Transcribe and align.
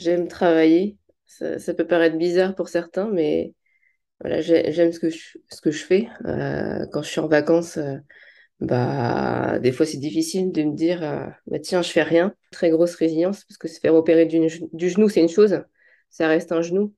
j'aime 0.00 0.28
travailler. 0.28 0.96
Ça, 1.26 1.74
peut 1.74 1.86
paraître 1.86 2.16
bizarre 2.16 2.54
pour 2.54 2.68
certains, 2.68 3.08
mais 3.08 3.54
voilà, 4.20 4.40
j'ai- 4.40 4.72
j'aime 4.72 4.92
ce 4.92 4.98
que 4.98 5.10
je, 5.70 5.84
fais. 5.84 6.08
Euh, 6.26 6.86
quand 6.92 7.02
je 7.02 7.08
suis 7.08 7.20
en 7.20 7.28
vacances, 7.28 7.78
euh, 7.78 7.96
bah, 8.60 9.58
des 9.60 9.72
fois 9.72 9.86
c'est 9.86 9.98
difficile 9.98 10.52
de 10.52 10.62
me 10.62 10.74
dire, 10.74 11.02
euh, 11.02 11.26
bah, 11.46 11.58
tiens, 11.60 11.82
je 11.82 11.90
fais 11.90 12.02
rien. 12.02 12.34
Très 12.50 12.70
grosse 12.70 12.94
résilience, 12.96 13.44
parce 13.44 13.58
que 13.58 13.68
se 13.68 13.80
faire 13.80 13.94
opérer 13.94 14.26
du 14.26 14.48
genou, 14.88 15.08
c'est 15.08 15.20
une 15.20 15.28
chose, 15.28 15.62
ça 16.10 16.28
reste 16.28 16.52
un 16.52 16.62
genou. 16.62 16.94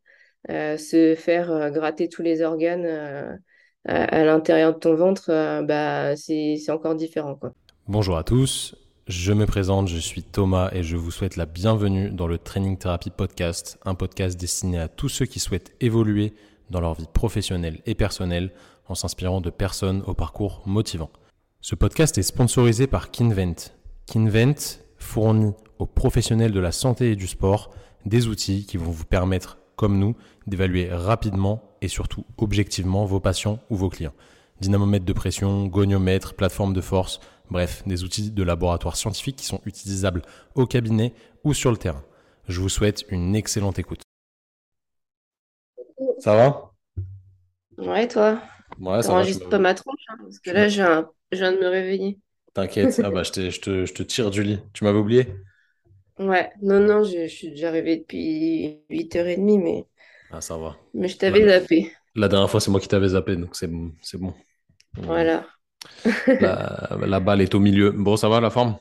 Se 0.49 1.15
faire 1.17 1.71
gratter 1.71 2.09
tous 2.09 2.23
les 2.23 2.43
organes 2.43 3.39
à, 3.85 4.25
l'intérieur 4.25 4.75
de 4.75 4.79
ton 4.79 4.95
ventre, 4.95 5.29
bah, 5.63 6.17
c'est, 6.17 6.59
encore 6.71 6.97
différent. 6.97 7.39
Bonjour 7.87 8.17
à 8.17 8.25
tous, 8.25 8.75
je 9.09 9.33
me 9.33 9.47
présente, 9.47 9.89
je 9.89 9.99
suis 9.99 10.23
Thomas 10.23 10.71
et 10.73 10.85
je 10.85 10.97
vous 10.97 11.11
souhaite 11.11 11.37
la 11.37 11.47
bienvenue 11.47 12.11
dans 12.11 12.29
le 12.29 12.39
Training 12.39 12.79
Therapy 12.79 13.11
Podcast, 13.11 13.79
un 13.85 13.97
podcast 13.97 14.39
destiné 14.39 14.79
à 14.79 14.87
tous 14.87 15.09
ceux 15.09 15.27
qui 15.27 15.41
souhaitent 15.41 15.75
évoluer 15.81 16.35
dans 16.71 16.81
leur 16.81 16.95
vie 16.95 17.09
professionnelle 17.13 17.81
et 17.85 17.97
personnelle 17.97 18.53
en 18.89 18.95
s'inspirant 18.95 19.41
de 19.41 19.51
personnes 19.51 20.03
au 20.07 20.15
parcours 20.15 20.63
motivant. 20.67 21.11
Ce 21.61 21.75
podcast 21.75 22.17
est 22.17 22.23
sponsorisé 22.23 22.87
par 22.87 23.11
Kinvent. 23.11 23.73
Kinvent 24.07 24.79
fournit 24.99 25.53
aux 25.81 25.87
professionnels 25.87 26.53
de 26.53 26.61
la 26.61 26.73
santé 26.73 27.11
et 27.11 27.17
du 27.17 27.27
sport 27.27 27.71
des 28.07 28.29
outils 28.29 28.67
qui 28.67 28.77
vont 28.77 28.91
vous 28.91 29.05
permettre, 29.05 29.59
comme 29.75 29.99
nous, 29.99 30.15
d'évaluer 30.47 30.89
rapidement 30.93 31.63
et 31.81 31.89
surtout 31.89 32.25
objectivement 32.39 33.05
vos 33.05 33.21
patients 33.21 33.59
ou 33.69 33.77
vos 33.77 33.89
clients. 33.89 34.15
Dynamomètre 34.61 35.05
de 35.05 35.13
pression, 35.13 35.67
goniomètre, 35.67 36.35
plateforme 36.35 36.73
de 36.73 36.81
force, 36.81 37.19
bref, 37.53 37.83
des 37.87 38.05
outils 38.05 38.31
de 38.31 38.43
laboratoire 38.43 38.97
scientifique 38.97 39.37
qui 39.37 39.47
sont 39.47 39.61
utilisables 39.67 40.23
au 40.55 40.67
cabinet 40.67 41.15
ou 41.45 41.55
sur 41.55 41.71
le 41.71 41.77
terrain. 41.77 42.05
Je 42.49 42.61
vous 42.61 42.69
souhaite 42.69 43.05
une 43.11 43.37
excellente 43.37 43.79
écoute. 43.79 44.03
Ça 46.19 46.35
va? 46.37 46.73
Ouais, 47.79 48.07
toi, 48.09 48.43
Ouais, 48.81 49.03
ça 49.03 49.13
t'enregistres 49.13 49.49
pas 49.49 49.59
ma 49.59 49.75
tronche, 49.75 50.01
hein, 50.09 50.17
parce 50.23 50.39
que 50.41 50.51
là, 50.51 50.69
je 50.69 50.83
viens 51.33 51.53
de 51.53 51.59
me 51.59 51.69
réveiller. 51.69 52.21
T'inquiète. 52.55 52.99
Ah 53.03 53.11
bah, 53.11 53.23
je, 53.25 53.31
te, 53.33 53.51
je 53.87 53.93
te 53.93 54.03
tire 54.03 54.31
du 54.31 54.43
lit. 54.43 54.61
Tu 54.73 54.85
m'avais 54.85 54.99
oublié? 54.99 55.27
Ouais, 56.19 56.51
non, 56.63 56.81
non, 56.81 57.03
je, 57.05 57.27
je 57.27 57.35
suis 57.35 57.51
déjà 57.51 57.69
arrivée 57.69 57.97
depuis 57.99 58.83
8h30, 58.91 59.59
mais, 59.59 59.87
Ah, 60.31 60.41
ça 60.41 60.57
va. 60.57 60.77
mais 60.95 61.09
je 61.09 61.19
t'avais 61.19 61.45
zappé. 61.47 61.93
la 62.15 62.29
dernière 62.29 62.51
fois, 62.51 62.61
c'est 62.61 62.71
moi 62.71 62.81
qui 62.81 62.89
t'avais 62.89 63.09
zappé, 63.09 63.37
donc 63.37 63.55
c'est 63.57 63.67
bon. 63.69 64.35
Voilà. 64.97 65.47
La, 66.39 66.89
la 67.07 67.21
balle 67.21 67.41
est 67.41 67.55
au 67.55 67.61
milieu. 67.61 67.91
Bon, 67.93 68.17
ça 68.17 68.29
va 68.29 68.41
la 68.41 68.51
forme? 68.51 68.77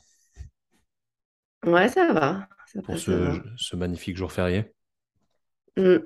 Ouais, 1.66 1.88
ça 1.88 2.12
va. 2.12 2.48
Ça 2.66 2.80
pour 2.82 2.96
ce, 2.98 3.10
va. 3.10 3.42
ce 3.56 3.74
magnifique 3.76 4.16
jour 4.16 4.30
férié? 4.32 4.72
Mm. 5.76 5.98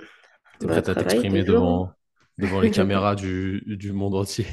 T'es 0.58 0.68
Bah, 0.68 0.68
prête 0.68 0.88
à 0.88 0.94
t'exprimer 0.94 1.44
devant, 1.44 1.96
devant 2.38 2.60
les 2.60 2.70
caméras 2.70 3.14
du, 3.16 3.62
du 3.66 3.92
monde 3.92 4.14
entier? 4.14 4.46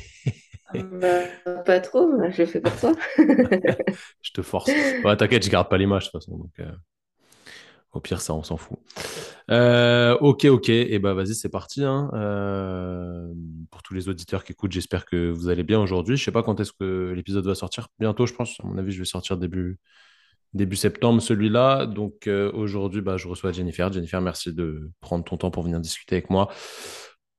Bah, 0.73 1.23
pas 1.65 1.79
trop, 1.79 2.09
je 2.31 2.41
le 2.43 2.45
fais 2.47 2.61
pour 2.61 2.75
toi. 2.75 2.93
Je 4.21 4.31
te 4.31 4.41
force. 4.41 4.75
Ouais, 5.03 5.15
t'inquiète, 5.17 5.43
je 5.45 5.49
garde 5.49 5.69
pas 5.69 5.77
l'image 5.77 6.05
de 6.05 6.11
toute 6.11 6.21
façon. 6.21 6.37
Donc, 6.37 6.59
euh, 6.59 6.71
au 7.93 7.99
pire, 7.99 8.21
ça, 8.21 8.33
on 8.33 8.43
s'en 8.43 8.57
fout. 8.57 8.79
Euh, 9.51 10.17
ok, 10.21 10.45
ok. 10.45 10.69
Et 10.69 10.99
ben 10.99 11.13
vas-y, 11.13 11.35
c'est 11.35 11.49
parti. 11.49 11.83
hein. 11.83 12.09
Euh, 12.13 13.33
pour 13.73 13.81
tous 13.81 13.95
les 13.95 14.07
auditeurs 14.07 14.43
qui 14.43 14.51
écoutent, 14.51 14.71
j'espère 14.71 15.03
que 15.03 15.31
vous 15.31 15.49
allez 15.49 15.63
bien 15.63 15.79
aujourd'hui. 15.79 16.15
Je 16.15 16.23
sais 16.23 16.31
pas 16.31 16.43
quand 16.43 16.59
est-ce 16.59 16.71
que 16.79 17.11
l'épisode 17.15 17.43
va 17.47 17.55
sortir. 17.55 17.87
Bientôt, 17.99 18.27
je 18.27 18.33
pense. 18.35 18.59
À 18.63 18.67
mon 18.67 18.77
avis, 18.77 18.91
je 18.91 18.99
vais 18.99 19.05
sortir 19.05 19.35
début, 19.35 19.79
début 20.53 20.75
septembre, 20.75 21.19
celui-là. 21.23 21.87
Donc 21.87 22.27
euh, 22.27 22.51
aujourd'hui, 22.53 23.01
bah, 23.01 23.17
je 23.17 23.27
reçois 23.27 23.51
Jennifer. 23.51 23.91
Jennifer, 23.91 24.21
merci 24.21 24.53
de 24.53 24.91
prendre 24.99 25.23
ton 25.23 25.37
temps 25.37 25.49
pour 25.49 25.63
venir 25.63 25.79
discuter 25.79 26.17
avec 26.17 26.29
moi 26.29 26.53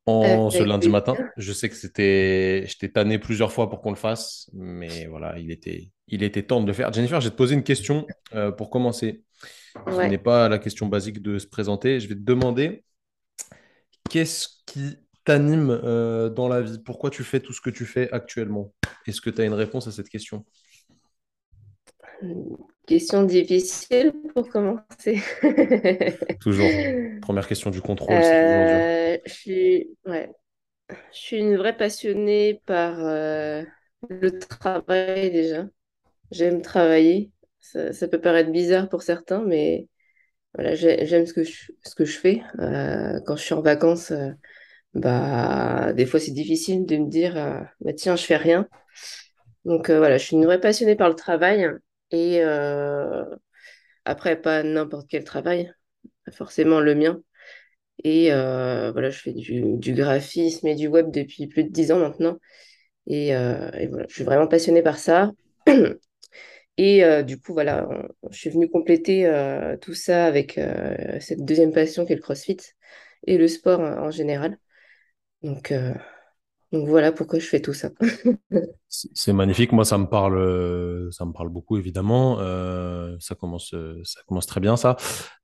en 0.06 0.50
ce 0.50 0.56
Avec 0.56 0.68
lundi 0.68 0.88
matin. 0.88 1.14
Je 1.36 1.52
sais 1.52 1.68
que 1.68 1.76
c'était, 1.76 2.66
je 2.66 2.78
t'ai 2.78 2.90
tanné 2.90 3.20
plusieurs 3.20 3.52
fois 3.52 3.70
pour 3.70 3.80
qu'on 3.80 3.90
le 3.90 3.96
fasse, 3.96 4.50
mais 4.52 5.06
voilà, 5.06 5.38
il 5.38 5.52
était, 5.52 5.92
il 6.08 6.24
était 6.24 6.42
temps 6.42 6.60
de 6.60 6.66
le 6.66 6.72
faire. 6.72 6.92
Jennifer, 6.92 7.20
je 7.20 7.28
vais 7.28 7.30
te 7.30 7.36
poser 7.36 7.54
une 7.54 7.62
question 7.62 8.08
euh, 8.34 8.50
pour 8.50 8.70
commencer, 8.70 9.22
qui 9.86 10.08
n'est 10.08 10.18
pas 10.18 10.48
la 10.48 10.58
question 10.58 10.88
basique 10.88 11.22
de 11.22 11.38
se 11.38 11.46
présenter. 11.46 12.00
Je 12.00 12.08
vais 12.08 12.16
te 12.16 12.24
demander 12.24 12.84
qu'est-ce 14.10 14.48
qui 14.66 15.03
t'anime 15.24 15.70
euh, 15.70 16.28
dans 16.30 16.48
la 16.48 16.60
vie? 16.62 16.78
Pourquoi 16.84 17.10
tu 17.10 17.24
fais 17.24 17.40
tout 17.40 17.52
ce 17.52 17.60
que 17.60 17.70
tu 17.70 17.84
fais 17.86 18.10
actuellement? 18.12 18.72
Est-ce 19.06 19.20
que 19.20 19.30
tu 19.30 19.40
as 19.40 19.44
une 19.44 19.54
réponse 19.54 19.86
à 19.86 19.92
cette 19.92 20.08
question? 20.08 20.44
Question 22.86 23.24
difficile 23.24 24.12
pour 24.34 24.48
commencer. 24.48 25.20
Toujours. 26.40 26.70
Première 27.20 27.46
question 27.48 27.70
du 27.70 27.80
contrôle. 27.80 28.20
Euh, 28.20 29.18
je 29.24 29.32
suis, 29.32 29.96
ouais, 30.06 30.30
je 31.12 31.18
suis 31.18 31.38
une 31.38 31.56
vraie 31.56 31.76
passionnée 31.76 32.62
par 32.66 32.98
euh, 33.00 33.64
le 34.10 34.38
travail 34.38 35.30
déjà. 35.32 35.66
J'aime 36.30 36.62
travailler. 36.62 37.32
Ça, 37.60 37.92
ça 37.92 38.08
peut 38.08 38.20
paraître 38.20 38.50
bizarre 38.52 38.88
pour 38.88 39.02
certains, 39.02 39.42
mais 39.44 39.88
voilà, 40.54 40.74
j'ai- 40.74 41.06
j'aime 41.06 41.26
ce 41.26 41.34
que 41.34 41.44
je, 41.44 41.72
ce 41.84 41.94
que 41.94 42.04
je 42.04 42.18
fais. 42.18 42.42
Euh, 42.60 43.20
quand 43.26 43.36
je 43.36 43.44
suis 43.44 43.54
en 43.54 43.62
vacances, 43.62 44.12
bah, 44.94 45.92
des 45.92 46.06
fois 46.06 46.20
c'est 46.20 46.32
difficile 46.32 46.86
de 46.86 46.96
me 46.96 47.08
dire, 47.08 47.36
euh, 47.36 47.60
bah, 47.80 47.92
tiens, 47.92 48.16
je 48.16 48.24
fais 48.24 48.36
rien. 48.36 48.68
Donc 49.64 49.90
euh, 49.90 49.98
voilà, 49.98 50.18
je 50.18 50.24
suis 50.24 50.36
une 50.36 50.44
vraie 50.44 50.60
passionnée 50.60 50.96
par 50.96 51.08
le 51.08 51.14
travail. 51.14 51.68
Et 52.10 52.42
euh, 52.42 53.24
après, 54.04 54.40
pas 54.40 54.62
n'importe 54.62 55.08
quel 55.08 55.24
travail, 55.24 55.72
forcément 56.32 56.80
le 56.80 56.94
mien. 56.94 57.20
Et 58.04 58.30
voilà, 58.30 59.10
je 59.10 59.18
fais 59.18 59.32
du, 59.32 59.76
du 59.78 59.94
graphisme 59.94 60.66
et 60.66 60.74
du 60.74 60.88
web 60.88 61.10
depuis 61.10 61.46
plus 61.48 61.64
de 61.64 61.70
dix 61.70 61.92
ans 61.92 61.98
maintenant. 61.98 62.38
Et, 63.06 63.32
voilà, 63.34 64.06
je 64.08 64.14
suis 64.14 64.24
vraiment 64.24 64.48
passionnée 64.48 64.82
par 64.82 64.98
ça. 64.98 65.32
Et 66.76 67.04
du 67.22 67.40
coup, 67.40 67.52
voilà, 67.52 67.88
je 68.30 68.36
suis 68.36 68.50
venue 68.50 68.68
compléter 68.68 69.30
tout 69.80 69.94
ça 69.94 70.26
avec 70.26 70.60
cette 71.20 71.44
deuxième 71.44 71.72
passion 71.72 72.04
qui 72.04 72.12
est 72.12 72.16
le 72.16 72.22
CrossFit 72.22 72.58
et 73.26 73.38
le 73.38 73.48
sport 73.48 73.80
en 73.80 74.10
général. 74.10 74.58
Donc, 75.44 75.72
euh, 75.72 75.92
donc 76.72 76.88
voilà 76.88 77.12
pourquoi 77.12 77.38
je 77.38 77.46
fais 77.46 77.60
tout 77.60 77.74
ça. 77.74 77.90
C'est 78.88 79.32
magnifique. 79.32 79.72
Moi, 79.72 79.84
ça 79.84 79.98
me 79.98 80.06
parle, 80.06 81.12
ça 81.12 81.24
me 81.26 81.32
parle 81.32 81.50
beaucoup, 81.50 81.76
évidemment. 81.76 82.38
Euh, 82.40 83.16
ça 83.20 83.34
commence, 83.34 83.74
très 84.46 84.60
bien, 84.60 84.76
ça. 84.76 84.96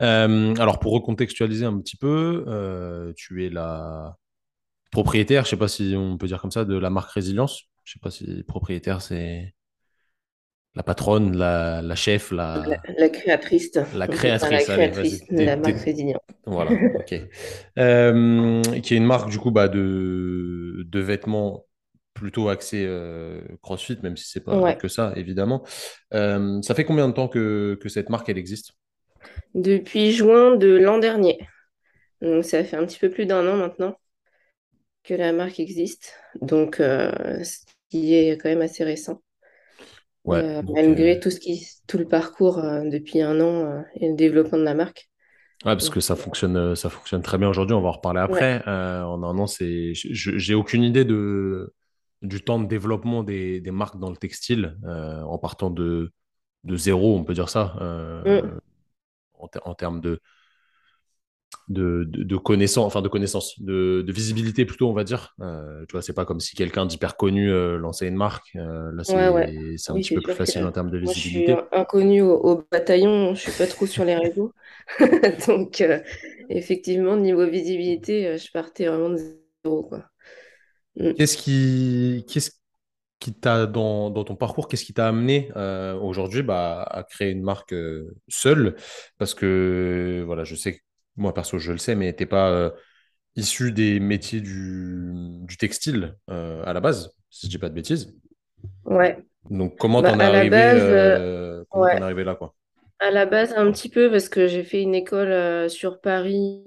Euh, 0.02 0.54
alors, 0.56 0.78
pour 0.78 0.92
recontextualiser 0.92 1.66
un 1.66 1.78
petit 1.78 1.96
peu, 1.96 3.12
tu 3.16 3.44
es 3.44 3.50
la 3.50 4.16
propriétaire, 4.90 5.44
je 5.44 5.50
sais 5.50 5.56
pas 5.56 5.68
si 5.68 5.94
on 5.96 6.18
peut 6.18 6.26
dire 6.26 6.40
comme 6.40 6.50
ça, 6.50 6.64
de 6.64 6.76
la 6.76 6.90
marque 6.90 7.12
Résilience. 7.12 7.64
Je 7.84 7.92
sais 7.92 8.00
pas 8.00 8.10
si 8.10 8.42
propriétaire, 8.44 9.02
c'est 9.02 9.54
la 10.74 10.82
patronne, 10.82 11.36
la, 11.36 11.82
la 11.82 11.94
chef, 11.94 12.30
La, 12.30 12.62
la, 12.66 12.80
la 12.96 13.08
créatrice, 13.08 13.74
la 13.74 13.84
la 13.94 14.06
créatrice. 14.08 14.68
Allez, 14.70 14.90
créatrice 14.90 15.28
de 15.28 15.42
la 15.42 15.56
marque 15.56 15.80
Résilience. 15.80 16.20
Voilà, 16.46 16.70
ok. 16.94 17.14
Euh, 17.78 18.62
qui 18.82 18.94
est 18.94 18.96
une 18.96 19.04
marque, 19.06 19.30
du 19.30 19.38
coup, 19.38 19.50
bah, 19.50 19.68
de, 19.68 20.84
de 20.86 21.00
vêtements 21.00 21.66
plutôt 22.14 22.48
axés 22.48 22.84
euh, 22.86 23.40
CrossFit, 23.62 23.98
même 24.02 24.16
si 24.16 24.28
c'est 24.28 24.44
pas 24.44 24.58
Ouais. 24.58 24.76
que 24.76 24.88
ça, 24.88 25.12
évidemment. 25.16 25.64
Euh, 26.14 26.60
ça 26.62 26.74
fait 26.74 26.84
combien 26.84 27.08
de 27.08 27.14
temps 27.14 27.28
que, 27.28 27.78
que 27.80 27.88
cette 27.88 28.08
marque, 28.10 28.28
elle 28.28 28.38
existe? 28.38 28.72
Depuis 29.54 30.12
juin 30.12 30.56
de 30.56 30.76
l'an 30.76 30.98
dernier. 30.98 31.38
Donc 32.20 32.44
ça 32.44 32.62
fait 32.64 32.76
un 32.76 32.86
petit 32.86 32.98
peu 32.98 33.10
plus 33.10 33.26
d'un 33.26 33.46
an 33.48 33.56
maintenant 33.56 33.96
que 35.02 35.14
la 35.14 35.32
marque 35.32 35.58
existe. 35.60 36.14
Donc 36.40 36.76
ce 36.76 37.58
qui 37.90 38.14
est 38.14 38.36
quand 38.36 38.48
même 38.48 38.62
assez 38.62 38.84
récent. 38.84 39.22
Ouais, 40.24 40.44
Euh, 40.44 40.62
donc, 40.62 40.88
malgré 40.88 41.18
euh, 41.18 41.20
tout 41.20 41.30
ce 41.30 41.40
qui, 41.40 41.66
tout 41.86 41.98
le 41.98 42.08
parcours 42.08 42.58
euh, 42.58 42.82
depuis 42.88 43.20
un 43.22 43.40
an 43.40 43.84
et 43.96 44.08
le 44.10 44.16
développement 44.16 44.58
de 44.58 44.64
la 44.64 44.74
marque. 44.74 45.10
ouais, 45.64 45.74
parce 45.74 45.90
que 45.90 46.00
ça 46.00 46.16
fonctionne, 46.16 46.74
ça 46.76 46.90
fonctionne 46.90 47.22
très 47.22 47.38
bien 47.38 47.48
aujourd'hui, 47.48 47.74
on 47.74 47.80
va 47.80 47.88
en 47.88 47.92
reparler 47.92 48.20
ouais. 48.26 48.44
après. 48.44 48.62
Euh, 48.68 49.02
en 49.04 49.22
un 49.22 49.38
an, 49.38 49.46
c'est, 49.46 49.92
j'ai 49.94 50.54
aucune 50.54 50.82
idée 50.82 51.04
de, 51.04 51.74
du 52.22 52.42
temps 52.42 52.58
de 52.60 52.66
développement 52.66 53.22
des, 53.22 53.60
des 53.60 53.70
marques 53.70 53.98
dans 53.98 54.10
le 54.10 54.16
textile, 54.16 54.76
euh, 54.84 55.22
en 55.22 55.38
partant 55.38 55.70
de, 55.70 56.12
de 56.64 56.76
zéro, 56.76 57.16
on 57.18 57.24
peut 57.24 57.34
dire 57.34 57.48
ça, 57.48 57.76
euh, 57.80 58.24
Mm. 58.24 58.60
en, 59.34 59.48
ter- 59.48 59.66
en 59.66 59.74
termes 59.74 60.00
de, 60.00 60.20
de, 61.68 62.04
de, 62.08 62.24
de 62.24 62.36
connaissance, 62.36 62.86
enfin 62.86 63.02
de 63.02 63.08
connaissance, 63.08 63.60
de, 63.60 64.02
de 64.06 64.12
visibilité 64.12 64.64
plutôt, 64.66 64.88
on 64.90 64.92
va 64.94 65.04
dire. 65.04 65.34
Euh, 65.40 65.84
tu 65.88 65.92
vois, 65.92 66.02
c'est 66.02 66.12
pas 66.14 66.24
comme 66.24 66.40
si 66.40 66.56
quelqu'un 66.56 66.86
d'hyper 66.86 67.16
connu 67.16 67.50
euh, 67.50 67.78
lançait 67.78 68.08
une 68.08 68.16
marque. 68.16 68.50
Euh, 68.56 68.92
là, 68.92 69.04
Ouais, 69.08 69.28
ouais. 69.28 69.52
c'est, 69.52 69.76
c'est 69.78 69.92
un 69.92 69.96
Oui, 69.96 70.00
petit 70.00 70.12
peu 70.12 70.22
plus 70.22 70.32
que 70.32 70.34
facile 70.34 70.64
en 70.64 70.72
termes 70.72 70.90
de 70.90 70.98
moi, 71.04 71.12
je 71.14 71.20
suis 71.20 71.48
visibilité. 71.48 71.62
inconnue 71.72 72.22
au, 72.22 72.34
au 72.38 72.64
bataillon, 72.70 73.34
je 73.34 73.40
suis 73.42 73.52
pas 73.52 73.66
trop 73.66 73.86
sur 73.86 74.04
les 74.04 74.16
réseaux. 74.16 74.52
Donc, 75.48 75.80
euh, 75.80 76.00
effectivement, 76.48 77.16
niveau 77.16 77.46
visibilité, 77.48 78.38
je 78.38 78.50
partais 78.52 78.86
vraiment 78.86 79.10
de 79.10 79.18
zéro, 79.64 79.82
quoi. 79.84 80.04
Mm. 80.96 81.14
Qu'est-ce 81.16 81.36
qui, 81.36 82.24
qu'est-ce, 82.28 82.50
qui 83.20 83.34
t'a 83.34 83.66
dans, 83.66 84.10
dans 84.10 84.24
ton 84.24 84.36
parcours, 84.36 84.68
qu'est-ce 84.68 84.84
qui 84.84 84.94
t'a 84.94 85.08
amené 85.08 85.50
euh, 85.56 85.94
aujourd'hui 86.00 86.42
bah, 86.42 86.82
à 86.84 87.04
créer 87.04 87.30
une 87.32 87.42
marque 87.42 87.72
euh, 87.74 88.16
seule? 88.28 88.76
Parce 89.18 89.34
que 89.34 90.22
voilà, 90.26 90.44
je 90.44 90.54
sais 90.56 90.74
que 90.78 90.80
moi 91.16 91.34
perso, 91.34 91.58
je 91.58 91.72
le 91.72 91.78
sais, 91.78 91.94
mais 91.94 92.12
t'es 92.14 92.26
pas 92.26 92.50
euh, 92.50 92.70
issu 93.36 93.72
des 93.72 94.00
métiers 94.00 94.40
du, 94.40 95.12
du 95.42 95.56
textile 95.58 96.16
euh, 96.30 96.64
à 96.66 96.72
la 96.74 96.80
base, 96.80 97.12
si 97.30 97.46
je 97.46 97.50
dis 97.52 97.58
pas 97.58 97.68
de 97.70 97.74
bêtises. 97.74 98.14
Ouais. 98.84 99.24
Donc 99.50 99.76
comment 99.78 100.02
Bah, 100.02 100.02
t'en 100.02 100.20
es 100.20 100.24
arrivé 100.24 100.48
base, 100.48 100.88
euh, 100.88 101.64
comment 101.70 101.88
arrivé 102.02 102.24
là, 102.24 102.34
quoi? 102.34 102.54
À 102.98 103.10
la 103.10 103.24
base, 103.26 103.52
un 103.56 103.70
petit 103.72 103.88
peu, 103.88 104.10
parce 104.10 104.28
que 104.28 104.46
j'ai 104.46 104.62
fait 104.62 104.82
une 104.82 104.94
école 104.94 105.70
sur 105.70 106.00
Paris, 106.00 106.62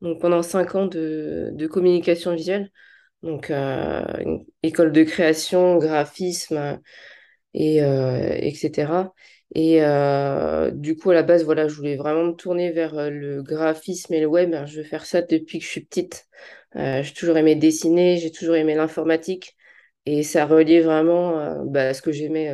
donc 0.00 0.20
pendant 0.20 0.42
cinq 0.42 0.74
ans 0.74 0.86
de, 0.86 1.50
de 1.54 1.66
communication 1.66 2.34
visuelle. 2.34 2.70
Donc, 3.22 3.50
une 3.50 4.44
école 4.62 4.92
de 4.92 5.04
création, 5.04 5.78
graphisme, 5.78 6.80
et, 7.54 7.82
euh, 7.82 8.34
etc. 8.40 9.12
Et 9.54 9.82
euh, 9.84 10.70
du 10.72 10.96
coup, 10.96 11.10
à 11.10 11.14
la 11.14 11.22
base, 11.22 11.44
voilà, 11.44 11.68
je 11.68 11.74
voulais 11.76 11.96
vraiment 11.96 12.24
me 12.24 12.32
tourner 12.32 12.72
vers 12.72 12.98
euh, 12.98 13.10
le 13.10 13.42
graphisme 13.42 14.12
et 14.14 14.20
le 14.20 14.26
web. 14.26 14.54
Je 14.66 14.78
veux 14.78 14.84
faire 14.84 15.06
ça 15.06 15.22
depuis 15.22 15.58
que 15.60 15.64
je 15.64 15.70
suis 15.70 15.84
petite. 15.84 16.26
Euh, 16.76 17.02
j'ai 17.02 17.14
toujours 17.14 17.36
aimé 17.36 17.54
dessiner, 17.54 18.18
j'ai 18.18 18.32
toujours 18.32 18.56
aimé 18.56 18.74
l'informatique. 18.74 19.56
Et 20.06 20.22
ça 20.24 20.44
reliait 20.46 20.80
vraiment 20.80 21.38
euh, 21.38 21.62
bah, 21.64 21.94
ce 21.94 22.02
que 22.02 22.10
j'aimais 22.12 22.52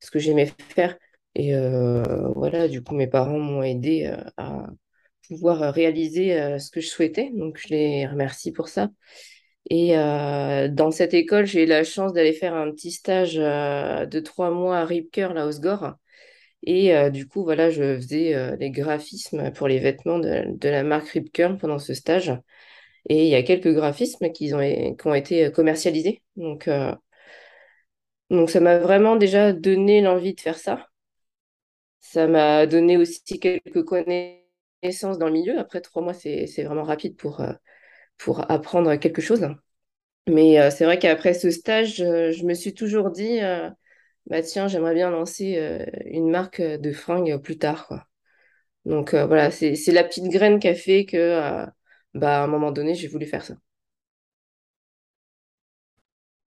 ce 0.00 0.10
que 0.10 0.18
j'aimais 0.18 0.50
faire. 0.74 0.96
Et 1.34 1.54
voilà, 2.34 2.68
du 2.68 2.82
coup, 2.82 2.94
mes 2.94 3.06
parents 3.06 3.38
m'ont 3.38 3.62
aidé 3.62 4.12
à 4.36 4.66
pouvoir 5.28 5.72
réaliser 5.74 6.58
ce 6.58 6.70
que 6.70 6.80
je 6.80 6.88
souhaitais. 6.88 7.30
Donc, 7.34 7.58
je 7.58 7.68
les 7.68 8.06
remercie 8.06 8.52
pour 8.52 8.68
ça. 8.68 8.90
Et 9.70 9.94
dans 9.94 10.90
cette 10.90 11.14
école, 11.14 11.46
j'ai 11.46 11.64
eu 11.64 11.66
la 11.66 11.84
chance 11.84 12.12
d'aller 12.12 12.32
faire 12.32 12.54
un 12.54 12.70
petit 12.72 12.92
stage 12.92 13.34
de 13.36 14.20
trois 14.20 14.50
mois 14.50 14.78
à 14.78 14.84
Rip 14.84 15.10
Curl 15.12 15.38
à 15.38 15.46
Osgore. 15.46 15.96
Et 16.62 16.94
euh, 16.94 17.10
du 17.10 17.26
coup, 17.26 17.42
voilà, 17.44 17.70
je 17.70 17.96
faisais 17.96 18.34
euh, 18.34 18.56
les 18.56 18.70
graphismes 18.70 19.52
pour 19.52 19.68
les 19.68 19.78
vêtements 19.78 20.18
de, 20.18 20.68
la 20.68 20.82
marque 20.82 21.08
Rip 21.10 21.32
Curl 21.32 21.56
pendant 21.58 21.78
ce 21.78 21.94
stage. 21.94 22.32
Et 23.08 23.24
il 23.24 23.30
y 23.30 23.34
a 23.34 23.42
quelques 23.42 23.72
graphismes 23.72 24.30
qui 24.32 24.52
ont, 24.54 25.14
été 25.14 25.52
commercialisés. 25.52 26.22
Donc, 26.36 26.68
euh, 26.68 26.94
donc 28.30 28.50
ça 28.50 28.60
m'a 28.60 28.78
vraiment 28.78 29.16
déjà 29.16 29.52
donné 29.52 30.00
l'envie 30.00 30.34
de 30.34 30.40
faire 30.40 30.58
ça. 30.58 30.86
Ça 32.00 32.26
m'a 32.26 32.66
donné 32.66 32.96
aussi 32.96 33.38
quelques 33.38 33.84
connaissances 33.84 35.18
dans 35.18 35.26
le 35.26 35.32
milieu. 35.32 35.58
Après 35.58 35.80
trois 35.80 36.02
mois, 36.02 36.14
c'est, 36.14 36.46
vraiment 36.64 36.82
rapide 36.82 37.16
pour, 37.16 37.40
euh, 37.40 37.52
pour 38.18 38.50
apprendre 38.50 38.94
quelque 38.96 39.22
chose. 39.22 39.48
Mais 40.28 40.60
euh, 40.60 40.70
c'est 40.70 40.84
vrai 40.84 40.98
qu'après 40.98 41.34
ce 41.34 41.50
stage, 41.50 42.00
euh, 42.00 42.30
je 42.32 42.44
me 42.44 42.54
suis 42.54 42.74
toujours 42.74 43.10
dit, 43.10 43.40
euh, 43.40 43.70
bah 44.26 44.42
tiens, 44.42 44.68
j'aimerais 44.68 44.94
bien 44.94 45.10
lancer 45.10 45.56
euh, 45.58 45.84
une 46.06 46.30
marque 46.30 46.60
de 46.62 46.92
fringues 46.92 47.38
plus 47.42 47.58
tard, 47.58 47.86
quoi. 47.86 48.06
Donc 48.86 49.14
euh, 49.14 49.26
voilà, 49.26 49.50
c'est, 49.52 49.76
la 49.92 50.04
petite 50.04 50.26
graine 50.30 50.60
qui 50.60 50.68
a 50.68 50.74
fait 50.74 51.06
que, 51.06 51.16
euh, 51.18 51.66
bah, 52.14 52.40
à 52.42 52.44
un 52.44 52.48
moment 52.48 52.72
donné, 52.72 52.94
j'ai 52.96 53.08
voulu 53.08 53.26
faire 53.26 53.44
ça. 53.44 53.56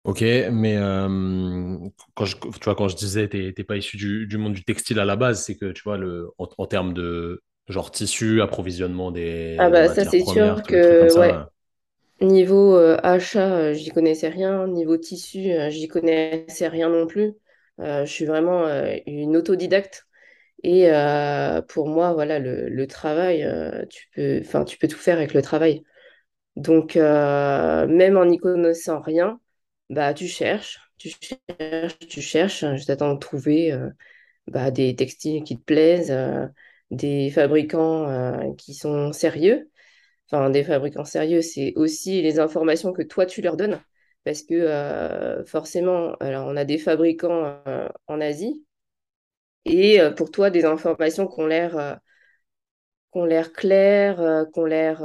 Ok, 0.05 0.23
mais 0.23 0.77
euh, 0.79 1.79
quand 2.15 2.25
je, 2.25 2.37
tu 2.39 2.49
vois, 2.65 2.75
quand 2.75 2.89
je 2.89 2.97
disais 2.97 3.29
t'es 3.29 3.53
pas 3.65 3.77
issu 3.77 3.99
du, 3.99 4.27
du 4.27 4.39
monde 4.39 4.55
du 4.55 4.65
textile 4.65 4.99
à 4.99 5.05
la 5.05 5.15
base, 5.17 5.45
c'est 5.45 5.57
que 5.59 5.73
tu 5.73 5.83
vois, 5.83 5.99
le, 5.99 6.31
en, 6.39 6.49
en 6.57 6.67
termes 6.67 6.95
de 6.95 7.43
genre 7.69 7.91
tissu, 7.91 8.41
approvisionnement 8.41 9.11
Ah 9.57 9.69
des, 9.69 9.75
des 9.75 9.85
bah 9.85 9.89
ça, 9.89 10.05
c'est 10.05 10.25
sûr 10.25 10.65
que, 10.67 11.13
ouais, 11.13 11.39
ça. 11.39 11.51
niveau 12.23 12.77
euh, 12.77 12.99
achat, 13.05 13.55
euh, 13.57 13.75
j'y 13.75 13.91
connaissais 13.91 14.29
rien. 14.29 14.67
Niveau 14.69 14.97
tissu, 14.99 15.53
euh, 15.53 15.71
j'y 15.71 15.89
connaissais 15.89 16.69
rien 16.69 16.89
non 16.91 17.07
plus. 17.07 17.35
Euh, 17.81 18.05
je 18.05 18.13
suis 18.13 18.25
vraiment 18.27 18.67
euh, 18.67 18.97
une 19.07 19.37
autodidacte. 19.37 20.07
Et 20.63 20.91
euh, 20.93 21.63
pour 21.63 21.89
moi, 21.89 22.13
voilà, 22.13 22.39
le, 22.39 22.87
travail, 22.87 23.47
tu 23.91 24.09
peux, 24.15 24.43
tu 24.67 24.79
peux 24.79 24.89
tout 24.89 24.99
faire 24.99 25.17
avec 25.19 25.35
le 25.35 25.43
travail. 25.43 25.85
Donc, 26.57 26.97
même 26.97 28.17
en 28.19 28.27
n'y 28.27 28.39
connaissant 28.39 29.01
rien, 29.01 29.41
bah, 29.91 30.15
tu 30.15 30.29
cherches, 30.29 30.81
tu 30.99 31.11
cherches, 31.11 31.99
tu 32.01 32.21
cherches, 32.23 32.65
hein, 32.65 32.77
juste 32.77 32.91
attends 32.91 33.15
de 33.15 33.19
trouver 33.19 33.79
bah, 34.49 34.71
des 34.71 34.97
textiles 34.97 35.45
qui 35.45 35.59
te 35.59 35.65
plaisent, 35.65 36.15
des 36.91 37.31
fabricants 37.31 38.55
qui 38.57 38.75
sont 38.75 39.13
sérieux. 39.13 39.71
Enfin, 40.31 40.51
des 40.51 40.65
fabricants 40.65 41.05
sérieux, 41.05 41.43
c'est 41.43 41.73
aussi 41.77 42.23
les 42.23 42.39
informations 42.41 42.93
que 42.93 43.03
toi, 43.03 43.27
tu 43.27 43.43
leur 43.43 43.57
donnes. 43.57 43.81
Parce 44.25 44.43
que 44.43 44.55
euh, 44.55 45.45
forcément, 45.45 46.15
alors, 46.21 46.47
on 46.49 46.57
a 46.57 46.65
des 46.65 46.79
fabricants 46.79 47.63
euh, 47.67 47.89
en 48.07 48.21
Asie 48.21 48.65
et 49.65 50.01
euh, 50.01 50.11
pour 50.13 50.31
toi, 50.31 50.51
des 50.51 50.65
informations 50.67 51.27
qui 51.27 51.41
ont 51.41 51.47
l'air 51.47 52.01
ont 53.13 53.25
l'air 53.25 53.53
claires, 53.53 54.47
ont 54.57 54.65
l'air... 54.65 55.01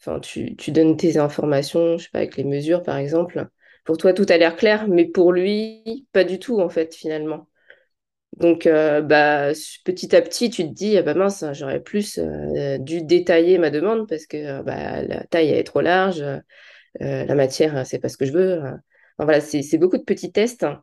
Enfin, 0.00 0.20
tu, 0.20 0.56
tu 0.56 0.72
donnes 0.72 0.96
tes 0.96 1.16
informations, 1.18 1.96
je 1.98 2.04
sais 2.04 2.10
pas, 2.10 2.18
avec 2.18 2.36
les 2.36 2.44
mesures, 2.44 2.82
par 2.82 2.96
exemple. 2.96 3.48
Pour 3.84 3.96
toi, 3.98 4.12
tout 4.12 4.26
a 4.28 4.36
l'air 4.36 4.56
clair, 4.56 4.88
mais 4.88 5.06
pour 5.06 5.32
lui, 5.32 6.06
pas 6.12 6.24
du 6.24 6.38
tout, 6.38 6.60
en 6.60 6.68
fait, 6.68 6.94
finalement. 6.94 7.48
Donc, 8.38 8.66
bah, 8.68 9.52
petit 9.84 10.16
à 10.16 10.22
petit, 10.22 10.50
tu 10.50 10.64
te 10.64 10.72
dis, 10.72 10.96
ah 10.98 11.02
bah 11.02 11.14
mince, 11.14 11.44
j'aurais 11.52 11.80
plus 11.80 12.18
dû 12.80 13.02
détailler 13.02 13.58
ma 13.58 13.70
demande 13.70 14.08
parce 14.08 14.26
que 14.26 14.62
bah, 14.62 15.02
la 15.02 15.24
taille 15.26 15.50
elle 15.50 15.58
est 15.58 15.64
trop 15.64 15.80
large, 15.82 16.24
la 17.00 17.34
matière, 17.34 17.86
c'est 17.86 17.98
pas 17.98 18.08
ce 18.08 18.16
que 18.16 18.24
je 18.26 18.32
veux. 18.32 18.58
Enfin, 18.58 18.80
voilà, 19.18 19.40
c'est 19.40 19.78
beaucoup 19.78 19.98
de 19.98 20.04
petits 20.04 20.32
tests 20.32 20.64
hein, 20.64 20.82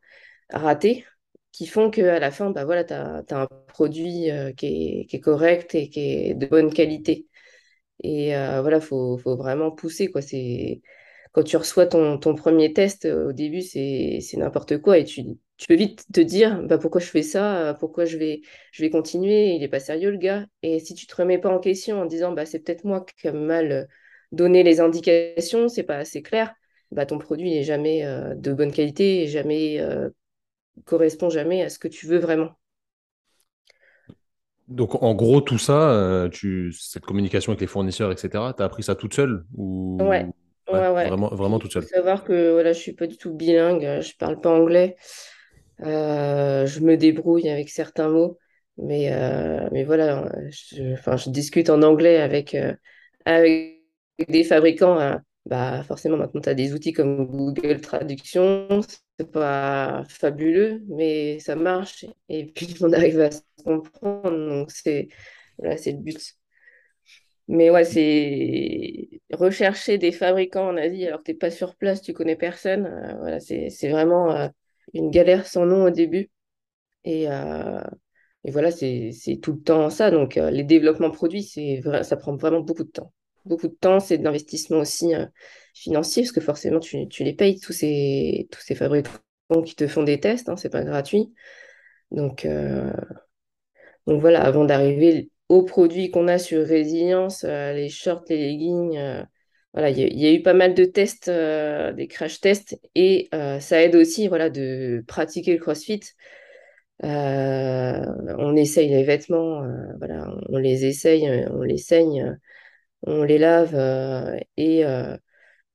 ratés 0.49 1.05
qui 1.51 1.67
font 1.67 1.89
qu'à 1.89 2.19
la 2.19 2.31
fin, 2.31 2.51
bah, 2.51 2.65
voilà, 2.65 2.83
tu 2.83 2.93
as, 2.93 3.23
un 3.31 3.47
produit 3.67 4.31
euh, 4.31 4.53
qui 4.53 5.07
est, 5.11 5.19
correct 5.19 5.75
et 5.75 5.89
qui 5.89 5.99
est 5.99 6.33
de 6.35 6.45
bonne 6.45 6.73
qualité. 6.73 7.27
Et 8.03 8.35
euh, 8.35 8.61
voilà, 8.61 8.81
faut, 8.81 9.17
faut 9.17 9.35
vraiment 9.37 9.71
pousser, 9.71 10.09
quoi. 10.11 10.21
Quand 11.31 11.43
tu 11.43 11.57
reçois 11.57 11.85
ton, 11.85 12.17
ton 12.17 12.35
premier 12.35 12.73
test, 12.73 13.05
euh, 13.05 13.29
au 13.29 13.33
début, 13.33 13.61
c'est, 13.61 14.19
n'importe 14.33 14.79
quoi. 14.79 14.97
Et 14.97 15.05
tu, 15.05 15.23
tu 15.57 15.67
peux 15.67 15.75
vite 15.75 16.05
te 16.13 16.21
dire, 16.21 16.63
bah, 16.63 16.77
pourquoi 16.77 17.01
je 17.01 17.07
fais 17.07 17.23
ça? 17.23 17.69
euh, 17.69 17.73
Pourquoi 17.73 18.05
je 18.05 18.17
vais, 18.17 18.41
je 18.71 18.81
vais 18.83 18.89
continuer? 18.89 19.55
Il 19.55 19.63
est 19.63 19.67
pas 19.67 19.79
sérieux, 19.79 20.11
le 20.11 20.17
gars. 20.17 20.45
Et 20.63 20.79
si 20.79 20.95
tu 20.95 21.07
te 21.07 21.15
remets 21.15 21.39
pas 21.39 21.49
en 21.49 21.59
question 21.59 22.01
en 22.01 22.05
disant, 22.05 22.31
bah, 22.31 22.45
c'est 22.45 22.59
peut-être 22.59 22.83
moi 22.85 23.05
qui 23.05 23.27
ai 23.27 23.31
mal 23.31 23.87
donné 24.31 24.63
les 24.63 24.79
indications, 24.81 25.69
c'est 25.69 25.83
pas 25.83 25.97
assez 25.97 26.21
clair, 26.21 26.53
bah, 26.91 27.05
ton 27.05 27.17
produit 27.19 27.51
n'est 27.51 27.63
jamais 27.63 28.05
euh, 28.05 28.35
de 28.35 28.53
bonne 28.53 28.71
qualité 28.71 29.23
et 29.23 29.27
jamais, 29.27 29.79
euh, 29.79 30.09
correspond 30.85 31.29
jamais 31.29 31.63
à 31.63 31.69
ce 31.69 31.79
que 31.79 31.87
tu 31.89 32.07
veux 32.07 32.19
vraiment. 32.19 32.51
Donc, 34.67 35.01
en 35.01 35.15
gros, 35.15 35.41
tout 35.41 35.57
ça, 35.57 35.89
euh, 35.91 36.29
tu, 36.29 36.71
cette 36.73 37.03
communication 37.05 37.51
avec 37.51 37.61
les 37.61 37.67
fournisseurs, 37.67 38.11
etc., 38.11 38.53
tu 38.55 38.61
as 38.61 38.65
appris 38.65 38.83
ça 38.83 38.95
toute 38.95 39.15
seule 39.15 39.45
ou 39.55 39.99
ouais, 39.99 40.31
ouais, 40.71 40.89
ouais. 40.89 41.11
vraiment, 41.11 41.29
vraiment 41.29 41.59
toute 41.59 41.71
il 41.71 41.81
faut 41.81 41.81
seule? 41.81 41.87
savoir 41.87 42.23
que 42.23 42.51
voilà, 42.53 42.73
je 42.73 42.79
suis 42.79 42.93
pas 42.93 43.07
du 43.07 43.17
tout 43.17 43.33
bilingue, 43.33 44.01
je 44.01 44.15
parle 44.17 44.39
pas 44.41 44.51
anglais. 44.51 44.95
Euh, 45.81 46.65
je 46.67 46.79
me 46.81 46.97
débrouille 46.97 47.49
avec 47.49 47.69
certains 47.69 48.09
mots, 48.09 48.39
mais, 48.77 49.13
euh, 49.13 49.69
mais 49.71 49.83
voilà, 49.83 50.29
je, 50.51 50.93
enfin, 50.93 51.17
je 51.17 51.29
discute 51.29 51.69
en 51.69 51.81
anglais 51.83 52.17
avec, 52.19 52.55
euh, 52.55 52.75
avec 53.25 53.78
des 54.27 54.43
fabricants. 54.43 54.99
hein. 54.99 55.23
Bah, 55.45 55.83
forcément, 55.83 56.17
maintenant, 56.17 56.41
tu 56.41 56.49
as 56.49 56.53
des 56.53 56.73
outils 56.73 56.93
comme 56.93 57.25
Google 57.27 57.81
Traduction. 57.81 58.81
C'est 59.19 59.31
pas 59.31 60.03
fabuleux, 60.07 60.81
mais 60.89 61.39
ça 61.39 61.55
marche. 61.55 62.05
Et 62.29 62.45
puis, 62.45 62.75
on 62.81 62.93
arrive 62.93 63.19
à 63.21 63.31
se 63.31 63.41
comprendre. 63.63 64.29
Donc, 64.31 64.71
c'est 64.71 65.09
le 65.61 65.93
but. 65.97 66.35
Mais 67.47 67.69
ouais, 67.71 67.83
c'est 67.83 69.09
rechercher 69.33 69.97
des 69.97 70.11
fabricants 70.11 70.69
en 70.69 70.77
Asie 70.77 71.07
alors 71.07 71.19
que 71.19 71.25
tu 71.25 71.31
n'es 71.31 71.37
pas 71.37 71.49
sur 71.51 71.75
place, 71.75 72.01
tu 72.01 72.13
connais 72.13 72.35
personne. 72.35 72.85
euh, 72.85 73.15
voilà, 73.19 73.39
c'est, 73.39 73.69
vraiment 73.89 74.31
euh, 74.31 74.47
une 74.93 75.09
galère 75.09 75.47
sans 75.47 75.65
nom 75.65 75.85
au 75.85 75.89
début. 75.89 76.29
Et, 77.05 77.29
euh, 77.31 77.81
et 78.45 78.51
voilà, 78.51 78.71
c'est, 78.71 79.11
tout 79.41 79.53
le 79.53 79.61
temps 79.61 79.89
ça. 79.91 80.11
Donc, 80.11 80.35
les 80.35 80.63
développements 80.63 81.11
produits, 81.11 81.43
ça 82.03 82.17
prend 82.17 82.35
vraiment 82.37 82.61
beaucoup 82.61 82.83
de 82.85 82.91
temps. 82.91 83.13
Beaucoup 83.49 83.67
de 83.67 83.73
temps, 83.73 83.99
c'est 83.99 84.19
de 84.19 84.23
l'investissement 84.23 84.77
aussi 84.77 85.15
euh, 85.15 85.25
financier, 85.73 86.21
parce 86.21 86.31
que 86.31 86.39
forcément, 86.39 86.79
tu, 86.79 87.07
les 87.19 87.33
payes, 87.33 87.59
tous 87.59 87.73
ces, 87.73 88.47
tous 88.51 88.61
ces 88.61 88.75
fabricants 88.75 89.11
qui 89.65 89.75
te 89.75 89.87
font 89.87 90.03
des 90.03 90.19
tests, 90.19 90.49
hein, 90.49 90.55
c'est 90.55 90.69
pas 90.69 90.83
gratuit. 90.83 91.33
Donc, 92.11 92.45
euh, 92.45 92.93
voilà, 94.05 94.43
avant 94.43 94.65
d'arriver 94.65 95.31
aux 95.49 95.63
produits 95.63 96.11
qu'on 96.11 96.27
a 96.27 96.37
sur 96.37 96.63
Résilience, 96.63 97.43
euh, 97.43 97.73
les 97.73 97.89
shorts, 97.89 98.25
les 98.29 98.37
leggings, 98.37 98.99
voilà, 99.73 99.89
il 99.89 100.19
y, 100.19 100.27
a 100.27 100.31
eu 100.31 100.43
pas 100.43 100.53
mal 100.53 100.75
de 100.75 100.85
tests, 100.85 101.29
des 101.29 102.07
crash 102.07 102.41
tests, 102.41 102.79
et 102.93 103.29
ça 103.31 103.81
aide 103.81 103.95
aussi 103.95 104.27
voilà, 104.27 104.51
de 104.51 105.03
pratiquer 105.07 105.53
le 105.53 105.59
CrossFit. 105.59 106.01
On 107.01 108.55
essaye 108.55 108.89
les 108.89 109.03
vêtements, 109.03 109.63
voilà, 109.97 110.35
on 110.49 110.57
les 110.57 110.85
essaye, 110.85 111.27
on 111.51 111.61
les 111.61 111.77
saigne, 111.77 112.37
on 113.03 113.23
les 113.23 113.37
lave, 113.37 113.75
euh, 113.75 114.37
et, 114.57 114.85
euh, 114.85 115.17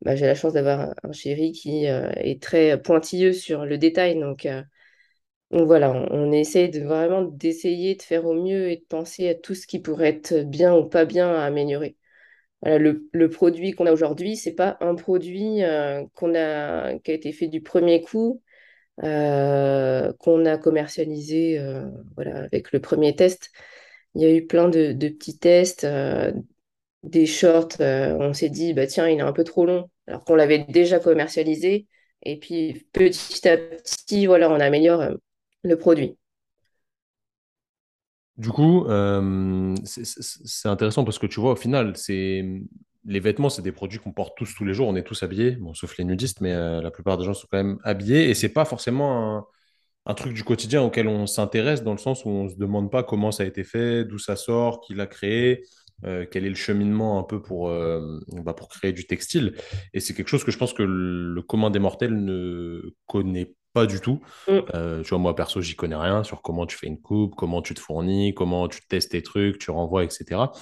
bah, 0.02 0.16
j'ai 0.16 0.26
la 0.26 0.35
chance 0.35 0.52
d'avoir 0.54 0.95
un, 1.02 1.12
chéri 1.12 1.52
qui 1.52 1.88
euh, 1.88 2.11
est 2.16 2.43
très 2.43 2.81
pointilleux 2.81 3.33
sur 3.33 3.66
le 3.66 3.78
détail. 3.78 4.19
Donc, 4.21 4.49
voilà, 5.50 5.93
on, 5.93 6.33
essaye 6.33 6.69
de 6.71 6.81
vraiment 6.81 7.23
d'essayer 7.23 7.95
de 7.95 8.02
faire 8.02 8.26
au 8.26 8.35
mieux 8.35 8.71
et 8.71 8.76
de 8.78 8.85
penser 8.88 9.28
à 9.28 9.35
tout 9.35 9.54
ce 9.54 9.66
qui 9.66 9.78
pourrait 9.81 10.09
être 10.09 10.43
bien 10.43 10.75
ou 10.75 10.85
pas 10.88 11.04
bien 11.04 11.33
à 11.33 11.45
améliorer. 11.45 11.97
Le, 12.64 13.09
le 13.12 13.31
produit 13.31 13.73
qu'on 13.73 13.87
a 13.87 13.93
aujourd'hui, 13.93 14.37
c'est 14.37 14.54
pas 14.54 14.76
un 14.81 14.95
produit 14.95 15.62
a, 15.62 16.02
qui 16.12 17.11
a 17.11 17.14
été 17.14 17.33
fait 17.33 17.49
du 17.49 17.62
premier 17.62 18.00
coup, 18.02 18.43
qu'on 18.99 19.07
a 20.47 20.59
commercialisé 20.59 21.61
voilà, 22.16 22.45
avec 22.45 22.73
le 22.73 22.81
premier 22.81 23.14
test. 23.14 23.50
Il 24.14 24.23
y 24.23 24.26
a 24.26 24.35
eu 24.35 24.47
plein 24.47 24.69
de, 24.69 24.93
de 24.93 25.09
petits 25.09 25.38
tests, 25.38 25.87
des 27.05 27.27
shorts. 27.27 27.81
euh, 27.81 28.17
on 28.21 28.33
s'est 28.33 28.49
dit, 28.51 28.75
bah, 28.75 28.87
tiens, 28.87 29.09
il 29.09 29.19
est 29.19 29.23
un 29.23 29.33
peu 29.33 29.45
trop 29.45 29.67
long, 29.67 29.91
alors 30.07 30.25
qu'on 30.25 30.35
l'avait 30.35 30.61
déjà 30.69 30.99
commercialisé. 30.99 31.87
Et 32.23 32.39
puis 32.39 32.87
petit 32.93 33.49
à 33.49 33.57
petit, 33.59 34.27
voilà, 34.27 34.51
on 34.51 34.61
améliore 34.61 35.01
euh, 35.03 35.15
le 35.63 35.77
produit. 35.77 36.17
Du 38.37 38.51
coup, 38.51 38.87
euh, 38.87 39.75
c'est 39.85 40.69
intéressant 40.69 41.05
parce 41.05 41.19
que 41.21 41.27
tu 41.27 41.39
vois, 41.39 41.53
au 41.53 41.57
final, 41.57 41.97
c'est 41.97 42.45
les 43.05 43.21
vêtements, 43.21 43.49
c'est 43.49 43.63
des 43.63 43.71
produits 43.71 43.99
qu'on 44.01 44.13
porte 44.13 44.37
tous 44.37 44.55
tous 44.57 44.65
les 44.65 44.75
jours. 44.75 44.89
On 44.89 44.97
est 44.97 45.05
tous 45.05 45.23
habillés, 45.23 45.53
bon, 45.53 45.73
sauf 45.75 45.97
les 45.99 46.05
nudistes, 46.05 46.41
mais 46.41 46.53
la 46.53 46.91
plupart 46.91 47.17
des 47.19 47.25
gens 47.25 47.35
sont 47.35 47.47
quand 47.51 47.59
même 47.59 47.79
habillés. 47.85 48.31
Et 48.31 48.35
c'est 48.35 48.49
pas 48.49 48.65
forcément 48.65 49.37
un, 49.39 49.47
un 50.07 50.15
truc 50.15 50.35
du 50.35 50.45
quotidien 50.45 50.83
auquel 50.83 51.09
on 51.09 51.27
s'intéresse, 51.27 51.83
dans 51.83 51.93
le 51.93 51.99
sens 51.99 52.25
où 52.25 52.29
on 52.29 52.49
se 52.49 52.57
demande 52.57 52.91
pas 52.91 53.03
comment 53.03 53.33
ça 53.33 53.45
a 53.45 53.47
été 53.47 53.65
fait, 53.65 54.05
d'où 54.05 54.19
ça 54.19 54.37
sort, 54.37 54.81
qui 54.81 54.95
l'a 54.95 55.07
créé, 55.07 55.63
euh, 56.05 56.27
quel 56.31 56.45
est 56.45 56.49
le 56.51 56.55
cheminement 56.55 57.19
un 57.19 57.23
peu 57.23 57.41
pour, 57.41 57.69
euh, 57.69 58.21
bah, 58.33 58.55
pour 58.55 58.69
créer 58.69 58.93
du 58.93 59.07
textile. 59.07 59.55
Et 59.93 60.01
c'est 60.01 60.15
quelque 60.15 60.29
chose 60.29 60.45
que 60.45 60.51
je 60.51 60.59
pense 60.59 60.73
que 60.73 60.83
le 60.83 61.41
commun 61.43 61.71
des 61.71 61.79
mortels 61.79 62.15
ne 62.25 62.95
connaît 63.07 63.55
pas 63.73 63.87
du 63.87 64.01
tout. 64.01 64.21
Mm. 64.49 64.59
Euh, 64.75 65.03
tu 65.03 65.11
vois, 65.11 65.19
moi, 65.19 65.35
perso, 65.35 65.61
j'y 65.61 65.77
connais 65.77 65.97
rien 65.97 66.25
sur 66.25 66.43
comment 66.43 66.67
tu 66.67 66.77
fais 66.77 66.87
une 66.87 67.01
coupe, 67.01 67.35
comment 67.37 67.63
tu 67.63 67.75
te 67.75 67.81
fournis, 67.81 68.35
comment 68.35 68.69
tu 68.69 68.81
testes 68.87 69.13
tes 69.13 69.23
trucs, 69.23 69.59
tu 69.59 69.71
renvoies, 69.71 70.05
etc. 70.05 70.53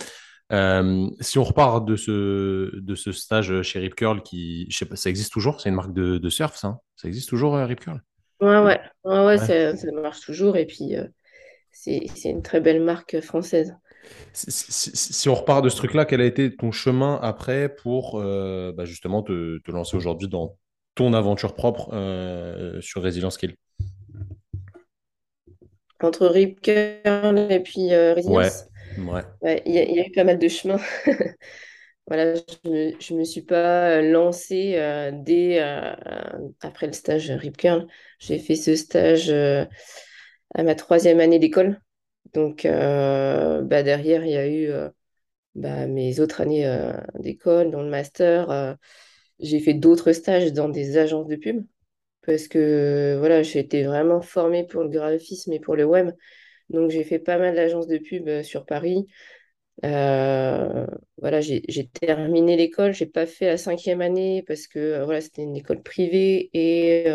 Si 1.20 1.38
on 1.38 1.44
repart 1.44 1.86
de 1.86 1.96
ce, 1.96 2.76
de 2.76 2.94
ce 2.94 3.10
stage 3.12 3.62
chez 3.62 3.78
Rip 3.78 3.94
Curl, 3.94 4.22
qui, 4.22 4.66
je 4.70 4.76
sais 4.76 4.84
pas, 4.84 4.96
ça 4.96 5.08
existe 5.10 5.32
toujours? 5.32 5.60
C'est 5.60 5.70
une 5.70 5.74
marque 5.74 5.94
de, 5.94 6.18
de 6.18 6.28
surf, 6.28 6.56
ça? 6.56 6.68
hein? 6.68 6.78
Ça 6.96 7.08
existe 7.08 7.28
toujours, 7.30 7.54
Rip 7.56 7.80
Curl? 7.80 8.00
Ouais, 8.40 8.58
ouais, 8.58 8.80
ouais, 9.04 9.18
ouais, 9.24 9.24
Ouais. 9.24 9.38
ça, 9.38 9.76
ça 9.76 9.92
marche 9.92 10.20
toujours. 10.20 10.56
Et 10.56 10.66
puis, 10.66 10.94
c'est 11.70 12.00
une 12.24 12.42
très 12.42 12.60
belle 12.60 12.82
marque 12.82 13.20
française. 13.20 13.74
Si, 14.32 14.50
si- 14.50 14.72
si- 14.96 15.12
si 15.12 15.28
on 15.28 15.34
repart 15.34 15.62
de 15.64 15.68
ce 15.68 15.76
truc-là, 15.76 16.04
quel 16.04 16.20
a 16.20 16.24
été 16.24 16.54
ton 16.56 16.72
chemin 16.72 17.18
après 17.22 17.68
pour 17.74 18.20
euh, 18.20 18.72
bah, 18.72 18.84
justement 18.84 19.22
te, 19.22 19.58
te 19.58 19.70
lancer 19.70 19.96
aujourd'hui 19.96 20.28
dans 20.28 20.56
ton 20.94 21.14
aventure 21.14 21.54
propre 21.54 21.90
euh, 21.92 22.80
sur 22.80 23.02
Resilience 23.02 23.34
Skill? 23.34 23.56
Entre 26.00 26.26
Rip 26.26 26.60
Curl 26.60 27.38
et 27.50 27.60
puis 27.60 27.92
euh, 27.94 28.12
Ouais, 28.24 28.52
Résilience, 28.52 28.68
ouais. 28.96 29.24
ouais, 29.42 29.62
il 29.66 29.74
y, 29.74 29.78
a 29.78 29.84
il 29.84 29.96
y 29.96 30.00
a 30.00 30.06
eu 30.08 30.12
pas 30.12 30.24
mal 30.24 30.38
de 30.38 30.48
chemin. 30.48 30.78
Voilà, 32.08 32.34
je 32.34 32.70
me, 32.70 32.92
je 33.00 33.14
me 33.14 33.24
suis 33.24 33.42
pas 33.42 34.02
lancée 34.02 34.72
dès 35.14 35.60
après 36.62 36.86
le 36.86 36.92
stage 36.92 37.30
Rip 37.30 37.56
Curl. 37.56 37.86
J'ai 38.18 38.38
fait 38.38 38.56
ce 38.56 38.74
stage 38.76 39.30
à 40.54 40.62
ma 40.62 40.74
troisième 40.74 41.20
année 41.20 41.38
d'école. 41.38 41.78
Donc, 42.34 42.64
euh, 42.64 43.62
bah, 43.62 43.82
derrière, 43.82 44.24
il 44.24 44.30
y 44.32 44.36
a 44.36 44.46
eu 44.48 44.66
euh, 44.70 44.88
bah, 45.54 45.86
mes 45.86 46.20
autres 46.20 46.40
années 46.40 46.66
euh, 46.66 46.92
d'école, 47.18 47.70
dans 47.70 47.82
le 47.82 47.90
master. 47.90 48.76
j'ai 49.40 49.60
fait 49.60 49.74
d'autres 49.74 50.12
stages 50.12 50.52
dans 50.52 50.68
des 50.68 50.98
agences 50.98 51.28
de 51.28 51.36
pub 51.36 51.66
parce 52.26 52.48
que 52.48 53.16
voilà, 53.18 53.42
j'ai 53.42 53.60
été 53.60 53.84
vraiment 53.84 54.22
formée 54.22 54.66
pour 54.66 54.82
le 54.82 54.90
graphisme 54.90 55.52
et 55.52 55.60
pour 55.60 55.76
le 55.76 55.84
web. 55.84 56.12
Donc, 56.70 56.90
j'ai 56.90 57.04
fait 57.04 57.18
pas 57.20 57.38
mal 57.38 57.54
d'agences 57.56 57.88
de 57.88 57.98
pub 57.98 58.42
sur 58.42 58.66
Paris. 58.66 59.06
Voilà, 59.82 61.40
j'ai 61.40 61.88
terminé 61.88 62.56
l'école, 62.56 62.94
j'ai 62.94 63.06
pas 63.06 63.26
fait 63.26 63.46
la 63.46 63.56
cinquième 63.58 64.00
année 64.00 64.42
parce 64.46 64.66
que 64.66 65.04
voilà, 65.04 65.20
c'était 65.20 65.42
une 65.42 65.56
école 65.56 65.82
privée 65.82 66.50
et, 66.54 67.06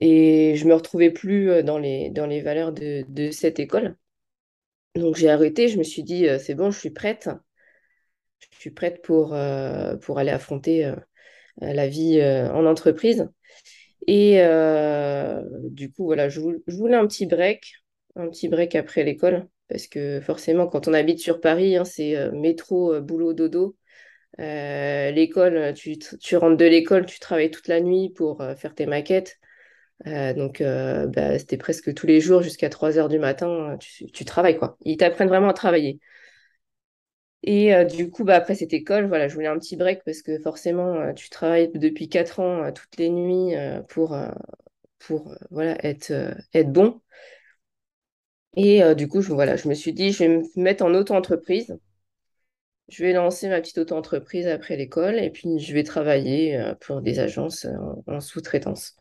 et 0.00 0.56
je 0.56 0.66
me 0.66 0.74
retrouvais 0.74 1.10
plus 1.10 1.62
dans 1.64 1.78
les, 1.78 2.10
dans 2.10 2.26
les 2.26 2.40
valeurs 2.42 2.72
de, 2.72 3.30
cette 3.32 3.60
école. 3.60 3.96
Donc 4.94 5.16
j'ai 5.16 5.30
arrêté, 5.30 5.68
je 5.68 5.78
me 5.78 5.84
suis 5.84 6.02
dit, 6.02 6.26
c'est 6.40 6.54
bon, 6.54 6.70
je 6.70 6.78
suis 6.78 6.90
prête. 6.90 7.28
Je 8.52 8.58
suis 8.58 8.70
prête 8.70 9.02
pour, 9.02 9.36
pour 10.02 10.18
aller 10.18 10.30
affronter 10.30 10.92
la 11.60 11.88
vie 11.88 12.22
en 12.22 12.66
entreprise. 12.66 13.28
Et 14.06 14.40
du 15.70 15.92
coup, 15.92 16.06
voilà, 16.06 16.28
je, 16.28 16.40
vou- 16.40 16.62
je 16.66 16.76
voulais 16.76 16.96
un 16.96 17.06
petit 17.06 17.26
break, 17.26 17.74
un 18.16 18.28
petit 18.28 18.48
break 18.48 18.74
après 18.74 19.04
l'école, 19.04 19.48
parce 19.68 19.86
que 19.86 20.20
forcément, 20.20 20.66
quand 20.68 20.88
on 20.88 20.94
habite 20.94 21.20
sur 21.20 21.40
Paris, 21.40 21.76
hein, 21.76 21.84
c'est 21.84 22.30
métro, 22.32 23.00
boulot, 23.00 23.34
dodo. 23.34 23.76
Euh, 24.40 25.10
l'école, 25.12 25.74
tu, 25.74 25.98
tu 25.98 26.36
rentres 26.36 26.58
de 26.58 26.66
l'école, 26.66 27.06
tu 27.06 27.20
travailles 27.20 27.50
toute 27.50 27.68
la 27.68 27.80
nuit 27.80 28.10
pour 28.10 28.42
faire 28.58 28.74
tes 28.74 28.86
maquettes. 28.86 29.38
Euh, 30.06 30.34
donc, 30.34 30.60
euh, 30.60 31.06
bah, 31.06 31.38
c'était 31.38 31.56
presque 31.56 31.94
tous 31.94 32.06
les 32.06 32.20
jours 32.20 32.42
jusqu'à 32.42 32.68
3 32.68 32.98
heures 32.98 33.08
du 33.08 33.18
matin, 33.18 33.76
tu, 33.80 34.06
tu 34.12 34.24
travailles, 34.24 34.58
quoi. 34.58 34.76
Ils 34.84 34.96
t'apprennent 34.98 35.28
vraiment 35.28 35.48
à 35.48 35.54
travailler. 35.54 36.00
Et 37.42 37.74
euh, 37.74 37.84
du 37.84 38.10
coup, 38.10 38.24
bah, 38.24 38.34
après 38.36 38.54
cette 38.54 38.72
école, 38.72 39.06
voilà, 39.06 39.28
je 39.28 39.34
voulais 39.34 39.46
un 39.46 39.58
petit 39.58 39.76
break 39.76 40.02
parce 40.04 40.22
que 40.22 40.38
forcément, 40.40 40.94
euh, 40.96 41.12
tu 41.12 41.30
travailles 41.30 41.70
depuis 41.74 42.08
4 42.08 42.40
ans 42.40 42.64
euh, 42.64 42.72
toutes 42.72 42.96
les 42.98 43.08
nuits 43.10 43.54
euh, 43.56 43.82
pour, 43.82 44.14
euh, 44.14 44.28
pour 45.00 45.30
euh, 45.32 45.36
voilà, 45.50 45.76
être, 45.86 46.10
euh, 46.12 46.64
bon. 46.64 47.00
Et 48.56 48.82
euh, 48.82 48.96
du 48.96 49.06
coup, 49.06 49.20
je, 49.22 49.28
je 49.28 49.68
me 49.68 49.74
suis 49.74 49.92
dit, 49.92 50.10
je 50.10 50.24
vais 50.24 50.28
me 50.28 50.42
mettre 50.60 50.84
en 50.84 50.92
auto-entreprise. 50.94 51.78
Je 52.88 53.04
vais 53.04 53.12
lancer 53.12 53.48
ma 53.48 53.60
petite 53.60 53.78
auto-entreprise 53.78 54.46
après 54.48 54.76
l'école 54.76 55.18
et 55.20 55.30
puis 55.30 55.58
je 55.60 55.72
vais 55.72 55.82
travailler 55.84 56.56
euh, 56.56 56.74
pour 56.74 57.00
des 57.02 57.18
agences 57.20 57.64
euh, 57.64 57.76
en, 58.08 58.14
en 58.16 58.20
sous-traitance. 58.20 58.96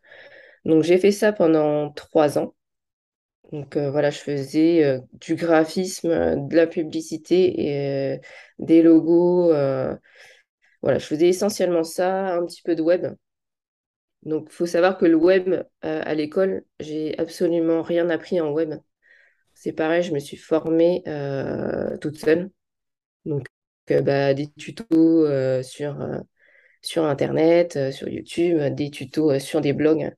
Donc, 0.65 0.83
j'ai 0.83 0.97
fait 0.97 1.11
ça 1.11 1.31
pendant 1.31 1.91
trois 1.91 2.37
ans. 2.39 2.55
Donc, 3.51 3.77
euh, 3.77 3.91
voilà, 3.91 4.09
je 4.09 4.19
faisais 4.19 4.83
euh, 4.83 4.99
du 5.13 5.35
graphisme, 5.35 6.09
euh, 6.09 6.35
de 6.35 6.55
la 6.55 6.67
publicité 6.67 7.53
et 7.67 8.21
des 8.59 8.81
logos. 8.81 9.49
voilà, 10.81 10.99
je 10.99 11.05
faisais 11.05 11.27
essentiellement 11.29 11.83
ça, 11.83 12.35
un 12.35 12.45
petit 12.45 12.61
peu 12.61 12.75
de 12.75 12.81
web. 12.81 13.07
Donc, 14.23 14.47
il 14.49 14.53
faut 14.53 14.65
savoir 14.65 14.97
que 14.97 15.05
le 15.05 15.15
web, 15.15 15.63
à 15.81 16.13
l'école, 16.15 16.63
j'ai 16.79 17.17
absolument 17.19 17.81
rien 17.83 18.09
appris 18.09 18.41
en 18.41 18.51
web. 18.51 18.73
C'est 19.53 19.71
pareil, 19.73 20.03
je 20.03 20.13
me 20.13 20.19
suis 20.19 20.37
formée 20.37 21.03
toute 22.01 22.17
seule. 22.17 22.49
Donc, 23.25 23.47
bah, 23.87 24.33
des 24.33 24.47
tutos 24.57 25.27
sur, 25.63 25.97
sur 26.81 27.05
Internet, 27.05 27.91
sur 27.91 28.09
YouTube, 28.09 28.59
des 28.75 28.89
tutos 28.89 29.39
sur 29.39 29.61
des 29.61 29.73
blogs. 29.73 30.11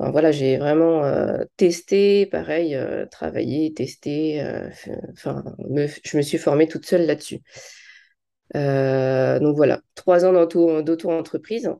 Voilà, 0.00 0.30
j'ai 0.30 0.58
vraiment 0.58 1.02
euh, 1.04 1.44
testé, 1.56 2.26
pareil, 2.26 2.74
euh, 2.76 3.04
travaillé, 3.06 3.74
testé. 3.74 4.40
euh, 4.42 4.68
enfin, 5.12 5.42
je 6.04 6.16
me 6.16 6.22
suis 6.22 6.38
formée 6.38 6.68
toute 6.68 6.86
seule 6.86 7.04
là-dessus. 7.06 7.40
Donc 8.54 9.56
voilà, 9.56 9.80
trois 9.94 10.24
ans 10.24 10.32
d'auto, 10.32 10.82
d'auto-entreprise. 10.82 11.70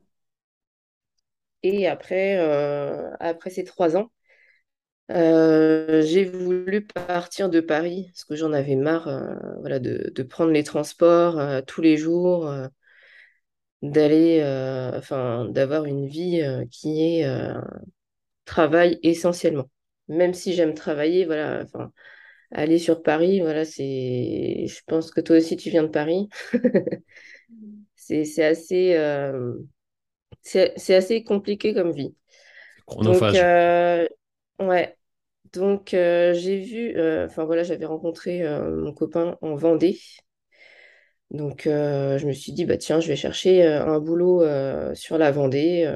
Et 1.63 1.87
après, 1.89 2.37
après 3.21 3.51
ces 3.51 3.65
trois 3.65 3.97
ans, 3.97 4.11
j'ai 5.11 6.25
voulu 6.25 6.87
partir 6.87 7.49
de 7.51 7.61
Paris 7.61 8.07
parce 8.13 8.25
que 8.25 8.37
j'en 8.37 8.53
avais 8.53 8.77
marre 8.77 9.09
voilà, 9.61 9.79
de, 9.79 10.13
de 10.15 10.23
prendre 10.23 10.53
les 10.53 10.65
transports 10.65 11.41
tous 11.67 11.81
les 11.83 11.97
jours, 11.97 12.51
d'aller, 13.83 14.43
enfin, 14.97 15.47
d'avoir 15.47 15.85
une 15.85 16.07
vie 16.07 16.43
qui 16.71 17.03
est 17.03 17.25
travail 18.49 18.99
essentiellement. 19.05 19.71
Même 20.09 20.35
si 20.35 20.55
j'aime 20.55 20.75
travailler, 20.75 21.27
voilà, 21.27 21.63
enfin, 21.65 21.93
aller 22.53 22.79
sur 22.81 23.03
Paris, 23.03 23.41
voilà, 23.41 23.65
c'est, 23.67 24.67
je 24.69 24.81
pense 24.87 25.11
que 25.13 25.21
toi 25.23 25.37
aussi 25.39 25.57
tu 25.57 25.71
viens 25.71 25.85
de 25.85 25.89
Paris. 25.89 26.29
C'est, 27.97 28.25
c'est 28.25 28.45
assez, 28.45 28.95
euh, 28.97 29.55
c'est, 30.43 30.75
assez 30.95 31.25
compliqué 31.25 31.75
comme 31.75 31.93
vie. 31.93 32.15
C'est 32.77 32.85
Donc, 33.01 33.35
chronophage. 33.35 33.35
euh, 33.35 34.07
ouais. 34.61 34.97
Donc, 35.55 35.95
euh, 35.95 36.35
j'ai 36.35 36.61
vu, 36.61 36.95
enfin 37.27 37.45
voilà, 37.47 37.63
j'avais 37.65 37.87
rencontré 37.87 38.43
mon 38.71 38.93
copain 38.95 39.39
en 39.43 39.57
Vendée. 39.57 40.01
Donc, 41.31 41.63
je 41.65 42.27
me 42.27 42.33
suis 42.33 42.53
dit, 42.53 42.65
bah 42.65 42.79
tiens, 42.79 43.01
je 43.01 43.09
vais 43.09 43.17
chercher 43.17 43.65
un 43.67 44.01
boulot 44.01 44.43
sur 44.95 45.19
la 45.19 45.31
Vendée. 45.31 45.87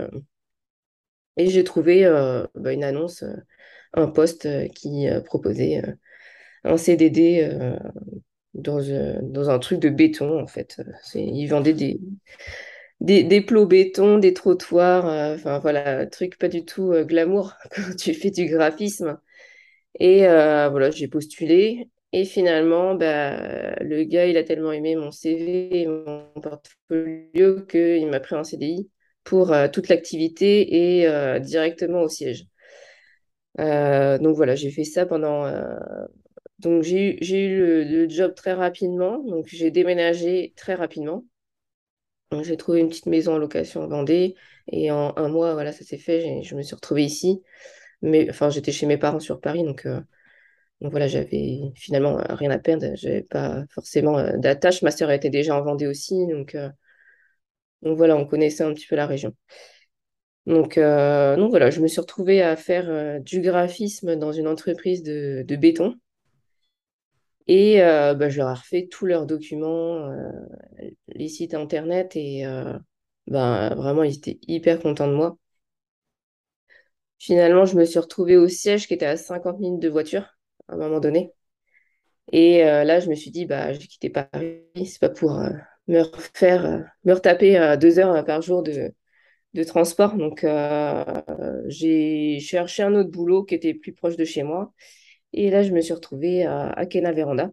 Et 1.37 1.49
j'ai 1.49 1.65
trouvé 1.65 2.05
euh, 2.05 2.47
bah, 2.55 2.73
une 2.73 2.85
annonce, 2.85 3.23
euh, 3.23 3.35
un 3.95 4.09
poste 4.09 4.47
euh, 4.47 4.69
qui 4.69 5.07
proposait 5.25 5.83
un 6.65 6.77
CDD 6.77 7.51
dans, 8.55 9.51
un 9.51 9.59
truc 9.59 9.81
de 9.81 9.89
béton, 9.89 10.41
en 10.41 10.47
fait. 10.47 10.81
Ils 11.15 11.47
vendaient 11.49 11.75
des, 13.01 13.41
plots 13.43 13.67
béton, 13.67 14.19
des 14.19 14.33
trottoirs, 14.35 15.07
enfin 15.35 15.59
voilà, 15.59 16.07
truc 16.07 16.39
pas 16.39 16.49
du 16.49 16.65
tout 16.65 16.93
glamour 17.05 17.55
quand 17.75 17.97
tu 17.97 18.15
fais 18.15 18.31
du 18.31 18.47
graphisme. 18.47 19.19
Et 19.99 20.21
voilà, 20.21 20.91
j'ai 20.91 21.09
postulé. 21.09 21.91
Et 22.12 22.25
finalement, 22.25 22.95
bah, 22.95 23.75
le 23.81 24.05
gars, 24.05 24.27
il 24.27 24.37
a 24.37 24.45
tellement 24.45 24.73
aimé 24.73 24.97
mon 24.97 25.11
CV 25.11 25.83
et 25.83 25.87
mon 25.87 26.27
portfolio 26.43 27.62
qu'il 27.67 28.07
m'a 28.09 28.21
pris 28.21 28.37
en 28.37 28.45
CDI 28.45 28.91
pour 29.25 29.55
toute 29.73 29.88
l'activité 29.88 31.00
et 31.00 31.41
directement 31.41 32.02
au 32.02 32.09
siège. 32.09 32.47
donc 33.59 34.37
voilà, 34.37 34.55
j'ai 34.55 34.71
fait 34.71 34.85
ça 34.85 35.07
pendant. 35.07 35.50
Donc 36.59 36.83
j'ai 36.83 37.21
eu, 37.21 37.59
le, 37.59 38.09
job 38.09 38.35
très 38.35 38.52
rapidement. 38.52 39.19
Donc 39.25 39.47
j'ai 39.49 39.71
déménagé 39.71 40.52
très 40.57 40.75
rapidement. 40.75 41.25
J'ai 42.43 42.57
trouvé 42.57 42.81
une 42.81 42.88
petite 42.88 43.07
maison 43.07 43.35
en 43.35 43.38
location 43.38 43.83
en 43.83 43.88
Vendée 43.88 44.35
et 44.69 44.91
en 44.91 45.12
un 45.17 45.29
mois, 45.29 45.52
voilà, 45.55 45.73
ça 45.73 45.85
s'est 45.85 45.99
fait. 45.99 46.43
Je 46.43 46.55
me 46.55 46.62
suis 46.62 46.75
retrouvée 46.75 47.05
ici. 47.05 47.43
Mais 48.02 48.29
enfin, 48.31 48.50
j'étais 48.50 48.73
chez 48.73 48.87
mes 48.87 48.99
parents 48.99 49.21
sur 49.21 49.41
Paris, 49.41 49.62
donc, 49.64 49.87
euh, 49.87 50.00
donc 50.81 50.91
voilà, 50.91 51.07
j'avais 51.09 51.73
finalement 51.76 52.19
euh, 52.19 52.35
rien 52.35 52.50
à 52.50 52.59
perdre. 52.59 52.87
J'avais 52.97 53.23
pas 53.23 53.64
forcément 53.71 54.19
euh, 54.19 54.37
d'attache. 54.38 54.83
Ma 54.83 54.91
sœur 54.91 55.11
était 55.12 55.31
déjà 55.31 55.57
en 55.57 55.62
Vendée 55.62 55.87
aussi, 55.87 56.26
donc, 56.26 56.57
donc 57.83 57.97
voilà, 57.97 58.17
on 58.17 58.27
connaissait 58.27 58.65
un 58.65 58.73
petit 58.75 58.87
peu 58.87 58.97
la 58.97 59.07
région. 59.07 59.35
Donc, 60.47 60.77
donc 60.77 61.51
voilà, 61.51 61.71
je 61.71 61.81
me 61.81 61.87
suis 61.89 62.01
retrouvée 62.01 62.43
à 62.43 62.57
faire 62.57 63.21
du 63.21 63.41
graphisme 63.41 64.17
dans 64.17 64.33
une 64.33 64.49
entreprise 64.49 65.03
de, 65.03 65.45
béton. 65.57 65.95
Et 67.47 67.79
bah, 67.79 68.29
je 68.29 68.39
leur 68.39 68.51
ai 68.51 68.55
refait 68.55 68.89
tous 68.91 69.07
leurs 69.07 69.27
documents, 69.27 70.12
les 71.09 71.29
sites 71.29 71.55
internet, 71.55 72.17
et 72.17 72.45
bah, 73.27 73.75
vraiment, 73.77 74.03
ils 74.03 74.17
étaient 74.17 74.39
hyper 74.49 74.81
contents 74.81 75.09
de 75.09 75.15
moi. 75.15 75.37
Finalement, 77.19 77.65
je 77.65 77.77
me 77.77 77.85
suis 77.85 77.99
retrouvée 78.01 78.37
au 78.37 78.49
siège 78.49 78.87
qui 78.89 78.95
était 78.95 79.07
à 79.07 79.17
50 79.17 79.61
minutes 79.61 79.81
de 79.81 79.89
voiture 79.89 80.37
à 80.69 80.75
un 80.75 80.77
moment 80.77 81.01
donné. 81.01 81.33
Et 82.33 82.62
là, 82.65 83.01
je 83.01 83.09
me 83.09 83.15
suis 83.15 83.31
dit, 83.31 83.47
bah, 83.47 83.73
j'ai 83.73 83.87
quitté 83.87 84.11
Paris, 84.11 84.62
c'est 84.75 85.01
pas 85.01 85.09
pour 85.09 85.41
me 85.89 86.01
refaire, 86.03 86.85
me 87.05 87.12
retaper 87.15 87.77
deux 87.81 87.99
heures 87.99 88.25
par 88.25 88.43
jour 88.43 88.62
de, 88.62 88.93
de 89.55 89.65
transport. 89.65 90.17
Donc, 90.17 90.45
j'ai 91.69 92.39
cherché 92.41 92.83
un 92.83 92.95
autre 92.95 93.11
boulot 93.11 93.45
qui 93.45 93.55
était 93.55 93.75
plus 93.75 93.93
proche 93.93 94.17
de 94.17 94.25
chez 94.25 94.43
moi. 94.43 94.73
Et 95.33 95.51
là, 95.51 95.62
je 95.62 95.73
me 95.73 95.81
suis 95.81 95.95
retrouvée 95.95 96.45
à 96.45 96.71
Akena 96.71 97.12
Veranda. 97.12 97.51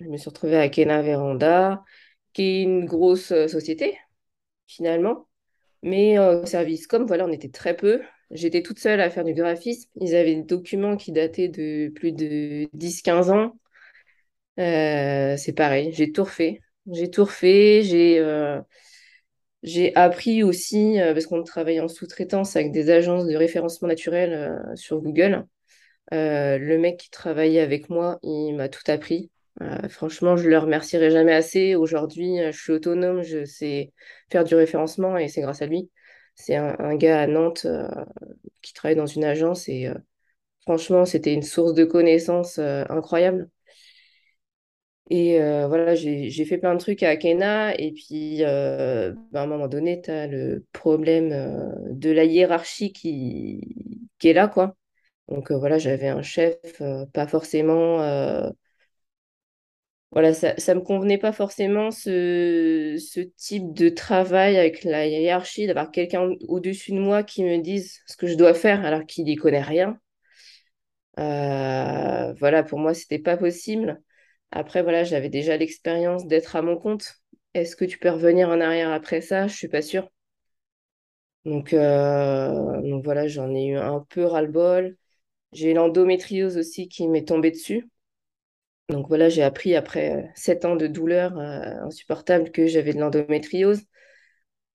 Je 0.00 0.06
me 0.06 0.16
suis 0.16 0.28
retrouvée 0.28 0.56
à 0.56 0.62
Akena 0.62 1.02
Veranda, 1.02 1.84
qui 2.32 2.42
est 2.42 2.62
une 2.64 2.84
grosse 2.86 3.32
euh, 3.32 3.48
société, 3.48 3.98
finalement. 4.66 5.28
Mais 5.82 6.18
euh, 6.18 6.42
au 6.42 6.46
service 6.46 6.86
comme, 6.86 7.06
voilà, 7.06 7.26
on 7.26 7.32
était 7.32 7.50
très 7.50 7.76
peu. 7.76 8.02
J'étais 8.30 8.62
toute 8.62 8.78
seule 8.80 9.00
à 9.00 9.10
faire 9.10 9.24
du 9.24 9.34
graphisme. 9.34 9.90
Ils 10.00 10.14
avaient 10.16 10.36
des 10.36 10.42
documents 10.42 10.96
qui 10.96 11.12
dataient 11.12 11.48
de 11.48 11.90
plus 11.94 12.12
de 12.12 12.68
10-15 12.74 13.30
ans. 13.32 13.58
Euh, 14.58 15.36
c'est 15.36 15.52
pareil, 15.52 15.92
j'ai 15.92 16.12
tout 16.12 16.24
refait. 16.24 16.60
J'ai 16.90 17.10
tout 17.10 17.24
refait. 17.24 17.82
J'ai 17.82 18.22
j'ai 19.62 19.96
appris 19.96 20.42
aussi, 20.42 20.96
parce 20.98 21.26
qu'on 21.26 21.42
travaille 21.42 21.80
en 21.80 21.88
sous-traitance 21.88 22.54
avec 22.54 22.70
des 22.70 22.90
agences 22.90 23.26
de 23.26 23.34
référencement 23.34 23.88
naturel 23.88 24.62
sur 24.76 25.00
Google. 25.00 25.46
Euh, 26.12 26.58
le 26.58 26.78
mec 26.78 26.98
qui 26.98 27.10
travaillait 27.10 27.60
avec 27.60 27.88
moi, 27.88 28.18
il 28.22 28.54
m'a 28.54 28.68
tout 28.68 28.82
appris. 28.88 29.30
Euh, 29.62 29.88
franchement, 29.88 30.36
je 30.36 30.48
le 30.48 30.58
remercierai 30.58 31.10
jamais 31.10 31.32
assez. 31.32 31.74
Aujourd'hui, 31.74 32.40
euh, 32.40 32.52
je 32.52 32.60
suis 32.60 32.72
autonome, 32.72 33.22
je 33.22 33.44
sais 33.44 33.92
faire 34.30 34.44
du 34.44 34.54
référencement 34.54 35.16
et 35.16 35.28
c'est 35.28 35.40
grâce 35.40 35.62
à 35.62 35.66
lui. 35.66 35.90
C'est 36.34 36.56
un, 36.56 36.96
gars 36.96 37.20
à 37.22 37.26
Nantes 37.28 37.66
qui 38.62 38.72
travaille 38.74 38.96
dans 38.96 39.06
une 39.06 39.24
agence 39.24 39.68
et 39.68 39.88
franchement, 40.62 41.04
c'était 41.04 41.32
une 41.32 41.42
source 41.42 41.74
de 41.74 41.84
connaissances 41.84 42.58
incroyable. 42.58 43.48
Et 45.10 45.38
voilà, 45.38 45.94
j'ai 45.94 46.44
fait 46.44 46.58
plein 46.58 46.74
de 46.74 46.80
trucs 46.80 47.02
à 47.02 47.10
Akena. 47.10 47.74
Et 47.78 47.92
puis, 47.92 48.38
ben, 48.40 49.16
à 49.34 49.42
un 49.42 49.46
moment 49.46 49.68
donné, 49.68 50.00
tu 50.00 50.10
as 50.10 50.26
le 50.26 50.64
problème 50.72 51.30
de 51.90 52.10
la 52.10 52.24
hiérarchie 52.24 52.92
qui, 52.92 53.60
qui 54.18 54.28
est 54.28 54.32
là, 54.32 54.48
quoi. 54.48 54.76
Donc 55.28 55.50
euh, 55.50 55.58
voilà, 55.58 55.78
j'avais 55.78 56.08
un 56.08 56.22
chef, 56.22 56.58
euh, 56.80 57.06
pas 57.12 57.26
forcément. 57.26 58.00
Euh, 58.02 58.50
voilà, 60.12 60.32
ça, 60.32 60.56
ça 60.58 60.74
me 60.74 60.80
convenait 60.80 61.18
pas 61.18 61.32
forcément 61.32 61.90
ce, 61.90 62.96
ce 63.00 63.20
type 63.20 63.72
de 63.74 63.88
travail 63.88 64.56
avec 64.56 64.84
la 64.84 65.06
hiérarchie, 65.08 65.66
d'avoir 65.66 65.90
quelqu'un 65.90 66.30
au-dessus 66.48 66.92
de 66.92 66.98
moi 67.00 67.24
qui 67.24 67.42
me 67.44 67.58
dise 67.60 68.00
ce 68.06 68.16
que 68.16 68.26
je 68.28 68.34
dois 68.36 68.54
faire 68.54 68.84
alors 68.84 69.04
qu'il 69.06 69.24
n'y 69.24 69.34
connaît 69.36 69.62
rien. 69.62 69.98
voilà, 71.16 72.62
pour 72.64 72.78
moi, 72.78 72.94
c'était 72.94 73.18
pas 73.18 73.36
possible. 73.36 74.00
Après, 74.54 74.82
voilà, 74.82 75.04
j'avais 75.04 75.28
déjà 75.28 75.56
l'expérience 75.56 76.26
d'être 76.26 76.56
à 76.56 76.62
mon 76.62 76.76
compte. 76.76 77.16
Est-ce 77.52 77.76
que 77.76 77.84
tu 77.84 77.98
peux 77.98 78.08
revenir 78.10 78.48
en 78.48 78.60
arrière 78.60 78.92
après 78.92 79.20
ça? 79.20 79.48
Je 79.48 79.54
suis 79.54 79.68
pas 79.68 79.82
sûre. 79.82 80.08
Donc, 81.44 81.74
donc 81.74 83.04
voilà, 83.04 83.26
j'en 83.28 83.54
ai 83.54 83.66
eu 83.66 83.76
un 83.76 84.00
peu 84.08 84.24
ras-le-bol. 84.24 84.96
J'ai 85.52 85.74
l'endométriose 85.74 86.56
aussi 86.56 86.88
qui 86.88 87.08
m'est 87.08 87.28
tombée 87.28 87.50
dessus. 87.50 87.88
Donc 88.90 89.08
voilà, 89.08 89.28
j'ai 89.28 89.42
appris 89.42 89.74
après 89.74 90.30
sept 90.34 90.64
ans 90.64 90.76
de 90.76 90.86
douleur 90.86 91.38
euh, 91.38 91.86
insupportable 91.86 92.50
que 92.50 92.66
j'avais 92.66 92.92
de 92.92 93.00
l'endométriose. 93.00 93.82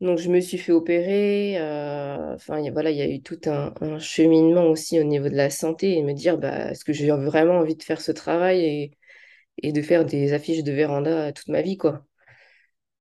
Donc 0.01 0.19
je 0.19 0.29
me 0.29 0.41
suis 0.41 0.57
fait 0.57 0.71
opérer. 0.71 1.57
Euh, 1.59 2.35
enfin 2.35 2.61
voilà, 2.71 2.91
il 2.91 2.97
y 2.97 3.01
a 3.01 3.07
eu 3.09 3.21
tout 3.21 3.39
un, 3.47 3.99
cheminement 3.99 4.65
aussi 4.67 4.99
au 4.99 5.03
niveau 5.03 5.29
de 5.29 5.35
la 5.35 5.49
santé 5.49 5.97
et 5.97 6.03
me 6.03 6.13
dire 6.13 6.37
bah, 6.37 6.71
est-ce 6.71 6.85
que 6.85 6.93
j'ai 6.93 7.09
vraiment 7.11 7.59
envie 7.59 7.75
de 7.75 7.83
faire 7.83 8.01
ce 8.01 8.11
travail 8.11 8.91
et 9.63 9.71
de 9.71 9.81
faire 9.81 10.05
des 10.05 10.33
affiches 10.33 10.63
de 10.63 10.71
véranda 10.71 11.31
toute 11.33 11.49
ma 11.49 11.61
vie 11.61 11.77
quoi. 11.77 12.03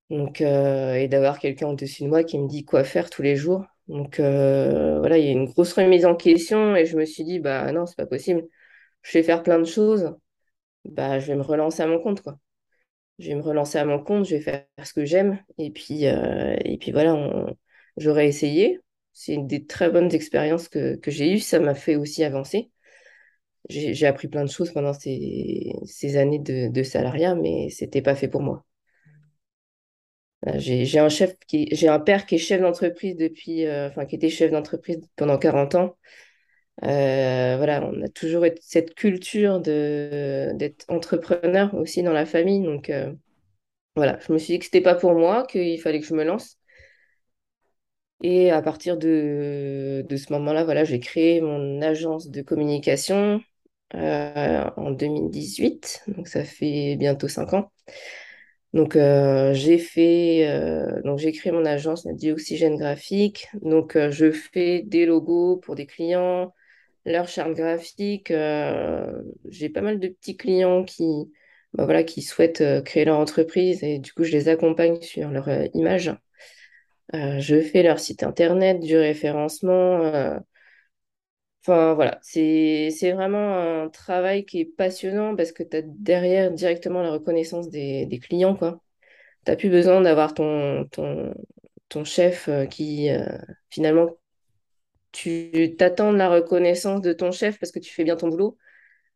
Donc 0.09 0.41
euh, 0.41 0.95
et 0.95 1.07
d'avoir 1.07 1.39
quelqu'un 1.39 1.67
au-dessus 1.67 2.03
de 2.03 2.07
moi 2.09 2.23
qui 2.23 2.39
me 2.39 2.47
dit 2.47 2.65
quoi 2.65 2.83
faire 2.83 3.09
tous 3.09 3.21
les 3.21 3.35
jours. 3.35 3.65
Donc 3.87 4.19
euh, 4.19 4.99
voilà, 4.99 5.17
il 5.17 5.25
y 5.25 5.27
a 5.29 5.31
une 5.31 5.45
grosse 5.45 5.73
remise 5.73 6.05
en 6.05 6.15
question 6.15 6.75
et 6.75 6.85
je 6.85 6.97
me 6.97 7.05
suis 7.05 7.23
dit, 7.23 7.39
bah 7.39 7.71
non, 7.71 7.85
c'est 7.85 7.95
pas 7.97 8.05
possible. 8.05 8.43
Je 9.03 9.13
vais 9.17 9.23
faire 9.23 9.43
plein 9.43 9.59
de 9.59 9.65
choses, 9.65 10.15
bah 10.85 11.19
je 11.19 11.27
vais 11.27 11.35
me 11.35 11.43
relancer 11.43 11.83
à 11.83 11.87
mon 11.87 11.99
compte, 12.01 12.21
quoi. 12.21 12.39
Je 13.19 13.29
vais 13.29 13.35
me 13.35 13.41
relancer 13.41 13.77
à 13.79 13.85
mon 13.85 14.03
compte, 14.03 14.25
je 14.25 14.35
vais 14.35 14.41
faire 14.41 14.65
ce 14.83 14.93
que 14.93 15.05
j'aime. 15.05 15.39
Et 15.57 15.71
puis, 15.71 16.07
euh, 16.07 16.55
et 16.65 16.77
puis 16.77 16.91
voilà, 16.91 17.15
j'aurais 17.97 18.27
essayé. 18.27 18.79
C'est 19.13 19.33
une 19.33 19.47
des 19.47 19.65
très 19.65 19.89
bonnes 19.91 20.13
expériences 20.13 20.69
que, 20.69 20.95
que 20.97 21.11
j'ai 21.11 21.33
eues. 21.33 21.39
Ça 21.39 21.59
m'a 21.59 21.75
fait 21.75 21.95
aussi 21.95 22.23
avancer. 22.23 22.71
J'ai 23.69 24.05
appris 24.07 24.27
plein 24.27 24.43
de 24.45 24.49
choses 24.49 24.71
pendant 24.71 24.93
ces, 24.93 25.73
ces 25.85 26.17
années 26.17 26.39
de, 26.39 26.69
de 26.69 26.83
salariat, 26.83 27.35
mais 27.35 27.69
c'était 27.69 28.01
pas 28.01 28.15
fait 28.15 28.27
pour 28.27 28.41
moi. 28.41 28.65
Euh, 30.47 30.53
j'ai 30.57 30.99
un 30.99 31.09
chef 31.09 31.35
qui, 31.47 31.67
j'ai 31.73 31.89
un 31.89 31.99
père 31.99 32.25
qui 32.25 32.35
est 32.35 32.37
chef 32.37 32.61
d'entreprise 32.61 33.15
depuis, 33.17 33.65
euh, 33.65 33.87
enfin 33.89 34.05
qui 34.05 34.15
était 34.15 34.29
chef 34.29 34.51
d'entreprise 34.51 34.99
pendant 35.17 35.37
40 35.37 35.75
ans. 35.75 35.97
Euh, 36.83 37.57
voilà, 37.57 37.83
on 37.85 38.01
a 38.03 38.09
toujours 38.09 38.45
cette 38.61 38.95
culture 38.95 39.61
d'être 39.61 40.85
entrepreneur 40.89 41.73
aussi 41.75 42.03
dans 42.03 42.13
la 42.13 42.25
famille. 42.25 42.63
Donc 42.63 42.91
voilà, 43.95 44.17
je 44.25 44.33
me 44.33 44.37
suis 44.39 44.53
dit 44.53 44.59
que 44.59 44.65
c'était 44.65 44.81
pas 44.81 44.95
pour 44.95 45.13
moi, 45.13 45.45
qu'il 45.45 45.79
fallait 45.81 45.99
que 45.99 46.05
je 46.07 46.13
me 46.15 46.23
lance. 46.23 46.57
Et 48.21 48.51
à 48.51 48.61
partir 48.61 48.97
de, 48.97 50.05
de 50.07 50.15
ce 50.17 50.31
moment-là, 50.33 50.63
voilà, 50.65 50.83
j'ai 50.83 50.99
créé 50.99 51.41
mon 51.41 51.81
agence 51.81 52.29
de 52.29 52.41
communication 52.41 53.41
en 53.93 54.91
2018. 54.91 56.03
Donc 56.07 56.27
ça 56.27 56.43
fait 56.43 56.95
bientôt 56.97 57.27
5 57.27 57.53
ans. 57.53 57.71
Donc, 58.73 58.95
euh, 58.95 59.53
j'ai 59.53 59.79
fait, 59.79 60.47
euh, 60.47 61.01
donc 61.03 61.17
j'ai 61.17 61.31
créé 61.31 61.51
mon 61.51 61.65
agence 61.65 62.05
Dioxygène 62.07 62.77
Graphique. 62.77 63.47
Donc, 63.61 63.95
euh, 63.95 64.11
je 64.11 64.31
fais 64.31 64.83
des 64.83 65.05
logos 65.05 65.57
pour 65.57 65.75
des 65.75 65.87
clients, 65.87 66.53
leur 67.05 67.27
charte 67.27 67.53
graphique. 67.53 68.31
j'ai 69.49 69.69
pas 69.69 69.81
mal 69.81 69.99
de 69.99 70.07
petits 70.09 70.37
clients 70.37 70.83
qui, 70.83 71.03
bah 71.73 71.85
voilà, 71.85 72.03
qui 72.03 72.21
souhaitent 72.21 72.63
créer 72.83 73.05
leur 73.05 73.17
entreprise 73.19 73.83
et 73.83 73.99
du 73.99 74.13
coup, 74.13 74.23
je 74.23 74.31
les 74.31 74.49
accompagne 74.49 75.01
sur 75.01 75.29
leur 75.31 75.49
image. 75.75 76.13
je 77.13 77.61
fais 77.61 77.83
leur 77.83 77.99
site 77.99 78.23
internet, 78.23 78.79
du 78.79 78.97
référencement. 78.97 80.39
Enfin, 81.61 81.93
voilà, 81.93 82.19
c'est 82.21 82.89
vraiment 83.13 83.83
un 83.83 83.89
travail 83.89 84.45
qui 84.45 84.61
est 84.61 84.65
passionnant 84.65 85.35
parce 85.35 85.51
que 85.51 85.63
tu 85.63 85.77
as 85.77 85.81
derrière 85.83 86.51
directement 86.51 87.01
la 87.01 87.11
reconnaissance 87.11 87.69
des, 87.69 88.19
clients, 88.23 88.55
quoi. 88.55 88.81
Tu 89.45 89.51
n'as 89.51 89.57
plus 89.57 89.69
besoin 89.69 90.01
d'avoir 90.01 90.33
ton, 90.33 90.87
chef 92.05 92.49
euh, 92.49 92.65
qui, 92.65 93.09
euh, 93.09 93.25
finalement, 93.69 94.17
tu 95.11 95.75
t'attends 95.77 96.13
de 96.13 96.17
la 96.17 96.29
reconnaissance 96.29 97.01
de 97.01 97.13
ton 97.13 97.31
chef 97.31 97.59
parce 97.59 97.71
que 97.71 97.79
tu 97.79 97.93
fais 97.93 98.03
bien 98.03 98.15
ton 98.15 98.29
boulot. 98.29 98.57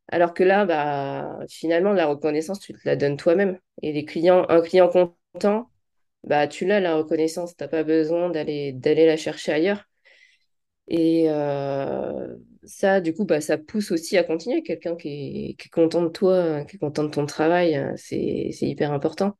Alors 0.08 0.34
que 0.34 0.44
là, 0.44 0.66
bah, 0.66 1.38
finalement, 1.48 1.92
la 1.92 2.06
reconnaissance, 2.06 2.60
tu 2.60 2.74
te 2.74 2.80
la 2.84 2.96
donnes 2.96 3.16
toi-même. 3.16 3.58
Et 3.82 3.92
les 3.92 4.04
clients, 4.04 4.46
un 4.48 4.60
client 4.62 4.88
content, 4.88 5.70
bah, 6.24 6.48
tu 6.48 6.66
l'as, 6.66 6.80
la 6.80 6.96
reconnaissance, 6.96 7.56
t'as 7.56 7.68
pas 7.68 7.84
besoin 7.84 8.30
d'aller 8.30 8.74
la 9.06 9.16
chercher 9.16 9.52
ailleurs. 9.52 9.84
Et 10.88 11.28
ça, 12.66 13.00
du 13.00 13.14
coup, 13.14 13.24
bah, 13.24 13.40
ça 13.40 13.58
pousse 13.58 13.90
aussi 13.90 14.16
à 14.16 14.24
continuer. 14.24 14.62
Quelqu'un 14.62 14.96
qui 14.96 15.56
est, 15.58 15.68
content 15.70 16.02
de 16.02 16.08
toi, 16.08 16.64
qui 16.64 16.76
est 16.76 16.78
content 16.78 17.04
de 17.04 17.10
ton 17.10 17.26
travail, 17.26 17.76
euh, 17.76 17.92
c'est, 17.96 18.50
hyper 18.62 18.92
important. 18.92 19.38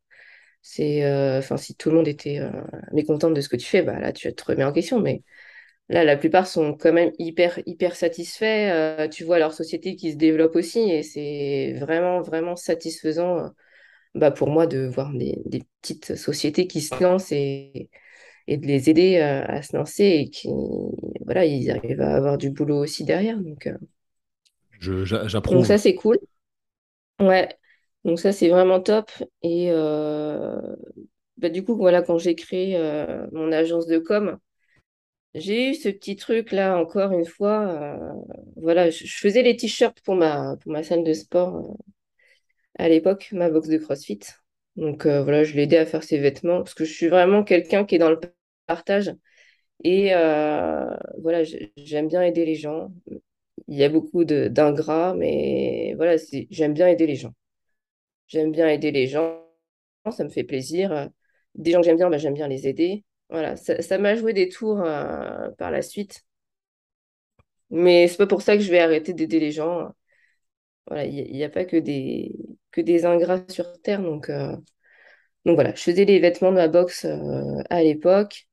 C'est, 0.63 1.05
enfin, 1.39 1.57
si 1.57 1.75
tout 1.77 1.91
le 1.91 1.97
monde 1.97 2.09
était 2.09 2.39
euh, 2.41 2.51
mécontent 2.93 3.31
de 3.31 3.41
ce 3.41 3.49
que 3.49 3.57
tu 3.57 3.67
fais, 3.67 3.83
bah 3.83 3.99
là, 3.99 4.13
tu 4.13 4.33
te 4.35 4.45
remets 4.45 4.65
en 4.65 4.73
question. 4.73 5.01
Mais 5.01 5.23
là, 5.89 6.05
la 6.05 6.17
plupart 6.17 6.47
sont 6.47 6.75
quand 6.75 6.93
même 6.93 7.13
hyper, 7.19 7.61
hyper 7.67 7.97
satisfaits. 7.97 9.09
Tu 9.11 9.25
vois 9.25 9.39
leur 9.39 9.53
société 9.53 9.97
qui 9.97 10.13
se 10.13 10.17
développe 10.17 10.57
aussi, 10.57 10.81
et 10.91 11.03
c'est 11.03 11.75
vraiment, 11.81 12.23
vraiment 12.23 12.57
satisfaisant, 12.57 13.51
bah, 14.15 14.31
pour 14.31 14.49
moi 14.49 14.67
de 14.67 14.87
voir 14.87 15.13
des, 15.13 15.39
des 15.47 15.63
petites 15.83 16.17
sociétés 16.17 16.67
qui 16.67 16.81
se 16.81 17.03
lancent 17.03 17.33
et 17.33 17.91
et 18.47 18.57
de 18.59 18.67
les 18.67 18.91
aider 18.91 19.19
euh, 19.19 19.45
à 19.47 19.63
se 19.63 19.77
lancer 19.77 20.05
et 20.05 20.31
qui, 20.31 20.49
voilà, 21.25 21.45
ils 21.47 21.71
arrivent 21.71 22.01
à 22.03 22.17
avoir 22.17 22.39
du 22.39 22.51
boulot 22.51 22.79
aussi 22.79 23.05
derrière. 23.05 23.39
Donc, 23.41 23.67
euh, 23.67 23.77
Je, 24.79 25.05
j'a- 25.05 25.27
donc 25.49 25.67
j'approuve. 25.67 25.67
ça, 25.67 25.79
c'est 25.79 25.95
cool. 25.95 26.19
Ouais, 27.21 27.49
donc 28.05 28.19
ça, 28.21 28.33
c'est 28.33 28.49
vraiment 28.49 28.81
top. 28.81 29.11
Et 29.43 29.71
euh, 29.71 30.61
bah, 31.39 31.49
du 31.51 31.65
coup, 31.65 31.77
voilà, 31.77 32.03
quand 32.03 32.19
j'ai 32.19 32.35
créé 32.35 32.77
euh, 32.77 33.27
mon 33.33 33.53
agence 33.53 33.87
de 33.87 33.99
com, 33.99 34.39
j'ai 35.35 35.71
eu 35.71 35.75
ce 35.75 35.89
petit 35.91 36.17
truc 36.17 36.53
là, 36.53 36.79
encore 36.79 37.13
une 37.13 37.27
fois. 37.27 37.99
voilà, 38.57 38.91
je, 38.91 39.07
je 39.07 39.19
faisais 39.19 39.43
les 39.43 39.57
t-shirts 39.57 40.01
pour 40.03 40.17
ma, 40.17 40.57
pour 40.59 40.73
ma 40.73 40.83
salle 40.83 41.05
de 41.05 41.13
sport 41.13 41.77
à 42.79 42.89
l'époque, 42.89 43.31
ma 43.33 43.51
box 43.51 43.69
de 43.69 43.79
CrossFit. 43.79 44.21
Donc 44.77 45.07
euh, 45.07 45.23
voilà, 45.23 45.45
je 45.45 45.55
l'ai 45.55 45.63
aidé 45.65 45.77
à 45.77 45.87
faire 45.87 46.03
ses 46.03 46.19
vêtements 46.19 46.59
parce 46.59 46.75
que 46.75 46.85
je 46.85 46.93
suis 46.93 47.09
vraiment 47.09 47.45
quelqu'un 47.45 47.85
qui 47.85 47.95
est 47.97 47.99
dans 47.99 48.11
le 48.11 48.21
partage. 48.67 49.15
Et 49.85 50.15
euh, 50.15 50.87
voilà, 51.23 51.45
j'ai- 51.45 51.73
j'aime 51.77 52.09
bien 52.09 52.23
aider 52.23 52.45
les 52.47 52.57
gens. 52.57 52.93
Il 53.69 53.77
y 53.79 53.85
a 53.85 53.89
beaucoup 53.91 54.25
d'ingrats, 54.27 55.15
mais 55.15 55.95
voilà, 55.97 56.17
j'aime 56.51 56.75
bien 56.75 56.89
aider 56.89 57.07
les 57.07 57.17
gens. 57.17 57.35
J'aime 58.29 58.53
bien 58.53 58.69
aider 58.69 58.91
les 58.93 59.07
gens, 59.09 59.43
ça 60.13 60.25
me 60.25 60.31
fait 60.31 60.45
plaisir. 60.45 61.11
Des 61.57 61.73
gens 61.73 61.81
que 61.81 61.87
j'aime 61.87 61.97
bien, 61.99 62.11
bah, 62.11 62.19
j'aime 62.19 62.35
bien 62.35 62.49
les 62.49 62.69
aider. 62.69 63.05
Voilà, 63.31 63.57
ça, 63.57 63.83
ça 63.83 63.99
m'a 63.99 64.17
joué 64.17 64.33
des 64.35 64.49
tours 64.51 64.83
euh, 64.83 65.51
par 65.59 65.71
la 65.71 65.83
suite. 65.83 66.25
Mais 67.71 68.09
c'est 68.09 68.17
pas 68.19 68.27
pour 68.27 68.43
ça 68.43 68.57
que 68.57 68.63
je 68.63 68.71
vais 68.71 68.79
arrêter 68.81 69.13
d'aider 69.15 69.41
les 69.41 69.53
gens. 69.53 69.93
Voilà, 70.87 71.07
il 71.07 71.33
n'y 71.33 71.45
a, 71.45 71.49
pas 71.49 71.65
que 71.65 71.77
des, 71.77 72.33
que 72.71 72.81
des 72.81 73.07
ingrats 73.07 73.45
sur 73.49 73.81
Terre. 73.81 74.03
Donc, 74.03 74.29
euh, 74.31 74.57
donc 75.45 75.57
voilà, 75.57 75.75
je 75.75 75.83
faisais 75.83 76.05
les 76.05 76.19
vêtements 76.21 76.51
de 76.51 76.57
ma 76.57 76.69
box 76.69 77.05
euh, 77.07 77.63
à 77.71 77.83
l'époque. 77.83 78.47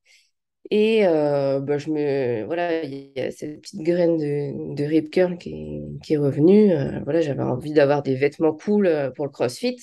Et 0.72 1.08
euh, 1.08 1.60
bah, 1.60 1.78
je 1.78 1.89
me, 1.89 2.46
voilà, 2.46 2.84
il 2.84 3.12
y 3.15 3.20
a 3.22 3.32
cette 3.32 3.62
petite 3.62 3.82
graine 3.82 4.17
de, 4.17 4.76
de 4.76 4.84
rip 4.86 5.12
curl 5.12 5.38
qui 5.38 5.50
est, 5.52 6.02
qui 6.04 6.13
est 6.13 6.17
revenue. 6.17 6.72
Voilà, 7.04 7.22
j'avais 7.22 7.44
envie 7.44 7.74
d'avoir 7.74 8.04
des 8.04 8.15
vêtements 8.15 8.54
cool 8.54 9.12
pour 9.15 9.26
le 9.26 9.32
CrossFit. 9.32 9.78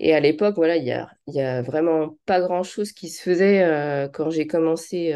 Et 0.00 0.14
à 0.14 0.20
l'époque, 0.20 0.56
voilà, 0.56 0.76
il 0.76 0.84
y 0.84 0.92
a, 0.92 1.10
a 1.36 1.62
vraiment 1.62 2.16
pas 2.26 2.40
grand-chose 2.40 2.92
qui 2.92 3.08
se 3.10 3.22
faisait 3.22 4.08
quand 4.12 4.30
j'ai 4.30 4.46
commencé, 4.46 5.14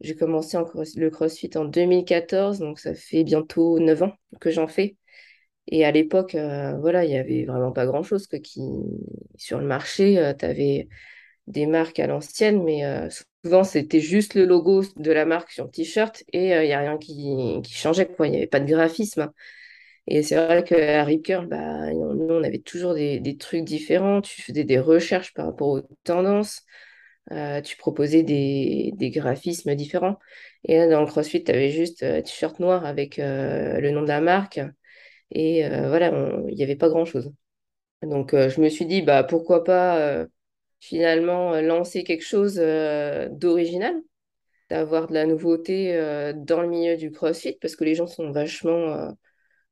j'ai 0.00 0.14
commencé 0.14 0.58
le 0.96 1.10
CrossFit 1.10 1.50
en 1.56 1.64
2014, 1.64 2.58
donc 2.60 2.78
ça 2.78 2.94
fait 2.94 3.24
bientôt 3.24 3.80
9 3.80 4.02
ans 4.02 4.12
que 4.40 4.50
j'en 4.50 4.68
fais. 4.68 4.96
Et 5.68 5.84
à 5.84 5.90
l'époque, 5.90 6.34
euh, 6.34 6.76
voilà, 6.78 7.04
il 7.04 7.10
y 7.10 7.16
avait 7.16 7.44
vraiment 7.44 7.72
pas 7.72 7.86
grand-chose 7.86 8.28
qui, 8.42 8.60
sur 9.36 9.58
le 9.58 9.66
marché. 9.66 10.34
tu 10.38 10.44
avais 10.44 10.88
des 11.46 11.66
marques 11.66 11.98
à 11.98 12.06
l'ancienne, 12.06 12.62
mais 12.64 12.84
euh, 12.86 13.08
souvent 13.44 13.64
c'était 13.64 14.00
juste 14.00 14.34
le 14.34 14.44
logo 14.46 14.82
de 14.96 15.12
la 15.12 15.26
marque 15.26 15.50
sur 15.50 15.64
le 15.64 15.70
t-shirt 15.70 16.24
et 16.32 16.50
il 16.50 16.66
n'y 16.66 16.72
a 16.72 16.80
rien 16.80 16.98
qui, 16.98 17.60
changeait. 17.68 18.08
Il 18.20 18.30
n'y 18.30 18.36
avait 18.38 18.46
pas 18.46 18.60
de 18.60 18.70
graphisme. 18.70 19.30
Et 20.06 20.22
c'est 20.22 20.36
vrai 20.36 20.64
qu'à 20.64 21.04
Rip 21.04 21.24
Curl, 21.24 21.46
bah, 21.46 21.92
nous, 21.92 22.26
on 22.28 22.42
avait 22.42 22.58
toujours 22.58 22.94
des, 22.94 23.36
trucs 23.38 23.64
différents. 23.64 24.20
Tu 24.20 24.42
faisais 24.42 24.64
des 24.64 24.78
recherches 24.78 25.32
par 25.34 25.46
rapport 25.46 25.68
aux 25.68 25.82
tendances. 26.04 26.62
euh, 27.32 27.60
tu 27.62 27.76
proposais 27.76 28.22
des, 28.22 28.92
graphismes 29.14 29.74
différents. 29.74 30.18
Et 30.64 30.78
là, 30.78 30.88
dans 30.88 31.00
le 31.00 31.06
CrossFit, 31.06 31.44
tu 31.44 31.52
avais 31.52 31.70
juste 31.70 32.02
euh, 32.02 32.22
t-shirt 32.22 32.60
noir 32.60 32.86
avec 32.86 33.18
euh, 33.18 33.80
le 33.80 33.90
nom 33.90 34.02
de 34.02 34.08
la 34.08 34.20
marque. 34.20 34.60
Et 35.34 35.64
euh, 35.66 35.88
voilà, 35.88 36.10
il 36.48 36.54
n'y 36.54 36.62
avait 36.62 36.76
pas 36.76 36.88
grand-chose. 36.88 37.32
Donc, 38.02 38.34
euh, 38.34 38.50
je 38.50 38.60
me 38.60 38.68
suis 38.68 38.86
dit, 38.86 39.02
bah, 39.02 39.24
pourquoi 39.24 39.64
pas 39.64 39.98
euh, 40.00 40.26
finalement 40.80 41.60
lancer 41.60 42.04
quelque 42.04 42.24
chose 42.24 42.56
d'original, 42.56 43.96
d'avoir 44.70 45.08
de 45.08 45.14
la 45.14 45.26
nouveauté 45.26 45.94
dans 46.36 46.60
le 46.62 46.68
milieu 46.68 46.96
du 46.96 47.10
CrossFit, 47.10 47.58
parce 47.60 47.76
que 47.76 47.84
les 47.84 47.94
gens 47.94 48.06
sont 48.06 48.30
vachement, 48.30 49.14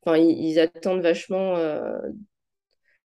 enfin, 0.04 0.16
ils, 0.16 0.58
attendent 0.58 1.02
vachement, 1.02 1.52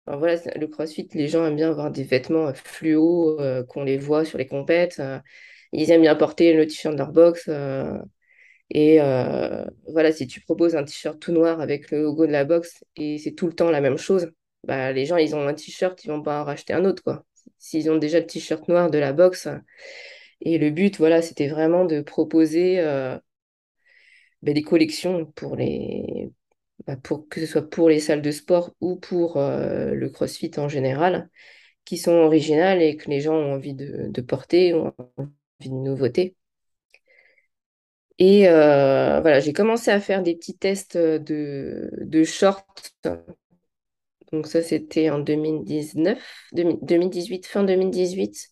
enfin, 0.05 0.17
voilà, 0.17 0.35
le 0.57 0.67
CrossFit, 0.67 1.07
les 1.13 1.29
gens 1.29 1.45
aiment 1.45 1.55
bien 1.55 1.69
avoir 1.69 1.91
des 1.91 2.03
vêtements 2.03 2.53
fluo, 2.53 3.37
qu'on 3.69 3.83
les 3.85 3.97
voit 3.97 4.25
sur 4.25 4.37
les 4.37 4.47
compètes, 4.47 5.01
ils 5.71 5.91
aiment 5.91 6.01
bien 6.01 6.15
porter 6.15 6.53
le 6.53 6.67
t-shirt 6.67 6.93
de 6.93 6.99
leur 6.99 7.13
box, 7.13 7.49
et 8.73 9.01
euh, 9.01 9.65
voilà, 9.87 10.11
si 10.11 10.27
tu 10.27 10.41
proposes 10.41 10.75
un 10.75 10.83
t-shirt 10.83 11.19
tout 11.19 11.31
noir 11.31 11.61
avec 11.61 11.91
le 11.91 12.01
logo 12.03 12.27
de 12.27 12.31
la 12.31 12.45
box 12.45 12.83
et 12.95 13.19
c'est 13.19 13.33
tout 13.33 13.47
le 13.47 13.53
temps 13.53 13.69
la 13.71 13.81
même 13.81 13.97
chose, 13.97 14.31
bah, 14.65 14.91
les 14.91 15.05
gens, 15.05 15.17
ils 15.17 15.35
ont 15.35 15.47
un 15.47 15.53
t-shirt, 15.53 16.03
ils 16.05 16.09
vont 16.09 16.23
pas 16.23 16.41
en 16.41 16.45
racheter 16.45 16.73
un 16.73 16.85
autre. 16.85 17.23
S'ils 17.59 17.89
ont 17.91 17.97
déjà 17.97 18.19
le 18.19 18.27
t-shirt 18.27 18.67
noir 18.69 18.89
de 18.91 18.97
la 18.97 19.13
box. 19.13 19.47
Et 20.41 20.57
le 20.57 20.69
but, 20.71 20.97
voilà, 20.97 21.21
c'était 21.21 21.47
vraiment 21.47 21.85
de 21.85 22.01
proposer 22.01 22.79
euh, 22.79 23.17
bah, 24.41 24.53
des 24.53 24.61
collections 24.63 25.25
pour 25.25 25.55
les, 25.55 26.31
bah, 26.87 26.97
que 27.29 27.39
ce 27.41 27.45
soit 27.47 27.69
pour 27.69 27.89
les 27.89 27.99
salles 27.99 28.21
de 28.21 28.31
sport 28.31 28.73
ou 28.81 28.97
pour 28.97 29.37
euh, 29.37 29.93
le 29.93 30.09
CrossFit 30.09 30.51
en 30.57 30.69
général, 30.69 31.29
qui 31.85 31.97
sont 31.97 32.13
originales 32.13 32.81
et 32.81 32.97
que 32.97 33.09
les 33.09 33.21
gens 33.21 33.35
ont 33.35 33.53
envie 33.55 33.75
de, 33.75 34.07
de 34.09 34.21
porter, 34.21 34.73
ont 34.73 34.93
envie 35.17 35.69
de 35.69 35.75
nouveautés. 35.75 36.35
Et 38.19 38.47
euh, 38.47 39.19
voilà, 39.21 39.39
j'ai 39.39 39.53
commencé 39.53 39.91
à 39.91 39.99
faire 39.99 40.21
des 40.23 40.35
petits 40.35 40.57
tests 40.57 40.97
de, 40.97 41.89
de 42.01 42.23
shorts. 42.23 42.65
Donc 44.31 44.47
ça, 44.47 44.61
c'était 44.61 45.09
en 45.09 45.19
2019, 45.19 46.19
2000 46.53 46.79
2018, 46.81 47.45
fin 47.45 47.63
2018. 47.63 48.49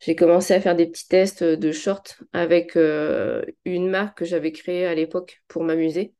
J'ai 0.00 0.16
commencé 0.16 0.54
à 0.54 0.60
faire 0.60 0.74
des 0.76 0.86
petits 0.86 1.06
tests 1.08 1.44
de 1.44 1.72
shorts 1.72 2.04
avec 2.32 2.76
euh, 2.76 3.44
une 3.64 3.88
marque 3.90 4.18
que 4.18 4.24
j'avais 4.24 4.52
créée 4.52 4.86
à 4.86 4.94
l'époque 4.94 5.42
pour 5.48 5.62
m'amuser. 5.64 6.14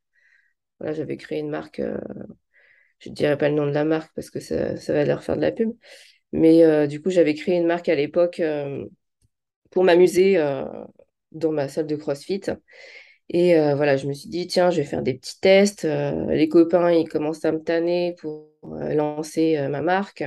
Voilà, 0.81 0.95
j'avais 0.95 1.17
créé 1.19 1.41
une 1.41 1.51
marque, 1.51 1.81
euh, 1.81 1.99
je 2.99 3.11
ne 3.11 3.15
dirais 3.15 3.37
pas 3.39 3.49
le 3.49 3.55
nom 3.55 3.67
de 3.67 3.73
la 3.73 3.85
marque 3.85 4.13
parce 4.15 4.31
que 4.31 4.41
ça, 4.41 4.77
ça 4.77 4.93
va 4.93 5.05
leur 5.05 5.23
faire 5.25 5.37
de 5.37 5.43
la 5.43 5.53
pub. 5.53 5.73
Mais 6.33 6.65
euh, 6.65 6.87
du 6.87 7.03
coup, 7.03 7.11
j'avais 7.11 7.35
créé 7.35 7.57
une 7.57 7.67
marque 7.67 7.89
à 7.89 7.97
l'époque 7.97 8.41
euh, 8.41 8.87
pour 9.71 9.85
m'amuser 9.85 10.39
euh, 10.39 10.65
dans 11.35 11.53
ma 11.53 11.69
salle 11.69 11.87
de 11.87 11.97
CrossFit. 11.97 12.43
Et 13.29 13.59
euh, 13.59 13.75
voilà, 13.75 13.97
je 13.97 14.07
me 14.07 14.13
suis 14.13 14.29
dit, 14.29 14.47
tiens, 14.47 14.71
je 14.71 14.79
vais 14.79 14.85
faire 14.87 15.03
des 15.03 15.15
petits 15.15 15.41
tests. 15.41 15.85
Euh, 15.85 16.27
les 16.33 16.49
copains, 16.49 16.93
ils 16.93 17.09
commencent 17.09 17.45
à 17.45 17.53
me 17.53 17.63
tanner 17.63 18.15
pour 18.21 18.49
euh, 18.65 18.95
lancer 18.95 19.67
ma 19.69 19.81
marque. 19.83 20.25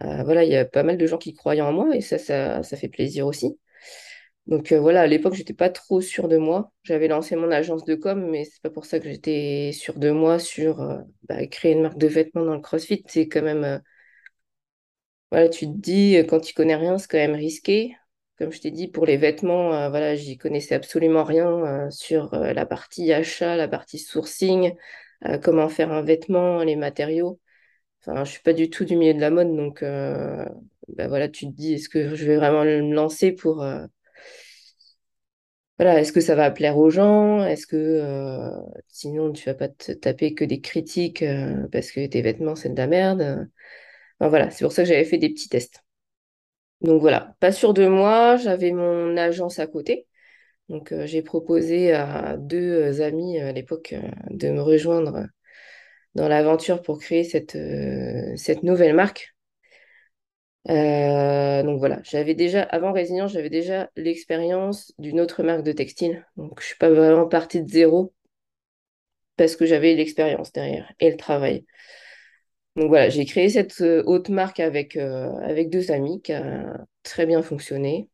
Voilà, 0.00 0.42
il 0.44 0.50
y 0.50 0.56
a 0.56 0.64
pas 0.64 0.82
mal 0.82 0.96
de 0.96 1.06
gens 1.06 1.18
qui 1.18 1.34
croyaient 1.34 1.60
en 1.60 1.72
moi 1.72 1.94
et 1.94 2.00
ça, 2.00 2.18
ça, 2.18 2.62
ça 2.62 2.76
fait 2.76 2.88
plaisir 2.88 3.26
aussi. 3.26 3.58
Donc 4.46 4.72
voilà, 4.72 5.02
à 5.02 5.06
l'époque, 5.06 5.34
j'étais 5.34 5.54
pas 5.54 5.70
trop 5.70 6.00
sûre 6.00 6.28
de 6.28 6.36
moi. 6.38 6.72
J'avais 6.82 7.08
lancé 7.08 7.36
mon 7.36 7.50
agence 7.52 7.84
de 7.84 7.94
com, 7.94 8.28
mais 8.30 8.44
c'est 8.44 8.62
pas 8.62 8.70
pour 8.70 8.86
ça 8.86 8.98
que 8.98 9.08
j'étais 9.08 9.70
sûre 9.72 9.98
de 9.98 10.10
moi 10.10 10.38
sur 10.40 11.04
bah, 11.28 11.46
créer 11.46 11.72
une 11.72 11.82
marque 11.82 11.98
de 11.98 12.08
vêtements 12.08 12.44
dans 12.44 12.54
le 12.54 12.60
CrossFit. 12.60 13.04
C'est 13.06 13.28
quand 13.28 13.42
même, 13.42 13.80
voilà, 15.30 15.48
tu 15.48 15.66
te 15.66 15.72
dis, 15.72 16.14
quand 16.28 16.40
tu 16.40 16.54
connais 16.54 16.76
rien, 16.76 16.98
c'est 16.98 17.08
quand 17.08 17.18
même 17.18 17.34
risqué. 17.34 17.96
Comme 18.42 18.50
je 18.50 18.60
t'ai 18.60 18.72
dit, 18.72 18.88
pour 18.88 19.06
les 19.06 19.16
vêtements, 19.18 19.72
euh, 19.72 19.88
voilà, 19.88 20.16
j'y 20.16 20.36
connaissais 20.36 20.74
absolument 20.74 21.22
rien 21.22 21.48
euh, 21.86 21.90
sur 21.90 22.34
euh, 22.34 22.52
la 22.52 22.66
partie 22.66 23.12
achat, 23.12 23.54
la 23.54 23.68
partie 23.68 24.00
sourcing, 24.00 24.74
comment 25.44 25.68
faire 25.68 25.92
un 25.92 26.02
vêtement, 26.02 26.64
les 26.64 26.74
matériaux. 26.74 27.38
Enfin, 28.00 28.24
je 28.24 28.32
suis 28.32 28.42
pas 28.42 28.52
du 28.54 28.70
tout 28.70 28.84
du 28.84 28.96
milieu 28.96 29.14
de 29.14 29.20
la 29.20 29.30
mode, 29.30 29.54
donc 29.56 29.82
bah 29.82 31.08
voilà, 31.08 31.28
tu 31.28 31.46
te 31.46 31.52
dis, 31.52 31.74
est-ce 31.74 31.88
que 31.88 32.16
je 32.16 32.24
vais 32.26 32.36
vraiment 32.36 32.64
me 32.64 32.92
lancer 32.94 33.30
pour, 33.32 33.64
voilà, 35.78 36.00
est-ce 36.00 36.12
que 36.12 36.20
ça 36.20 36.34
va 36.34 36.50
plaire 36.50 36.76
aux 36.78 36.90
gens? 36.90 37.44
Est-ce 37.44 37.66
que 37.66 38.50
sinon 38.88 39.32
tu 39.32 39.44
vas 39.46 39.54
pas 39.54 39.68
te 39.68 39.92
taper 39.92 40.34
que 40.34 40.44
des 40.44 40.60
critiques 40.60 41.24
parce 41.72 41.92
que 41.92 42.06
tes 42.06 42.22
vêtements 42.22 42.56
c'est 42.56 42.70
de 42.70 42.76
la 42.76 42.86
merde? 42.88 43.48
Voilà, 44.20 44.50
c'est 44.50 44.64
pour 44.64 44.72
ça 44.72 44.82
que 44.82 44.88
j'avais 44.88 45.04
fait 45.04 45.18
des 45.18 45.30
petits 45.30 45.48
tests. 45.48 45.81
Donc 46.82 47.00
voilà, 47.00 47.36
pas 47.40 47.52
sûr 47.52 47.74
de 47.74 47.86
moi, 47.86 48.36
j'avais 48.36 48.72
mon 48.72 49.16
agence 49.16 49.58
à 49.58 49.66
côté. 49.66 50.06
Donc 50.68 50.92
euh, 50.92 51.06
j'ai 51.06 51.22
proposé 51.22 51.92
à 51.92 52.36
deux 52.38 53.02
amis 53.02 53.40
euh, 53.40 53.50
à 53.50 53.52
l'époque 53.52 53.94
euh, 53.94 54.02
de 54.30 54.50
me 54.50 54.62
rejoindre 54.62 55.26
dans 56.14 56.28
l'aventure 56.28 56.82
pour 56.82 56.98
créer 57.00 57.24
cette, 57.24 57.56
euh, 57.56 58.34
nouvelle 58.62 58.94
marque. 58.94 59.34
Euh, 60.68 61.62
donc 61.64 61.78
voilà, 61.78 62.00
j'avais 62.04 62.34
déjà, 62.34 62.62
avant 62.62 62.92
Résilient, 62.92 63.26
j'avais 63.26 63.50
déjà 63.50 63.90
l'expérience 63.96 64.92
d'une 64.98 65.20
autre 65.20 65.42
marque 65.42 65.62
de 65.64 65.72
textile. 65.72 66.26
Donc 66.36 66.60
je 66.60 66.66
suis 66.66 66.76
pas 66.78 66.90
vraiment 66.90 67.26
partie 67.28 67.62
de 67.62 67.68
zéro 67.68 68.12
parce 69.36 69.56
que 69.56 69.66
j'avais 69.66 69.94
l'expérience 69.94 70.52
derrière 70.52 70.92
et 71.00 71.10
le 71.10 71.16
travail. 71.16 71.64
Donc 72.76 72.88
voilà, 72.88 73.10
j'ai 73.10 73.24
créé 73.26 73.48
cette 73.50 73.80
euh, 73.82 74.02
haute 74.06 74.28
marque 74.30 74.58
avec, 74.60 74.96
euh, 74.96 75.30
avec 75.42 75.68
deux 75.70 75.90
amis 75.90 76.22
qui 76.22 76.32
a 76.32 76.78
très 77.02 77.26
bien 77.26 77.42
fonctionné. 77.42 78.08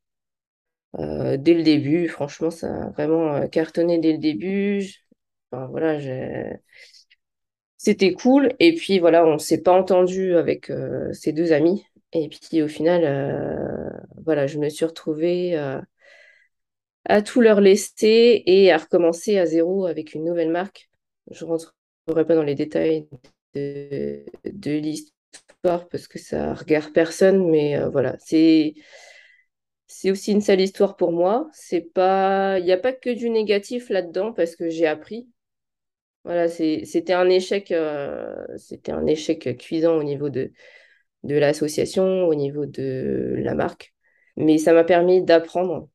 Euh, 0.98 1.36
dès 1.36 1.54
le 1.54 1.62
début, 1.62 2.08
franchement, 2.08 2.50
ça 2.50 2.86
a 2.86 2.90
vraiment 2.90 3.46
cartonné 3.48 3.98
dès 3.98 4.12
le 4.12 4.18
début. 4.18 4.84
Voilà, 5.52 5.98
c'était 7.76 8.12
cool. 8.12 8.54
Et 8.58 8.74
puis 8.74 8.98
voilà, 8.98 9.24
on 9.26 9.38
s'est 9.38 9.62
pas 9.62 9.72
entendu 9.72 10.34
avec 10.36 10.70
ces 11.12 11.32
deux 11.32 11.52
amis. 11.52 11.84
Et 12.12 12.28
puis 12.28 12.62
au 12.62 12.68
final, 12.68 13.02
voilà, 14.24 14.46
je 14.46 14.58
me 14.58 14.68
suis 14.68 14.84
retrouvée 14.84 15.56
à 17.04 17.22
tout 17.22 17.40
leur 17.40 17.60
laisser 17.60 18.42
et 18.46 18.70
à 18.72 18.78
recommencer 18.78 19.38
à 19.38 19.46
zéro 19.46 19.86
avec 19.86 20.14
une 20.14 20.24
nouvelle 20.24 20.50
marque. 20.50 20.90
Je 21.30 21.44
ne 21.44 21.50
rentrerai 21.50 22.26
pas 22.26 22.34
dans 22.34 22.42
les 22.42 22.54
détails 22.54 23.08
de, 24.44 24.70
l'histoire 24.78 25.88
parce 25.88 26.08
que 26.08 26.18
ça 26.18 26.54
regarde 26.54 26.92
personne, 26.92 27.50
mais 27.50 27.76
euh, 27.76 27.88
voilà, 27.90 28.16
c'est 28.20 28.74
c'est 29.86 30.10
aussi 30.10 30.32
une 30.32 30.40
sale 30.40 30.60
histoire 30.60 30.96
pour 30.96 31.12
moi. 31.12 31.48
C'est 31.52 31.80
pas, 31.80 32.58
il 32.58 32.64
n'y 32.64 32.72
a 32.72 32.76
pas 32.78 32.92
que 32.92 33.10
du 33.10 33.30
négatif 33.30 33.88
là-dedans 33.90 34.32
parce 34.32 34.56
que 34.56 34.68
j'ai 34.70 34.86
appris. 34.86 35.28
Voilà, 36.24 36.48
c'était 36.48 37.12
un 37.14 37.28
échec, 37.30 37.72
euh, 37.72 38.44
c'était 38.56 38.92
un 38.92 39.06
échec 39.06 39.56
cuisant 39.58 39.96
au 39.96 40.02
niveau 40.02 40.28
de, 40.30 40.52
de 41.24 41.34
l'association, 41.36 42.26
au 42.28 42.34
niveau 42.34 42.66
de 42.66 43.36
la 43.38 43.54
marque, 43.54 43.94
mais 44.36 44.58
ça 44.58 44.72
m'a 44.74 44.84
permis 44.84 45.22
d'apprendre 45.22 45.88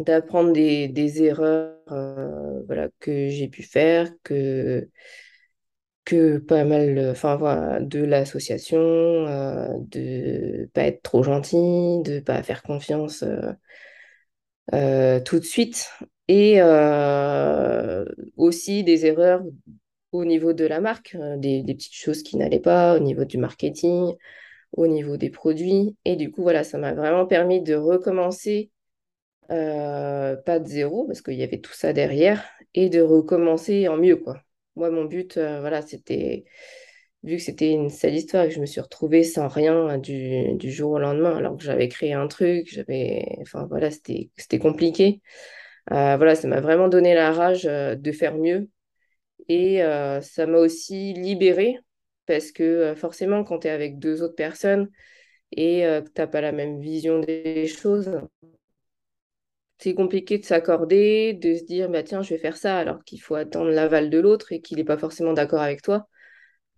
d'apprendre 0.00 0.52
des, 0.52 0.88
des 0.88 1.22
erreurs 1.22 1.78
euh, 1.92 2.62
voilà, 2.66 2.88
que 3.00 3.28
j'ai 3.28 3.48
pu 3.48 3.62
faire, 3.62 4.10
que, 4.22 4.88
que 6.04 6.38
pas 6.38 6.64
mal 6.64 7.10
enfin, 7.10 7.36
voilà, 7.36 7.80
de 7.80 8.00
l'association, 8.04 8.78
euh, 8.80 9.68
de 9.90 10.68
pas 10.74 10.82
être 10.82 11.02
trop 11.02 11.22
gentil, 11.22 11.56
de 12.04 12.20
pas 12.20 12.42
faire 12.42 12.62
confiance 12.62 13.22
euh, 13.22 13.52
euh, 14.72 15.20
tout 15.20 15.38
de 15.38 15.44
suite, 15.44 15.90
et 16.28 16.60
euh, 16.60 18.04
aussi 18.36 18.82
des 18.84 19.06
erreurs 19.06 19.42
au 20.12 20.24
niveau 20.24 20.52
de 20.52 20.64
la 20.64 20.80
marque, 20.80 21.16
des, 21.38 21.62
des 21.62 21.74
petites 21.74 21.94
choses 21.94 22.22
qui 22.22 22.36
n'allaient 22.36 22.60
pas, 22.60 22.96
au 22.96 23.00
niveau 23.00 23.24
du 23.24 23.38
marketing, 23.38 24.14
au 24.72 24.86
niveau 24.86 25.16
des 25.16 25.30
produits. 25.30 25.96
Et 26.04 26.16
du 26.16 26.30
coup, 26.30 26.42
voilà, 26.42 26.64
ça 26.64 26.78
m'a 26.78 26.94
vraiment 26.94 27.26
permis 27.26 27.62
de 27.62 27.74
recommencer 27.74 28.70
pas 29.48 30.58
de 30.60 30.66
zéro, 30.66 31.06
parce 31.06 31.22
qu'il 31.22 31.34
y 31.34 31.42
avait 31.42 31.60
tout 31.60 31.72
ça 31.74 31.92
derrière, 31.92 32.44
et 32.74 32.88
de 32.90 33.00
recommencer 33.00 33.88
en 33.88 33.96
mieux, 33.96 34.16
quoi. 34.16 34.40
Moi, 34.76 34.90
mon 34.90 35.04
but, 35.04 35.36
euh, 35.36 35.60
voilà, 35.60 35.82
c'était, 35.82 36.44
vu 37.22 37.36
que 37.36 37.42
c'était 37.42 37.70
une 37.72 37.90
sale 37.90 38.14
histoire, 38.14 38.44
et 38.44 38.48
que 38.48 38.54
je 38.54 38.60
me 38.60 38.66
suis 38.66 38.80
retrouvée 38.80 39.22
sans 39.24 39.48
rien 39.48 39.98
du, 39.98 40.54
du 40.56 40.72
jour 40.72 40.92
au 40.92 40.98
lendemain, 40.98 41.36
alors 41.36 41.56
que 41.56 41.64
j'avais 41.64 41.88
créé 41.88 42.12
un 42.12 42.26
truc, 42.28 42.68
j'avais, 42.72 43.26
enfin, 43.42 43.66
voilà, 43.68 43.90
c'était, 43.90 44.30
c'était 44.36 44.58
compliqué. 44.58 45.20
Euh, 45.92 46.16
voilà, 46.16 46.34
ça 46.36 46.48
m'a 46.48 46.60
vraiment 46.60 46.88
donné 46.88 47.14
la 47.14 47.32
rage, 47.32 47.66
euh, 47.66 47.96
de 47.96 48.12
faire 48.12 48.36
mieux, 48.36 48.68
et 49.48 49.80
ça 50.22 50.46
m'a 50.46 50.58
aussi 50.58 51.14
libérée, 51.14 51.78
parce 52.26 52.52
que 52.52 52.94
forcément, 52.96 53.44
quand 53.44 53.60
tu 53.60 53.68
es 53.68 53.70
avec 53.70 53.98
deux 53.98 54.22
autres 54.22 54.36
personnes, 54.36 54.90
et 55.52 55.82
que 55.82 56.00
tu 56.08 56.12
n'as 56.20 56.26
pas 56.28 56.40
la 56.42 56.52
même 56.52 56.80
vision 56.80 57.20
des 57.20 57.66
choses, 57.68 58.10
c'est 59.78 59.94
compliqué 59.94 60.38
de 60.38 60.44
s'accorder, 60.44 61.34
de 61.34 61.54
se 61.56 61.64
dire, 61.64 61.88
bah, 61.90 62.02
tiens, 62.02 62.22
je 62.22 62.30
vais 62.30 62.38
faire 62.38 62.56
ça, 62.56 62.78
alors 62.78 63.04
qu'il 63.04 63.20
faut 63.20 63.34
attendre 63.34 63.70
l'aval 63.70 64.10
de 64.10 64.18
l'autre 64.18 64.52
et 64.52 64.60
qu'il 64.60 64.78
n'est 64.78 64.84
pas 64.84 64.98
forcément 64.98 65.32
d'accord 65.32 65.60
avec 65.62 65.82
toi. 65.82 66.08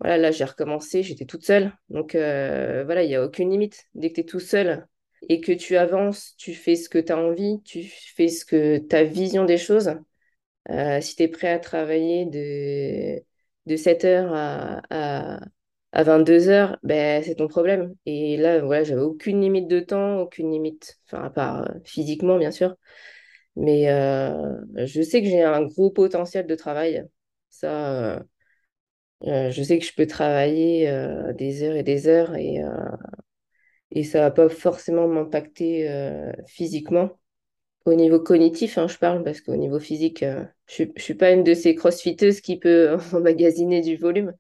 Voilà, 0.01 0.19
là, 0.19 0.31
j'ai 0.31 0.45
recommencé, 0.45 1.03
j'étais 1.03 1.25
toute 1.27 1.45
seule. 1.45 1.73
Donc, 1.91 2.15
euh, 2.15 2.85
voilà, 2.85 3.03
il 3.05 3.09
n'y 3.09 3.15
a 3.17 3.25
aucune 3.25 3.51
limite. 3.51 3.87
Dès 3.95 4.11
que 4.11 4.17
tu 4.17 4.21
es 4.23 4.25
tout 4.25 4.41
seul 4.41 4.87
et 5.29 5.41
que 5.41 5.53
tu 5.53 5.77
avances, 5.77 6.35
tu 6.37 6.55
fais 6.55 6.77
ce 6.77 6.89
que 6.89 6.99
tu 6.99 7.13
as 7.13 7.19
envie, 7.19 7.63
tu 7.65 7.85
fais 7.85 8.29
ce 8.29 8.45
que 8.45 8.79
ta 8.79 9.05
vision 9.05 9.45
des 9.45 9.59
choses. 9.59 9.97
Euh, 10.71 11.01
si 11.01 11.17
tu 11.17 11.23
es 11.25 11.29
prêt 11.29 11.49
à 11.51 11.59
travailler 11.61 12.27
de, 12.27 13.23
de 13.67 13.77
7 13.77 14.05
heures 14.05 14.33
à, 14.35 14.83
à, 14.91 15.41
à 15.97 16.03
22 16.03 16.49
heures, 16.51 16.79
ben, 16.83 17.23
c'est 17.23 17.37
ton 17.37 17.49
problème. 17.49 17.95
Et 18.07 18.37
là, 18.37 18.61
voilà, 18.61 18.85
j'avais 18.85 19.01
aucune 19.03 19.41
limite 19.41 19.67
de 19.69 19.81
temps, 19.81 20.21
aucune 20.21 20.51
limite, 20.53 20.99
enfin, 21.07 21.25
à 21.25 21.31
part 21.31 21.63
euh, 21.63 21.75
physiquement, 21.85 22.39
bien 22.39 22.51
sûr. 22.51 22.77
Mais 23.57 23.91
euh, 23.91 24.57
je 24.87 25.03
sais 25.03 25.23
que 25.23 25.29
j'ai 25.29 25.43
un 25.43 25.63
gros 25.63 25.91
potentiel 25.91 26.47
de 26.47 26.55
travail. 26.55 27.05
Ça, 27.51 28.17
euh, 29.25 29.51
je 29.51 29.63
sais 29.63 29.79
que 29.79 29.85
je 29.85 29.95
peux 29.95 30.07
travailler 30.07 30.87
des 31.37 31.63
heures 31.63 31.77
et 31.77 31.83
des 31.83 32.07
heures 32.09 32.35
et, 32.37 32.61
et 33.91 34.05
ça 34.05 34.21
va 34.21 34.31
pas 34.31 34.49
forcément 34.49 35.09
m'impacter 35.09 35.89
physiquement. 36.47 37.11
Au 37.87 37.95
niveau 37.95 38.21
cognitif, 38.21 38.79
hein, 38.79 38.89
je 38.89 38.99
parle, 38.99 39.25
parce 39.25 39.41
qu'au 39.41 39.57
niveau 39.57 39.81
physique, 39.81 40.25
je 40.67 40.85
ne 40.85 40.91
suis 40.99 41.15
pas 41.15 41.33
une 41.33 41.45
de 41.45 41.55
ces 41.55 41.75
crossfiteuses 41.75 42.41
qui 42.41 42.59
peut 42.59 42.97
emmagasiner 43.15 43.81
du 43.81 43.97
volume. 43.97 44.35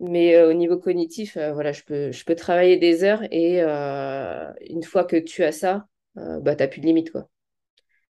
Mais 0.00 0.36
euh, 0.36 0.50
au 0.50 0.52
niveau 0.52 0.78
cognitif, 0.78 1.36
euh, 1.36 1.52
voilà, 1.52 1.72
je 1.72 1.82
peux, 1.84 2.34
travailler 2.36 2.76
des 2.76 3.02
heures 3.04 3.22
et 3.30 3.62
euh, 3.62 4.52
une 4.68 4.82
fois 4.82 5.04
que 5.04 5.16
tu 5.16 5.42
as 5.44 5.52
ça, 5.52 5.86
bah, 6.14 6.54
tu 6.56 6.62
n'as 6.62 6.68
plus 6.68 6.80
de 6.80 6.86
limite. 6.86 7.12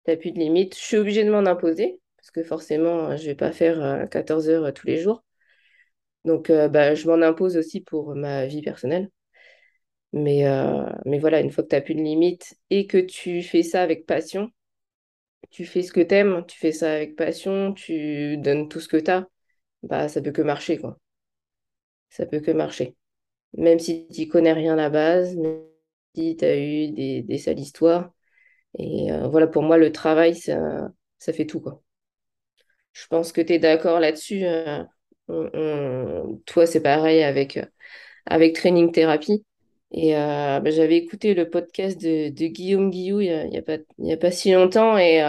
T'as 0.04 0.16
plus 0.18 0.32
limite. 0.32 0.76
Je 0.76 0.82
suis 0.82 0.98
obligée 0.98 1.24
de 1.24 1.32
m'en 1.32 1.46
imposer 1.46 2.00
parce 2.18 2.32
que 2.32 2.44
forcément, 2.44 3.16
je 3.18 3.26
vais 3.26 3.36
pas 3.36 3.52
faire 3.52 3.82
euh, 3.84 4.06
14 4.08 4.50
heures 4.50 4.74
tous 4.74 4.88
les 4.88 4.98
jours. 4.98 5.24
Donc, 6.26 6.52
bah, 6.52 6.96
je 6.96 7.08
m'en 7.08 7.22
impose 7.22 7.56
aussi 7.56 7.82
pour 7.82 8.16
ma 8.16 8.48
vie 8.48 8.62
personnelle. 8.64 9.10
Mais, 10.14 10.44
mais 11.06 11.20
voilà, 11.20 11.42
une 11.42 11.52
fois 11.52 11.64
que 11.64 11.70
tu 11.70 11.76
n'as 11.76 11.82
plus 11.82 11.94
de 11.96 12.02
limite 12.02 12.56
et 12.70 12.88
que 12.88 12.98
tu 12.98 13.44
fais 13.44 13.64
ça 13.64 13.82
avec 13.84 14.06
passion, 14.08 14.50
tu 15.52 15.66
fais 15.66 15.82
ce 15.82 15.92
que 15.94 16.02
tu 16.02 16.16
aimes, 16.16 16.46
tu 16.48 16.58
fais 16.58 16.72
ça 16.72 16.94
avec 16.94 17.16
passion, 17.16 17.74
tu 17.74 18.38
donnes 18.38 18.70
tout 18.70 18.80
ce 18.80 18.88
que 18.88 18.98
tu 18.98 19.12
as, 19.12 19.28
bah, 19.84 20.08
ça 20.10 20.22
peut 20.22 20.32
que 20.32 20.42
marcher, 20.44 20.78
quoi. 20.80 21.00
Ça 22.10 22.26
peut 22.26 22.40
que 22.40 22.52
marcher. 22.52 22.96
Même 23.58 23.80
si 23.80 24.08
tu 24.10 24.28
connais 24.30 24.54
rien 24.54 24.74
à 24.74 24.78
la 24.78 24.90
base, 24.92 25.36
même 25.38 25.62
si 26.16 26.38
tu 26.38 26.46
as 26.46 26.58
eu 26.60 26.92
des, 26.92 27.24
des 27.24 27.38
sales 27.40 27.60
histoires. 27.60 28.14
Et 28.80 29.12
euh, 29.12 29.28
voilà, 29.30 29.48
pour 29.48 29.64
moi, 29.64 29.78
le 29.78 29.92
travail, 29.94 30.36
ça, 30.36 30.92
ça 31.20 31.34
fait 31.34 31.46
tout, 31.48 31.62
quoi. 31.62 31.84
Je 32.94 33.08
pense 33.08 33.32
que 33.32 33.42
tu 33.42 33.54
es 33.54 33.60
d'accord 33.60 34.00
là-dessus. 34.00 34.46
euh, 34.46 34.84
Toi, 36.46 36.66
c'est 36.66 36.82
pareil 36.82 37.24
avec, 37.24 37.58
euh, 37.58 37.66
avec 38.26 38.56
Training 38.56 38.92
Therapy. 38.92 39.46
Et 39.94 40.14
bah, 40.14 40.62
j'avais 40.72 40.98
écouté 40.98 41.34
le 41.34 41.50
podcast 41.50 42.00
de, 42.02 42.30
de 42.30 42.48
Guillaume 42.48 42.92
Guillou 42.92 43.22
il 43.22 43.30
n'y 43.50 43.58
a, 43.58 43.62
a 43.62 43.64
pas, 43.64 43.78
a 44.12 44.18
pas 44.18 44.32
si 44.32 44.52
longtemps. 44.52 44.98
Et 44.98 45.22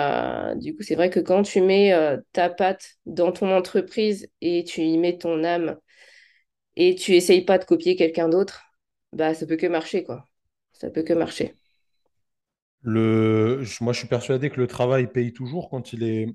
du 0.57 0.77
coup, 0.77 0.83
c'est 0.83 0.97
vrai 0.97 1.11
que 1.11 1.21
quand 1.21 1.43
tu 1.45 1.61
mets 1.63 1.93
ta 2.33 2.51
patte 2.51 2.97
dans 3.07 3.33
ton 3.33 3.53
entreprise 3.57 4.29
et 4.41 4.65
tu 4.65 4.83
y 4.83 4.99
mets 4.99 5.19
ton 5.19 5.45
âme 5.45 5.79
et 6.77 6.95
tu 6.95 7.15
essayes 7.15 7.45
pas 7.45 7.59
de 7.59 7.65
copier 7.65 7.97
quelqu'un 7.97 8.29
d'autre, 8.29 8.63
bah 9.13 9.35
ça 9.35 9.47
peut 9.47 9.57
que 9.57 9.67
marcher, 9.67 10.05
quoi. 10.05 10.25
Ça 10.73 10.91
peut 10.91 11.03
que 11.03 11.13
marcher. 11.15 11.57
Le... 12.83 13.63
Moi, 13.81 13.93
je 13.93 13.99
suis 13.99 14.09
persuadé 14.09 14.51
que 14.51 14.61
le 14.61 14.67
travail 14.67 15.11
paye 15.13 15.33
toujours 15.33 15.71
quand 15.71 15.93
il 15.93 16.03
est 16.05 16.29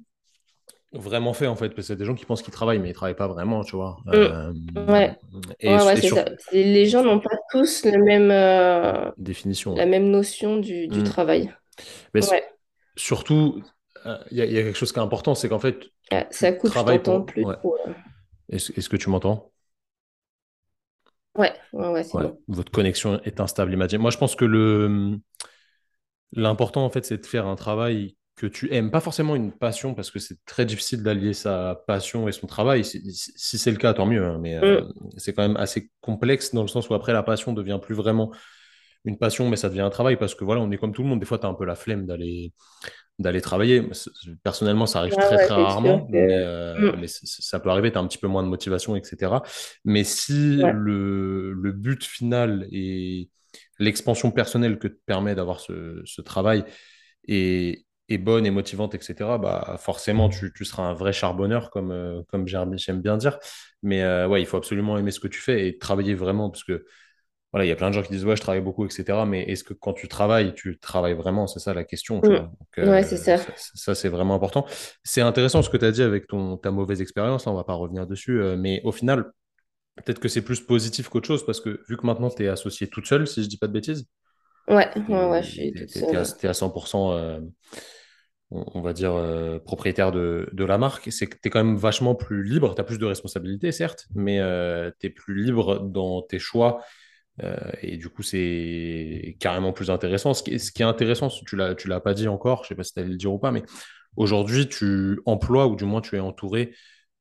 vraiment 0.93 1.33
fait, 1.33 1.47
en 1.47 1.55
fait, 1.55 1.69
parce 1.69 1.89
y 1.89 1.93
a 1.93 1.95
des 1.95 2.05
gens 2.05 2.15
qui 2.15 2.25
pensent 2.25 2.41
qu'ils 2.43 2.53
travaillent, 2.53 2.79
mais 2.79 2.89
ils 2.89 2.93
travaillent 2.93 3.15
pas 3.15 3.27
vraiment, 3.27 3.63
tu 3.63 3.75
vois. 3.75 3.97
Euh, 4.09 4.53
Ouais, 4.75 5.15
Et, 5.59 5.73
ouais, 5.73 5.83
ouais, 5.83 5.95
et 5.95 6.01
c'est 6.01 6.01
sur 6.01 6.17
ça. 6.17 6.25
C'est- 6.39 6.63
Les 6.63 6.85
gens 6.85 7.03
n'ont 7.03 7.19
pas 7.19 7.35
tous 7.51 7.85
le 7.85 8.03
même, 8.03 8.31
euh, 8.31 9.11
définition, 9.17 9.75
la 9.75 9.85
même 9.85 10.09
notion 10.09 10.57
du, 10.57 10.87
du 10.87 10.99
Mm. 10.99 11.03
travail. 11.03 11.53
Mais 12.13 12.19
s- 12.21 12.29
Ouais. 12.29 12.43
surtout, 12.97 13.63
euh, 14.05 14.17
il 14.31 14.37
y, 14.37 14.41
a 14.41 14.45
il 14.45 14.53
y 14.53 14.57
a 14.59 14.63
quelque 14.63 14.77
chose 14.77 14.91
qui 14.93 14.99
est 14.99 15.03
important, 15.03 15.35
c'est 15.35 15.49
qu'en 15.49 15.59
fait, 15.59 15.79
ça 16.31 16.51
coupe, 16.51 16.69
je 16.69 16.71
travailles 16.73 17.03
t'entends 17.03 17.21
pour... 17.21 17.25
plus 17.25 17.45
trop. 17.45 17.77
Est-ce, 18.49 18.71
est-ce 18.77 18.89
que 18.89 18.97
tu 18.97 19.09
m'entends? 19.09 19.50
Ouais, 21.35 21.53
ouais, 21.73 21.89
ouais, 21.89 22.03
c'est 22.05 22.17
Ouais, 22.17 22.23
bon. 22.23 22.41
votre 22.47 22.71
connexion 22.71 23.21
est 23.23 23.39
instable, 23.39 23.71
imagine. 23.73 23.99
Moi, 24.01 24.11
je 24.11 24.17
pense 24.17 24.35
que 24.35 24.45
le 24.45 25.19
l'important, 26.33 26.85
en 26.85 26.89
fait, 26.89 27.05
c'est 27.05 27.17
de 27.17 27.25
faire 27.25 27.47
un 27.47 27.55
travail 27.55 28.15
que 28.35 28.47
tu 28.47 28.73
aimes, 28.73 28.89
pas 28.91 29.01
forcément 29.01 29.35
une 29.35 29.51
passion, 29.51 29.93
parce 29.93 30.09
que 30.09 30.17
c'est 30.19 30.43
très 30.45 30.65
difficile 30.65 31.03
d'allier 31.03 31.33
sa 31.33 31.83
passion 31.87 32.27
et 32.27 32.31
son 32.31 32.47
travail. 32.47 32.83
Si, 32.85 33.01
si- 33.13 33.33
si 33.35 33.57
c'est 33.57 33.71
le 33.71 33.77
cas, 33.77 33.93
tant 33.93 34.05
mieux, 34.05 34.23
hein, 34.25 34.39
mais 34.41 34.55
euh, 34.57 34.81
Mm. 34.85 35.11
c'est 35.17 35.33
quand 35.33 35.43
même 35.43 35.57
assez 35.57 35.91
complexe 36.01 36.53
dans 36.53 36.61
le 36.63 36.67
sens 36.67 36.89
où 36.89 36.93
après, 36.93 37.13
la 37.13 37.23
passion 37.23 37.53
devient 37.53 37.79
plus 37.81 37.93
vraiment 37.95 38.31
une 39.05 39.17
passion, 39.17 39.49
mais 39.49 39.57
ça 39.57 39.69
devient 39.69 39.81
un 39.81 39.89
travail 39.91 40.17
parce 40.17 40.35
que 40.35 40.45
voilà, 40.45 40.61
on 40.61 40.71
est 40.71 40.77
comme 40.77 40.93
tout 40.93 41.03
le 41.03 41.09
monde. 41.09 41.19
Des 41.19 41.25
fois, 41.25 41.39
tu 41.39 41.45
as 41.47 41.49
un 41.49 41.53
peu 41.55 41.65
la 41.65 41.75
flemme 41.75 42.05
d'aller 42.07 42.53
d'aller 43.21 43.41
travailler. 43.41 43.87
Personnellement, 44.43 44.85
ça 44.85 44.99
arrive 44.99 45.17
Ouais, 45.17 45.17
très, 45.17 45.37
ouais, 45.37 45.37
très 45.37 45.53
rarement, 45.53 46.07
mais, 46.11 46.27
euh, 46.29 46.95
Mm. 46.95 46.97
mais 46.97 47.07
c- 47.07 47.21
ça 47.25 47.59
peut 47.59 47.69
arriver, 47.69 47.91
tu 47.91 47.97
as 47.97 48.01
un 48.01 48.07
petit 48.07 48.17
peu 48.17 48.27
moins 48.27 48.43
de 48.43 48.47
motivation, 48.49 48.95
etc. 48.95 49.43
Mais 49.85 50.03
si 50.03 50.63
Ouais. 50.63 50.71
le, 50.71 51.53
le 51.53 51.71
but 51.71 52.03
final 52.03 52.67
est 52.71 53.29
l'expansion 53.79 54.31
personnelle 54.31 54.79
que 54.79 54.87
te 54.87 54.97
permet 55.05 55.35
d'avoir 55.35 55.59
ce, 55.59 56.01
ce 56.05 56.21
travail 56.21 56.63
est, 57.27 57.85
est 58.09 58.17
bonne 58.17 58.45
et 58.45 58.51
motivante, 58.51 58.95
etc., 58.95 59.37
bah, 59.37 59.77
forcément, 59.79 60.29
tu, 60.29 60.51
tu 60.53 60.65
seras 60.65 60.83
un 60.83 60.93
vrai 60.93 61.13
charbonneur, 61.13 61.69
comme, 61.71 61.91
euh, 61.91 62.21
comme 62.29 62.47
j'aime 62.47 62.75
bien 63.01 63.17
dire. 63.17 63.39
Mais 63.83 64.03
euh, 64.03 64.27
ouais, 64.27 64.41
il 64.41 64.45
faut 64.45 64.57
absolument 64.57 64.97
aimer 64.97 65.11
ce 65.11 65.19
que 65.19 65.27
tu 65.27 65.39
fais 65.39 65.67
et 65.67 65.77
travailler 65.77 66.15
vraiment, 66.15 66.49
parce 66.49 66.63
que 66.63 66.85
voilà, 67.51 67.65
il 67.65 67.69
y 67.69 67.71
a 67.71 67.75
plein 67.75 67.89
de 67.89 67.95
gens 67.95 68.01
qui 68.01 68.11
disent, 68.11 68.25
ouais, 68.25 68.35
je 68.37 68.41
travaille 68.41 68.61
beaucoup, 68.61 68.85
etc. 68.85 69.25
Mais 69.25 69.43
est-ce 69.43 69.63
que 69.63 69.73
quand 69.73 69.93
tu 69.93 70.07
travailles, 70.07 70.53
tu 70.53 70.79
travailles 70.79 71.15
vraiment? 71.15 71.47
C'est 71.47 71.59
ça 71.59 71.73
la 71.73 71.83
question, 71.83 72.21
tu 72.21 72.31
vois. 72.31 72.43
Mm. 72.43 72.51
Donc, 72.59 72.77
Ouais, 72.77 73.03
c'est 73.03 73.15
euh, 73.15 73.17
ça. 73.17 73.37
ça, 73.37 73.53
ça, 73.55 73.95
c'est 73.95 74.09
vraiment 74.09 74.35
important. 74.35 74.65
C'est 75.03 75.21
intéressant 75.21 75.61
ce 75.61 75.69
que 75.69 75.77
tu 75.77 75.85
as 75.85 75.91
dit 75.91 76.01
avec 76.03 76.27
ton, 76.27 76.57
ta 76.57 76.71
mauvaise 76.71 77.01
expérience, 77.01 77.47
hein, 77.47 77.51
on 77.51 77.55
va 77.55 77.63
pas 77.65 77.73
revenir 77.73 78.07
dessus. 78.07 78.39
euh, 78.41 78.55
mais 78.57 78.81
au 78.85 78.91
final, 78.93 79.31
peut-être 79.97 80.19
que 80.19 80.29
c'est 80.29 80.43
plus 80.43 80.61
positif 80.61 81.09
qu'autre 81.09 81.27
chose, 81.27 81.45
parce 81.45 81.61
que 81.61 81.81
vu 81.89 81.97
que 81.97 82.05
maintenant, 82.05 82.29
tu 82.29 82.43
es 82.43 82.47
associé 82.49 82.87
toute 82.89 83.07
seule, 83.07 83.27
si 83.27 83.43
je 83.43 83.49
dis 83.49 83.57
pas 83.57 83.67
de 83.67 83.73
bêtises, 83.73 84.07
Ouais, 84.67 84.89
ouais, 85.09 85.25
ouais, 85.29 85.43
je 85.43 85.49
tu 85.49 85.51
suis 85.51 85.73
toute 85.73 85.89
es, 86.13 86.15
à, 86.15 86.25
seule. 86.25 86.37
t'es 86.39 86.47
à 86.47 86.53
100%, 86.53 87.11
euh, 87.13 87.39
on, 88.51 88.81
va 88.81 88.93
dire, 88.93 89.13
euh, 89.13 89.59
propriétaire 89.59 90.11
de, 90.11 90.49
de 90.51 90.65
la 90.65 90.77
marque. 90.77 91.11
C'est 91.11 91.27
que 91.27 91.35
tu 91.35 91.47
es 91.47 91.49
quand 91.49 91.63
même 91.63 91.77
vachement 91.77 92.15
plus 92.15 92.43
libre, 92.43 92.75
tu 92.75 92.81
as 92.81 92.83
plus 92.83 92.97
de 92.97 93.05
responsabilités, 93.05 93.71
certes, 93.71 94.07
mais 94.13 94.37
tu 94.99 95.07
es 95.07 95.09
plus 95.09 95.35
libre 95.41 95.79
dans 95.79 96.21
tes 96.21 96.39
choix 96.39 96.81
euh, 97.43 97.55
et 97.81 97.97
du 97.97 98.09
coup, 98.09 98.23
c'est 98.23 99.37
carrément 99.39 99.73
plus 99.73 99.89
intéressant. 99.89 100.33
Ce 100.33 100.43
qui 100.43 100.55
est, 100.55 100.57
ce 100.57 100.71
qui 100.71 100.81
est 100.81 100.85
intéressant, 100.85 101.29
tu 101.29 101.55
l'as, 101.55 101.75
tu 101.75 101.87
l'as 101.87 101.99
pas 101.99 102.13
dit 102.13 102.27
encore, 102.27 102.63
je 102.63 102.69
sais 102.69 102.75
pas 102.75 102.83
si 102.83 102.93
tu 102.93 102.99
allais 102.99 103.09
le 103.09 103.17
dire 103.17 103.33
ou 103.33 103.39
pas, 103.39 103.51
mais 103.51 103.63
aujourd'hui, 104.15 104.67
tu 104.67 105.19
emploies, 105.25 105.67
ou 105.67 105.75
du 105.75 105.85
moins 105.85 106.01
tu 106.01 106.15
es 106.15 106.19
entouré 106.19 106.73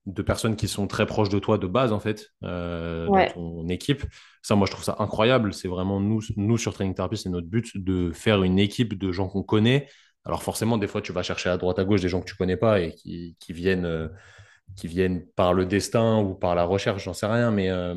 de 0.07 0.23
personnes 0.23 0.57
qui 0.57 0.67
sont 0.67 0.87
très 0.87 1.07
proches 1.07 1.29
de 1.29 1.39
toi 1.39 1.59
de 1.59 1.67
base, 1.67 1.93
en 1.93 2.01
fait, 2.01 2.31
euh, 2.43 3.07
ton 3.35 3.69
équipe. 3.69 4.05
Ça, 4.43 4.55
moi, 4.55 4.67
je 4.67 4.73
trouve 4.73 4.85
ça 4.85 4.97
incroyable. 4.99 5.53
C'est 5.53 5.69
vraiment 5.69 6.01
nous, 6.01 6.21
nous 6.37 6.59
sur 6.59 6.73
Training 6.73 6.95
Therapy, 6.95 7.17
c'est 7.17 7.29
notre 7.29 7.47
but 7.47 7.77
de 7.77 8.11
faire 8.13 8.43
une 8.43 8.59
équipe 8.59 8.99
de 8.99 9.13
gens 9.13 9.29
qu'on 9.29 9.43
connaît. 9.43 9.89
Alors 10.25 10.43
forcément, 10.43 10.79
des 10.79 10.87
fois, 10.87 11.01
tu 11.01 11.13
vas 11.13 11.23
chercher 11.23 11.49
à 11.49 11.57
droite 11.57 11.79
à 11.79 11.85
gauche 11.85 12.03
des 12.03 12.09
gens 12.09 12.21
que 12.21 12.27
tu 12.27 12.35
connais 12.35 12.57
pas 12.57 12.81
et 12.81 12.93
qui, 12.93 13.37
qui 13.39 13.53
viennent, 13.53 13.87
euh, 13.87 14.09
qui 14.77 14.87
viennent 14.87 15.27
par 15.37 15.55
le 15.55 15.67
destin 15.67 16.19
ou 16.19 16.35
par 16.35 16.55
la 16.55 16.65
recherche, 16.65 17.05
j'en 17.05 17.15
sais 17.15 17.27
rien, 17.27 17.51
mais 17.51 17.71
euh, 17.71 17.95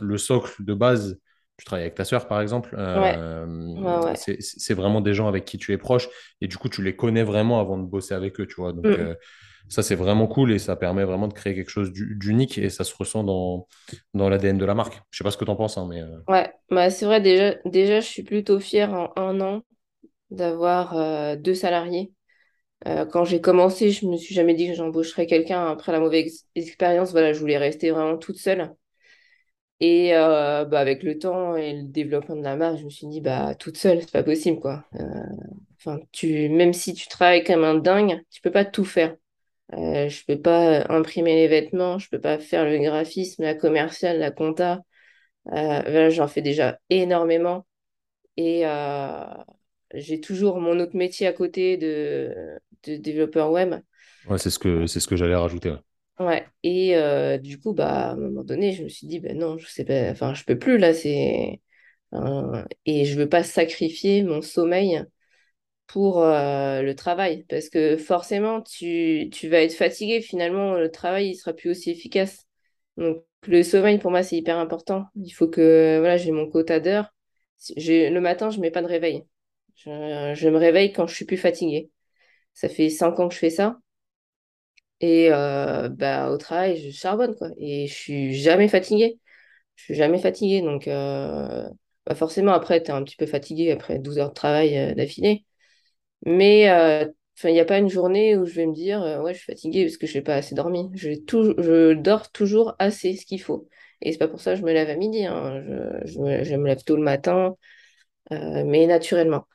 le 0.00 0.18
socle 0.18 0.64
de 0.64 0.74
base, 0.74 1.18
tu 1.56 1.64
travailles 1.64 1.84
avec 1.84 1.94
ta 1.94 2.04
sœur 2.04 2.28
par 2.28 2.40
exemple, 2.40 2.74
euh, 2.78 3.74
ouais, 3.74 3.96
ouais. 3.98 4.16
c'est 4.16 4.40
c'est 4.42 4.74
vraiment 4.74 5.00
des 5.00 5.14
gens 5.14 5.28
avec 5.28 5.44
qui 5.44 5.58
tu 5.58 5.72
es 5.72 5.78
proche 5.78 6.08
et 6.40 6.48
du 6.48 6.56
coup 6.58 6.68
tu 6.68 6.82
les 6.82 6.96
connais 6.96 7.22
vraiment 7.22 7.60
avant 7.60 7.78
de 7.78 7.84
bosser 7.84 8.14
avec 8.14 8.38
eux, 8.40 8.46
tu 8.46 8.56
vois. 8.56 8.72
Donc 8.72 8.96
Mm. 8.96 8.96
euh, 8.98 9.14
ça 9.68 9.82
c'est 9.82 9.94
vraiment 9.96 10.26
cool 10.28 10.52
et 10.52 10.58
ça 10.58 10.76
permet 10.76 11.04
vraiment 11.04 11.28
de 11.28 11.34
créer 11.34 11.54
quelque 11.54 11.70
chose 11.70 11.92
d'u- 11.92 12.16
d'unique 12.16 12.58
et 12.58 12.70
ça 12.70 12.84
se 12.84 12.94
ressent 12.96 13.24
dans, 13.24 13.66
dans 14.14 14.28
l'ADN 14.28 14.58
de 14.58 14.64
la 14.64 14.74
marque. 14.74 15.02
Je 15.10 15.18
sais 15.18 15.24
pas 15.24 15.30
ce 15.30 15.38
que 15.38 15.44
tu 15.44 15.50
en 15.50 15.56
penses, 15.56 15.78
hein, 15.78 15.86
mais 15.90 16.02
euh, 16.02 16.18
Ouais, 16.28 16.52
bah, 16.70 16.90
c'est 16.90 17.04
vrai, 17.06 17.20
déjà, 17.20 17.54
déjà, 17.64 18.00
je 18.00 18.06
suis 18.06 18.22
plutôt 18.24 18.58
fière 18.58 18.92
en 18.92 19.12
un 19.16 19.40
an 19.40 19.62
d'avoir 20.30 21.36
deux 21.38 21.54
salariés. 21.54 22.12
Quand 22.84 23.24
j'ai 23.24 23.40
commencé, 23.40 23.90
je 23.90 24.06
me 24.06 24.16
suis 24.16 24.34
jamais 24.34 24.54
dit 24.54 24.68
que 24.68 24.74
j'embaucherais 24.74 25.26
quelqu'un 25.26 25.66
après 25.68 25.92
la 25.92 26.00
mauvaise 26.00 26.26
ex- 26.26 26.46
expérience. 26.54 27.12
Voilà, 27.12 27.32
je 27.32 27.40
voulais 27.40 27.58
rester 27.58 27.90
vraiment 27.90 28.18
toute 28.18 28.38
seule. 28.38 28.74
Et 29.80 30.14
euh, 30.14 30.64
bah, 30.64 30.80
avec 30.80 31.02
le 31.02 31.18
temps 31.18 31.54
et 31.56 31.74
le 31.74 31.82
développement 31.82 32.36
de 32.36 32.42
la 32.42 32.56
marque, 32.56 32.78
je 32.78 32.84
me 32.84 32.90
suis 32.90 33.06
dit, 33.08 33.20
bah, 33.20 33.54
toute 33.54 33.76
seule, 33.76 34.00
c'est 34.00 34.10
pas 34.10 34.22
possible, 34.22 34.58
quoi. 34.58 34.84
Euh, 34.94 35.96
tu, 36.12 36.48
même 36.48 36.72
si 36.72 36.94
tu 36.94 37.08
travailles 37.08 37.44
comme 37.44 37.64
un 37.64 37.74
dingue, 37.74 38.22
tu 38.30 38.40
peux 38.40 38.50
pas 38.50 38.64
tout 38.64 38.84
faire. 38.84 39.16
Euh, 39.74 40.08
je 40.08 40.24
peux 40.24 40.40
pas 40.40 40.86
imprimer 40.90 41.34
les 41.34 41.48
vêtements, 41.48 41.98
je 41.98 42.08
peux 42.08 42.20
pas 42.20 42.38
faire 42.38 42.64
le 42.64 42.78
graphisme, 42.78 43.42
la 43.42 43.54
commerciale, 43.54 44.18
la 44.18 44.30
compta. 44.30 44.82
Euh, 45.48 45.82
voilà, 45.82 46.10
j'en 46.10 46.28
fais 46.28 46.42
déjà 46.42 46.78
énormément. 46.88 47.66
Et 48.36 48.64
j'ai 49.94 50.20
toujours 50.20 50.60
mon 50.60 50.80
autre 50.80 50.96
métier 50.96 51.26
à 51.26 51.32
côté 51.32 51.76
de, 51.76 52.34
de 52.84 52.96
développeur 52.96 53.50
web. 53.50 53.74
ouais, 54.28 54.38
c'est 54.38 54.50
ce 54.50 54.58
que 54.58 54.86
ce 54.86 55.06
que 55.06 55.16
j'allais 55.16 55.34
rajouter. 55.36 55.74
Ouais. 56.18 56.46
Et 56.62 56.96
euh, 56.96 57.36
du 57.38 57.58
coup, 57.60 57.74
bah, 57.74 58.10
à 58.10 58.12
un 58.12 58.16
moment 58.16 58.42
donné, 58.42 58.72
je 58.72 58.82
me 58.84 58.88
suis 58.88 59.06
dit, 59.06 59.20
ben 59.20 59.36
non, 59.38 59.58
je 59.58 59.66
sais 59.68 59.84
pas, 59.84 60.10
enfin, 60.10 60.32
je 60.32 60.44
peux 60.44 60.58
plus 60.58 60.78
là, 60.78 60.94
c'est. 60.94 61.60
enfin, 62.12 62.64
et 62.86 63.04
je 63.04 63.18
veux 63.18 63.28
pas 63.28 63.42
sacrifier 63.44 64.22
mon 64.22 64.42
sommeil 64.42 65.04
pour 65.88 66.22
euh, 66.22 66.82
le 66.82 66.94
travail. 66.96 67.44
Parce 67.48 67.68
que 67.70 67.96
forcément, 67.98 68.62
tu, 68.62 69.30
tu 69.32 69.48
vas 69.48 69.62
être 69.62 69.74
fatigué. 69.74 70.20
Finalement, 70.22 70.74
le 70.76 70.90
travail, 70.90 71.30
il 71.30 71.36
sera 71.36 71.52
plus 71.54 71.70
aussi 71.70 71.90
efficace. 71.90 72.46
Donc, 72.98 73.24
le 73.48 73.62
sommeil, 73.62 73.98
pour 73.98 74.10
moi, 74.12 74.22
c'est 74.24 74.36
hyper 74.36 74.58
important. 74.58 75.06
Il 75.16 75.30
faut 75.32 75.48
que, 75.48 75.98
voilà, 76.00 76.16
j'ai 76.18 76.32
mon 76.32 76.48
quota 76.50 76.80
d'heures. 76.80 77.14
Le 77.76 78.18
matin, 78.20 78.50
je 78.50 78.60
mets 78.60 78.70
pas 78.72 78.82
de 78.82 78.88
réveil. 78.88 79.24
Je, 79.76 80.32
je 80.36 80.48
me 80.48 80.58
réveille 80.58 80.92
quand 80.92 81.06
je 81.08 81.14
suis 81.14 81.24
plus 81.26 81.36
fatiguée. 81.38 81.90
Ça 82.54 82.68
fait 82.70 82.90
cinq 82.90 83.20
ans 83.20 83.28
que 83.28 83.34
je 83.34 83.40
fais 83.40 83.50
ça. 83.50 83.78
Et 85.00 85.30
bah, 85.30 86.30
au 86.30 86.36
travail, 86.38 86.78
je 86.80 86.90
charbonne, 86.90 87.34
quoi. 87.36 87.48
Et 87.58 87.86
je 87.86 87.94
suis 87.94 88.34
jamais 88.34 88.68
fatiguée. 88.68 89.18
Je 89.76 89.84
suis 89.84 89.94
jamais 89.94 90.18
fatiguée. 90.20 90.62
Donc, 90.62 90.86
bah, 90.86 92.14
forcément, 92.14 92.52
après, 92.52 92.82
tu 92.82 92.90
es 92.90 92.94
un 92.94 93.02
petit 93.04 93.16
peu 93.16 93.26
fatigué 93.26 93.72
après 93.72 93.98
12 93.98 94.18
heures 94.18 94.30
de 94.30 94.34
travail 94.34 94.94
d'affilée. 94.94 95.44
Mais 96.26 96.62
il 97.44 97.52
n'y 97.52 97.60
a 97.60 97.64
pas 97.64 97.78
une 97.78 97.88
journée 97.90 98.36
où 98.36 98.46
je 98.46 98.54
vais 98.54 98.66
me 98.66 98.74
dire, 98.74 99.00
ouais, 99.22 99.34
je 99.34 99.38
suis 99.40 99.46
fatiguée 99.52 99.84
parce 99.86 99.96
que 99.98 100.06
je 100.06 100.18
n'ai 100.18 100.22
pas 100.24 100.36
assez 100.36 100.54
dormi. 100.54 100.90
Je, 100.94 101.14
tout, 101.14 101.54
je 101.58 101.94
dors 101.94 102.30
toujours 102.32 102.74
assez, 102.78 103.16
ce 103.16 103.26
qu'il 103.26 103.40
faut. 103.42 103.68
Et 104.02 104.12
c'est 104.12 104.18
pas 104.18 104.28
pour 104.28 104.40
ça 104.40 104.52
que 104.54 104.60
je 104.60 104.64
me 104.64 104.72
lève 104.72 104.90
à 104.90 104.96
midi. 104.96 105.24
hein. 105.26 105.62
Je, 106.04 106.12
je 106.12 106.18
me, 106.20 106.44
je 106.44 106.54
me 106.56 106.66
lève 106.68 106.82
tôt 106.84 106.96
le 106.96 107.02
matin, 107.02 107.56
mais 108.30 108.86
naturellement. 108.86 109.46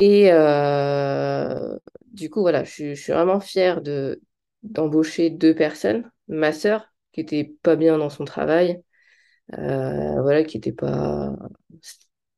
Et 0.00 0.30
euh, 0.32 1.78
du 2.14 2.30
coup, 2.30 2.40
voilà, 2.40 2.64
je, 2.64 2.94
suis 2.94 3.12
vraiment 3.12 3.40
fière 3.40 3.82
de, 3.82 4.22
d'embaucher 4.62 5.30
deux 5.30 5.54
personnes. 5.54 6.10
Ma 6.28 6.52
sœur, 6.52 6.92
qui 7.12 7.20
était 7.20 7.56
pas 7.62 7.76
bien 7.76 7.98
dans 7.98 8.10
son 8.10 8.24
travail, 8.24 8.82
euh, 9.54 10.22
voilà, 10.22 10.44
qui 10.44 10.56
était 10.58 10.72
pas... 10.72 11.36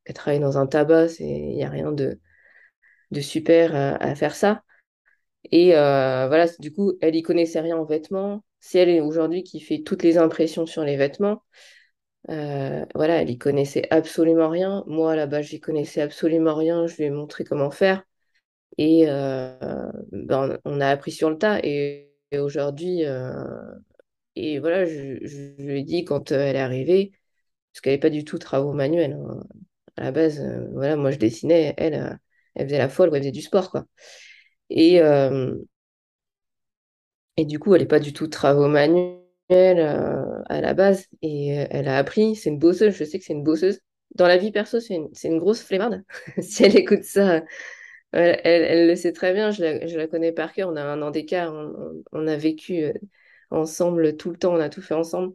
Elle 0.04 0.14
travaille 0.14 0.40
dans 0.40 0.58
un 0.58 0.66
tabac, 0.66 1.08
il 1.20 1.54
n'y 1.56 1.64
a 1.64 1.70
rien 1.70 1.92
de, 1.92 2.20
de 3.10 3.20
super 3.20 3.74
à 3.74 3.96
à 3.96 4.14
faire 4.14 4.34
ça. 4.34 4.62
Et 5.52 5.76
euh, 5.76 6.26
voilà, 6.28 6.46
du 6.58 6.72
coup, 6.72 6.94
elle 7.00 7.14
y 7.16 7.22
connaissait 7.22 7.60
rien 7.60 7.76
en 7.76 7.84
vêtements. 7.84 8.44
C'est 8.60 8.78
elle 8.80 9.02
aujourd'hui 9.02 9.42
qui 9.44 9.60
fait 9.60 9.82
toutes 9.82 10.02
les 10.02 10.18
impressions 10.18 10.66
sur 10.66 10.82
les 10.84 10.96
vêtements. 10.96 11.42
Euh, 12.30 12.84
voilà, 12.94 13.22
elle 13.22 13.30
y 13.30 13.38
connaissait 13.38 13.86
absolument 13.90 14.48
rien. 14.48 14.84
Moi, 14.86 15.14
là-bas, 15.16 15.42
j'y 15.42 15.60
connaissais 15.60 16.00
absolument 16.02 16.54
rien. 16.54 16.86
Je 16.86 16.96
lui 16.96 17.04
ai 17.04 17.10
montré 17.10 17.44
comment 17.44 17.70
faire. 17.70 18.02
Et 18.78 19.04
euh, 19.08 19.90
ben, 20.12 20.58
on 20.64 20.80
a 20.80 20.88
appris 20.88 21.12
sur 21.12 21.30
le 21.30 21.38
tas. 21.38 21.60
Et, 21.62 22.12
aujourd'hui, 22.32 23.04
euh, 23.04 23.44
et 24.34 24.58
voilà, 24.58 24.84
je, 24.84 25.18
lui 25.62 25.80
ai 25.80 25.82
dit 25.84 26.04
quand 26.04 26.32
euh, 26.32 26.38
elle 26.38 26.56
est 26.56 26.60
arrivée, 26.60 27.12
parce 27.72 27.80
qu'elle 27.82 27.94
n'est 27.94 28.00
pas 28.00 28.10
du 28.10 28.24
tout 28.24 28.38
travaux 28.38 28.72
manuels. 28.72 29.14
hein. 29.14 29.44
À 29.96 30.04
la 30.04 30.12
base, 30.12 30.42
voilà, 30.72 30.96
moi, 30.96 31.10
je 31.10 31.18
dessinais. 31.18 31.74
Elle, 31.78 32.18
elle 32.54 32.66
faisait 32.66 32.78
la 32.78 32.88
folle, 32.88 33.10
quoi, 33.10 33.18
elle 33.18 33.24
faisait 33.24 33.32
du 33.32 33.42
sport, 33.42 33.70
quoi. 33.70 33.86
Et, 34.70 35.00
Et 37.36 37.44
du 37.44 37.58
coup, 37.58 37.74
elle 37.74 37.82
n'est 37.82 37.86
pas 37.88 38.00
du 38.00 38.12
tout 38.12 38.28
travaux 38.28 38.68
manuels 38.68 39.20
à 39.50 40.60
la 40.60 40.74
base. 40.74 41.06
Et 41.22 41.48
elle 41.48 41.88
a 41.88 41.98
appris, 41.98 42.36
c'est 42.36 42.50
une 42.50 42.58
bosseuse, 42.58 42.94
je 42.94 43.04
sais 43.04 43.18
que 43.18 43.24
c'est 43.24 43.32
une 43.32 43.44
bosseuse. 43.44 43.80
Dans 44.14 44.26
la 44.26 44.38
vie 44.38 44.52
perso, 44.52 44.80
c'est 44.80 44.94
une, 44.94 45.08
une 45.24 45.38
grosse 45.38 45.62
flemmarde. 45.62 46.02
Si 46.42 46.64
elle 46.64 46.76
écoute 46.76 47.04
ça, 47.04 47.42
elle, 48.16 48.88
le 48.88 48.96
sait 48.96 49.12
très 49.12 49.32
bien, 49.32 49.50
je 49.50 49.96
la, 49.96 50.06
connais 50.08 50.32
par 50.32 50.52
cœur. 50.52 50.70
On 50.70 50.76
a 50.76 50.82
un 50.82 51.02
an 51.02 51.10
d'écart, 51.10 51.52
on, 52.12 52.26
a 52.26 52.36
vécu 52.36 52.84
euh, 52.84 52.92
ensemble 53.50 54.16
tout 54.16 54.30
le 54.30 54.36
temps, 54.38 54.54
on 54.54 54.60
a 54.60 54.68
tout 54.68 54.82
fait 54.82 54.94
ensemble. 54.94 55.34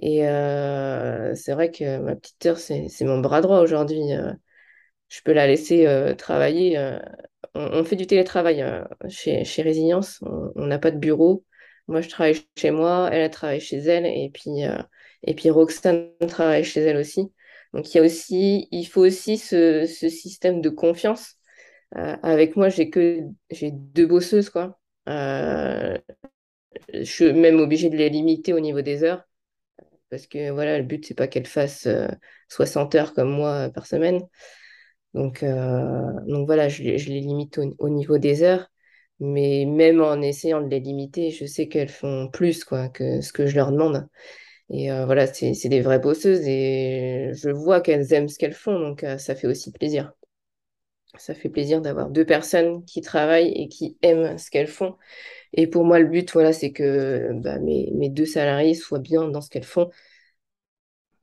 Et 0.00 0.28
euh, 0.28 1.34
c'est 1.34 1.52
vrai 1.52 1.70
que 1.70 1.98
ma 1.98 2.14
petite 2.16 2.42
sœur, 2.42 2.58
c'est, 2.58 2.88
mon 3.02 3.18
bras 3.20 3.40
droit 3.40 3.60
aujourd'hui. 3.60 4.12
euh. 4.12 4.32
je 5.08 5.20
peux 5.24 5.32
la 5.32 5.46
laisser 5.46 5.86
travailler. 6.18 6.78
On, 7.54 7.84
fait 7.84 7.96
du 7.96 8.06
télétravail 8.06 8.64
chez, 9.08 9.44
chez 9.44 9.62
Résilience. 9.62 10.20
On 10.22 10.66
n'a 10.66 10.78
pas 10.78 10.90
de 10.90 10.98
bureau. 10.98 11.44
Moi, 11.88 12.02
je 12.02 12.08
travaille 12.08 12.36
chez 12.56 12.70
moi, 12.70 13.08
elle, 13.12 13.22
elle 13.22 13.30
travaille 13.30 13.60
chez 13.60 13.78
elle, 13.78 14.06
et 14.06 14.30
puis, 14.32 14.62
et 15.22 15.34
puis 15.34 15.50
Roxane 15.50 16.10
travaille 16.28 16.64
chez 16.64 16.82
elle 16.82 16.98
aussi. 16.98 17.32
Donc, 17.72 17.94
il 17.94 17.98
y 17.98 18.00
a 18.00 18.04
aussi, 18.04 18.68
il 18.70 18.84
faut 18.84 19.04
aussi 19.04 19.38
ce 19.38 19.86
système 19.86 20.60
de 20.60 20.68
confiance. 20.68 21.37
Euh, 21.96 22.16
avec 22.22 22.56
moi, 22.56 22.68
j'ai 22.68 22.90
que 22.90 23.20
j'ai 23.50 23.70
deux 23.72 24.06
bosseuses, 24.06 24.50
quoi. 24.50 24.78
Euh, 25.08 25.96
je 26.94 27.02
suis 27.04 27.32
même 27.32 27.60
obligée 27.60 27.90
de 27.90 27.96
les 27.96 28.10
limiter 28.10 28.52
au 28.52 28.60
niveau 28.60 28.82
des 28.82 29.04
heures, 29.04 29.24
parce 30.10 30.26
que 30.26 30.50
voilà, 30.52 30.78
le 30.78 30.84
but, 30.84 31.06
c'est 31.06 31.14
pas 31.14 31.28
qu'elles 31.28 31.46
fassent 31.46 31.86
euh, 31.86 32.08
60 32.48 32.94
heures 32.96 33.14
comme 33.14 33.30
moi 33.30 33.68
euh, 33.68 33.70
par 33.70 33.86
semaine. 33.86 34.22
Donc, 35.14 35.42
euh, 35.42 36.12
donc 36.26 36.46
voilà, 36.46 36.68
je, 36.68 36.82
les 36.82 36.98
limite 37.20 37.58
au, 37.58 37.74
au 37.78 37.88
niveau 37.88 38.18
des 38.18 38.42
heures. 38.42 38.68
Mais 39.20 39.64
même 39.66 40.00
en 40.02 40.20
essayant 40.22 40.60
de 40.62 40.68
les 40.68 40.80
limiter, 40.80 41.30
je 41.30 41.46
sais 41.46 41.68
qu'elles 41.68 41.88
font 41.88 42.28
plus 42.32 42.64
quoi, 42.64 42.88
que 42.88 43.20
ce 43.20 43.32
que 43.32 43.46
je 43.46 43.56
leur 43.56 43.72
demande. 43.72 44.08
Et 44.70 44.92
euh, 44.92 45.06
voilà, 45.06 45.26
c'est 45.28 45.68
des 45.68 45.80
vraies 45.82 46.00
bosseuses 46.00 46.42
et 46.46 47.32
je 47.34 47.50
vois 47.50 47.80
qu'elles 47.82 48.12
aiment 48.14 48.28
ce 48.28 48.38
qu'elles 48.38 48.54
font, 48.54 48.78
donc 48.80 49.04
euh, 49.04 49.18
ça 49.18 49.34
fait 49.36 49.48
aussi 49.48 49.72
plaisir. 49.72 50.12
Ça 51.18 51.34
fait 51.34 51.48
plaisir 51.48 51.80
d'avoir 51.80 52.10
deux 52.10 52.24
personnes 52.24 52.84
qui 52.84 53.00
travaillent 53.00 53.52
et 53.52 53.68
qui 53.68 53.96
aiment 54.02 54.38
ce 54.38 54.50
qu'elles 54.50 54.66
font. 54.68 54.96
Et 55.52 55.66
pour 55.66 55.84
moi, 55.84 55.98
le 56.00 56.06
but, 56.06 56.32
voilà, 56.32 56.52
c'est 56.52 56.72
que 56.72 57.32
bah, 57.34 57.58
mes, 57.60 58.10
deux 58.10 58.26
salariés 58.26 58.74
soient 58.74 58.98
bien 59.00 59.28
dans 59.28 59.40
ce 59.40 59.50
qu'elles 59.50 59.64
font. 59.64 59.90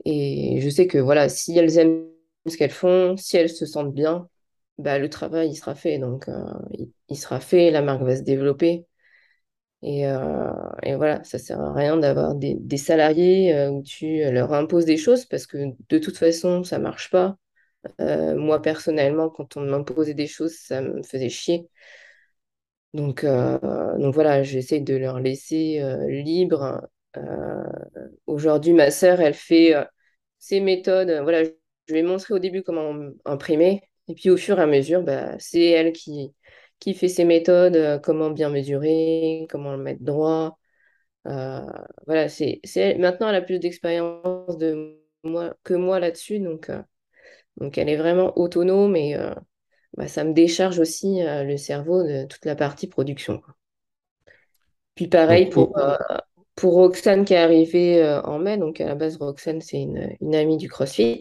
Et 0.06 0.60
je 0.62 0.70
sais 0.70 0.88
que 0.88 0.98
voilà, 0.98 1.30
si 1.30 1.58
elles 1.58 1.78
aiment 1.78 2.06
ce 2.48 2.58
qu'elles 2.58 2.72
font, 2.72 3.18
si 3.18 3.38
elles 3.38 3.50
se 3.50 3.66
sentent 3.66 3.94
bien, 3.94 4.30
bah, 4.78 5.00
le 5.00 5.10
travail, 5.10 5.50
il 5.50 5.56
sera 5.56 5.76
fait. 5.76 6.00
Donc, 6.00 6.28
euh, 6.30 6.44
il, 7.10 7.18
sera 7.18 7.40
fait, 7.40 7.72
la 7.72 7.82
marque 7.82 8.04
va 8.04 8.16
se 8.16 8.22
développer. 8.24 8.86
Et, 9.82 10.08
euh, 10.08 10.52
voilà, 10.98 11.24
ça 11.24 11.38
sert 11.38 11.62
à 11.62 11.74
rien 11.74 11.98
d'avoir 11.98 12.36
des, 12.36 12.78
salariés 12.78 13.54
euh, 13.56 13.70
où 13.72 13.84
tu 13.84 14.20
leur 14.32 14.54
imposes 14.54 14.86
des 14.86 14.98
choses 14.98 15.26
parce 15.26 15.46
que 15.48 15.58
de 15.90 15.98
toute 16.00 16.18
façon, 16.18 16.64
ça 16.64 16.80
marche 16.80 17.12
pas. 17.12 17.38
Euh, 18.02 18.36
moi, 18.36 18.62
personnellement, 18.62 19.30
quand 19.30 19.58
on 19.58 19.62
m'imposait 19.62 20.14
des 20.14 20.28
choses, 20.28 20.56
ça 20.56 20.82
me 20.82 21.04
faisait 21.04 21.30
chier. 21.30 21.70
Donc, 22.94 23.24
euh, 23.24 23.98
donc 23.98 24.14
voilà, 24.14 24.42
j'essaie 24.44 24.80
de 24.80 24.96
leur 24.96 25.20
laisser 25.20 25.82
euh, 25.82 26.08
libre. 26.10 26.88
Aujourd'hui, 28.28 28.74
ma 28.74 28.92
sœur, 28.92 29.22
elle 29.22 29.34
fait 29.34 29.74
ses 30.40 30.60
méthodes. 30.60 31.10
Voilà, 31.24 31.44
je 31.44 31.94
lui 31.94 32.00
ai 32.00 32.04
montré 32.04 32.34
au 32.34 32.40
début 32.40 32.64
comment 32.64 32.94
imprimer. 33.26 33.84
Et 34.08 34.16
puis 34.16 34.30
au 34.30 34.38
fur 34.38 34.60
et 34.60 34.62
à 34.64 34.68
mesure, 34.68 35.02
bah, 35.04 35.36
c'est 35.40 35.64
elle 35.66 35.94
qui, 35.94 36.34
qui 36.80 36.94
fait 36.94 37.08
ses 37.08 37.24
méthodes, 37.26 38.02
comment 38.04 38.32
bien 38.32 38.50
mesurer, 38.50 39.48
comment 39.50 39.72
le 39.76 39.82
mettre 39.84 40.04
droit. 40.04 40.58
Voilà, 41.26 42.30
c'est, 42.30 42.62
Maintenant, 43.00 43.30
elle 43.30 43.36
a 43.36 43.42
plus 43.42 43.60
d'expérience 43.60 44.58
de 44.58 45.00
moi, 45.24 45.56
que 45.64 45.74
moi 45.74 46.00
là-dessus. 46.00 46.40
Donc, 46.40 46.70
donc 47.58 47.78
elle 47.78 47.90
est 47.90 47.96
vraiment 47.98 48.38
autonome 48.38 48.96
et 48.96 49.16
euh, 49.16 49.34
bah, 49.98 50.08
ça 50.08 50.24
me 50.24 50.34
décharge 50.34 50.80
aussi 50.80 51.24
euh, 51.24 51.44
le 51.44 51.58
cerveau 51.58 52.04
de 52.04 52.26
toute 52.26 52.46
la 52.46 52.56
partie 52.56 52.88
production. 52.88 53.40
quoi. 53.40 53.56
Puis 54.96 55.08
pareil 55.08 55.46
Donc, 55.46 55.54
pour, 55.54 55.78
euh, 55.78 55.96
pour 56.56 56.74
Roxane 56.74 57.26
qui 57.26 57.34
est 57.34 57.38
arrivée 57.38 58.20
en 58.26 58.40
mai. 58.40 58.58
Donc 58.58 58.82
à 58.82 58.86
la 58.88 58.96
base, 58.96 59.18
Roxane, 59.18 59.62
c'est 59.62 59.82
une, 59.82 60.16
une 60.22 60.36
amie 60.36 60.58
du 60.58 60.70
CrossFit. 60.70 61.20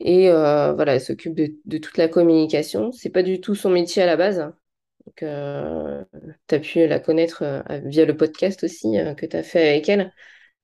Et 0.00 0.28
voilà, 0.30 0.94
elle 0.94 1.00
s'occupe 1.00 1.34
de, 1.34 1.54
de 1.64 1.78
toute 1.78 1.96
la 1.98 2.08
communication. 2.08 2.92
C'est 2.92 3.10
pas 3.10 3.22
du 3.22 3.40
tout 3.40 3.54
son 3.54 3.70
métier 3.70 4.02
à 4.02 4.06
la 4.06 4.16
base. 4.16 4.38
Donc, 5.06 5.22
euh, 5.22 6.04
tu 6.48 6.54
as 6.54 6.58
pu 6.60 6.86
la 6.86 7.00
connaître 7.00 7.64
via 7.84 8.04
le 8.04 8.16
podcast 8.16 8.64
aussi 8.64 8.96
que 9.16 9.26
tu 9.26 9.36
as 9.36 9.42
fait 9.42 9.68
avec 9.70 9.88
elle. 9.88 10.12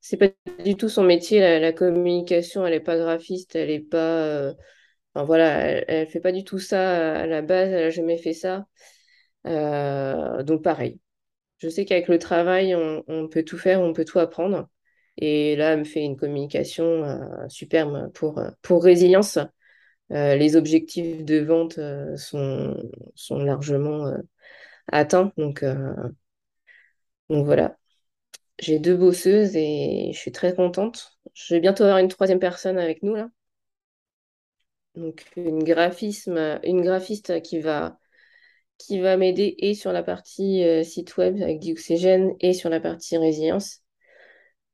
C'est 0.00 0.16
pas 0.16 0.28
du 0.64 0.76
tout 0.76 0.88
son 0.88 1.04
métier, 1.04 1.40
la, 1.40 1.58
la 1.60 1.72
communication. 1.72 2.66
Elle 2.66 2.74
est 2.74 2.80
pas 2.80 2.96
graphiste, 2.98 3.56
elle 3.56 3.70
est 3.70 3.80
pas. 3.80 3.98
euh, 4.26 4.54
Enfin 5.14 5.24
voilà, 5.26 5.48
elle, 5.66 5.84
elle 5.88 6.06
fait 6.08 6.20
pas 6.20 6.32
du 6.32 6.44
tout 6.44 6.58
ça 6.60 7.20
à 7.22 7.26
la 7.26 7.42
base. 7.42 7.70
Elle 7.70 7.84
a 7.86 7.90
jamais 7.90 8.18
fait 8.18 8.32
ça. 8.34 8.66
Euh, 9.46 10.42
donc 10.42 10.62
pareil. 10.62 11.00
Je 11.58 11.68
sais 11.68 11.84
qu'avec 11.86 12.08
le 12.08 12.18
travail, 12.18 12.74
on, 12.76 13.04
on 13.08 13.28
peut 13.28 13.44
tout 13.44 13.58
faire, 13.58 13.80
on 13.82 13.92
peut 13.94 14.04
tout 14.06 14.18
apprendre. 14.20 14.68
Et 15.18 15.56
là, 15.56 15.72
elle 15.74 15.80
me 15.80 15.84
fait 15.84 16.02
une 16.02 16.16
communication 16.16 16.84
euh, 17.04 17.48
superbe 17.48 18.12
pour, 18.14 18.40
pour 18.62 18.84
résilience. 18.84 19.38
Euh, 20.12 20.36
les 20.36 20.56
objectifs 20.56 21.24
de 21.24 21.38
vente 21.40 21.78
euh, 21.78 22.16
sont, 22.16 22.76
sont 23.16 23.38
largement 23.40 24.06
euh, 24.08 24.18
atteints. 24.92 25.32
Donc, 25.38 25.64
donc 27.28 27.44
voilà, 27.46 27.76
j'ai 28.60 28.78
deux 28.78 28.96
bosseuses 28.96 29.56
et 29.56 30.10
je 30.12 30.18
suis 30.18 30.32
très 30.32 30.54
contente. 30.54 31.18
Je 31.34 31.54
vais 31.54 31.60
bientôt 31.60 31.84
avoir 31.84 31.98
une 31.98 32.08
troisième 32.08 32.38
personne 32.38 32.78
avec 32.78 33.02
nous 33.02 33.14
là. 33.14 33.30
Donc 34.94 35.24
une 35.36 35.62
graphiste 35.64 36.30
qui 37.42 37.60
va, 37.60 37.96
m'aider 39.16 39.54
et 39.58 39.74
sur 39.74 39.92
la 39.92 40.02
partie 40.02 40.64
euh, 40.64 40.82
site 40.82 41.16
web 41.16 41.40
avec 41.42 41.58
Dioxygène 41.60 42.34
et 42.40 42.52
sur 42.52 42.70
la 42.70 42.80
partie 42.80 43.16
résilience. 43.16 43.82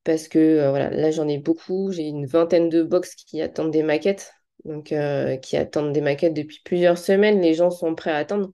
parce 0.05 0.29
que 0.29 0.39
euh, 0.39 0.71
voilà, 0.71 0.91
là 0.91 1.11
j'en 1.11 1.29
ai 1.29 1.39
beaucoup, 1.39 1.93
j'ai 1.93 2.05
une 2.05 2.27
vingtaine 2.27 2.69
de 2.69 2.83
box 2.83 3.15
qui 3.15 3.43
attendent 3.43 3.73
des 3.73 3.83
maquettes, 3.83 4.33
donc 4.65 4.93
euh, 4.93 5.37
qui 5.37 5.57
attendent 5.57 5.93
des 5.93 6.01
maquettes 6.01 6.35
depuis 6.35 6.61
plusieurs 6.65 6.99
semaines, 6.99 7.41
les 7.41 7.55
gens 7.55 7.71
sont 7.71 7.95
prêts 7.95 8.11
à 8.13 8.17
attendre, 8.17 8.53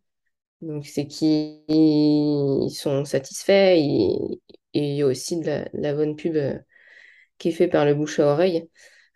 donc 0.62 0.87
c'est 0.87 1.07
qu'ils 1.07 2.70
sont 2.70 3.05
satisfaits 3.05 3.78
et 4.75 4.91
il 4.91 4.97
y 4.97 5.03
a 5.03 5.07
aussi 5.07 5.39
de 5.41 5.47
la, 5.47 5.64
de 5.64 5.70
la 5.75 5.95
bonne 5.95 6.16
pub 6.16 6.37
euh, 6.37 6.59
qui 7.39 7.49
est 7.49 7.53
faite 7.53 7.73
par 7.73 7.85
le 7.85 7.95
bouche 7.95 8.20
à 8.20 8.27
oreille. 8.27 8.68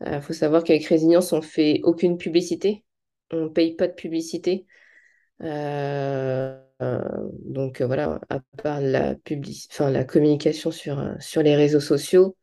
Il 0.05 0.21
faut 0.21 0.35
savoir 0.35 0.65
qu'avec 0.65 0.87
Résilience, 0.87 1.33
on 1.33 1.43
fait 1.43 1.81
aucune 1.85 2.19
publicité, 2.19 2.85
on 3.31 3.49
paye 3.49 3.75
pas 3.77 3.89
de 3.89 3.95
publicité. 3.95 4.67
Euh, 5.43 6.59
euh, 6.83 7.01
donc 7.45 7.81
euh, 7.81 7.87
voilà, 7.87 8.21
à 8.29 8.41
part 8.63 8.81
la 8.81 9.17
enfin, 9.71 9.91
la 9.91 10.05
communication 10.05 10.71
sur, 10.71 10.99
euh, 10.99 11.15
sur 11.21 11.43
les 11.43 11.57
réseaux 11.57 11.81
sociaux, 11.81 12.37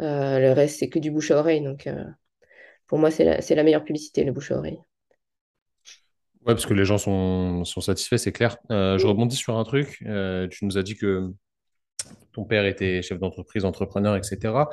euh, 0.00 0.38
le 0.38 0.52
reste, 0.52 0.78
c'est 0.78 0.88
que 0.88 0.98
du 0.98 1.10
bouche 1.10 1.30
à 1.30 1.38
oreille. 1.38 1.62
Donc, 1.62 1.86
euh, 1.86 2.04
pour 2.86 2.98
moi, 2.98 3.10
c'est 3.10 3.24
la, 3.24 3.38
la 3.40 3.62
meilleure 3.64 3.84
publicité, 3.84 4.24
le 4.24 4.32
bouche 4.32 4.52
à 4.52 4.58
oreille. 4.58 4.80
ouais, 6.46 6.54
parce 6.54 6.66
que 6.66 6.74
les 6.74 6.84
gens 6.84 6.98
sont, 6.98 7.64
sont 7.64 7.80
satisfaits, 7.80 8.16
c'est 8.18 8.32
clair. 8.32 8.56
Euh, 8.70 8.98
je 8.98 9.06
rebondis 9.06 9.36
sur 9.36 9.56
un 9.56 9.64
truc. 9.64 9.98
Euh, 10.06 10.48
tu 10.48 10.64
nous 10.64 10.78
as 10.78 10.82
dit 10.82 10.96
que 10.96 11.32
ton 12.32 12.44
père 12.44 12.66
était 12.66 13.02
chef 13.02 13.18
d'entreprise, 13.18 13.64
entrepreneur, 13.64 14.16
etc. 14.16 14.68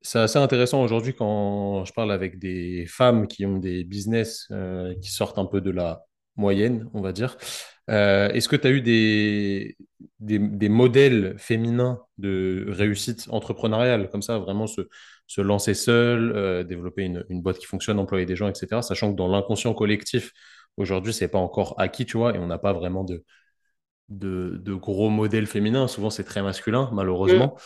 C'est 0.00 0.20
assez 0.20 0.38
intéressant 0.38 0.82
aujourd'hui 0.82 1.14
quand 1.14 1.84
je 1.84 1.92
parle 1.92 2.12
avec 2.12 2.38
des 2.38 2.86
femmes 2.86 3.26
qui 3.26 3.44
ont 3.46 3.58
des 3.58 3.84
business 3.84 4.46
euh, 4.52 4.94
qui 5.02 5.10
sortent 5.10 5.38
un 5.38 5.46
peu 5.46 5.60
de 5.60 5.70
la 5.70 6.04
moyenne, 6.36 6.88
on 6.94 7.00
va 7.00 7.12
dire. 7.12 7.36
Euh, 7.90 8.28
est-ce 8.30 8.48
que 8.48 8.56
tu 8.56 8.66
as 8.66 8.70
eu 8.70 8.80
des, 8.82 9.76
des, 10.20 10.68
modèles 10.68 11.34
féminins 11.38 12.00
de 12.18 12.66
réussite 12.68 13.26
entrepreneuriale, 13.30 14.08
comme 14.10 14.22
ça, 14.22 14.38
vraiment 14.38 14.66
se, 14.66 14.82
se 15.26 15.40
lancer 15.40 15.74
seul, 15.74 16.32
euh, 16.36 16.62
développer 16.64 17.02
une, 17.04 17.24
une 17.28 17.42
boîte 17.42 17.58
qui 17.58 17.66
fonctionne, 17.66 17.98
employer 17.98 18.26
des 18.26 18.36
gens, 18.36 18.48
etc. 18.48 18.82
Sachant 18.82 19.10
que 19.10 19.16
dans 19.16 19.28
l'inconscient 19.28 19.74
collectif, 19.74 20.32
aujourd'hui, 20.76 21.12
c'est 21.12 21.28
pas 21.28 21.38
encore 21.38 21.74
acquis, 21.78 22.06
tu 22.06 22.18
vois, 22.18 22.34
et 22.36 22.38
on 22.38 22.46
n'a 22.46 22.58
pas 22.58 22.72
vraiment 22.72 23.04
de, 23.04 23.24
de, 24.08 24.58
de 24.62 24.74
gros 24.74 25.10
modèles 25.10 25.46
féminins. 25.46 25.88
Souvent, 25.88 26.10
c'est 26.10 26.24
très 26.24 26.42
masculin, 26.42 26.90
Mm. 27.26 27.48
malheureusement. 27.52 27.56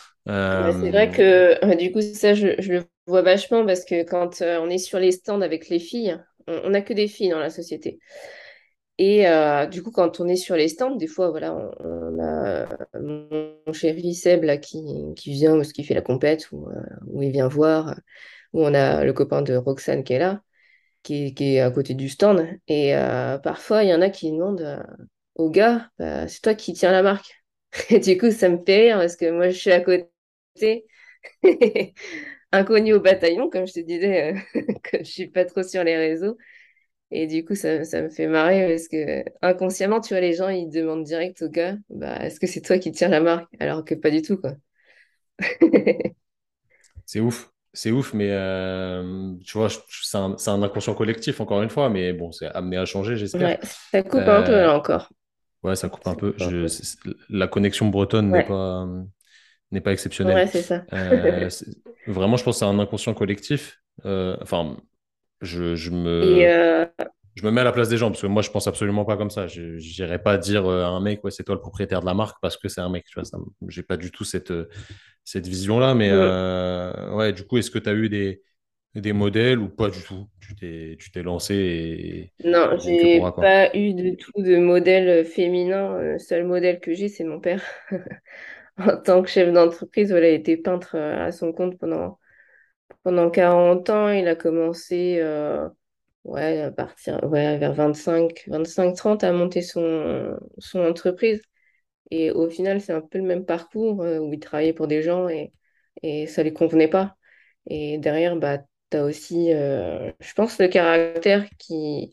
Ouais, 0.58 0.72
c'est 0.72 0.90
vrai 0.90 1.10
Euh, 1.10 1.12
que 1.12 1.64
euh, 1.64 1.76
du 1.76 1.92
coup, 1.92 2.00
ça, 2.02 2.34
je, 2.34 2.48
je 2.60 2.72
le 2.74 2.84
vois 3.06 3.22
vachement 3.22 3.66
parce 3.66 3.84
que 3.84 4.04
quand 4.04 4.42
euh, 4.42 4.58
on 4.60 4.70
est 4.70 4.78
sur 4.78 4.98
les 5.00 5.12
stands 5.12 5.40
avec 5.42 5.68
les 5.68 5.80
filles, 5.80 6.18
on 6.48 6.70
n'a 6.70 6.82
que 6.82 6.94
des 6.94 7.08
filles 7.08 7.30
dans 7.30 7.40
la 7.40 7.50
société. 7.50 8.00
Et 8.98 9.26
euh, 9.28 9.66
du 9.66 9.82
coup, 9.82 9.90
quand 9.90 10.20
on 10.20 10.28
est 10.28 10.36
sur 10.36 10.56
les 10.56 10.68
stands, 10.68 10.96
des 10.96 11.06
fois, 11.06 11.30
voilà, 11.30 11.54
on, 11.54 11.70
on 12.16 12.20
a 12.22 12.66
mon 13.00 13.72
chéri 13.72 14.14
Seb 14.14 14.44
là, 14.44 14.58
qui, 14.58 14.82
qui 15.16 15.32
vient 15.32 15.56
parce 15.56 15.72
qu'il 15.72 15.86
fait 15.86 15.94
la 15.94 16.02
compète 16.02 16.52
ou, 16.52 16.68
euh, 16.68 16.82
ou 17.06 17.22
il 17.22 17.30
vient 17.32 17.48
voir, 17.48 17.94
ou 18.52 18.62
on 18.64 18.74
a 18.74 19.04
le 19.04 19.12
copain 19.14 19.42
de 19.42 19.54
Roxane 19.56 20.04
qui 20.04 20.14
est 20.14 20.18
là. 20.20 20.42
qui, 21.04 21.26
est 21.28 21.34
qui 21.34 21.56
est 21.56 21.60
à 21.60 21.70
côté 21.72 21.94
du 21.94 22.08
stand. 22.10 22.46
Et 22.68 22.96
euh, 22.96 23.38
parfois, 23.38 23.84
il 23.84 23.90
y 23.90 23.94
en 23.94 24.02
a 24.02 24.10
qui 24.10 24.32
demandent 24.32 24.84
au 25.34 25.50
gars, 25.50 25.90
bah, 25.98 26.28
c'est 26.28 26.40
toi 26.42 26.54
qui 26.54 26.72
tiens 26.74 26.92
la 26.92 27.02
marque. 27.02 27.44
Et 27.90 27.98
du 28.00 28.18
coup, 28.18 28.30
ça 28.30 28.48
me 28.48 28.58
fait 28.64 28.82
rire 28.82 28.98
parce 28.98 29.16
que 29.16 29.30
moi, 29.30 29.50
je 29.50 29.58
suis 29.58 29.72
à 29.72 29.80
côté, 29.80 30.10
inconnu 32.52 32.94
au 32.94 33.00
bataillon, 33.00 33.50
comme 33.50 33.66
je 33.66 33.74
te 33.74 33.80
disais, 33.80 34.34
euh, 34.34 34.62
que 34.84 34.98
je 34.98 35.10
suis 35.10 35.28
pas 35.28 35.44
trop 35.44 35.62
sur 35.62 35.84
les 35.84 35.96
réseaux. 35.96 36.36
Et 37.10 37.26
du 37.26 37.44
coup, 37.44 37.54
ça, 37.54 37.84
ça 37.84 38.02
me 38.02 38.10
fait 38.10 38.26
marrer 38.26 38.68
parce 38.68 38.88
que 38.88 39.24
inconsciemment, 39.42 40.00
tu 40.00 40.14
vois, 40.14 40.20
les 40.20 40.34
gens, 40.34 40.48
ils 40.48 40.70
demandent 40.70 41.04
direct 41.04 41.42
au 41.42 41.48
gars, 41.50 41.76
bah, 41.90 42.18
est-ce 42.24 42.40
que 42.40 42.46
c'est 42.46 42.62
toi 42.62 42.78
qui 42.78 42.92
tiens 42.92 43.08
la 43.08 43.20
marque? 43.20 43.48
Alors 43.60 43.84
que 43.84 43.94
pas 43.94 44.10
du 44.10 44.22
tout, 44.22 44.38
quoi. 44.38 44.52
c'est 47.06 47.20
ouf. 47.20 47.50
C'est 47.74 47.90
ouf, 47.90 48.12
mais 48.12 48.28
euh, 48.30 49.32
tu 49.46 49.56
vois, 49.56 49.68
c'est 49.70 50.18
un, 50.18 50.62
inconscient 50.62 50.94
collectif, 50.94 51.40
encore 51.40 51.62
une 51.62 51.70
fois, 51.70 51.88
mais 51.88 52.12
bon, 52.12 52.30
c'est 52.30 52.46
amené 52.48 52.76
à 52.76 52.84
changer, 52.84 53.16
j'espère. 53.16 53.48
Ouais, 53.48 53.58
ça 53.62 54.02
coupe 54.02 54.28
un 54.28 54.42
peu 54.42 54.52
Euh, 54.52 54.62
là 54.62 54.76
encore. 54.76 55.08
Ouais, 55.62 55.76
ça 55.76 55.88
coupe 55.88 56.06
un 56.06 56.14
peu. 56.14 56.34
Je, 56.38 56.66
la 57.28 57.48
connexion 57.48 57.88
bretonne 57.88 58.30
n'est 58.30 58.44
pas, 58.44 58.86
n'est 59.70 59.80
pas 59.80 59.92
exceptionnelle. 59.92 60.36
ouais, 60.36 60.46
c'est 60.46 60.62
ça. 60.62 60.84
Euh, 60.92 61.48
vraiment, 62.06 62.36
je 62.36 62.44
pense 62.44 62.56
que 62.56 62.58
c'est 62.60 62.64
un 62.64 62.78
inconscient 62.78 63.14
collectif. 63.14 63.80
Euh, 64.04 64.36
enfin, 64.42 64.76
je, 65.40 65.74
je 65.74 65.90
Et 65.90 65.94
me, 65.94 66.46
euh, 66.46 66.86
je 67.34 67.44
me 67.44 67.50
mets 67.50 67.60
à 67.60 67.64
la 67.64 67.72
place 67.72 67.88
des 67.88 67.96
gens 67.96 68.10
parce 68.10 68.22
que 68.22 68.26
moi, 68.26 68.42
je 68.42 68.50
pense 68.50 68.66
absolument 68.66 69.04
pas 69.04 69.16
comme 69.16 69.30
ça. 69.30 69.46
Je 69.46 69.78
n'irais 69.78 70.22
pas 70.22 70.38
dire 70.38 70.68
à 70.68 70.88
un 70.88 71.00
mec, 71.00 71.22
ouais, 71.24 71.30
c'est 71.30 71.44
toi 71.44 71.54
le 71.54 71.60
propriétaire 71.60 72.00
de 72.00 72.06
la 72.06 72.14
marque 72.14 72.38
parce 72.42 72.56
que 72.56 72.68
c'est 72.68 72.80
un 72.80 72.90
mec. 72.90 73.04
Tu 73.06 73.14
vois, 73.14 73.24
ça, 73.24 73.38
j'ai 73.68 73.82
pas 73.82 73.96
du 73.96 74.10
tout 74.10 74.24
cette, 74.24 74.52
cette 75.24 75.46
vision-là. 75.46 75.94
Mais 75.94 76.10
mm, 76.10 77.14
ouais, 77.14 77.32
du 77.32 77.44
coup, 77.46 77.58
est-ce 77.58 77.70
que 77.70 77.78
tu 77.78 77.88
as 77.88 77.94
eu 77.94 78.08
des, 78.08 78.42
des 79.00 79.12
modèles 79.12 79.58
ou 79.58 79.68
pas 79.68 79.90
du 79.90 80.02
tout? 80.02 80.28
Tu 80.40 80.54
t'es, 80.56 80.96
tu 80.98 81.10
t'es 81.10 81.22
lancé 81.22 81.54
et, 81.54 82.32
Non, 82.44 82.76
j'ai 82.78 83.30
pas 83.38 83.74
eu 83.76 83.94
de 83.94 84.16
tout 84.16 84.32
de 84.42 84.56
modèle 84.56 85.24
féminin. 85.24 85.96
Le 85.98 86.18
seul 86.18 86.44
modèle 86.44 86.80
que 86.80 86.92
j'ai, 86.92 87.08
c'est 87.08 87.22
mon 87.24 87.40
père. 87.40 87.62
en 88.78 88.96
tant 88.98 89.22
que 89.22 89.28
chef 89.28 89.52
d'entreprise, 89.52 90.10
voilà, 90.10 90.30
il 90.30 90.34
était 90.36 90.56
peintre 90.56 90.96
euh, 90.96 91.26
à 91.26 91.32
son 91.32 91.52
compte 91.52 91.78
pendant, 91.78 92.18
pendant 93.04 93.30
40 93.30 93.90
ans. 93.90 94.10
Il 94.10 94.28
a 94.28 94.36
commencé 94.36 95.18
euh, 95.20 95.68
ouais, 96.24 96.62
à 96.62 96.72
partir 96.72 97.22
ouais, 97.24 97.58
vers 97.58 97.74
25, 97.74 98.44
25-30 98.48 99.24
à 99.24 99.32
monter 99.32 99.62
son, 99.62 100.38
son 100.58 100.80
entreprise. 100.80 101.42
Et 102.10 102.30
au 102.30 102.48
final, 102.50 102.80
c'est 102.80 102.92
un 102.92 103.00
peu 103.00 103.18
le 103.18 103.24
même 103.24 103.44
parcours 103.46 104.02
euh, 104.02 104.18
où 104.18 104.32
il 104.32 104.40
travaillait 104.40 104.72
pour 104.74 104.86
des 104.88 105.02
gens 105.02 105.28
et, 105.28 105.52
et 106.02 106.26
ça 106.26 106.42
lui 106.42 106.52
convenait 106.52 106.88
pas. 106.88 107.16
Et 107.68 107.98
derrière, 107.98 108.36
bah, 108.36 108.58
tu 108.92 108.98
as 108.98 109.04
aussi, 109.04 109.52
euh, 109.52 110.12
je 110.20 110.34
pense, 110.34 110.58
le 110.60 110.68
caractère 110.68 111.48
qui... 111.58 112.12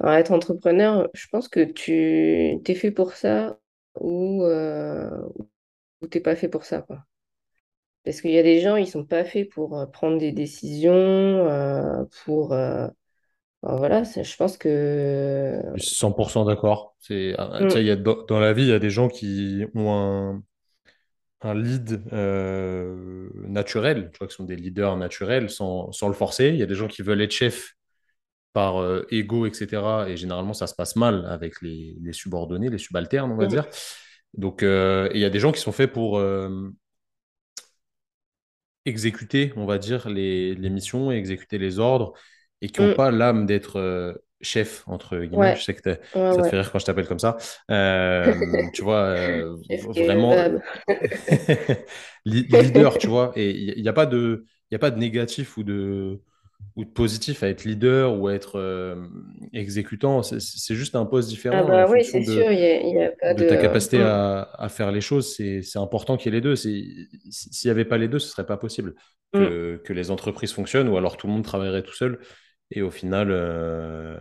Enfin, 0.00 0.18
être 0.18 0.32
entrepreneur, 0.32 1.08
je 1.14 1.26
pense 1.28 1.48
que 1.48 1.64
tu 1.64 2.60
t'es 2.64 2.74
fait 2.74 2.90
pour 2.90 3.12
ça 3.14 3.58
ou, 4.00 4.44
euh, 4.44 5.10
ou 6.02 6.06
t'es 6.08 6.20
pas 6.20 6.36
fait 6.36 6.48
pour 6.48 6.64
ça, 6.64 6.82
quoi. 6.82 7.04
Parce 8.04 8.20
qu'il 8.20 8.32
y 8.32 8.38
a 8.38 8.42
des 8.42 8.60
gens, 8.60 8.76
ils 8.76 8.88
sont 8.88 9.04
pas 9.04 9.24
faits 9.24 9.48
pour 9.50 9.78
euh, 9.78 9.86
prendre 9.86 10.18
des 10.18 10.32
décisions, 10.32 10.92
euh, 10.92 12.04
pour... 12.24 12.52
enfin, 12.52 12.92
voilà, 13.62 14.02
je 14.04 14.36
pense 14.36 14.58
que... 14.58 15.62
Je 15.76 15.82
suis 15.82 15.96
100% 15.96 16.44
d'accord. 16.44 16.96
C'est, 17.00 17.34
ah, 17.38 17.60
Mm, 17.60 18.02
dans 18.02 18.24
dans 18.24 18.40
la 18.40 18.52
vie, 18.52 18.62
il 18.64 18.68
y 18.68 18.72
a 18.72 18.78
des 18.78 18.90
gens 18.90 19.08
qui 19.08 19.64
ont 19.74 19.92
un, 19.92 20.42
un 21.44 21.54
lead 21.54 22.02
euh, 22.12 23.28
naturel, 23.46 24.10
tu 24.12 24.18
vois, 24.18 24.26
qui 24.26 24.34
sont 24.34 24.44
des 24.44 24.56
leaders 24.56 24.96
naturels 24.96 25.50
sans, 25.50 25.92
sans 25.92 26.08
le 26.08 26.14
forcer. 26.14 26.48
Il 26.48 26.56
y 26.56 26.62
a 26.62 26.66
des 26.66 26.74
gens 26.74 26.88
qui 26.88 27.02
veulent 27.02 27.20
être 27.20 27.32
chefs 27.32 27.74
par 28.54 28.80
euh, 28.80 29.06
ego, 29.10 29.46
etc. 29.46 30.06
Et 30.08 30.16
généralement, 30.16 30.54
ça 30.54 30.66
se 30.66 30.74
passe 30.74 30.96
mal 30.96 31.26
avec 31.26 31.60
les, 31.60 31.96
les 32.00 32.12
subordonnés, 32.14 32.70
les 32.70 32.78
subalternes, 32.78 33.30
on 33.30 33.36
va 33.36 33.44
mm, 33.44 33.48
dire. 33.48 33.66
Donc, 34.32 34.62
euh, 34.62 35.10
il 35.12 35.20
y 35.20 35.24
a 35.24 35.30
des 35.30 35.38
gens 35.38 35.52
qui 35.52 35.60
sont 35.60 35.72
faits 35.72 35.92
pour 35.92 36.18
euh, 36.18 36.70
exécuter, 38.86 39.52
on 39.56 39.66
va 39.66 39.76
dire, 39.76 40.08
les, 40.08 40.54
les 40.54 40.70
missions 40.70 41.12
et 41.12 41.16
exécuter 41.16 41.58
les 41.58 41.78
ordres 41.78 42.14
et 42.62 42.68
qui 42.70 42.80
n'ont 42.80 42.92
mm. 42.92 42.94
pas 42.94 43.10
l'âme 43.10 43.44
d'être 43.44 43.76
euh, 43.76 44.14
chef, 44.44 44.84
entre 44.86 45.18
guillemets. 45.18 45.56
Je 45.56 45.62
sais 45.64 45.74
que 45.74 45.82
ouais, 46.14 46.32
ça 46.32 46.42
te 46.42 46.48
fait 46.48 46.56
rire 46.56 46.70
quand 46.70 46.78
je 46.78 46.84
t'appelle 46.86 47.06
comme 47.08 47.18
ça. 47.18 47.36
Euh, 47.70 48.32
tu 48.72 48.82
vois, 48.82 49.06
euh, 49.06 49.56
vraiment 49.96 50.34
li- 52.24 52.46
leader, 52.48 52.98
tu 52.98 53.08
vois. 53.08 53.32
Et 53.36 53.50
il 53.50 53.82
n'y 53.82 53.88
a, 53.88 53.92
pas 53.92 54.06
de, 54.06 54.44
il 54.70 54.74
y 54.74 54.76
a 54.76 54.78
pas 54.78 54.90
de 54.90 54.98
négatif 54.98 55.56
ou 55.56 55.64
de, 55.64 56.20
ou 56.76 56.84
de 56.84 56.90
positif 56.90 57.42
à 57.42 57.48
être 57.48 57.64
leader 57.64 58.18
ou 58.18 58.28
à 58.28 58.34
être 58.34 58.58
euh, 58.58 58.96
exécutant. 59.52 60.22
C'est 60.22 60.74
juste 60.74 60.96
un 60.96 61.06
poste 61.06 61.28
Ah 61.28 61.30
différent 61.30 61.64
en 61.64 61.68
bah 61.68 61.86
oui, 61.90 62.04
c'est 62.04 62.22
sûr, 62.24 62.50
il 62.50 62.58
n'y 62.58 62.64
a, 62.64 62.82
y 62.82 63.04
a 63.04 63.10
pas 63.10 63.34
de 63.34 63.44
de... 63.44 63.48
ta 63.48 63.54
euh, 63.54 63.62
capacité 63.62 63.98
mm, 63.98 64.02
à, 64.02 64.42
à 64.54 64.68
faire 64.68 64.90
les 64.92 65.00
choses, 65.00 65.34
c'est 65.36 65.78
important 65.78 66.16
qu'il 66.16 66.32
y 66.32 66.36
ait 66.36 66.40
les 66.40 66.42
deux. 66.42 66.56
S'il 66.56 67.06
n'y 67.64 67.70
avait 67.70 67.84
pas 67.84 67.98
les 67.98 68.08
deux, 68.08 68.18
ce 68.18 68.28
serait 68.28 68.46
pas 68.46 68.56
possible 68.56 68.94
mm. 69.32 69.38
que, 69.38 69.80
que 69.84 69.92
les 69.92 70.10
entreprises 70.10 70.52
fonctionnent 70.52 70.88
ou 70.88 70.96
alors 70.96 71.16
tout 71.16 71.26
le 71.26 71.32
monde 71.32 71.44
travaillerait 71.44 71.82
tout 71.82 71.94
seul. 71.94 72.18
Et 72.74 72.82
au 72.82 72.90
final, 72.90 73.30
euh, 73.30 74.18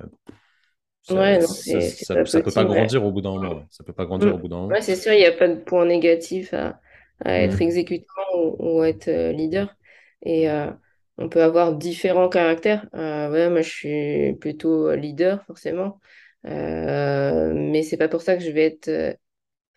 ça, 1.02 1.20
Ouais, 1.20 1.40
non, 1.40 1.54
ça, 1.56 1.80
c'est 1.82 1.82
c'est 1.82 2.06
ça, 2.06 2.16
pas 2.16 2.24
ça 2.26 2.40
peut 2.42 2.52
pas 2.54 2.66
ouais. 2.66 2.66
grandir 2.66 3.04
au 3.06 3.12
bout 3.12 3.22
d'un 3.22 3.32
moment. 3.32 3.56
ouais. 3.58 3.66
Ça 3.70 3.84
peut 3.84 3.94
pas 3.94 4.06
Mm. 4.20 4.26
grandir 4.26 4.34
au 4.34 4.38
bout 4.40 4.48
d'un 4.48 4.58
moment. 4.62 4.82
C'est 4.82 4.96
sûr, 4.96 5.14
il 5.14 5.20
n'y 5.20 5.26
a 5.26 5.32
pas 5.32 5.48
de 5.48 5.56
point 5.62 5.86
négatif 5.86 6.54
à, 6.54 6.82
à 7.24 7.40
être 7.42 7.62
exécutant 7.62 8.08
ou, 8.36 8.80
ou 8.80 8.84
être 8.84 9.08
euh, 9.10 9.32
leader. 9.32 9.76
Et 10.24 10.50
euh, 10.50 10.72
on 11.18 11.30
peut 11.30 11.44
avoir 11.44 11.76
différents 11.76 12.30
caractères. 12.30 12.88
Euh, 12.96 13.32
ouais, 13.32 13.50
moi, 13.50 13.62
je 13.62 13.70
suis 13.70 14.34
plutôt 14.40 14.94
leader, 14.96 15.44
forcément. 15.46 16.00
Euh, 16.46 17.54
mais 17.56 17.84
c'est 17.84 17.98
pas 17.98 18.08
pour 18.10 18.22
ça 18.22 18.36
que 18.38 18.44
je 18.44 18.52
vais 18.52 18.66
être... 18.66 19.18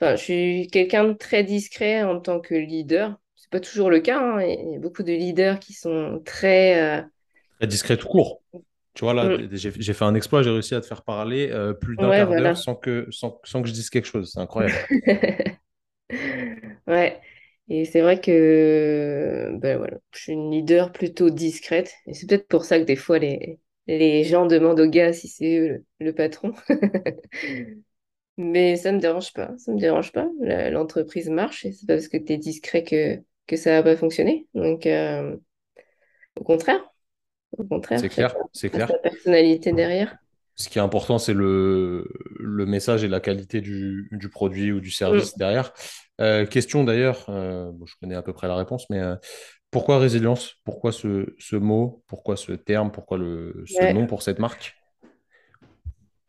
Enfin, 0.01 0.16
je 0.16 0.22
suis 0.22 0.68
quelqu'un 0.72 1.05
de 1.05 1.12
très 1.14 1.45
discret 1.45 2.03
en 2.05 2.20
tant 2.20 2.41
que 2.41 2.55
leader. 2.55 3.18
C'est 3.37 3.51
pas 3.51 3.61
toujours 3.61 3.91
le 3.91 4.01
cas. 4.01 4.20
hein. 4.20 4.43
Il 4.43 4.72
y 4.74 4.77
a 4.77 4.81
beaucoup 4.81 5.03
de 5.05 5.12
leaders 5.12 5.61
qui 5.61 5.74
sont 5.74 6.22
très... 6.24 7.05
Très 7.59 7.66
discret 7.66 7.99
tout 7.99 8.09
court. 8.09 8.41
Tu 8.97 9.05
vois, 9.05 9.14
là, 9.14 9.28
mm, 9.28 9.49
j'ai 9.53 9.70
fait 9.94 10.05
un 10.05 10.14
exploit, 10.14 10.42
j'ai 10.42 10.51
réussi 10.51 10.74
à 10.74 10.80
te 10.80 10.86
faire 10.86 11.05
parler 11.05 11.51
euh, 11.53 11.74
plus 11.74 11.99
d'un 11.99 12.11
Ouais, 12.11 12.14
quart 12.14 12.34
d'heure 12.34 12.57
sans 12.57 12.74
que, 12.74 13.07
sans, 13.11 13.40
sans 13.44 13.62
que 13.62 13.68
je 13.68 13.74
dise 13.74 13.90
quelque 13.90 14.07
chose. 14.09 14.32
C'est 14.32 14.40
incroyable. 14.40 14.80
Ouais, 16.86 17.20
et 17.68 17.84
c'est 17.84 18.01
vrai 18.01 18.20
que 18.20 19.51
ben 19.61 19.76
voilà, 19.78 19.99
je 20.12 20.18
suis 20.20 20.32
une 20.32 20.51
leader 20.51 20.92
plutôt 20.92 21.30
discrète. 21.30 21.92
Et 22.07 22.14
c'est 22.14 22.26
peut-être 22.28 22.49
pour 22.49 22.64
ça 22.64 22.78
que 22.78 22.84
des 22.84 22.97
fois 22.97 23.18
les, 23.18 23.59
les 23.86 24.24
gens 24.24 24.47
demandent 24.47 24.80
au 24.80 24.88
gars 24.88 25.12
si 25.12 25.28
c'est 25.28 25.59
le, 25.68 25.84
le 26.01 26.14
patron. 26.14 26.53
Mais 28.38 28.76
ça 28.76 28.92
me 28.92 29.01
dérange 29.01 29.32
pas, 29.32 29.57
ça 29.59 29.72
me 29.72 29.78
dérange 29.80 30.12
pas. 30.12 30.28
L'entreprise 30.70 31.28
marche 31.30 31.64
et 31.64 31.72
c'est 31.72 31.86
pas 31.86 31.94
parce 31.94 32.09
que 32.09 32.18
tu 32.18 32.32
es 32.34 32.38
discret 32.38 32.84
que, 32.84 33.22
que 33.47 33.57
ça 33.57 33.72
va 33.72 33.82
pas 33.82 33.97
fonctionner. 33.97 34.47
Donc 34.55 34.86
euh, 34.86 35.36
au 36.36 36.44
contraire, 36.44 36.80
au 37.53 37.64
contraire, 37.64 38.01
C'est 38.01 38.09
clair, 38.09 38.34
c'est 38.53 38.70
clair. 38.70 38.92
personnalité 39.03 39.72
derrière. 39.72 40.16
Ce 40.59 40.70
qui 40.70 40.78
est 40.78 40.82
important, 40.82 41.18
c'est 41.18 41.34
le, 41.34 42.09
le 42.38 42.64
message 42.64 43.05
et 43.05 43.09
la 43.09 43.20
qualité 43.20 43.61
du, 43.61 44.09
du 44.12 44.30
produit 44.30 44.72
ou 44.72 44.80
du 44.80 44.90
service 44.90 45.34
Mm. 45.34 45.38
derrière. 45.38 45.72
Euh, 46.20 46.47
question 46.47 46.82
d'ailleurs, 46.82 47.26
euh, 47.28 47.70
bon, 47.72 47.84
je 47.84 47.94
connais 48.01 48.14
à 48.14 48.22
peu 48.22 48.32
près 48.32 48.49
la 48.49 48.57
réponse, 48.57 48.88
mais 48.88 49.01
euh, 49.01 49.16
pourquoi 49.70 49.99
résilience? 49.99 50.55
Pourquoi 50.64 50.92
ce, 50.92 51.34
ce 51.38 51.57
mot? 51.57 52.03
Pourquoi 52.07 52.36
ce 52.36 52.53
terme? 52.53 52.90
Pourquoi 52.90 53.18
le, 53.18 53.64
ce 53.66 53.84
nom 53.84 54.07
pour 54.07 54.22
cette 54.22 54.38
marque? 54.38 54.74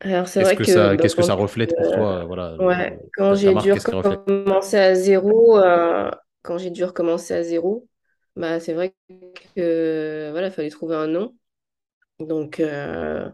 Alors 0.00 0.28
c'est 0.28 0.40
Qu'est-ce 0.40 0.50
vrai 0.50 0.56
que 0.56 0.96
qu'est-ce 0.96 1.16
que 1.16 1.22
ça 1.22 1.34
reflète 1.34 1.74
pour 1.74 1.90
toi? 1.92 2.24
Voilà, 2.24 2.56
le- 2.56 2.66
Ouais, 2.66 2.98
quand 3.14 3.34
j'ai 3.34 3.54
dû 3.54 3.72
recommencer 3.72 4.76
à 4.78 4.94
zéro, 4.94 5.58
quand 6.42 6.58
j'ai 6.58 6.70
dû 6.70 6.84
recommencer 6.84 7.34
à 7.34 7.42
zéro, 7.42 7.86
bah 8.38 8.60
c'est 8.60 8.74
vrai 8.74 8.94
que 9.56 10.30
voilà, 10.32 10.50
fallait 10.50 10.70
trouver 10.70 10.96
un 10.96 11.08
nom. 11.08 11.36
Donc 12.20 12.60
euh, 12.60 13.30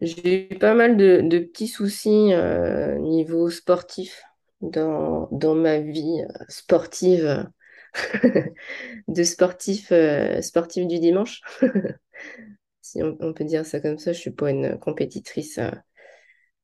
j'ai 0.00 0.52
eu 0.54 0.58
pas 0.58 0.74
mal 0.74 0.96
de, 0.96 1.22
de 1.22 1.38
petits 1.40 1.68
soucis 1.68 2.32
euh, 2.34 2.98
niveau 2.98 3.50
sportif 3.50 4.22
dans, 4.62 5.28
dans 5.32 5.54
ma 5.54 5.80
vie 5.80 6.22
euh, 6.24 6.44
sportive 6.48 7.50
de 9.08 9.22
sportif 9.24 9.92
euh, 9.92 10.40
du 10.76 11.00
dimanche, 11.00 11.42
si 12.82 13.02
on, 13.02 13.16
on 13.20 13.32
peut 13.34 13.44
dire 13.44 13.66
ça 13.66 13.80
comme 13.80 13.98
ça. 13.98 14.12
Je 14.12 14.20
suis 14.20 14.30
pas 14.30 14.50
une 14.50 14.78
compétitrice 14.78 15.58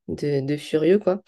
de, 0.07 0.41
de 0.45 0.57
furieux 0.57 0.99
quoi. 0.99 1.21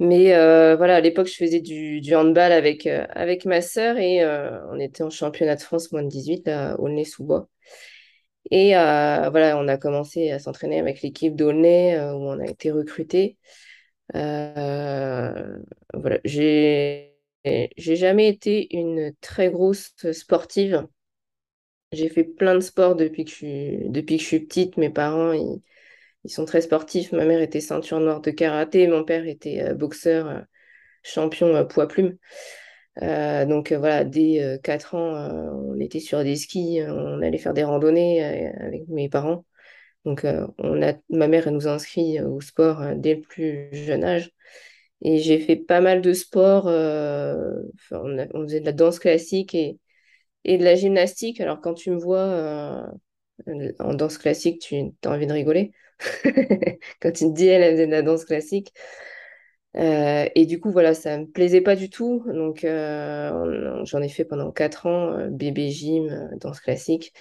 Mais 0.00 0.34
euh, 0.34 0.76
voilà, 0.76 0.96
à 0.96 1.00
l'époque, 1.00 1.26
je 1.26 1.34
faisais 1.34 1.60
du, 1.60 2.14
handball 2.14 2.52
avec, 2.52 2.86
euh, 2.86 3.04
avec 3.10 3.44
ma 3.44 3.60
sœur 3.60 3.98
et 3.98 4.22
euh, 4.22 4.64
on 4.70 4.78
était 4.78 5.02
en 5.02 5.10
championnat 5.10 5.56
de 5.56 5.62
France 5.62 5.90
moins 5.90 6.02
de 6.04 6.08
18 6.08 6.46
à 6.48 6.78
Aulnay-sous-Bois. 6.80 7.48
Et 8.50 8.70
voilà, 8.72 9.58
on 9.58 9.68
a 9.68 9.76
commencé 9.76 10.30
à 10.30 10.38
s'entraîner 10.38 10.78
avec 10.80 11.02
l'équipe 11.02 11.36
d'Aulnay 11.36 11.98
où 11.98 12.30
on 12.30 12.38
a 12.40 12.46
été 12.46 12.70
recrutés. 12.70 13.36
Euh, 14.14 15.58
voilà, 15.92 16.18
j'ai 16.24 17.14
jamais 17.76 18.28
été 18.28 18.74
une 18.74 19.12
très 19.20 19.50
grosse 19.50 19.94
sportive. 20.12 20.86
J'ai 21.92 22.08
fait 22.08 22.24
plein 22.24 22.54
de 22.54 22.60
sports 22.60 22.96
depuis 22.96 23.24
que 23.24 23.30
je 23.30 23.88
depuis 23.88 24.16
que 24.16 24.22
je 24.22 24.28
suis 24.28 24.40
petite. 24.40 24.76
Mes 24.76 24.90
parents, 24.90 25.32
ils, 25.32 25.60
ils 26.28 26.32
sont 26.32 26.44
très 26.44 26.60
sportifs. 26.62 27.12
Ma 27.12 27.24
mère 27.24 27.40
était 27.42 27.60
ceinture 27.60 28.00
noire 28.00 28.20
de 28.20 28.30
karaté, 28.30 28.86
mon 28.88 29.04
père 29.04 29.26
était 29.26 29.62
euh, 29.62 29.74
boxeur, 29.74 30.28
euh, 30.28 30.40
champion 31.04 31.54
euh, 31.56 31.64
poids 31.64 31.88
plume. 31.88 32.16
Euh, 33.02 33.46
donc 33.46 33.72
voilà, 33.72 34.04
dès 34.04 34.42
euh, 34.42 34.58
4 34.58 34.94
ans, 34.94 35.14
on 35.54 35.78
était 35.80 36.00
sur 36.00 36.24
des 36.24 36.36
skis, 36.36 36.80
on 36.86 37.22
allait 37.22 37.38
faire 37.38 37.54
des 37.54 37.64
randonnées 37.64 38.24
avec 38.24 38.88
mes 38.88 39.08
parents. 39.08 39.44
Donc 40.04 40.24
on 40.58 40.82
a, 40.82 40.94
ma 41.10 41.28
mère 41.28 41.50
nous 41.52 41.68
a 41.68 41.72
inscrits 41.72 42.18
euh, 42.20 42.28
au 42.28 42.40
sport 42.40 42.82
dès 42.96 43.16
le 43.16 43.20
plus 43.22 43.68
jeune 43.72 44.04
âge. 44.04 44.30
Et 45.02 45.18
j'ai 45.18 45.38
fait 45.40 45.56
pas 45.56 45.80
mal 45.80 46.02
de 46.02 46.12
sports. 46.14 46.66
on, 46.66 47.72
on 48.34 48.42
faisait 48.44 48.60
de 48.60 48.66
la 48.66 48.72
danse 48.72 48.98
classique 48.98 49.54
et, 49.54 49.78
et 50.44 50.58
de 50.58 50.64
la 50.64 50.74
gymnastique. 50.76 51.40
Alors 51.40 51.60
quand 51.60 51.74
tu 51.74 51.90
me 51.90 51.98
vois 51.98 52.88
en 53.78 53.94
danse 53.94 54.18
classique, 54.18 54.60
tu 54.60 54.76
as 55.04 55.10
envie 55.10 55.26
de 55.26 55.32
rigoler. 55.32 55.72
Quand 57.00 57.12
tu 57.12 57.24
te 57.24 57.32
dis 57.34 57.46
elle, 57.46 57.62
elle 57.62 57.72
faisait 57.72 57.86
de 57.86 57.90
la 57.92 58.02
danse 58.02 58.24
classique. 58.24 58.72
Euh, 59.76 60.28
et 60.34 60.46
du 60.46 60.60
coup, 60.60 60.70
voilà, 60.72 60.94
ça 60.94 61.18
me 61.18 61.26
plaisait 61.26 61.60
pas 61.60 61.76
du 61.76 61.90
tout. 61.90 62.24
Donc, 62.26 62.64
euh, 62.64 63.84
j'en 63.84 64.02
ai 64.02 64.08
fait 64.08 64.24
pendant 64.24 64.50
quatre 64.50 64.86
ans, 64.86 65.12
euh, 65.12 65.28
bébé 65.30 65.70
gym, 65.70 66.08
euh, 66.08 66.36
danse 66.38 66.60
classique. 66.60 67.12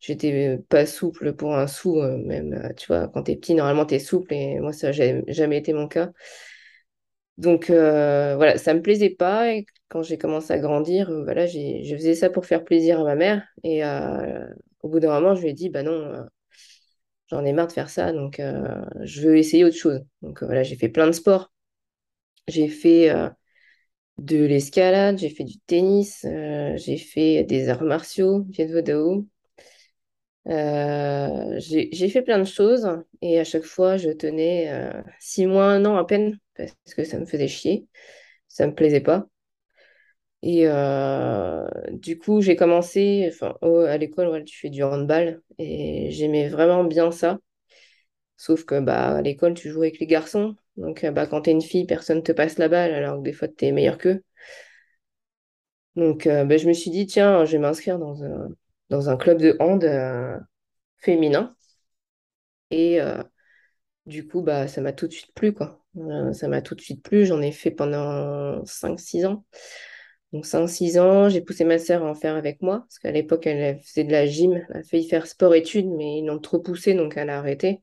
J'étais 0.00 0.58
pas 0.70 0.86
souple 0.86 1.34
pour 1.34 1.54
un 1.56 1.66
sou, 1.66 2.00
même, 2.02 2.72
tu 2.76 2.86
vois, 2.86 3.08
quand 3.08 3.24
t'es 3.24 3.36
petit, 3.36 3.54
normalement, 3.54 3.84
t'es 3.84 3.98
souple, 3.98 4.32
et 4.32 4.58
moi, 4.58 4.72
ça 4.72 4.92
n'a 4.92 5.22
jamais 5.28 5.58
été 5.58 5.74
mon 5.74 5.88
cas. 5.88 6.10
Donc, 7.38 7.66
voilà, 7.70 8.58
ça 8.58 8.74
me 8.74 8.82
plaisait 8.82 9.10
pas. 9.10 9.52
Et 9.54 9.66
quand 9.88 10.02
j'ai 10.02 10.18
commencé 10.18 10.52
à 10.52 10.58
grandir, 10.58 11.10
voilà, 11.24 11.46
je 11.46 11.94
faisais 11.96 12.14
ça 12.14 12.30
pour 12.30 12.46
faire 12.46 12.64
plaisir 12.64 13.00
à 13.00 13.04
ma 13.04 13.14
mère. 13.14 13.46
Et 13.64 13.82
au 14.82 14.88
bout 14.88 15.00
d'un 15.00 15.12
moment, 15.20 15.34
je 15.34 15.42
lui 15.42 15.48
ai 15.50 15.52
dit, 15.54 15.68
bah 15.70 15.82
non, 15.82 16.26
j'en 17.30 17.44
ai 17.44 17.52
marre 17.52 17.68
de 17.68 17.72
faire 17.72 17.90
ça, 17.90 18.12
donc 18.12 18.40
euh, 18.40 18.84
je 19.02 19.22
veux 19.22 19.36
essayer 19.38 19.64
autre 19.64 19.76
chose. 19.76 20.00
Donc, 20.22 20.42
euh, 20.42 20.46
voilà, 20.46 20.62
j'ai 20.62 20.76
fait 20.76 20.88
plein 20.88 21.06
de 21.06 21.12
sports. 21.12 21.52
J'ai 22.48 22.68
fait. 22.68 23.10
euh, 23.10 23.30
de 24.18 24.38
l'escalade, 24.44 25.18
j'ai 25.18 25.30
fait 25.30 25.44
du 25.44 25.58
tennis, 25.60 26.26
j'ai 26.76 26.98
fait 26.98 27.44
des 27.44 27.68
arts 27.70 27.82
martiaux, 27.82 28.46
j'ai 31.90 32.08
fait 32.08 32.22
plein 32.22 32.38
de 32.38 32.44
choses 32.44 32.88
et 33.22 33.38
à 33.40 33.44
chaque 33.44 33.64
fois, 33.64 33.96
je 33.96 34.10
tenais 34.10 34.72
six 35.18 35.46
mois, 35.46 35.66
un 35.66 35.84
an 35.84 35.96
à 35.96 36.04
peine 36.04 36.38
parce 36.56 36.74
que 36.96 37.04
ça 37.04 37.18
me 37.18 37.26
faisait 37.26 37.48
chier, 37.48 37.86
ça 38.48 38.66
me 38.66 38.74
plaisait 38.74 39.00
pas. 39.00 39.28
Et 40.42 40.66
euh, 40.68 41.68
du 41.90 42.18
coup, 42.18 42.40
j'ai 42.40 42.56
commencé, 42.56 43.28
enfin, 43.32 43.56
à 43.88 43.98
l'école, 43.98 44.44
tu 44.44 44.58
fais 44.58 44.70
du 44.70 44.82
handball 44.82 45.42
et 45.58 46.10
j'aimais 46.10 46.48
vraiment 46.48 46.84
bien 46.84 47.10
ça. 47.10 47.38
Sauf 48.36 48.64
que 48.64 48.80
bah, 48.80 49.16
à 49.18 49.22
l'école, 49.22 49.54
tu 49.54 49.70
joues 49.70 49.82
avec 49.82 49.98
les 50.00 50.06
garçons. 50.06 50.56
Donc, 50.76 51.04
euh, 51.04 51.10
bah, 51.12 51.26
quand 51.26 51.42
t'es 51.42 51.52
une 51.52 51.62
fille, 51.62 51.86
personne 51.86 52.22
te 52.22 52.32
passe 52.32 52.58
la 52.58 52.68
balle 52.68 52.92
alors 52.94 53.18
que 53.18 53.22
des 53.22 53.32
fois, 53.32 53.48
t'es 53.48 53.72
meilleur 53.72 53.98
qu'eux. 53.98 54.22
Donc, 55.96 56.26
euh, 56.26 56.44
bah, 56.44 56.56
je 56.56 56.66
me 56.68 56.72
suis 56.72 56.90
dit, 56.90 57.06
tiens, 57.06 57.44
je 57.44 57.52
vais 57.52 57.58
m'inscrire 57.58 57.98
dans 57.98 58.24
un, 58.24 58.48
dans 58.90 59.08
un 59.10 59.16
club 59.16 59.38
de 59.38 59.56
hand 59.60 59.84
féminin. 60.98 61.54
Et 62.70 63.00
du 64.06 64.26
coup, 64.26 64.42
bah, 64.42 64.68
ça 64.68 64.80
m'a 64.80 64.92
tout 64.92 65.06
de 65.06 65.12
suite 65.12 65.32
plu, 65.34 65.52
quoi. 65.52 65.84
ça 66.32 66.48
m'a 66.48 66.62
tout 66.62 66.74
de 66.74 66.80
suite 66.80 67.02
plu. 67.02 67.26
J'en 67.26 67.40
ai 67.42 67.52
fait 67.52 67.70
pendant 67.70 68.64
5-6 68.64 69.24
ans. 69.26 69.44
Donc 70.32 70.46
5-6 70.46 70.98
ans, 70.98 71.28
j'ai 71.28 71.40
poussé 71.40 71.64
ma 71.64 71.78
sœur 71.78 72.04
à 72.04 72.10
en 72.10 72.14
faire 72.14 72.36
avec 72.36 72.62
moi, 72.62 72.80
parce 72.80 72.98
qu'à 73.00 73.10
l'époque, 73.10 73.46
elle 73.46 73.80
faisait 73.80 74.04
de 74.04 74.12
la 74.12 74.26
gym, 74.26 74.64
elle 74.70 74.76
a 74.78 74.82
failli 74.84 75.08
faire 75.08 75.26
sport-études, 75.26 75.88
mais 75.88 76.18
ils 76.18 76.26
l'ont 76.26 76.38
trop 76.38 76.60
poussé, 76.60 76.94
donc 76.94 77.16
elle 77.16 77.30
a 77.30 77.38
arrêté. 77.38 77.82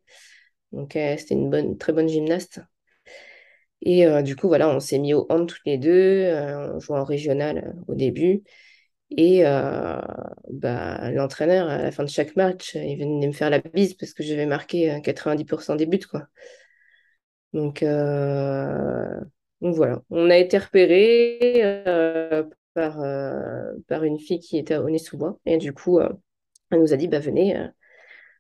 Donc 0.72 0.92
c'était 0.94 1.36
une 1.36 1.50
bonne, 1.50 1.78
très 1.78 1.94
bonne 1.94 2.10
gymnaste. 2.10 2.62
Et 3.82 4.06
euh, 4.08 4.22
du 4.22 4.36
coup, 4.36 4.48
voilà, 4.48 4.70
on 4.70 4.80
s'est 4.80 4.98
mis 5.00 5.14
au 5.14 5.26
hand 5.30 5.48
toutes 5.48 5.62
les 5.66 5.78
deux, 5.78 5.92
euh, 5.92 6.74
on 6.76 6.80
jouait 6.80 6.98
en 7.00 7.04
régional 7.04 7.58
euh, 7.60 7.82
au 7.88 7.96
début. 7.96 8.44
Et 9.12 9.44
bah, 9.44 11.12
l'entraîneur, 11.14 11.70
à 11.70 11.78
la 11.82 11.92
fin 11.92 12.04
de 12.04 12.10
chaque 12.10 12.36
match, 12.36 12.76
il 12.76 12.98
venait 13.00 13.28
me 13.28 13.32
faire 13.32 13.50
la 13.50 13.60
bise 13.60 13.94
parce 13.94 14.14
que 14.14 14.22
j'avais 14.24 14.46
marqué 14.46 15.00
90% 15.02 15.76
des 15.78 15.86
buts, 15.86 16.00
quoi. 16.10 16.28
Donc, 17.54 17.82
donc 19.62 19.76
voilà, 19.76 20.02
on 20.10 20.30
a 20.30 20.38
été 20.38 20.58
repéré 20.58 21.62
euh, 21.64 22.44
par, 22.74 23.02
euh, 23.02 23.74
par 23.88 24.04
une 24.04 24.20
fille 24.20 24.40
qui 24.40 24.58
était 24.58 24.78
au 24.78 24.90
Nez-sous-Bois. 24.90 25.40
Et 25.46 25.58
du 25.58 25.74
coup, 25.74 26.00
euh, 26.00 26.10
elle 26.72 26.80
nous 26.82 26.94
a 26.94 26.98
dit, 26.98 27.08
bah 27.08 27.20
venez. 27.20 27.58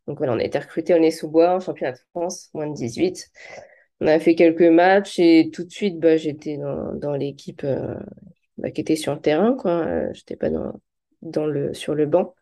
Donc 0.07 0.17
voilà, 0.19 0.33
on 0.33 0.39
a 0.39 0.43
été 0.43 0.59
recruté 0.59 0.93
au 0.93 0.99
Nez-sous-Bois, 0.99 1.55
en 1.55 1.59
championnat 1.59 1.93
de 1.93 1.99
France, 2.11 2.49
moins 2.53 2.67
de 2.67 2.75
18. 2.75 3.29
On 4.01 4.07
a 4.07 4.19
fait 4.19 4.35
quelques 4.35 4.61
matchs 4.61 5.19
et 5.19 5.49
tout 5.53 5.63
de 5.63 5.71
suite, 5.71 5.99
bah, 5.99 6.17
j'étais 6.17 6.57
dans, 6.57 6.93
dans 6.93 7.13
l'équipe 7.15 7.65
bah, 8.57 8.71
qui 8.71 8.81
était 8.81 8.95
sur 8.95 9.13
le 9.13 9.21
terrain, 9.21 9.55
quoi. 9.55 10.11
J'étais 10.13 10.35
pas 10.35 10.49
dans, 10.49 10.73
dans 11.23 11.47
le, 11.47 11.73
sur 11.73 11.95
le 11.95 12.05
banc. 12.05 12.35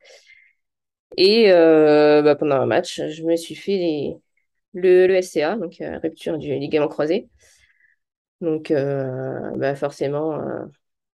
Et 1.18 1.48
bah, 1.50 2.36
pendant 2.36 2.56
un 2.56 2.66
match, 2.66 3.02
je 3.10 3.24
me 3.24 3.36
suis 3.36 3.56
fait 3.56 3.78
les, 3.78 4.16
le, 4.74 5.08
le 5.08 5.16
SCA, 5.16 5.56
donc 5.58 5.78
rupture 6.04 6.38
du 6.38 6.54
ligament 6.60 6.88
croisé. 6.88 7.30
Donc, 8.42 8.72
euh, 8.72 9.52
bah 9.56 9.76
forcément, 9.76 10.40
euh, 10.40 10.66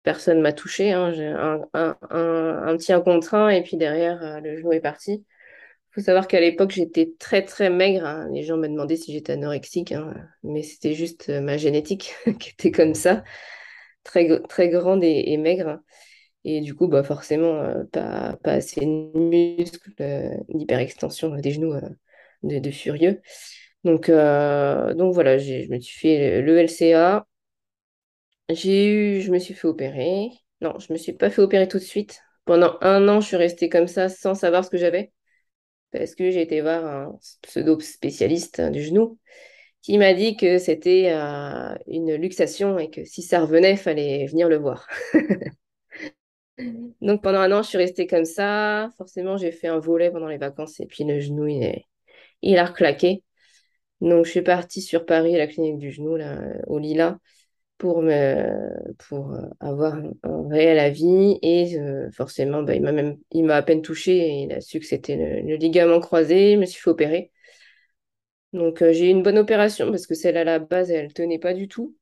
personne 0.02 0.40
m'a 0.40 0.52
touché. 0.52 0.92
Hein. 0.92 1.12
J'ai 1.12 1.26
un, 1.26 1.62
un, 1.74 2.76
petit 2.76 2.92
et 2.92 3.62
puis 3.62 3.76
derrière, 3.76 4.22
euh, 4.22 4.40
le 4.40 4.56
genou 4.56 4.72
est 4.72 4.80
parti. 4.80 5.24
Il 5.90 5.94
faut 5.94 6.00
savoir 6.02 6.28
qu'à 6.28 6.40
l'époque, 6.40 6.70
j'étais 6.70 7.12
très, 7.18 7.44
très 7.44 7.68
maigre. 7.70 8.06
Hein. 8.06 8.28
Les 8.32 8.42
gens 8.42 8.56
me 8.56 8.68
demandaient 8.68 8.96
si 8.96 9.12
j'étais 9.12 9.34
anorexique, 9.34 9.92
hein. 9.92 10.14
mais 10.42 10.62
c'était 10.62 10.94
juste 10.94 11.28
ma 11.28 11.56
génétique 11.56 12.14
qui 12.40 12.50
était 12.50 12.70
comme 12.70 12.94
ça, 12.94 13.24
très, 14.04 14.26
grande 14.68 15.04
et, 15.04 15.36
maigre. 15.36 15.80
Et 16.44 16.60
du 16.62 16.74
coup, 16.74 16.88
bah 16.88 17.02
forcément, 17.02 17.84
pas, 17.92 18.38
assez 18.44 18.80
de 18.80 19.18
muscles, 19.18 19.92
d'hyperextension 20.48 21.36
des 21.36 21.50
genoux 21.50 21.74
de 22.42 22.70
furieux. 22.70 23.20
Donc, 23.84 24.08
euh, 24.08 24.94
donc 24.94 25.14
voilà, 25.14 25.38
je 25.38 25.68
me 25.70 25.78
suis 25.80 25.98
fait 25.98 26.42
le 26.42 26.58
LCA. 26.58 27.26
J'ai 28.50 28.86
eu, 29.18 29.20
je 29.22 29.30
me 29.32 29.38
suis 29.38 29.54
fait 29.54 29.68
opérer. 29.68 30.30
Non, 30.60 30.78
je 30.78 30.92
me 30.92 30.98
suis 30.98 31.12
pas 31.12 31.30
fait 31.30 31.42
opérer 31.42 31.68
tout 31.68 31.78
de 31.78 31.82
suite. 31.84 32.20
Pendant 32.44 32.76
un 32.82 33.08
an, 33.08 33.20
je 33.20 33.28
suis 33.28 33.36
restée 33.36 33.68
comme 33.68 33.86
ça 33.86 34.08
sans 34.08 34.34
savoir 34.34 34.64
ce 34.64 34.70
que 34.70 34.76
j'avais. 34.78 35.12
Parce 35.92 36.14
que 36.16 36.30
j'ai 36.30 36.42
été 36.42 36.60
voir 36.62 36.84
un 36.86 37.18
pseudo-spécialiste 37.42 38.60
du 38.62 38.82
genou 38.84 39.18
qui 39.82 39.98
m'a 39.98 40.14
dit 40.14 40.36
que 40.36 40.58
c'était 40.58 41.10
euh, 41.12 41.74
une 41.88 42.14
luxation 42.16 42.78
et 42.78 42.90
que 42.90 43.04
si 43.04 43.22
ça 43.22 43.40
revenait, 43.42 43.72
il 43.72 43.78
fallait 43.78 44.26
venir 44.26 44.48
le 44.48 44.56
voir. 44.58 44.88
Donc 47.00 47.22
pendant 47.22 47.40
un 47.40 47.52
an, 47.52 47.62
je 47.62 47.68
suis 47.68 47.78
restée 47.78 48.06
comme 48.06 48.24
ça. 48.24 48.90
Forcément, 48.96 49.36
j'ai 49.36 49.52
fait 49.52 49.68
un 49.68 49.78
volet 49.78 50.10
pendant 50.10 50.28
les 50.28 50.38
vacances 50.38 50.80
et 50.80 50.86
puis 50.86 51.04
le 51.04 51.20
genou, 51.20 51.46
il, 51.46 51.82
il 52.42 52.58
a 52.58 52.66
reclaqué. 52.66 53.22
Donc, 54.00 54.24
je 54.24 54.30
suis 54.30 54.42
partie 54.42 54.80
sur 54.82 55.04
Paris 55.06 55.34
à 55.34 55.38
la 55.38 55.46
clinique 55.46 55.78
du 55.78 55.90
genou, 55.92 56.16
là, 56.16 56.40
au 56.66 56.78
Lila, 56.78 57.18
pour, 57.78 58.00
euh, 58.00 58.80
avoir 59.60 59.94
un, 59.94 60.48
réel 60.48 60.78
avis. 60.78 61.38
Et 61.42 61.78
euh, 61.78 62.10
forcément, 62.12 62.62
bah, 62.62 62.74
il 62.74 63.44
m'a 63.44 63.56
à 63.56 63.62
peine 63.62 63.82
touché 63.82 64.16
et 64.18 64.42
il 64.44 64.52
a 64.52 64.60
su 64.60 64.80
que 64.80 64.86
c'était 64.86 65.16
le, 65.16 65.56
ligament 65.56 66.00
croisé. 66.00 66.54
Je 66.54 66.58
me 66.58 66.66
suis 66.66 66.80
fait 66.80 66.90
opérer. 66.90 67.32
Donc, 68.52 68.82
euh, 68.82 68.92
j'ai 68.92 69.06
eu 69.06 69.10
une 69.10 69.22
bonne 69.22 69.38
opération 69.38 69.90
parce 69.90 70.06
que 70.06 70.14
celle 70.14 70.36
à 70.36 70.44
la 70.44 70.58
base, 70.58 70.90
elle 70.90 71.12
tenait 71.12 71.38
pas 71.38 71.54
du 71.54 71.68
tout. 71.68 71.96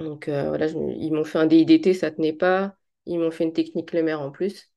Donc, 0.00 0.28
voilà, 0.28 0.66
ils 0.68 1.12
m'ont 1.12 1.24
fait 1.24 1.38
un 1.38 1.46
DIDT, 1.46 1.92
ça 1.92 2.10
tenait 2.12 2.32
pas. 2.32 2.76
Ils 3.06 3.18
m'ont 3.18 3.30
fait 3.32 3.44
une 3.44 3.52
technique 3.52 3.92
Lemer 3.92 4.14
en 4.14 4.30
plus. 4.30 4.70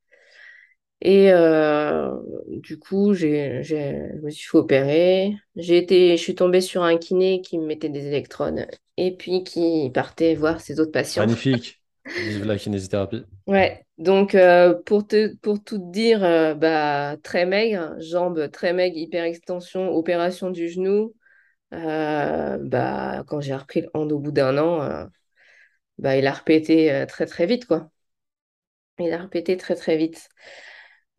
Et 1.01 1.31
euh, 1.31 2.11
du 2.47 2.77
coup, 2.77 3.13
j'ai, 3.13 3.63
je 3.63 3.75
me 4.21 4.29
suis 4.29 4.47
fait 4.49 4.57
opérer. 4.57 5.35
J'ai 5.55 5.77
été, 5.77 6.15
je 6.15 6.21
suis 6.21 6.35
tombée 6.35 6.61
sur 6.61 6.83
un 6.83 6.97
kiné 6.97 7.41
qui 7.41 7.57
me 7.57 7.65
mettait 7.65 7.89
des 7.89 8.05
électrodes 8.07 8.67
et 8.97 9.15
puis 9.15 9.43
qui 9.43 9.89
partait 9.93 10.35
voir 10.35 10.61
ses 10.61 10.79
autres 10.79 10.91
patients. 10.91 11.25
Magnifique. 11.25 11.81
Vive 12.05 12.45
la 12.45 12.57
kinésithérapie. 12.57 13.23
Ouais, 13.47 13.83
donc 13.97 14.35
euh, 14.35 14.75
pour, 14.85 15.07
te, 15.07 15.35
pour 15.37 15.63
tout 15.63 15.79
te 15.79 15.91
dire, 15.91 16.23
euh, 16.23 16.53
bah, 16.53 17.17
très 17.23 17.45
maigre, 17.47 17.95
jambes 17.99 18.49
très 18.51 18.73
maigres, 18.73 18.97
hyperextension, 18.97 19.89
opération 19.89 20.51
du 20.51 20.69
genou. 20.69 21.15
bah, 21.71 23.23
quand 23.27 23.41
j'ai 23.41 23.55
repris 23.55 23.81
le 23.81 23.89
hand 23.95 24.11
au 24.11 24.19
bout 24.19 24.31
d'un 24.31 24.57
an, 24.59 25.07
bah, 25.97 26.17
il 26.17 26.27
a 26.27 26.33
répété 26.33 27.05
très 27.07 27.25
très 27.25 27.45
vite, 27.47 27.65
quoi. 27.65 27.89
Il 28.99 29.11
a 29.13 29.17
répété 29.17 29.57
très 29.57 29.75
très 29.75 29.97
vite. 29.97 30.29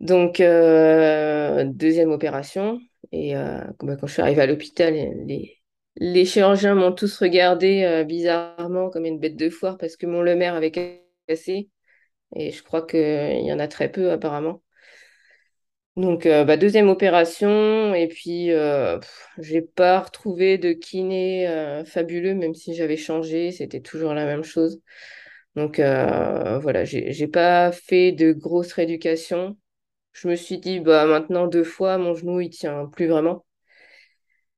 Donc, 0.03 0.41
euh, 0.41 1.65
deuxième 1.65 2.11
opération. 2.11 2.81
Et 3.13 3.37
euh, 3.37 3.61
bah, 3.81 3.97
quand 3.97 4.07
je 4.09 4.15
suis 4.15 4.23
arrivée 4.23 4.43
à 4.43 4.47
l'hôpital, 4.47 4.95
les, 5.97 6.25
chirurgiens 6.25 6.75
m'ont 6.75 6.93
tous 6.93 7.19
regardé 7.19 7.85
euh, 7.85 8.05
bizarrement 8.05 8.91
comme 8.91 9.07
une 9.07 9.21
bête 9.21 9.37
de 9.37 9.49
foire 9.49 9.79
parce 9.79 9.97
que 9.97 10.07
mon 10.07 10.21
lemer 10.23 10.47
avait 10.47 10.73
cassé. 10.73 11.71
Et 12.37 12.51
je 12.51 12.63
crois 12.65 12.83
qu'il 12.83 13.47
y 13.47 13.53
en 13.53 13.59
a 13.61 13.69
très 13.69 13.91
peu 13.93 14.11
apparemment. 14.11 14.63
Donc, 15.97 16.27
bah, 16.27 16.57
deuxième 16.57 16.89
opération. 16.89 17.95
Et 17.95 18.09
puis, 18.09 18.49
je 18.49 19.53
n'ai 19.53 19.63
pas 19.63 20.01
retrouvé 20.01 20.59
de 20.59 20.73
kiné 20.73 21.83
fabuleux, 21.87 22.35
même 22.35 22.55
si 22.55 22.75
j'avais 22.75 22.97
changé. 22.97 23.53
C'était 23.53 23.81
toujours 23.81 24.15
la 24.15 24.25
même 24.27 24.43
chose. 24.45 24.81
Donc, 25.57 25.77
voilà, 25.79 26.85
j'ai 26.85 27.29
pas 27.29 27.73
fait 27.73 28.13
de 28.13 28.33
grosse 28.33 28.73
rééducation 28.73 29.57
je 30.13 30.29
me 30.29 30.37
suis 30.37 30.59
dit, 30.59 30.81
bah, 30.81 31.07
maintenant 31.07 31.47
deux 31.47 31.65
fois, 31.65 31.99
mon 31.99 32.15
genou, 32.15 32.41
il 32.41 32.51
tient 32.51 32.87
plus 32.87 33.07
vraiment. 33.09 33.45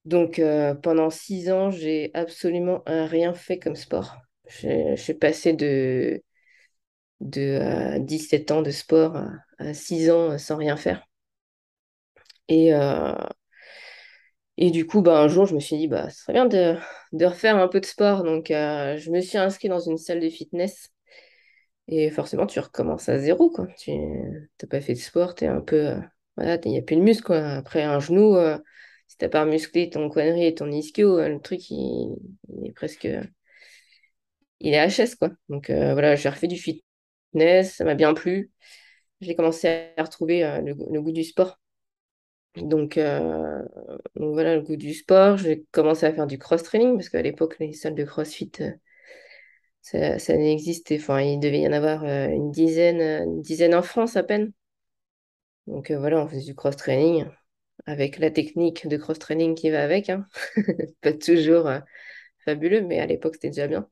Donc 0.05 0.39
euh, 0.39 0.75
pendant 0.75 1.11
six 1.11 1.51
ans, 1.51 1.71
j'ai 1.71 2.11
absolument 2.15 2.83
rien 2.87 3.33
fait 3.35 3.59
comme 3.59 3.77
sport. 3.77 4.17
J'ai 4.49 5.15
passé 5.15 5.55
de, 5.55 6.23
de 7.21 7.99
17 8.01 8.51
euh, 8.51 8.55
ans 8.57 8.63
de 8.63 8.71
sport 8.71 9.17
à, 9.59 9.75
six 9.75 10.11
ans 10.11 10.37
sans 10.39 10.57
rien 10.57 10.77
faire. 10.77 11.07
Et, 12.49 12.73
euh, 12.75 13.15
et 14.57 14.71
du 14.71 14.87
coup, 14.87 15.03
bah, 15.03 15.21
un 15.21 15.29
jour, 15.29 15.47
je 15.47 15.55
me 15.55 15.61
suis 15.61 15.77
dit, 15.77 15.89
bah, 15.89 16.11
ce 16.11 16.21
serait 16.23 16.33
bien 16.33 16.47
de, 16.47 16.77
de 17.13 17.25
refaire 17.27 17.57
un 17.57 17.69
peu 17.69 17.81
de 17.81 17.87
sport. 17.87 18.23
Donc 18.25 18.47
je 18.49 19.11
me 19.11 19.21
suis 19.21 19.39
inscrite 19.39 19.71
dans 19.71 19.81
une 19.81 19.99
salle 19.99 20.21
de 20.21 20.29
fitness 20.29 20.91
et 21.89 22.11
forcément, 22.11 22.47
tu 22.47 22.61
recommences 22.61 23.09
à 23.09 23.19
zéro, 23.19 23.51
quoi. 23.51 23.67
Tu 23.79 23.93
n'as 23.93 24.69
pas 24.71 24.81
fait 24.81 24.95
de 24.95 24.99
sport, 24.99 25.35
tu 25.35 25.45
es 25.45 25.49
un 25.49 25.61
peu. 25.61 25.89
Euh, 25.89 26.01
voilà, 26.37 26.59
il 26.65 26.71
n'y 26.71 26.79
a 26.79 26.83
plus 26.83 26.97
de 26.97 27.03
muscle. 27.03 27.33
Après, 27.33 27.83
un 27.83 28.01
genou, 28.01 28.37
euh, 28.37 28.59
si 29.09 29.19
tu 29.19 29.25
n'as 29.25 29.29
pas 29.31 29.45
musclé 29.45 29.91
ton 29.91 30.09
connerie 30.09 30.47
et 30.47 30.55
ton 30.55 30.71
ischio, 30.71 31.19
euh, 31.19 31.29
le 31.29 31.41
truc, 31.41 31.71
il, 31.71 32.17
est 32.65 32.73
presque. 32.73 33.07
Il 34.61 34.75
est 34.75 34.89
HS, 34.89 35.17
quoi. 35.17 35.31
Donc 35.49 35.71
voilà, 35.71 36.17
j'ai 36.17 36.29
refait 36.29 36.47
du 36.47 36.57
fitness, 36.57 37.75
ça 37.77 37.85
m'a 37.85 37.95
bien 37.95 38.15
plu. 38.15 38.51
J'ai 39.21 39.35
commencé 39.37 39.93
à 39.97 40.03
retrouver 40.03 40.43
le, 40.63 41.01
goût 41.03 41.13
du 41.13 41.25
sport. 41.25 41.61
Donc, 42.57 42.99
donc, 42.99 44.33
voilà, 44.33 44.57
le 44.57 44.63
goût 44.63 44.77
du 44.77 44.95
sport. 44.95 45.37
J'ai 45.37 45.65
commencé 45.73 46.07
à 46.07 46.13
faire 46.15 46.27
du 46.27 46.39
cross-training 46.39 46.95
parce 46.97 47.09
qu'à 47.09 47.23
l'époque, 47.23 47.57
les 47.59 47.73
salles 47.73 47.95
de 47.95 48.05
crossfit 48.05 48.53
Ça, 49.85 50.37
n'existait, 50.39 50.97
enfin, 50.99 51.21
il 51.21 51.39
devait 51.41 51.61
y 51.61 51.69
en 51.69 51.73
avoir 51.73 52.05
euh, 52.05 52.29
une 52.29 52.51
dizaine, 52.51 53.01
euh, 53.03 53.25
une 53.25 53.43
dizaine 53.43 53.75
en 53.75 53.83
France 53.83 54.17
à 54.17 54.23
peine. 54.23 54.51
Donc 55.67 55.91
euh, 55.91 55.99
voilà, 55.99 56.21
on 56.23 56.27
faisait 56.29 56.43
du 56.45 56.55
cross-training 56.55 57.27
avec 57.87 58.19
la 58.19 58.31
technique 58.31 58.87
de 58.89 58.97
cross-training 58.97 59.55
qui 59.55 59.71
va 59.71 59.83
avec. 59.85 60.11
hein. 60.11 60.27
Pas 61.03 61.13
toujours 61.13 61.71
fabuleux, 62.45 62.83
mais 62.83 63.01
à 63.01 63.07
l'époque, 63.07 63.35
c'était 63.35 63.51
déjà 63.51 63.67
bien. 63.69 63.89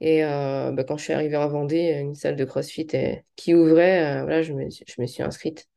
Et 0.00 0.22
bah, 0.22 0.84
quand 0.86 0.96
je 0.98 1.04
suis 1.04 1.12
arrivée 1.14 1.36
en 1.36 1.48
Vendée, 1.48 1.92
une 2.00 2.14
salle 2.14 2.36
de 2.36 2.44
CrossFit 2.44 2.88
qui 3.36 3.54
ouvrait, 3.54 4.22
voilà, 4.22 4.42
je 4.42 4.52
me, 4.52 4.70
suis- 4.70 5.22
inscrite. 5.22 5.68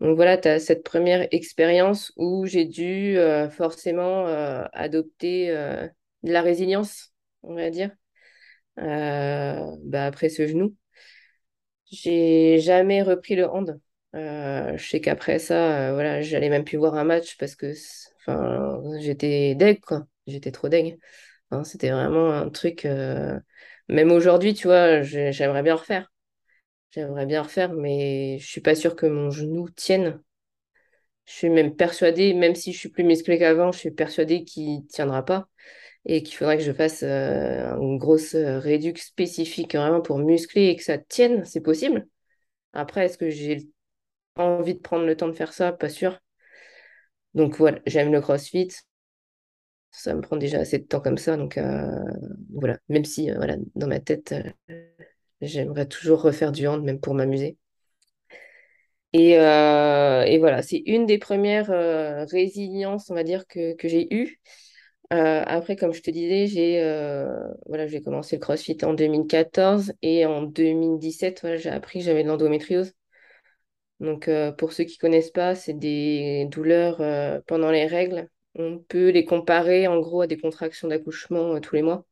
Donc 0.00 0.16
voilà, 0.16 0.38
tu 0.38 0.48
as 0.48 0.60
cette 0.60 0.84
première 0.84 1.28
expérience 1.32 2.12
où 2.16 2.46
j'ai 2.46 2.64
dû 2.66 3.18
forcément 3.52 4.26
adopter 4.72 5.48
de 5.50 6.32
la 6.32 6.42
résilience, 6.42 7.12
on 7.42 7.54
va 7.54 7.70
dire, 7.70 7.90
bah, 8.76 10.06
après 10.06 10.28
ce 10.28 10.46
genou. 10.46 10.74
J'ai 11.90 12.58
jamais 12.60 13.02
repris 13.02 13.36
le 13.36 13.48
hand. 13.48 13.80
Euh, 14.14 14.76
je 14.76 14.88
sais 14.88 15.00
qu'après 15.00 15.38
ça, 15.38 15.88
euh, 15.90 15.92
voilà, 15.94 16.22
j'allais 16.22 16.48
même 16.48 16.64
plus 16.64 16.76
voir 16.78 16.94
un 16.94 17.04
match 17.04 17.36
parce 17.38 17.56
que 17.56 17.72
enfin, 18.20 18.80
j'étais 19.00 19.54
deg, 19.54 19.80
quoi. 19.80 20.06
J'étais 20.26 20.52
trop 20.52 20.68
deg. 20.68 20.98
C'était 21.64 21.90
vraiment 21.90 22.32
un 22.32 22.50
truc. 22.50 22.84
euh, 22.86 23.38
Même 23.88 24.12
aujourd'hui, 24.12 24.54
tu 24.54 24.68
vois, 24.68 25.02
j'ai- 25.02 25.32
j'aimerais 25.32 25.62
bien 25.64 25.76
refaire. 25.76 26.12
J'aimerais 26.92 27.26
bien 27.26 27.42
refaire, 27.42 27.72
mais 27.74 28.38
je 28.40 28.46
suis 28.48 28.60
pas 28.62 28.74
sûre 28.76 28.96
que 28.96 29.06
mon 29.06 29.30
genou 29.30 29.68
tienne. 29.70 30.20
Je 31.26 31.32
suis 31.32 31.48
même 31.50 31.74
persuadée, 31.76 32.34
même 32.34 32.54
si 32.54 32.72
je 32.72 32.78
suis 32.78 32.88
plus 32.90 33.04
musclée 33.04 33.38
qu'avant, 33.38 33.72
je 33.72 33.78
suis 33.78 33.90
persuadée 33.90 34.44
qu'il 34.44 34.86
tiendra 34.86 35.24
pas 35.24 35.48
et 36.06 36.22
qu'il 36.22 36.36
faudrait 36.36 36.58
que 36.58 36.64
je 36.64 36.72
fasse 36.72 37.02
euh, 37.02 37.74
une 37.78 37.98
grosse 37.98 38.34
euh, 38.34 38.58
réduc 38.58 38.98
spécifique 38.98 39.74
vraiment 39.74 40.02
pour 40.02 40.18
muscler 40.18 40.66
et 40.68 40.76
que 40.76 40.82
ça 40.84 40.98
tienne. 40.98 41.44
C'est 41.44 41.60
possible. 41.60 42.06
Après, 42.72 43.06
est-ce 43.06 43.18
que 43.18 43.30
j'ai 43.30 43.68
envie 44.36 44.74
de 44.74 44.80
prendre 44.80 45.06
le 45.06 45.16
temps 45.16 45.28
de 45.28 45.32
faire 45.32 45.52
ça? 45.52 45.72
Pas 45.72 45.88
sûr. 45.88 46.20
Donc 47.34 47.56
voilà, 47.56 47.80
j'aime 47.86 48.12
le 48.12 48.20
CrossFit. 48.20 48.68
Ça 49.90 50.14
me 50.14 50.20
prend 50.20 50.36
déjà 50.36 50.58
assez 50.58 50.78
de 50.78 50.84
temps 50.84 51.00
comme 51.00 51.18
ça. 51.18 51.36
Donc 51.36 51.56
euh, 51.56 51.88
voilà, 52.52 52.78
même 52.88 53.04
si 53.04 53.30
euh, 53.30 53.36
voilà, 53.36 53.56
dans 53.74 53.86
ma 53.86 54.00
tête, 54.00 54.34
j'aimerais 55.40 55.86
toujours 55.86 56.20
refaire 56.20 56.52
du 56.52 56.66
hand, 56.66 56.82
même 56.82 57.00
pour 57.00 57.14
m'amuser. 57.14 57.56
Et, 59.12 59.38
voilà, 60.38 60.62
c'est 60.62 60.82
une 60.86 61.06
des 61.06 61.18
premières 61.18 61.68
résiliences, 62.28 63.10
on 63.10 63.14
va 63.14 63.22
dire, 63.22 63.46
que, 63.46 63.74
que 63.74 63.88
j'ai 63.88 64.12
eues. 64.12 64.40
Euh, 65.12 65.42
après, 65.46 65.76
comme 65.76 65.92
je 65.92 66.02
te 66.02 66.10
disais, 66.10 66.46
j'ai 66.46 66.82
euh, 66.82 67.28
voilà, 67.66 67.86
j'ai 67.86 68.02
commencé 68.02 68.36
le 68.36 68.40
CrossFit 68.40 68.78
en 68.84 68.94
2014 68.94 69.92
et 70.02 70.24
en 70.26 70.42
2017, 70.42 71.40
voilà, 71.42 71.56
j'ai 71.56 71.70
appris 71.70 71.98
que 72.00 72.06
j'avais 72.06 72.22
de 72.22 72.28
l'endométriose. 72.28 72.94
Donc, 74.00 74.28
euh, 74.28 74.52
pour 74.52 74.72
ceux 74.72 74.84
qui 74.84 74.98
connaissent 74.98 75.30
pas, 75.30 75.54
c'est 75.54 75.74
des 75.74 76.46
douleurs 76.50 76.98
pendant 77.46 77.70
les 77.70 77.86
règles. 77.86 78.28
On 78.54 78.78
peut 78.78 79.10
les 79.10 79.24
comparer 79.24 79.86
en 79.88 79.98
gros 80.00 80.22
à 80.22 80.26
des 80.26 80.38
contractions 80.38 80.88
d'accouchement 80.88 81.60
tous 81.60 81.74
les 81.74 81.82
mois. 81.82 82.06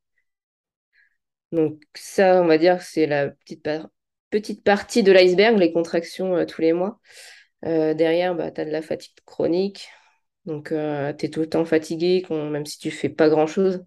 Donc, 1.53 1.83
ça, 1.95 2.41
on 2.43 2.47
va 2.47 2.57
dire 2.59 2.79
que 2.79 2.85
c'est 2.85 3.07
la 3.07 3.29
petite, 3.31 3.69
petite 4.31 4.65
partie 4.65 5.03
de 5.03 5.13
l'iceberg, 5.13 5.59
les 5.59 5.73
contractions 5.73 6.45
tous 6.47 6.63
les 6.63 6.73
mois. 6.73 6.99
Derrière, 7.63 8.35
bah, 8.35 8.51
tu 8.51 8.61
as 8.61 8.65
de 8.65 8.71
la 8.71 8.83
fatigue 8.83 9.15
chronique. 9.27 9.89
Donc, 10.47 10.69
tu 10.71 10.75
es 10.75 11.31
tout 11.31 11.41
le 11.41 11.49
temps 11.49 11.65
fatigué, 11.65 12.25
même 12.31 12.67
si 12.67 12.79
tu 12.79 12.91
fais 12.91 13.09
pas 13.09 13.29
grand-chose. 13.29 13.85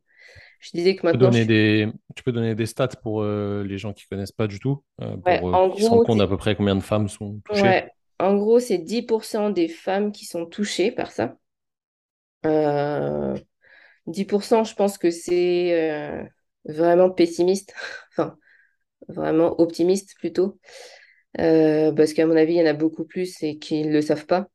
Je 0.62 0.72
disais 0.74 0.96
que 0.96 1.06
Tu 1.08 1.18
peux 1.18 1.18
maintenant, 1.18 1.32
je 1.32 1.44
des, 1.46 1.88
tu 2.16 2.24
peux 2.24 2.32
donner 2.32 2.56
des 2.56 2.66
stats 2.66 2.88
pour 2.90 3.22
euh, 3.22 3.64
les 3.64 3.78
gens 3.78 3.94
qui 3.94 4.06
connaissent 4.08 4.32
pas 4.32 4.48
du 4.48 4.60
tout, 4.60 4.84
euh, 5.02 5.18
Ouais, 5.26 5.40
pour 5.40 5.48
euh, 5.48 5.58
en 5.58 5.68
qu'ils 5.70 5.84
se 5.84 5.90
rendent 5.90 6.02
gros, 6.02 6.06
compte 6.06 6.20
à 6.22 6.28
peu 6.28 6.38
près 6.38 6.56
combien 6.56 6.76
de 6.76 6.82
femmes 6.82 7.08
sont 7.10 7.40
touchées. 7.46 7.74
ouais, 7.74 7.92
en 8.20 8.36
gros, 8.36 8.60
c'est 8.60 8.78
10% 8.78 9.50
des 9.50 9.68
femmes 9.68 10.12
qui 10.12 10.26
sont 10.26 10.46
touchées 10.46 10.92
par 10.92 11.12
ça. 11.12 11.38
Euh, 12.46 13.36
10%, 14.08 14.64
je 14.64 14.76
pense 14.76 14.98
que 14.98 15.10
c'est 15.12 15.74
euh, 15.94 16.24
vraiment 16.66 17.10
pessimiste, 17.12 17.74
enfin, 18.12 18.38
vraiment 19.10 19.60
optimiste 19.62 20.16
plutôt. 20.20 20.60
Euh, 21.40 21.94
parce 21.94 22.14
qu'à 22.14 22.26
mon 22.28 22.36
avis, 22.38 22.56
il 22.56 22.60
y 22.60 22.64
en 22.64 22.68
a 22.68 22.74
beaucoup 22.74 23.06
plus 23.06 23.42
et 23.44 23.60
qui 23.60 23.84
ne 23.86 23.94
le 23.94 24.02
savent 24.02 24.26
pas. 24.28 24.50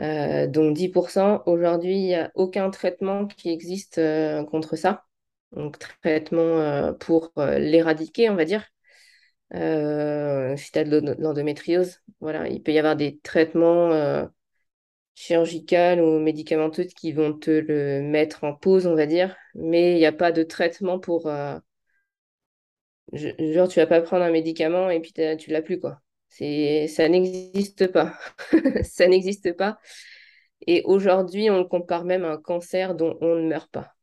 Euh, 0.00 0.46
donc 0.46 0.74
10%, 0.76 1.42
aujourd'hui, 1.46 1.94
il 1.96 2.06
n'y 2.06 2.14
a 2.14 2.30
aucun 2.34 2.70
traitement 2.70 3.26
qui 3.26 3.50
existe 3.50 3.98
euh, 3.98 4.44
contre 4.44 4.76
ça. 4.76 5.04
Donc 5.52 5.78
traitement 5.78 6.40
euh, 6.42 6.92
pour 6.92 7.32
l'éradiquer, 7.36 8.30
on 8.30 8.36
va 8.36 8.44
dire. 8.44 8.64
Si 9.52 10.72
tu 10.72 10.78
as 10.78 10.84
de 10.84 10.90
l'endo- 10.98 11.14
l'endométriose, 11.20 12.00
voilà, 12.20 12.48
il 12.48 12.62
peut 12.62 12.72
y 12.72 12.78
avoir 12.78 12.96
des 12.96 13.18
traitements 13.20 13.90
chirurgicaux 15.14 16.00
ou 16.02 16.18
médicamenteux 16.20 16.84
qui 16.84 17.12
vont 17.12 17.32
te 17.32 17.50
le 17.50 18.02
mettre 18.02 18.42
en 18.44 18.54
pause, 18.54 18.86
on 18.88 18.94
va 18.96 19.06
dire, 19.06 19.36
mais 19.54 19.92
il 19.94 19.98
n'y 19.98 20.06
a 20.06 20.12
pas 20.12 20.32
de 20.32 20.42
traitement 20.42 20.98
pour... 20.98 21.28
genre, 23.12 23.68
tu 23.68 23.78
vas 23.80 23.86
pas 23.86 24.00
prendre 24.02 24.24
un 24.24 24.30
médicament 24.32 24.90
et 24.90 24.98
puis 25.00 25.12
tu 25.12 25.50
l'as 25.50 25.62
plus, 25.62 25.78
quoi. 25.80 26.00
Ça 26.30 27.08
n'existe 27.08 27.88
pas. 27.88 28.18
Ça 28.82 29.06
n'existe 29.06 29.52
pas. 29.56 29.78
Et 30.66 30.82
aujourd'hui, 30.84 31.50
on 31.50 31.58
le 31.58 31.64
compare 31.64 32.04
même 32.04 32.24
à 32.24 32.30
un 32.32 32.36
cancer 32.38 32.94
dont 32.94 33.18
on 33.20 33.36
ne 33.36 33.48
meurt 33.48 33.70
pas. 33.70 33.94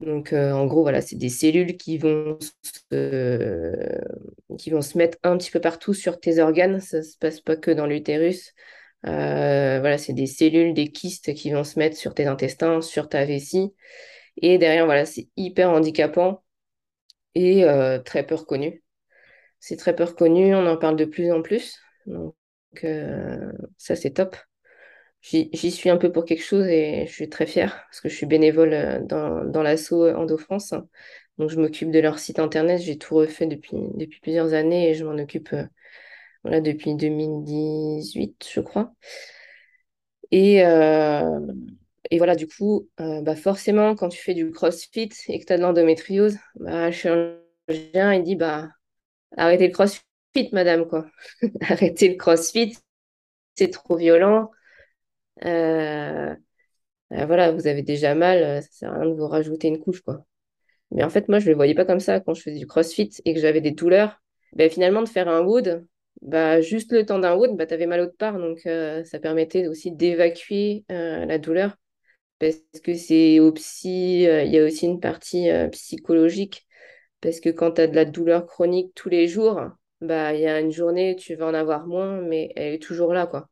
Donc, 0.00 0.32
euh, 0.32 0.52
en 0.52 0.66
gros, 0.66 0.82
voilà, 0.82 1.02
c'est 1.02 1.16
des 1.16 1.28
cellules 1.28 1.76
qui 1.76 1.98
vont 1.98 2.38
se, 2.90 4.00
qui 4.58 4.70
vont 4.70 4.80
se 4.80 4.96
mettre 4.96 5.18
un 5.22 5.36
petit 5.36 5.50
peu 5.50 5.60
partout 5.60 5.92
sur 5.94 6.18
tes 6.20 6.38
organes. 6.40 6.80
Ça 6.80 6.98
ne 6.98 7.02
se 7.02 7.18
passe 7.18 7.40
pas 7.40 7.56
que 7.56 7.70
dans 7.70 7.86
l'utérus. 7.86 8.54
Euh, 9.06 9.80
voilà, 9.80 9.98
c'est 9.98 10.12
des 10.14 10.26
cellules, 10.26 10.74
des 10.74 10.90
kystes 10.92 11.34
qui 11.34 11.50
vont 11.50 11.64
se 11.64 11.78
mettre 11.78 11.96
sur 11.96 12.14
tes 12.14 12.26
intestins, 12.26 12.80
sur 12.80 13.08
ta 13.08 13.24
vessie. 13.26 13.74
Et 14.38 14.58
derrière, 14.58 14.86
voilà, 14.86 15.06
c'est 15.06 15.28
hyper 15.36 15.70
handicapant 15.70 16.42
et 17.34 17.64
euh, 17.64 17.98
très 18.00 18.26
peu 18.26 18.34
reconnu. 18.34 18.82
C'est 19.60 19.76
très 19.76 19.94
peu 19.94 20.04
reconnu, 20.04 20.54
on 20.54 20.66
en 20.66 20.76
parle 20.76 20.96
de 20.96 21.04
plus 21.04 21.32
en 21.32 21.42
plus. 21.42 21.78
Donc, 22.06 22.34
euh, 22.84 23.52
ça, 23.78 23.96
c'est 23.96 24.12
top. 24.12 24.36
J'y 25.22 25.70
suis 25.70 25.90
un 25.90 25.98
peu 25.98 26.10
pour 26.12 26.24
quelque 26.24 26.42
chose 26.42 26.66
et 26.66 27.06
je 27.06 27.12
suis 27.12 27.28
très 27.28 27.46
fière 27.46 27.84
parce 27.88 28.00
que 28.00 28.08
je 28.08 28.16
suis 28.16 28.26
bénévole 28.26 28.72
euh, 28.72 29.00
dans, 29.02 29.44
dans 29.44 29.62
l'asso 29.62 29.92
Endo-France. 29.94 30.74
Donc, 31.38 31.50
je 31.50 31.60
m'occupe 31.60 31.90
de 31.90 31.98
leur 32.00 32.18
site 32.18 32.38
internet. 32.38 32.80
J'ai 32.80 32.98
tout 32.98 33.16
refait 33.16 33.46
depuis, 33.46 33.76
depuis 33.96 34.20
plusieurs 34.20 34.54
années 34.54 34.90
et 34.90 34.94
je 34.94 35.04
m'en 35.04 35.18
occupe 35.22 35.52
euh, 35.52 35.64
voilà, 36.44 36.60
depuis 36.60 36.94
2018, 36.96 38.46
je 38.54 38.60
crois. 38.60 38.94
Et, 40.30 40.64
euh, 40.64 41.40
et 42.10 42.18
voilà, 42.18 42.36
du 42.36 42.46
coup, 42.48 42.88
euh, 43.00 43.22
bah 43.22 43.36
forcément, 43.36 43.94
quand 43.96 44.08
tu 44.08 44.18
fais 44.22 44.34
du 44.34 44.50
CrossFit 44.52 45.10
et 45.28 45.40
que 45.40 45.44
tu 45.46 45.52
as 45.52 45.56
de 45.56 45.62
l'endométriose, 45.62 46.38
bah, 46.56 46.86
le 46.86 46.92
chirurgien, 46.92 48.14
il 48.14 48.22
dit 48.24 48.36
bah, 48.36 48.68
arrêtez 49.36 49.66
le 49.68 49.72
CrossFit, 49.72 50.04
madame, 50.52 50.86
quoi. 50.88 51.06
Arrêtez 51.62 52.08
le 52.10 52.16
CrossFit, 52.16 52.76
c'est 53.56 53.70
trop 53.70 53.96
violent. 53.96 54.50
Euh, 55.44 56.34
Euh, 57.12 57.26
voilà, 57.26 57.52
vous 57.52 57.66
avez 57.68 57.82
déjà 57.82 58.14
mal, 58.14 58.42
euh, 58.42 58.60
ça 58.62 58.68
sert 58.72 58.92
à 58.92 58.98
rien 59.00 59.10
de 59.10 59.14
vous 59.14 59.28
rajouter 59.28 59.68
une 59.68 59.78
couche, 59.80 60.00
quoi. 60.02 60.26
Mais 60.92 61.04
en 61.04 61.10
fait, 61.10 61.28
moi, 61.28 61.38
je 61.40 61.46
ne 61.46 61.50
le 61.50 61.56
voyais 61.56 61.74
pas 61.74 61.84
comme 61.84 62.00
ça 62.00 62.20
quand 62.20 62.34
je 62.34 62.42
faisais 62.42 62.58
du 62.58 62.66
CrossFit 62.66 63.10
et 63.24 63.34
que 63.34 63.40
j'avais 63.40 63.60
des 63.60 63.72
douleurs. 63.72 64.20
Ben, 64.54 64.70
finalement, 64.70 65.02
de 65.02 65.08
faire 65.08 65.28
un 65.28 65.42
wood, 65.42 65.86
bah, 66.22 66.60
juste 66.62 66.92
le 66.92 67.06
temps 67.06 67.18
d'un 67.20 67.36
wood, 67.36 67.56
bah, 67.56 67.66
tu 67.66 67.74
avais 67.74 67.86
mal 67.86 68.00
autre 68.00 68.16
part. 68.18 68.38
Donc, 68.38 68.60
ça 68.60 69.20
permettait 69.20 69.68
aussi 69.68 69.92
d'évacuer 69.92 70.84
la 70.90 71.38
douleur. 71.38 71.76
Parce 72.38 72.56
que 72.84 72.94
c'est 72.94 73.40
au 73.40 73.52
psy, 73.52 74.22
il 74.24 74.52
y 74.52 74.58
a 74.58 74.64
aussi 74.64 74.86
une 74.86 75.00
partie 75.00 75.48
psychologique. 75.72 76.66
Parce 77.20 77.40
que 77.40 77.50
quand 77.50 77.72
tu 77.72 77.80
as 77.82 77.86
de 77.86 77.94
la 77.94 78.04
douleur 78.04 78.46
chronique 78.46 78.92
tous 78.94 79.08
les 79.08 79.28
jours, 79.28 79.60
bah, 80.00 80.34
il 80.34 80.40
y 80.40 80.46
a 80.46 80.60
une 80.60 80.72
journée, 80.72 81.16
tu 81.16 81.34
vas 81.34 81.46
en 81.46 81.54
avoir 81.54 81.86
moins, 81.86 82.20
mais 82.22 82.52
elle 82.56 82.74
est 82.74 82.82
toujours 82.82 83.12
là, 83.12 83.26
quoi. 83.26 83.48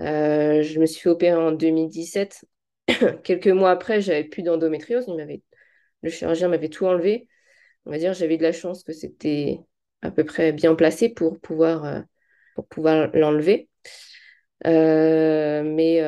Euh, 0.00 0.62
je 0.62 0.80
me 0.80 0.86
suis 0.86 1.02
fait 1.02 1.08
opérer 1.08 1.36
en 1.36 1.52
2017. 1.52 2.44
Quelques 3.24 3.48
mois 3.48 3.70
après, 3.70 4.00
j'avais 4.00 4.24
plus 4.24 4.42
d'endométriose. 4.42 5.06
Le 6.02 6.10
chirurgien 6.10 6.48
m'avait 6.48 6.68
tout 6.68 6.86
enlevé. 6.86 7.28
On 7.86 7.90
va 7.90 7.98
dire, 7.98 8.14
j'avais 8.14 8.36
de 8.36 8.42
la 8.42 8.52
chance 8.52 8.84
que 8.84 8.92
c'était 8.92 9.60
à 10.02 10.10
peu 10.10 10.24
près 10.24 10.52
bien 10.52 10.74
placé 10.74 11.08
pour 11.08 11.40
pouvoir, 11.40 11.84
euh, 11.84 12.00
pour 12.54 12.66
pouvoir 12.68 13.10
l'enlever. 13.14 13.68
Euh, 14.66 15.62
mais 15.64 16.00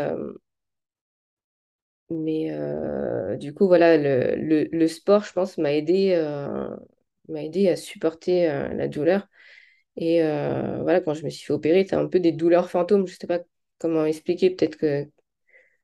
mais 2.11 2.51
euh, 2.53 3.37
du 3.37 3.53
coup, 3.53 3.67
voilà, 3.67 3.97
le, 3.97 4.87
sport, 4.87 5.25
je 5.25 5.33
pense, 5.33 5.59
m'a 5.59 5.73
aidé, 5.75 6.13
euh, 6.15 6.69
m'a 7.29 7.43
aidé 7.43 7.69
à 7.69 7.77
supporter 7.77 8.49
euh, 8.49 8.69
la 8.75 8.89
douleur. 8.89 9.29
Et 9.97 10.21
voilà, 10.21 11.01
quand 11.01 11.15
je 11.15 11.25
me 11.25 11.31
suis 11.31 11.47
fait 11.47 11.53
opérer, 11.55 11.87
as 11.91 11.99
un 11.99 12.07
peu 12.07 12.21
des 12.21 12.33
douleurs 12.33 12.71
fantômes. 12.71 13.07
Je 13.07 13.17
sais 13.17 13.27
pas 13.27 13.41
comment 13.79 14.05
expliquer. 14.05 14.51
Peut-être 14.51 14.77
que 14.77 15.07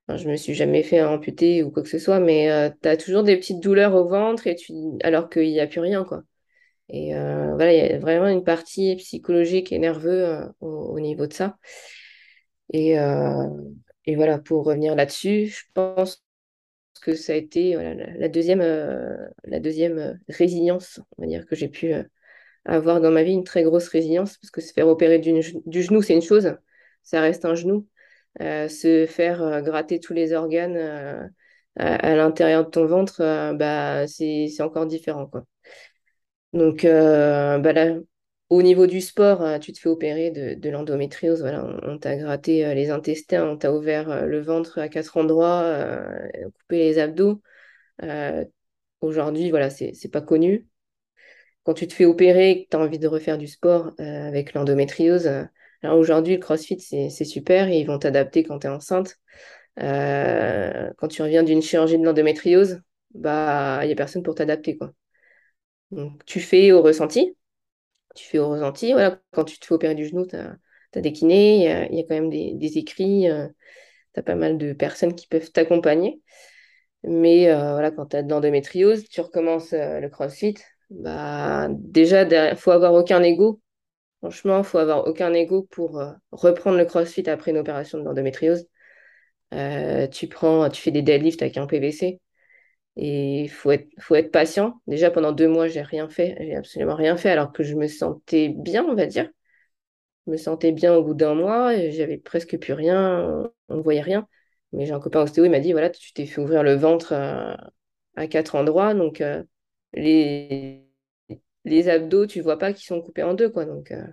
Enfin, 0.08 0.16
je 0.18 0.28
me 0.28 0.36
suis 0.36 0.54
jamais 0.54 0.82
fait 0.82 1.00
amputer 1.02 1.62
ou 1.62 1.70
quoi 1.70 1.82
que 1.84 1.88
ce 1.88 1.98
soit, 1.98 2.18
mais 2.18 2.48
tu 2.82 2.88
as 2.88 2.96
toujours 2.96 3.22
des 3.22 3.36
petites 3.36 3.60
douleurs 3.60 3.94
au 3.94 4.08
ventre 4.08 4.46
et 4.48 4.56
alors 5.04 5.30
qu'il 5.30 5.48
n'y 5.48 5.60
a 5.60 5.66
plus 5.66 5.80
rien, 5.80 6.04
quoi. 6.04 6.24
Et 6.88 7.14
voilà, 7.14 7.72
il 7.72 7.78
y 7.78 7.94
a 7.94 7.98
vraiment 7.98 8.28
une 8.28 8.44
partie 8.44 8.96
psychologique 8.96 9.72
et 9.72 9.78
nerveuse 9.78 10.50
au, 10.60 10.68
au, 10.68 11.00
niveau 11.00 11.26
de 11.26 11.32
ça. 11.32 11.56
Et, 12.72 12.96
et 14.06 14.16
voilà, 14.16 14.38
pour 14.38 14.64
revenir 14.64 14.94
là-dessus, 14.94 15.46
je 15.46 15.64
pense 15.74 16.24
que 17.02 17.14
ça 17.14 17.32
a 17.32 17.36
été 17.36 17.74
la 18.18 18.28
deuxième, 18.28 18.60
euh, 18.60 19.16
la 19.44 19.60
deuxième 19.60 20.20
résilience, 20.28 21.00
on 21.18 21.22
va 21.22 21.28
dire, 21.28 21.46
que 21.46 21.56
j'ai 21.56 21.68
pu 21.68 21.94
avoir 22.64 23.00
dans 23.00 23.10
ma 23.10 23.22
vie, 23.24 23.32
une 23.32 23.44
très 23.44 23.64
grosse 23.64 23.88
résilience, 23.88 24.38
parce 24.38 24.50
que 24.50 24.60
se 24.60 24.72
faire 24.72 24.88
opérer 24.88 25.18
du, 25.18 25.42
genou, 25.42 26.02
c'est 26.02 26.14
une 26.14 26.22
chose, 26.22 26.56
ça 27.02 27.20
reste 27.20 27.44
un 27.44 27.54
genou. 27.54 27.88
se 28.40 29.06
faire 29.08 29.62
gratter 29.62 30.00
tous 30.00 30.14
les 30.14 30.32
organes 30.32 30.76
à, 31.76 31.94
à 31.96 32.16
l'intérieur 32.16 32.64
de 32.64 32.70
ton 32.70 32.86
ventre, 32.86 33.54
bah, 33.54 34.06
c'est 34.06 34.60
encore 34.60 34.86
différent, 34.86 35.26
quoi. 35.26 35.44
Donc, 36.52 36.84
euh, 36.84 37.58
bah 37.58 37.72
là, 37.72 37.96
au 38.52 38.62
niveau 38.62 38.86
du 38.86 39.00
sport, 39.00 39.42
euh, 39.42 39.58
tu 39.58 39.72
te 39.72 39.78
fais 39.78 39.88
opérer 39.88 40.30
de, 40.30 40.68
l'endométriose. 40.68 41.40
Voilà, 41.40 41.64
on, 41.84 41.98
t'a 41.98 42.16
gratté 42.16 42.66
euh, 42.66 42.74
les 42.74 42.90
intestins, 42.90 43.46
on 43.48 43.56
t'a 43.56 43.72
ouvert 43.72 44.26
le 44.26 44.40
ventre 44.42 44.78
à 44.78 44.88
quatre 44.88 45.16
endroits, 45.16 45.64
coupé 46.60 46.78
les 46.78 46.98
abdos. 46.98 47.40
Aujourd'hui, 49.00 49.50
voilà, 49.50 49.70
c'est 49.70 50.10
pas 50.12 50.20
connu. 50.20 50.68
Quand 51.64 51.74
tu 51.74 51.86
te 51.86 51.94
fais 51.94 52.04
opérer 52.04 52.50
et 52.50 52.64
que 52.64 52.70
tu 52.70 52.76
as 52.76 52.80
envie 52.80 52.98
de 52.98 53.08
refaire 53.08 53.38
du 53.38 53.46
sport 53.46 53.92
avec 53.98 54.52
l'endométriose, 54.54 55.28
alors 55.82 55.98
aujourd'hui, 55.98 56.34
le 56.34 56.40
CrossFit, 56.40 56.78
c'est 56.80 57.24
super. 57.24 57.68
ils 57.70 57.84
vont 57.84 57.98
t'adapter 57.98 58.44
quand 58.44 58.60
tu 58.60 58.66
es 58.66 58.70
enceinte. 58.70 59.18
quand 59.76 61.08
tu 61.08 61.22
reviens 61.22 61.42
d'une 61.42 61.62
chirurgie 61.62 61.98
de 61.98 62.04
l'endométriose, 62.04 62.82
bah, 63.14 63.80
il 63.82 63.86
n'y 63.86 63.92
a 63.92 63.96
personne 63.96 64.22
pour 64.22 64.34
t'adapter, 64.34 64.76
quoi. 64.76 64.92
Donc, 65.90 66.24
tu 66.26 66.40
fais 66.40 66.72
au 66.72 66.82
ressenti? 66.82 67.36
Tu 68.14 68.26
fais 68.26 68.38
au 68.38 68.50
ressenti. 68.50 68.92
Voilà, 68.92 69.20
quand 69.32 69.44
tu 69.44 69.58
te 69.58 69.66
fais 69.66 69.74
opérer 69.74 69.94
du 69.94 70.06
genou, 70.06 70.26
tu 70.26 70.36
as, 70.36 71.00
des 71.00 71.12
kinés, 71.12 71.88
il 71.90 71.96
y 71.96 72.00
a, 72.00 72.02
quand 72.04 72.14
même 72.14 72.30
des, 72.30 72.78
écrits, 72.78 73.28
euh, 73.30 73.48
tu 74.14 74.20
as 74.20 74.22
pas 74.22 74.34
mal 74.34 74.58
de 74.58 74.72
personnes 74.72 75.14
qui 75.14 75.26
peuvent 75.26 75.50
t'accompagner. 75.50 76.20
Mais 77.04 77.50
euh, 77.50 77.72
voilà, 77.72 77.90
quand 77.90 78.06
tu 78.06 78.16
as 78.16 78.22
de 78.22 78.30
l'endométriose, 78.30 79.04
tu 79.08 79.20
recommences 79.20 79.72
euh, 79.72 80.00
le 80.00 80.08
crossfit. 80.08 80.54
Bah, 80.90 81.68
déjà, 81.70 82.22
il 82.22 82.56
faut 82.56 82.70
avoir 82.70 82.92
aucun 82.94 83.22
ego. 83.22 83.60
Franchement, 84.20 84.58
il 84.58 84.64
faut 84.64 84.78
avoir 84.78 85.06
aucun 85.06 85.32
ego 85.34 85.66
pour 85.70 86.00
reprendre 86.30 86.78
le 86.78 86.84
crossfit 86.84 87.28
après 87.28 87.50
une 87.50 87.58
opération 87.58 87.98
de 87.98 88.04
l'endométriose. 88.04 88.68
tu 89.50 90.28
prends, 90.28 90.68
tu 90.70 90.80
fais 90.82 90.90
des 90.92 91.02
deadlifts 91.02 91.42
avec 91.42 91.56
un 91.56 91.66
PVC. 91.66 92.20
Et 92.96 93.42
il 93.42 93.48
faut 93.50 93.70
être, 93.72 93.88
faut 94.00 94.14
être 94.14 94.30
patient. 94.30 94.80
Déjà, 94.86 95.10
pendant 95.10 95.32
deux 95.32 95.48
mois, 95.48 95.68
j'ai 95.68 95.82
rien 95.82 96.08
fait. 96.08 96.36
J'ai 96.40 96.56
absolument 96.56 96.94
rien 96.94 97.16
fait, 97.16 97.30
alors 97.30 97.52
que 97.52 97.62
je 97.62 97.74
me 97.74 97.88
sentais 97.88 98.50
bien, 98.50 98.84
on 98.84 98.94
va 98.94 99.06
dire. 99.06 99.30
Je 100.26 100.32
me 100.32 100.36
sentais 100.36 100.72
bien 100.72 100.94
au 100.94 101.02
bout 101.04 101.14
d'un 101.14 101.34
mois. 101.34 101.74
J'avais 101.90 102.18
presque 102.18 102.58
plus 102.58 102.72
rien. 102.74 103.50
On 103.68 103.76
ne 103.76 103.82
voyait 103.82 104.00
rien. 104.02 104.28
Mais 104.72 104.86
j'ai 104.86 104.92
un 104.92 105.00
copain 105.00 105.22
ostéo, 105.22 105.44
il 105.44 105.50
m'a 105.50 105.60
dit, 105.60 105.72
voilà, 105.72 105.90
tu 105.90 106.12
t'es 106.12 106.26
fait 106.26 106.40
ouvrir 106.40 106.62
le 106.62 106.74
ventre 106.74 107.12
à, 107.12 108.26
quatre 108.28 108.54
endroits. 108.54 108.94
Donc, 108.94 109.20
euh, 109.20 109.42
les, 109.94 110.86
les 111.64 111.88
abdos, 111.88 112.26
tu 112.26 112.40
vois 112.40 112.58
pas 112.58 112.72
qu'ils 112.72 112.86
sont 112.86 113.02
coupés 113.02 113.22
en 113.22 113.34
deux, 113.34 113.50
quoi. 113.50 113.64
Donc, 113.66 113.90
euh, 113.92 114.06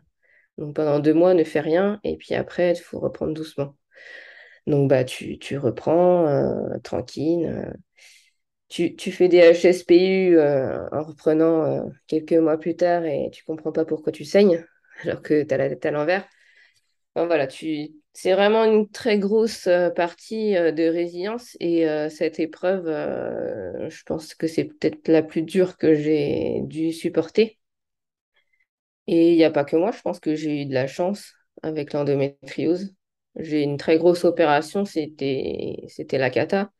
donc 0.57 0.75
pendant 0.75 0.99
deux 0.99 1.13
mois, 1.13 1.33
ne 1.33 1.43
fais 1.43 1.61
rien. 1.61 1.99
Et 2.03 2.17
puis 2.17 2.35
après, 2.35 2.73
il 2.73 2.77
faut 2.81 2.99
reprendre 2.99 3.33
doucement. 3.33 3.75
Donc, 4.67 4.89
bah, 4.89 5.03
tu, 5.03 5.39
tu 5.39 5.57
reprends 5.57 6.27
euh, 6.27 6.79
tranquille 6.83 7.73
tu, 8.69 9.11
fais 9.11 9.27
des 9.27 9.41
HSPU 9.53 10.37
euh, 10.37 10.87
en 10.91 11.03
reprenant 11.03 11.63
euh, 11.65 11.89
quelques 12.07 12.33
mois 12.33 12.57
plus 12.57 12.75
tard 12.75 13.03
et 13.05 13.29
tu 13.31 13.43
comprends 13.43 13.71
pas 13.71 13.83
pourquoi 13.83 14.11
tu 14.11 14.23
saignes 14.25 14.63
alors 15.03 15.21
que 15.21 15.43
tu 15.43 15.53
as 15.53 15.57
la 15.57 15.69
tête 15.69 15.85
à 15.85 15.91
l'envers. 15.91 16.27
voilà, 17.15 17.47
tu... 17.47 17.89
c'est 18.13 18.33
vraiment 18.33 18.63
une 18.65 18.89
très 18.89 19.17
grosse 19.17 19.67
euh, 19.67 19.89
partie 19.89 20.53
de 20.53 20.87
résilience 20.87 21.57
et 21.59 21.85
cette 22.09 22.39
épreuve, 22.39 22.85
je 23.89 24.03
pense 24.03 24.35
que 24.35 24.47
c'est 24.47 24.65
peut-être 24.65 25.07
la 25.07 25.23
plus 25.23 25.41
dure 25.41 25.77
que 25.77 25.95
j'ai 25.95 26.61
dû 26.63 26.93
supporter. 26.93 27.57
Et 29.07 29.31
il 29.31 29.37
n'y 29.37 29.43
a 29.43 29.49
pas 29.49 29.63
que 29.65 29.75
moi, 29.75 29.91
je 29.91 30.01
pense 30.01 30.19
que 30.19 30.35
j'ai 30.35 30.61
eu 30.61 30.65
de 30.67 30.73
la 30.73 30.85
chance 30.85 31.33
avec 31.63 31.93
l'endométriose. 31.93 32.93
J'ai 33.35 33.63
une 33.63 33.77
très 33.77 33.97
grosse 33.97 34.23
opération, 34.23 34.85
c'était 34.85 35.87
la 36.11 36.29
cata 36.29 36.71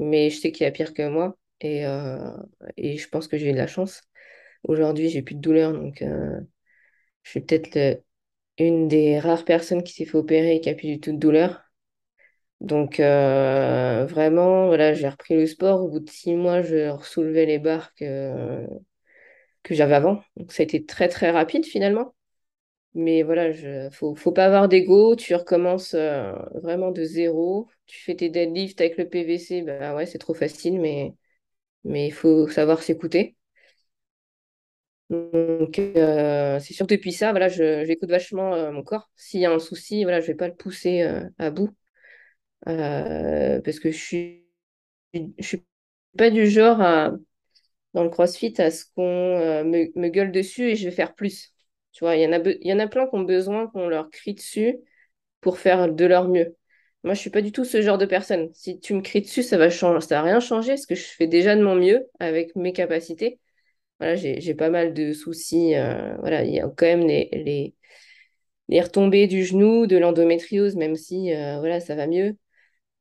mais 0.00 0.30
je 0.30 0.38
sais 0.40 0.52
qu'il 0.52 0.64
y 0.64 0.66
a 0.68 0.72
pire 0.72 0.94
que 0.94 1.08
moi 1.08 1.36
et, 1.60 1.86
euh, 1.86 2.32
et 2.76 2.96
je 2.98 3.08
pense 3.08 3.28
que 3.28 3.38
j'ai 3.38 3.50
eu 3.50 3.52
de 3.52 3.58
la 3.58 3.66
chance. 3.66 4.02
Aujourd'hui, 4.64 5.10
j'ai 5.10 5.22
plus 5.22 5.34
de 5.36 5.40
douleur, 5.40 5.72
donc 5.74 6.02
euh, 6.02 6.40
je 7.24 7.30
suis 7.32 7.40
peut-être 7.42 8.02
une 8.58 8.88
des 8.88 9.18
rares 9.20 9.44
personnes 9.46 9.82
qui 9.84 9.92
s'est 9.94 10.06
fait 10.06 10.16
opérer 10.18 10.56
et 10.56 10.60
qui 10.62 10.70
a 10.70 10.74
plus 10.74 10.88
du 10.88 11.00
tout 11.00 11.12
de 11.12 11.18
douleur. 11.18 11.62
Donc 12.60 13.00
euh, 13.00 14.06
vraiment, 14.06 14.66
voilà, 14.66 14.94
j'ai 14.94 15.08
repris 15.08 15.34
le 15.36 15.46
sport. 15.46 15.82
Au 15.84 15.88
bout 15.88 16.00
de 16.00 16.10
six 16.10 16.34
mois, 16.34 16.62
je 16.62 16.96
soulevais 17.02 17.46
les 17.46 17.58
barres 17.58 17.94
que, 17.94 18.66
que 19.62 19.74
j'avais 19.74 19.94
avant. 19.94 20.22
Donc 20.36 20.52
ça 20.52 20.62
a 20.62 20.64
été 20.64 20.84
très 20.86 21.08
très 21.08 21.30
rapide 21.30 21.64
finalement. 21.66 22.14
Mais 22.94 23.22
voilà, 23.24 23.48
il 23.50 23.90
faut, 23.92 24.14
faut 24.14 24.30
pas 24.32 24.46
avoir 24.46 24.68
d'ego, 24.68 25.16
tu 25.16 25.34
recommences 25.34 25.94
euh, 25.94 26.32
vraiment 26.62 26.92
de 26.92 27.02
zéro. 27.04 27.68
Tu 27.86 28.00
fais 28.00 28.14
tes 28.14 28.28
deadlifts 28.30 28.80
avec 28.80 28.96
le 28.98 29.08
PVC, 29.08 29.62
bah 29.62 29.94
ouais, 29.96 30.06
c'est 30.06 30.18
trop 30.18 30.34
facile, 30.34 30.80
mais 30.80 32.08
il 32.08 32.12
faut 32.12 32.48
savoir 32.48 32.82
s'écouter. 32.82 33.36
Donc, 35.10 35.78
euh, 35.78 36.58
c'est 36.60 36.72
sûr 36.74 36.86
que 36.86 36.94
depuis 36.94 37.12
ça, 37.12 37.30
voilà, 37.30 37.48
j'écoute 37.48 38.08
vachement 38.10 38.54
euh, 38.54 38.72
mon 38.72 38.82
corps. 38.82 39.10
S'il 39.16 39.40
y 39.40 39.46
a 39.46 39.52
un 39.52 39.58
souci, 39.58 40.02
voilà, 40.04 40.20
je 40.20 40.26
vais 40.28 40.34
pas 40.34 40.48
le 40.48 40.54
pousser 40.54 41.02
à 41.38 41.50
bout. 41.50 41.70
parce 42.64 43.78
que 43.80 43.90
je 43.90 43.98
suis, 43.98 44.44
je 45.14 45.44
suis 45.46 45.64
pas 46.18 46.30
du 46.30 46.48
genre 46.50 46.78
dans 47.94 48.04
le 48.04 48.10
CrossFit 48.10 48.54
à 48.60 48.70
ce 48.70 48.84
qu'on 48.94 49.02
me 49.64 50.08
gueule 50.08 50.32
dessus 50.32 50.70
et 50.70 50.76
je 50.76 50.84
vais 50.88 50.94
faire 50.94 51.14
plus. 51.14 51.53
Tu 51.94 52.04
vois, 52.04 52.16
il 52.16 52.22
y 52.22 52.26
en 52.28 52.32
a, 52.34 52.40
y 52.62 52.74
en 52.74 52.80
a 52.80 52.88
plein 52.88 53.06
qui 53.08 53.16
ont 53.16 53.22
besoin 53.22 53.68
qu'on 53.68 53.88
leur 53.88 54.10
crie 54.10 54.34
dessus 54.34 54.78
pour 55.40 55.58
faire 55.58 55.92
de 55.92 56.04
leur 56.06 56.28
mieux. 56.28 56.56
Moi, 57.04 57.14
je 57.14 57.20
suis 57.20 57.30
pas 57.30 57.42
du 57.42 57.52
tout 57.52 57.64
ce 57.64 57.82
genre 57.82 57.98
de 57.98 58.06
personne. 58.06 58.50
Si 58.54 58.80
tu 58.80 58.94
me 58.94 59.02
cries 59.02 59.22
dessus, 59.22 59.42
ça 59.42 59.58
va 59.58 59.70
changer, 59.70 60.06
ça 60.06 60.16
va 60.16 60.22
rien 60.22 60.40
changer 60.40 60.70
parce 60.72 60.86
que 60.86 60.94
je 60.96 61.04
fais 61.04 61.26
déjà 61.28 61.56
de 61.56 61.62
mon 61.62 61.76
mieux 61.76 62.06
avec 62.20 62.56
mes 62.56 62.72
capacités. 62.72 63.40
Voilà, 64.00 64.16
j'ai 64.16 64.54
pas 64.54 64.70
mal 64.70 64.94
de 64.94 65.12
soucis. 65.12 65.74
Euh, 65.76 66.16
voilà, 66.18 66.44
il 66.44 66.54
y 66.54 66.60
a 66.60 66.64
quand 66.68 66.86
même 66.86 67.06
les, 67.06 67.28
les, 67.32 67.74
les 68.68 68.80
retombées 68.80 69.26
du 69.28 69.44
genou, 69.44 69.86
de 69.86 69.96
l'endométriose, 69.96 70.76
même 70.76 70.96
si 70.96 71.32
euh, 71.34 71.58
voilà, 71.60 71.80
ça 71.80 71.94
va 71.94 72.06
mieux. 72.06 72.36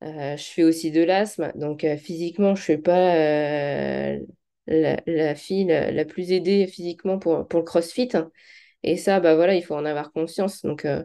Euh, 0.04 0.38
je 0.38 0.44
fais 0.44 0.64
aussi 0.64 0.92
de 0.92 1.04
l'asthme, 1.04 1.52
donc 1.56 1.86
physiquement, 1.98 2.56
je 2.56 2.64
suis 2.64 2.78
pas 2.78 3.16
la, 4.68 5.36
fille 5.36 5.66
la, 5.66 6.06
plus 6.06 6.32
aidée 6.32 6.68
physiquement 6.68 7.20
pour, 7.20 7.48
pour 7.48 7.60
le 7.60 7.66
CrossFit. 7.66 8.10
Et 8.84 8.98
ça, 8.98 9.20
bah 9.20 9.36
voilà, 9.36 9.56
il 9.56 9.64
faut 9.64 9.76
en 9.76 9.86
avoir 9.86 10.12
conscience. 10.12 10.62
Donc, 10.64 10.86
euh, 10.86 11.04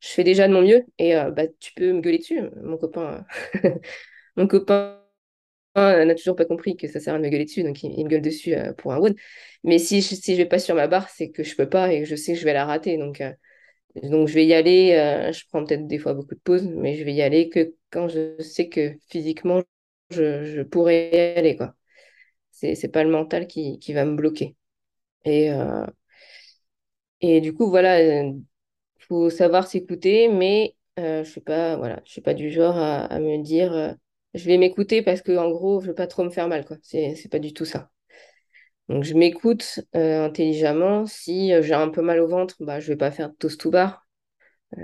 je 0.00 0.08
fais 0.08 0.24
déjà 0.24 0.48
de 0.48 0.52
mon 0.52 0.62
mieux 0.62 0.84
et 0.98 1.16
euh, 1.16 1.30
bah, 1.30 1.46
tu 1.60 1.72
peux 1.74 1.92
me 1.92 2.00
gueuler 2.00 2.18
dessus. 2.18 2.40
Mon 2.62 2.76
copain, 2.76 3.24
mon 4.36 4.46
copain 4.46 5.00
n'a 5.76 6.14
toujours 6.14 6.36
pas 6.36 6.44
compris 6.44 6.76
que 6.76 6.88
ça 6.88 7.00
sert 7.00 7.14
à 7.14 7.18
me 7.18 7.28
gueuler 7.28 7.44
dessus, 7.44 7.62
donc 7.62 7.82
il, 7.82 8.04
me 8.04 8.08
gueule 8.08 8.22
dessus 8.22 8.54
euh, 8.54 8.72
pour 8.72 8.92
un 8.92 8.98
wood. 8.98 9.16
Mais 9.64 9.78
si 9.78 10.00
je, 10.02 10.14
si 10.16 10.32
je 10.34 10.38
vais 10.38 10.46
pas 10.48 10.58
sur 10.58 10.74
ma 10.74 10.88
barre, 10.88 11.08
c'est 11.08 11.30
que 11.30 11.44
je 11.44 11.56
peux 11.56 11.68
pas 11.68 11.92
et 11.92 12.04
je 12.04 12.16
sais 12.16 12.34
que 12.34 12.38
je 12.40 12.44
vais 12.44 12.52
la 12.52 12.66
rater. 12.66 12.96
Donc, 12.98 13.22
donc 14.02 14.28
je 14.28 14.34
vais 14.34 14.46
y 14.46 14.54
aller. 14.54 14.92
je 15.32 15.44
prends 15.48 15.64
peut-être 15.64 15.86
des 15.86 15.98
fois 15.98 16.14
beaucoup 16.14 16.34
de 16.34 16.40
pauses, 16.40 16.66
mais 16.68 16.96
je 16.96 17.04
vais 17.04 17.14
y 17.14 17.22
aller 17.22 17.48
que 17.48 17.74
quand 17.90 18.08
je 18.08 18.40
sais 18.40 18.68
que 18.68 18.94
physiquement, 19.08 19.62
je, 20.10 20.44
je 20.44 20.62
pourrais 20.62 21.10
y 21.12 21.38
aller. 21.38 21.56
Quoi. 21.56 21.74
C'est, 22.50 22.74
c'est 22.74 22.88
pas 22.88 23.04
le 23.04 23.10
mental 23.10 23.46
qui, 23.46 23.78
qui 23.78 23.92
va 23.92 24.04
me 24.04 24.16
bloquer. 24.16 24.56
Et, 25.24 25.50
et 27.20 27.40
du 27.40 27.54
coup, 27.54 27.68
voilà, 27.68 28.02
il 28.02 28.34
euh, 28.34 28.38
faut 29.08 29.30
savoir 29.30 29.66
s'écouter, 29.66 30.28
mais 30.28 30.76
euh, 30.98 31.24
je 31.24 31.30
suis 31.30 31.40
pas, 31.40 31.76
voilà, 31.76 32.00
suis 32.04 32.20
pas 32.22 32.34
du 32.34 32.50
genre 32.50 32.76
à, 32.78 33.18
me 33.20 33.42
dire 33.42 33.72
euh, 33.74 33.92
je 34.34 34.46
vais 34.46 34.58
m'écouter 34.58 35.02
parce 35.02 35.22
que 35.22 35.36
en 35.36 35.50
gros, 35.50 35.80
je 35.80 35.88
veux 35.88 35.94
pas 35.94 36.06
trop 36.06 36.24
me 36.24 36.30
faire 36.30 36.48
mal, 36.48 36.64
quoi. 36.64 36.76
C'est, 36.82 37.14
pas 37.30 37.38
du 37.38 37.52
tout 37.52 37.64
ça. 37.64 37.90
Donc 38.88 39.04
je 39.04 39.14
m'écoute 39.14 39.80
intelligemment. 39.94 41.06
Si 41.06 41.52
j'ai 41.62 41.74
un 41.74 41.88
peu 41.90 42.02
mal 42.02 42.20
au 42.20 42.28
ventre, 42.28 42.56
bah 42.60 42.80
je 42.80 42.88
vais 42.88 42.96
pas 42.96 43.10
faire 43.10 43.30
de 43.30 43.34
toast 43.36 43.60
to 43.60 43.70
bar. 43.70 44.06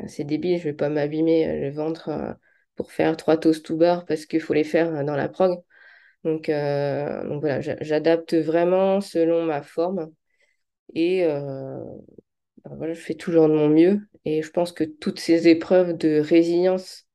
c'est 0.09 0.25
débile, 0.25 0.59
je 0.59 0.65
vais 0.65 0.75
pas 0.75 0.89
m'abîmer 0.89 1.61
le 1.61 1.71
ventre 1.71 2.37
pour 2.77 2.93
faire 2.93 3.17
trois 3.17 3.37
toast 3.37 3.65
to 3.67 3.77
bar 3.77 4.07
parce 4.07 4.27
qu'il 4.27 4.41
faut 4.41 4.55
les 4.55 4.65
faire 4.65 5.05
dans 5.05 5.17
la 5.17 5.29
prog. 5.29 5.61
Donc, 6.25 6.49
donc 6.49 7.41
voilà, 7.41 7.61
j'adapte 7.61 8.35
vraiment 8.35 9.01
selon 9.01 9.45
ma 9.45 9.63
forme. 9.63 10.13
Et, 10.95 11.27
voilà, 12.77 12.95
je 12.95 13.01
fais 13.01 13.15
toujours 13.15 13.49
de 13.49 13.55
mon 13.55 13.69
mieux 13.69 14.01
et 14.25 14.43
je 14.43 14.51
pense 14.51 14.73
que 14.73 14.85
toutes 14.85 15.21
ces 15.21 15.49
épreuves 15.49 15.97
de 15.97 16.21
résilience 16.21 17.07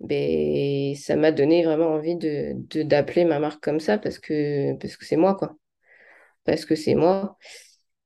ben, 0.00 0.94
ça 0.96 1.16
m'a 1.16 1.32
donné 1.32 1.64
vraiment 1.64 1.88
envie 1.94 2.16
de- 2.16 2.54
d'appeler 2.82 3.24
ma 3.24 3.38
marque 3.40 3.62
comme 3.62 3.80
ça 3.80 3.98
parce 3.98 4.18
que 4.18 4.74
parce 4.78 4.96
que 4.96 5.04
c'est 5.04 5.16
moi, 5.16 5.34
quoi. 5.34 5.56
Parce 6.44 6.64
que 6.66 6.76
c'est 6.76 6.94
moi. 6.94 7.38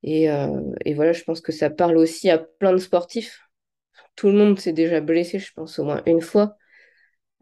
Et, 0.03 0.31
euh, 0.31 0.61
et 0.85 0.93
voilà, 0.95 1.13
je 1.13 1.23
pense 1.23 1.41
que 1.41 1.51
ça 1.53 1.69
parle 1.71 1.97
aussi 1.97 2.29
à 2.29 2.39
plein 2.39 2.73
de 2.73 2.77
sportifs. 2.79 3.41
Tout 4.15 4.27
le 4.29 4.33
monde 4.35 4.59
s'est 4.59 4.73
déjà 4.73 5.01
blessé, 5.01 5.39
je 5.39 5.53
pense, 5.53 5.79
au 5.79 5.85
moins 5.85 6.03
une 6.07 6.21
fois. 6.21 6.57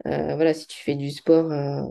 Euh, 0.06 0.34
voilà, 0.36 0.54
si 0.54 0.66
tu 0.66 0.78
fais 0.82 0.94
du 0.96 1.10
sport, 1.10 1.50
euh, 1.52 1.82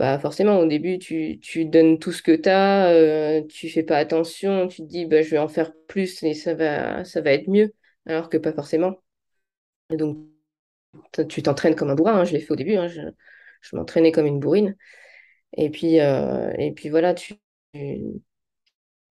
bah 0.00 0.18
forcément, 0.18 0.58
au 0.60 0.66
début, 0.66 0.98
tu, 0.98 1.40
tu 1.40 1.66
donnes 1.66 2.00
tout 2.00 2.12
ce 2.12 2.22
que 2.22 2.32
tu 2.32 2.50
as, 2.50 3.42
tu 3.48 3.70
fais 3.70 3.84
pas 3.84 3.98
attention, 3.98 4.68
tu 4.68 4.78
te 4.82 4.88
dis, 4.88 5.06
bah, 5.06 5.22
je 5.22 5.30
vais 5.30 5.38
en 5.38 5.48
faire 5.48 5.72
plus 5.88 6.22
et 6.24 6.34
ça 6.34 6.54
va, 6.54 7.04
ça 7.04 7.22
va 7.22 7.32
être 7.32 7.48
mieux, 7.48 7.74
alors 8.06 8.30
que 8.30 8.38
pas 8.38 8.52
forcément. 8.54 9.02
Et 9.90 9.96
donc, 9.96 10.18
tu 11.28 11.42
t'entraînes 11.42 11.74
comme 11.76 11.90
un 11.90 11.94
bourrin, 11.94 12.20
hein, 12.20 12.24
je 12.24 12.32
l'ai 12.32 12.40
fait 12.40 12.52
au 12.52 12.56
début, 12.56 12.76
hein, 12.76 12.88
je, 12.88 13.00
je 13.62 13.76
m'entraînais 13.76 14.12
comme 14.12 14.26
une 14.26 14.40
bourrine. 14.40 14.76
Et 15.56 15.70
puis, 15.70 16.00
euh, 16.00 16.52
et 16.58 16.72
puis 16.72 16.90
voilà, 16.90 17.14
tu, 17.14 17.34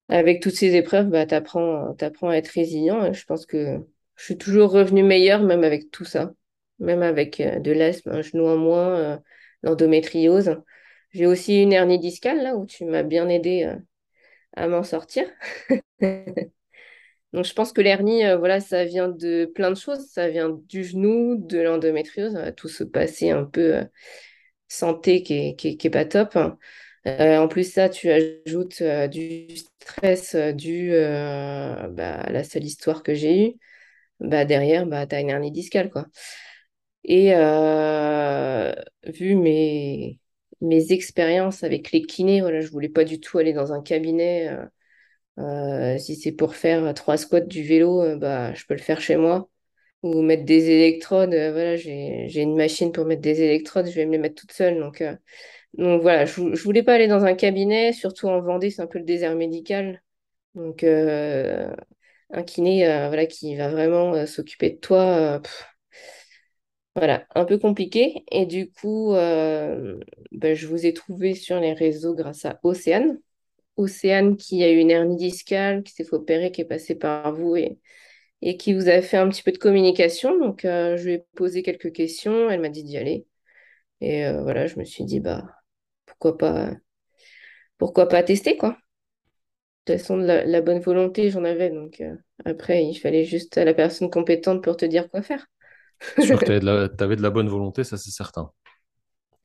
avec 0.09 0.41
toutes 0.41 0.55
ces 0.55 0.75
épreuves, 0.75 1.07
bah, 1.09 1.25
tu 1.25 1.35
apprends, 1.35 1.95
à 2.29 2.35
être 2.37 2.47
résilient. 2.49 3.13
Je 3.13 3.25
pense 3.25 3.45
que 3.45 3.77
je 4.15 4.23
suis 4.23 4.37
toujours 4.37 4.71
revenue 4.71 5.03
meilleure, 5.03 5.43
même 5.43 5.63
avec 5.63 5.91
tout 5.91 6.05
ça. 6.05 6.33
Même 6.79 7.01
avec 7.03 7.39
euh, 7.41 7.59
de 7.59 7.71
l'asthme, 7.71 8.11
un 8.11 8.21
genou 8.21 8.47
en 8.47 8.57
moins, 8.57 8.95
euh, 8.97 9.17
l'endométriose. 9.63 10.55
J'ai 11.12 11.26
aussi 11.28 11.62
une 11.62 11.74
hernie 11.74 11.99
discale, 11.99 12.43
là, 12.43 12.55
où 12.55 12.66
tu 12.66 12.86
m'as 12.86 13.03
bien 13.03 13.28
aidé 13.30 13.64
euh, 13.66 13.76
à 14.55 14.68
m'en 14.68 14.84
sortir. 14.84 15.28
Donc, 17.34 17.45
je 17.45 17.53
pense 17.53 17.74
que 17.74 17.82
l'hernie, 17.82 18.26
euh, 18.26 18.38
voilà, 18.38 18.60
ça 18.60 18.86
vient 18.86 19.07
de 19.10 19.45
plein 19.53 19.70
de 19.72 19.76
choses. 19.78 20.07
Ça 20.10 20.30
vient 20.30 20.49
du 20.49 20.84
genou, 20.84 21.36
de 21.38 21.60
l'endométriose. 21.60 22.34
Va 22.34 22.51
tout 22.51 22.70
se 22.70 22.84
passer 22.84 23.30
un 23.32 23.45
peu 23.45 23.78
euh, 23.78 23.84
santé 24.68 25.24
qui 25.24 25.34
est, 25.36 25.55
qui 25.55 25.78
est, 25.88 25.89
pas 25.89 26.05
top. 26.05 26.38
Euh, 27.07 27.38
en 27.39 27.47
plus, 27.47 27.72
ça, 27.72 27.89
tu 27.89 28.10
ajoutes 28.12 28.82
euh, 28.82 29.07
du 29.07 29.47
stress 29.57 30.36
euh, 30.36 30.51
dû 30.53 30.91
euh, 30.93 31.88
bah, 31.89 32.16
à 32.22 32.32
la 32.32 32.43
seule 32.43 32.66
histoire 32.66 33.03
que 33.03 33.14
j'ai 33.16 33.47
eue. 33.49 33.53
Bah, 34.22 34.45
derrière, 34.45 34.86
bah, 34.88 35.07
tu 35.07 35.16
as 35.16 35.22
une 35.22 35.30
hernie 35.30 35.51
discale, 35.51 35.89
quoi. 35.91 36.07
Et 37.03 37.34
euh, 37.36 38.74
vu 39.05 39.36
mes, 39.36 40.20
mes 40.62 40.91
expériences 40.93 41.64
avec 41.64 41.91
les 41.91 42.01
kinés, 42.03 42.41
voilà, 42.41 42.62
je 42.62 42.70
voulais 42.70 42.89
pas 42.89 43.03
du 43.05 43.20
tout 43.20 43.38
aller 43.39 43.53
dans 43.53 43.74
un 43.74 43.82
cabinet. 43.82 44.49
euh, 44.49 44.66
euh, 45.39 45.97
si 45.97 46.16
c'est 46.16 46.32
pour 46.34 46.55
faire 46.55 46.93
trois 46.93 47.18
squats 47.18 47.41
du 47.41 47.64
vélo, 47.64 48.01
euh, 48.03 48.18
bah, 48.18 48.53
je 48.53 48.66
peux 48.66 48.74
le 48.76 48.82
faire 48.82 49.01
chez 49.01 49.18
moi. 49.18 49.49
Ou 50.03 50.22
mettre 50.22 50.45
des 50.45 50.70
électrodes. 50.72 51.34
euh, 51.34 51.51
voilà, 51.51 51.76
j'ai, 51.78 52.30
une 52.41 52.55
machine 52.57 52.91
pour 52.91 53.05
mettre 53.05 53.22
des 53.22 53.41
électrodes, 53.41 53.88
je 53.88 53.95
vais 53.95 54.05
me 54.05 54.14
les 54.14 54.18
mettre 54.20 54.36
toute 54.41 54.51
seule. 54.53 54.80
Donc, 54.80 55.01
euh, 55.01 55.16
donc 55.76 56.01
voilà, 56.01 56.26
je, 56.26 56.55
je 56.55 56.64
voulais 56.64 56.84
pas 56.84 56.95
aller 56.95 57.07
dans 57.07 57.26
un 57.26 57.36
cabinet, 57.36 57.93
surtout 57.93 58.28
en 58.28 58.41
Vendée, 58.41 58.72
c'est 58.72 58.82
un 58.82 58.88
peu 58.88 58.99
le 58.99 59.05
désert 59.05 59.36
médical. 59.36 60.01
Donc 60.55 60.84
euh, 60.84 61.74
un 62.32 62.43
kiné 62.43 62.86
voilà, 63.07 63.26
qui 63.28 63.55
va 63.57 63.70
vraiment 63.70 64.26
s'occuper 64.28 64.72
de 64.72 64.78
toi, 64.78 65.41
voilà, 67.00 67.26
un 67.34 67.45
peu 67.45 67.58
compliqué. 67.58 68.26
Et 68.32 68.45
du 68.45 68.72
coup, 68.72 69.14
euh, 69.14 69.97
ben, 70.32 70.54
je 70.56 70.68
vous 70.68 70.86
ai 70.86 70.93
trouvé 70.93 71.34
sur 71.34 71.60
les 71.60 71.74
réseaux 71.74 72.14
grâce 72.14 72.45
à 72.45 72.60
Océane. 72.64 73.20
Océane 73.78 74.38
qui 74.38 74.64
a 74.64 74.72
eu 74.72 74.78
une 74.78 74.91
hernie 74.91 75.16
discale, 75.16 75.84
qui 75.84 75.93
s'est 75.93 76.04
fait 76.04 76.16
opérer, 76.16 76.52
qui 76.52 76.62
est 76.62 76.66
passée 76.66 76.95
par 76.95 77.34
vous 77.34 77.56
et, 77.56 77.80
qui 78.58 78.74
vous 78.74 78.89
a 78.89 79.02
fait 79.02 79.18
un 79.18 79.30
petit 79.30 79.43
peu 79.43 79.52
de 79.54 79.58
communication. 79.58 80.38
Donc 80.38 80.66
euh, 80.66 80.97
je 80.97 81.06
lui 81.06 81.14
ai 81.14 81.26
posé 81.36 81.64
quelques 81.64 81.93
questions, 81.93 82.50
elle 82.50 82.62
m'a 82.62 82.70
dit 82.70 82.84
d'y 82.84 82.97
aller. 82.97 83.26
Et 84.02 84.26
euh, 84.26 84.43
voilà, 84.43 84.68
je 84.68 84.78
me 84.80 84.86
suis 84.86 85.06
dit, 85.06 85.20
bah 85.22 85.45
pourquoi 86.06 86.38
pas, 86.38 86.72
pourquoi 87.78 88.08
pas 88.10 88.24
tester, 88.24 88.58
quoi. 88.58 88.78
De 89.86 89.93
toute 89.93 90.02
façon, 90.02 90.18
la, 90.18 90.62
bonne 90.62 90.80
volonté, 90.80 91.30
j'en 91.32 91.43
avais. 91.43 91.70
Donc, 91.70 92.04
après, 92.45 92.86
il 92.86 92.95
fallait 92.95 93.26
juste 93.26 93.58
la 93.58 93.74
personne 93.74 94.10
compétente 94.10 94.64
pour 94.64 94.78
te 94.78 94.86
dire 94.86 95.10
quoi 95.10 95.22
faire. 95.24 95.47
Tu 96.22 96.34
avais 96.34 96.60
de 96.60 96.66
la, 96.66 96.89
t'avais 96.89 97.16
de 97.16 97.22
la 97.22 97.30
bonne 97.30 97.50
volonté, 97.50 97.84
ça 97.84 97.97
c'est 97.97 98.12
certain. 98.12 98.52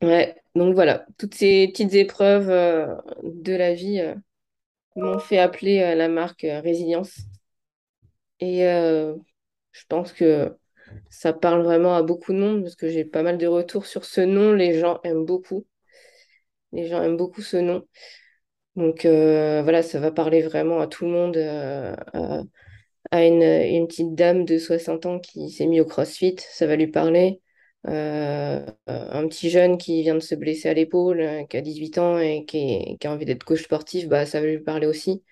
Ouais, 0.02 0.36
donc 0.54 0.74
voilà, 0.74 1.06
toutes 1.18 1.34
ces 1.34 1.68
petites 1.68 1.94
épreuves 1.94 2.50
euh, 2.50 2.94
de 3.22 3.54
la 3.54 3.72
vie 3.74 4.00
euh, 4.00 4.14
m'ont 4.96 5.18
fait 5.18 5.38
appeler 5.38 5.80
euh, 5.80 5.94
la 5.94 6.08
marque 6.08 6.42
Résilience. 6.42 7.20
Et 8.40 8.60
je 8.62 9.84
pense 9.88 10.12
que 10.12 10.56
ça 11.10 11.32
parle 11.32 11.62
vraiment 11.62 11.96
à 11.96 12.02
beaucoup 12.02 12.32
de 12.32 12.38
monde 12.38 12.62
parce 12.62 12.76
que 12.76 12.88
j'ai 12.88 13.04
pas 13.04 13.22
mal 13.22 13.38
de 13.38 13.46
retours 13.46 13.86
sur 13.86 14.04
ce 14.04 14.20
nom. 14.20 14.52
Les 14.52 14.78
gens 14.78 15.00
aiment 15.04 15.24
beaucoup. 15.24 15.66
Les 16.72 16.86
gens 16.88 17.02
aiment 17.02 17.16
beaucoup 17.16 17.42
ce 17.42 17.56
nom. 17.56 17.86
Donc 18.76 19.06
voilà, 19.06 19.82
ça 19.82 20.00
va 20.00 20.10
parler 20.10 20.42
vraiment 20.42 20.80
à 20.80 20.86
tout 20.86 21.06
le 21.06 21.10
monde, 21.12 21.36
à, 23.10 23.24
une, 23.24 23.42
une 23.42 23.86
petite 23.86 24.14
dame 24.14 24.44
de 24.44 24.58
60 24.58 25.06
ans 25.06 25.18
qui 25.18 25.50
s'est 25.50 25.66
mise 25.66 25.80
au 25.80 25.84
CrossFit, 25.84 26.36
ça 26.38 26.66
va 26.66 26.76
lui 26.76 26.88
parler. 26.88 27.40
Euh, 27.86 28.64
un 28.86 29.28
petit 29.28 29.50
jeune 29.50 29.76
qui 29.76 30.02
vient 30.02 30.14
de 30.14 30.20
se 30.20 30.34
blesser 30.34 30.68
à 30.68 30.74
l'épaule, 30.74 31.20
euh, 31.20 31.44
qui 31.44 31.56
a 31.56 31.60
18 31.60 31.98
ans 31.98 32.18
et 32.18 32.44
qui, 32.46 32.96
a 33.04 33.12
envie 33.12 33.26
d'être 33.26 33.44
coach 33.44 33.62
sportif, 33.62 34.08
bah, 34.08 34.24
ça 34.24 34.40
va 34.40 34.46
lui 34.46 34.60
parler 34.60 34.86
aussi. 34.86 35.22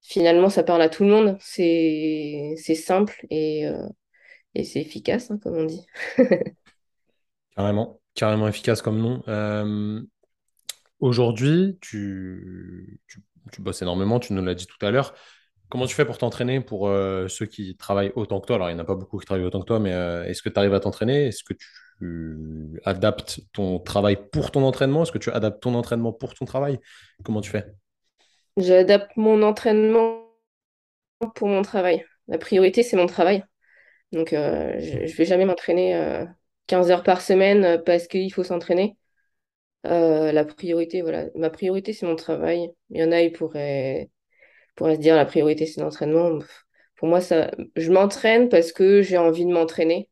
Finalement, 0.00 0.48
ça 0.48 0.62
parle 0.62 0.82
à 0.82 0.88
tout 0.88 1.02
le 1.04 1.10
monde. 1.10 1.36
C'est, 1.40 2.54
simple 2.74 3.26
et, 3.28 3.66
euh, 3.66 3.86
et 4.54 4.64
c'est 4.64 4.80
efficace, 4.80 5.30
hein, 5.30 5.38
comme 5.42 5.56
on 5.56 5.64
dit. 5.64 5.84
Carrément, 7.56 8.00
carrément 8.14 8.48
efficace 8.48 8.82
comme 8.82 8.98
nom. 8.98 9.22
Aujourd'hui, 11.00 11.78
tu, 11.80 13.00
tu, 13.06 13.22
tu 13.50 13.62
bosses 13.62 13.80
énormément, 13.80 14.20
tu 14.20 14.34
nous 14.34 14.44
l'as 14.44 14.54
dit 14.54 14.66
tout 14.66 14.84
à 14.84 14.90
l'heure. 14.90 15.14
Comment 15.68 15.86
tu 15.86 15.94
fais 15.94 16.04
pour 16.04 16.18
t'entraîner 16.18 16.60
pour 16.60 16.86
euh, 16.88 17.26
ceux 17.28 17.46
qui 17.46 17.76
travaillent 17.76 18.12
autant 18.14 18.40
que 18.40 18.46
toi? 18.46 18.56
Alors, 18.56 18.70
il 18.70 18.74
n'y 18.74 18.80
en 18.80 18.82
a 18.82 18.86
pas 18.86 18.94
beaucoup 18.94 19.18
qui 19.18 19.26
travaillent 19.26 19.44
autant 19.44 19.60
que 19.60 19.66
toi, 19.66 19.80
mais 19.80 19.92
euh, 19.92 20.24
est-ce 20.24 20.42
que 20.42 20.48
tu 20.48 20.58
arrives 20.58 20.74
à 20.74 20.80
t'entraîner? 20.80 21.26
Est-ce 21.26 21.42
que 21.42 21.54
tu 21.54 22.80
adaptes 22.84 23.40
ton 23.52 23.80
travail 23.80 24.16
pour 24.30 24.52
ton 24.52 24.62
entraînement? 24.62 25.02
Est-ce 25.02 25.12
que 25.12 25.18
tu 25.18 25.30
adaptes 25.30 25.62
ton 25.62 25.74
entraînement 25.74 26.12
pour 26.12 26.34
ton 26.34 26.44
travail? 26.44 26.78
Comment 27.24 27.40
tu 27.40 27.50
fais? 27.50 27.66
J'adapte 28.56 29.16
mon 29.16 29.42
entraînement 29.42 30.22
pour 31.34 31.48
mon 31.48 31.62
travail. 31.62 32.04
La 32.28 32.38
priorité, 32.38 32.82
c'est 32.82 32.96
mon 32.96 33.06
travail. 33.06 33.42
Donc, 34.12 34.32
euh, 34.32 34.78
je 34.78 34.98
ne 34.98 35.06
vais 35.06 35.24
jamais 35.24 35.46
m'entraîner 35.46 35.96
euh, 35.96 36.24
15 36.68 36.92
heures 36.92 37.02
par 37.02 37.20
semaine 37.20 37.82
parce 37.84 38.06
qu'il 38.06 38.32
faut 38.32 38.44
s'entraîner. 38.44 38.96
La 39.82 40.44
priorité, 40.44 41.02
voilà. 41.02 41.26
Ma 41.36 41.50
priorité, 41.50 41.92
c'est 41.92 42.06
mon 42.06 42.16
travail. 42.16 42.70
Il 42.90 43.00
y 43.00 43.04
en 43.04 43.12
a, 43.12 43.20
ils 43.20 43.32
pourraient, 43.32 44.10
pourraient 44.76 44.96
se 44.96 45.00
dire 45.02 45.16
la 45.16 45.26
priorité, 45.26 45.66
c'est 45.66 45.82
l'entraînement. 45.82 46.40
Pour 46.96 47.08
moi, 47.08 47.22
ça, 47.22 47.52
je 47.76 47.92
m'entraîne 47.92 48.50
parce 48.50 48.72
que 48.72 49.02
j'ai 49.02 49.18
envie 49.18 49.46
de 49.46 49.52
m'entraîner, 49.52 50.10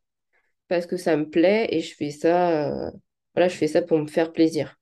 parce 0.69 0.87
que 0.87 0.97
ça 0.97 1.17
me 1.17 1.29
plaît 1.31 1.69
et 1.71 1.81
je 1.81 1.95
fais 1.97 2.11
ça, 2.11 2.69
euh, 2.89 2.91
voilà, 3.35 3.49
je 3.49 3.57
fais 3.57 3.69
ça 3.69 3.83
pour 3.83 3.99
me 3.99 4.07
faire 4.07 4.33
plaisir. 4.33 4.77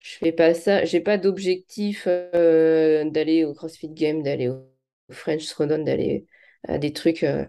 Je 0.00 0.16
fais 0.18 0.32
pas 0.32 0.54
ça, 0.54 0.84
j'ai 0.84 1.00
pas 1.00 1.18
d'objectif 1.18 2.04
euh, 2.08 3.04
d'aller 3.10 3.44
au 3.44 3.54
CrossFit 3.54 3.90
Game, 3.90 4.22
d'aller 4.22 4.48
au 4.48 4.64
French 5.10 5.46
Throwdown, 5.48 5.84
d'aller 5.84 6.26
à 6.68 6.78
des 6.78 6.92
trucs. 6.92 7.24
euh, 7.24 7.44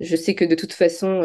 je 0.00 0.16
sais 0.16 0.34
que 0.34 0.44
de 0.44 0.54
toute 0.56 0.72
façon, 0.74 1.20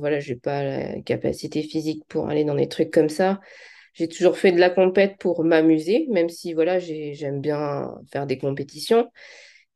voilà, 0.00 0.20
j'ai 0.20 0.36
pas 0.36 0.62
la 0.64 1.02
capacité 1.02 1.62
physique 1.62 2.04
pour 2.08 2.28
aller 2.28 2.44
dans 2.44 2.54
des 2.54 2.68
trucs 2.68 2.90
comme 2.92 3.08
ça. 3.08 3.40
J'ai 3.94 4.08
toujours 4.08 4.38
fait 4.38 4.52
de 4.52 4.60
la 4.60 4.70
compète 4.70 5.18
pour 5.18 5.44
m'amuser, 5.44 6.06
même 6.10 6.28
si 6.28 6.52
voilà, 6.54 6.78
j'ai- 6.80 7.14
j'aime 7.14 7.40
bien 7.40 7.94
faire 8.12 8.26
des 8.26 8.38
compétitions. 8.38 9.10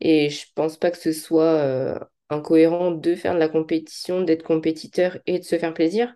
Et 0.00 0.30
je 0.30 0.46
pense 0.54 0.76
pas 0.78 0.90
que 0.90 0.98
ce 0.98 1.12
soit 1.12 1.44
euh, 1.44 1.98
incohérent 2.30 2.92
de 2.92 3.14
faire 3.16 3.34
de 3.34 3.38
la 3.40 3.48
compétition, 3.48 4.22
d'être 4.22 4.44
compétiteur 4.44 5.18
et 5.26 5.38
de 5.40 5.44
se 5.44 5.58
faire 5.58 5.74
plaisir. 5.74 6.14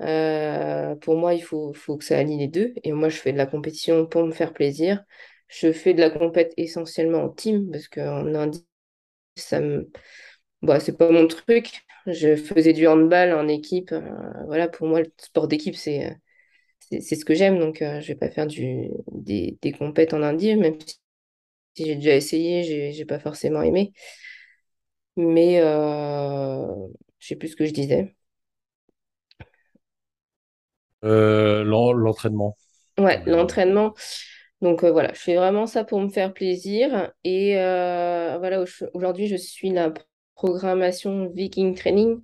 Euh, 0.00 0.96
pour 0.96 1.16
moi, 1.16 1.34
il 1.34 1.42
faut, 1.42 1.72
faut 1.72 1.96
que 1.96 2.04
ça 2.04 2.18
allie 2.18 2.36
les 2.38 2.48
deux. 2.48 2.74
Et 2.82 2.92
moi, 2.92 3.08
je 3.08 3.16
fais 3.16 3.32
de 3.32 3.38
la 3.38 3.46
compétition 3.46 4.06
pour 4.06 4.24
me 4.26 4.32
faire 4.32 4.52
plaisir. 4.52 5.04
Je 5.48 5.72
fais 5.72 5.94
de 5.94 6.00
la 6.00 6.10
compète 6.10 6.52
essentiellement 6.56 7.22
en 7.24 7.28
team, 7.28 7.70
parce 7.70 7.88
qu'en 7.88 8.34
individuel, 8.34 8.66
ça 9.36 9.60
me... 9.60 9.90
Bah, 10.62 10.80
c'est 10.80 10.98
pas 10.98 11.10
mon 11.10 11.26
truc. 11.28 11.82
Je 12.06 12.36
faisais 12.36 12.72
du 12.74 12.86
handball 12.88 13.32
en 13.34 13.48
équipe. 13.48 13.92
euh, 13.92 14.02
voilà, 14.46 14.68
pour 14.68 14.88
moi, 14.88 15.00
le 15.02 15.12
sport 15.18 15.48
d'équipe, 15.48 15.76
c'est 15.76 16.16
c'est 16.90 17.16
ce 17.16 17.24
que 17.24 17.34
j'aime. 17.34 17.58
Donc, 17.58 17.82
euh, 17.82 18.00
je 18.00 18.08
vais 18.08 18.14
pas 18.16 18.30
faire 18.30 18.46
du, 18.46 18.90
des, 19.12 19.58
des 19.62 19.72
compètes 19.72 20.14
en 20.14 20.22
individuel, 20.22 20.60
même 20.60 20.78
si 21.76 21.86
j'ai 21.86 21.96
déjà 21.96 22.16
essayé, 22.16 22.92
j'ai 22.92 23.04
pas 23.06 23.18
forcément 23.20 23.62
aimé. 23.62 23.92
Mais 25.16 25.60
euh, 25.60 26.66
je 27.18 27.26
sais 27.28 27.36
plus 27.36 27.48
ce 27.48 27.56
que 27.56 27.66
je 27.66 27.72
disais. 27.72 28.14
Euh, 31.04 31.62
l'en- 31.62 31.92
l'entraînement. 31.92 32.56
Ouais, 32.98 33.22
l'entraînement. 33.26 33.94
Donc 34.60 34.84
euh, 34.84 34.90
voilà, 34.92 35.12
je 35.14 35.18
fais 35.20 35.36
vraiment 35.36 35.66
ça 35.66 35.84
pour 35.84 36.00
me 36.00 36.08
faire 36.08 36.32
plaisir. 36.32 37.12
Et 37.24 37.58
euh, 37.58 38.36
voilà, 38.38 38.62
au- 38.62 38.66
aujourd'hui, 38.94 39.26
je 39.28 39.36
suis 39.36 39.70
la 39.70 39.92
programmation 40.34 41.28
Viking 41.34 41.74
Training. 41.74 42.22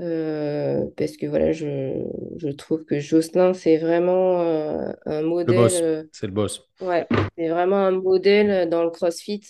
Euh, 0.00 0.86
parce 0.96 1.16
que 1.16 1.26
voilà, 1.26 1.52
je, 1.52 2.02
je 2.36 2.48
trouve 2.48 2.84
que 2.84 2.98
Jocelyn, 2.98 3.54
c'est 3.54 3.76
vraiment 3.76 4.40
euh, 4.40 4.92
un 5.06 5.22
Le 5.22 5.26
modèle, 5.28 5.56
boss, 5.56 5.82
euh, 5.82 6.02
c'est 6.10 6.26
le 6.26 6.32
boss. 6.32 6.68
ouais, 6.80 7.06
c'est 7.38 7.48
vraiment 7.48 7.76
un 7.76 7.92
modèle 7.92 8.68
dans 8.68 8.82
le 8.84 8.90
CrossFit. 8.90 9.40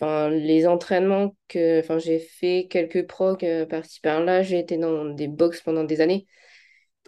Enfin, 0.00 0.28
les 0.28 0.66
entraînements 0.66 1.36
que, 1.48 1.80
enfin, 1.80 1.98
j'ai 1.98 2.18
fait 2.18 2.66
quelques 2.68 3.06
progs 3.06 3.44
euh, 3.44 3.64
par-ci 3.64 4.00
par-là, 4.00 4.42
j'ai 4.42 4.58
été 4.58 4.76
dans 4.76 5.04
des 5.06 5.28
box 5.28 5.60
pendant 5.62 5.84
des 5.84 6.00
années. 6.00 6.26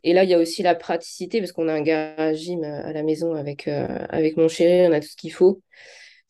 Et 0.04 0.12
là, 0.14 0.24
il 0.24 0.30
y 0.30 0.34
a 0.34 0.38
aussi 0.38 0.62
la 0.62 0.74
praticité 0.74 1.40
parce 1.40 1.52
qu'on 1.52 1.68
a 1.68 1.74
un 1.74 1.82
garage 1.82 2.38
gym 2.38 2.62
à 2.64 2.92
la 2.92 3.02
maison 3.02 3.34
avec, 3.34 3.68
avec 3.68 4.36
mon 4.36 4.48
chéri, 4.48 4.86
on 4.88 4.92
a 4.92 5.00
tout 5.00 5.08
ce 5.08 5.16
qu'il 5.16 5.32
faut. 5.32 5.62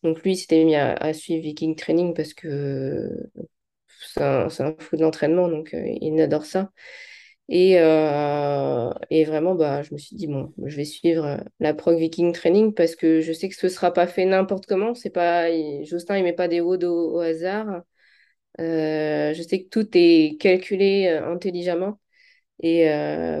Donc 0.03 0.23
lui, 0.23 0.35
s'était 0.35 0.63
mis 0.63 0.75
à, 0.75 0.93
à 0.93 1.13
suivre 1.13 1.43
Viking 1.43 1.75
Training 1.75 2.13
parce 2.13 2.33
que 2.33 3.29
c'est 4.01 4.21
un, 4.23 4.49
fou 4.79 4.95
de 4.97 5.01
l'entraînement, 5.01 5.47
donc 5.49 5.73
euh, 5.73 5.81
il 6.01 6.19
adore 6.21 6.45
ça. 6.45 6.71
Et, 7.49 7.79
euh, 7.79 8.91
et 9.09 9.25
vraiment, 9.25 9.55
bah, 9.55 9.81
je 9.83 9.93
me 9.93 9.99
suis 9.99 10.15
dit, 10.17 10.27
bon, 10.27 10.53
je 10.65 10.75
vais 10.77 10.85
suivre 10.85 11.25
euh, 11.25 11.37
la 11.59 11.73
Prog 11.73 11.97
Viking 11.97 12.33
Training 12.33 12.73
parce 12.73 12.95
que 12.95 13.21
je 13.21 13.33
sais 13.33 13.49
que 13.49 13.55
ce 13.55 13.67
ne 13.67 13.71
sera 13.71 13.93
pas 13.93 14.07
fait 14.07 14.25
n'importe 14.25 14.65
comment. 14.67 14.95
C'est 14.95 15.09
pas, 15.11 15.49
il- 15.49 15.85
Jocelyn, 15.85 16.17
il 16.19 16.23
met 16.25 16.33
pas 16.33 16.47
des 16.49 16.61
WOD 16.61 16.83
au, 16.85 17.19
hasard. 17.19 17.83
Je 18.59 19.45
sais 19.47 19.63
que 19.63 19.69
tout 19.69 19.87
est 19.93 20.37
calculé 20.39 21.07
intelligemment. 21.09 21.99
Et 22.63 22.85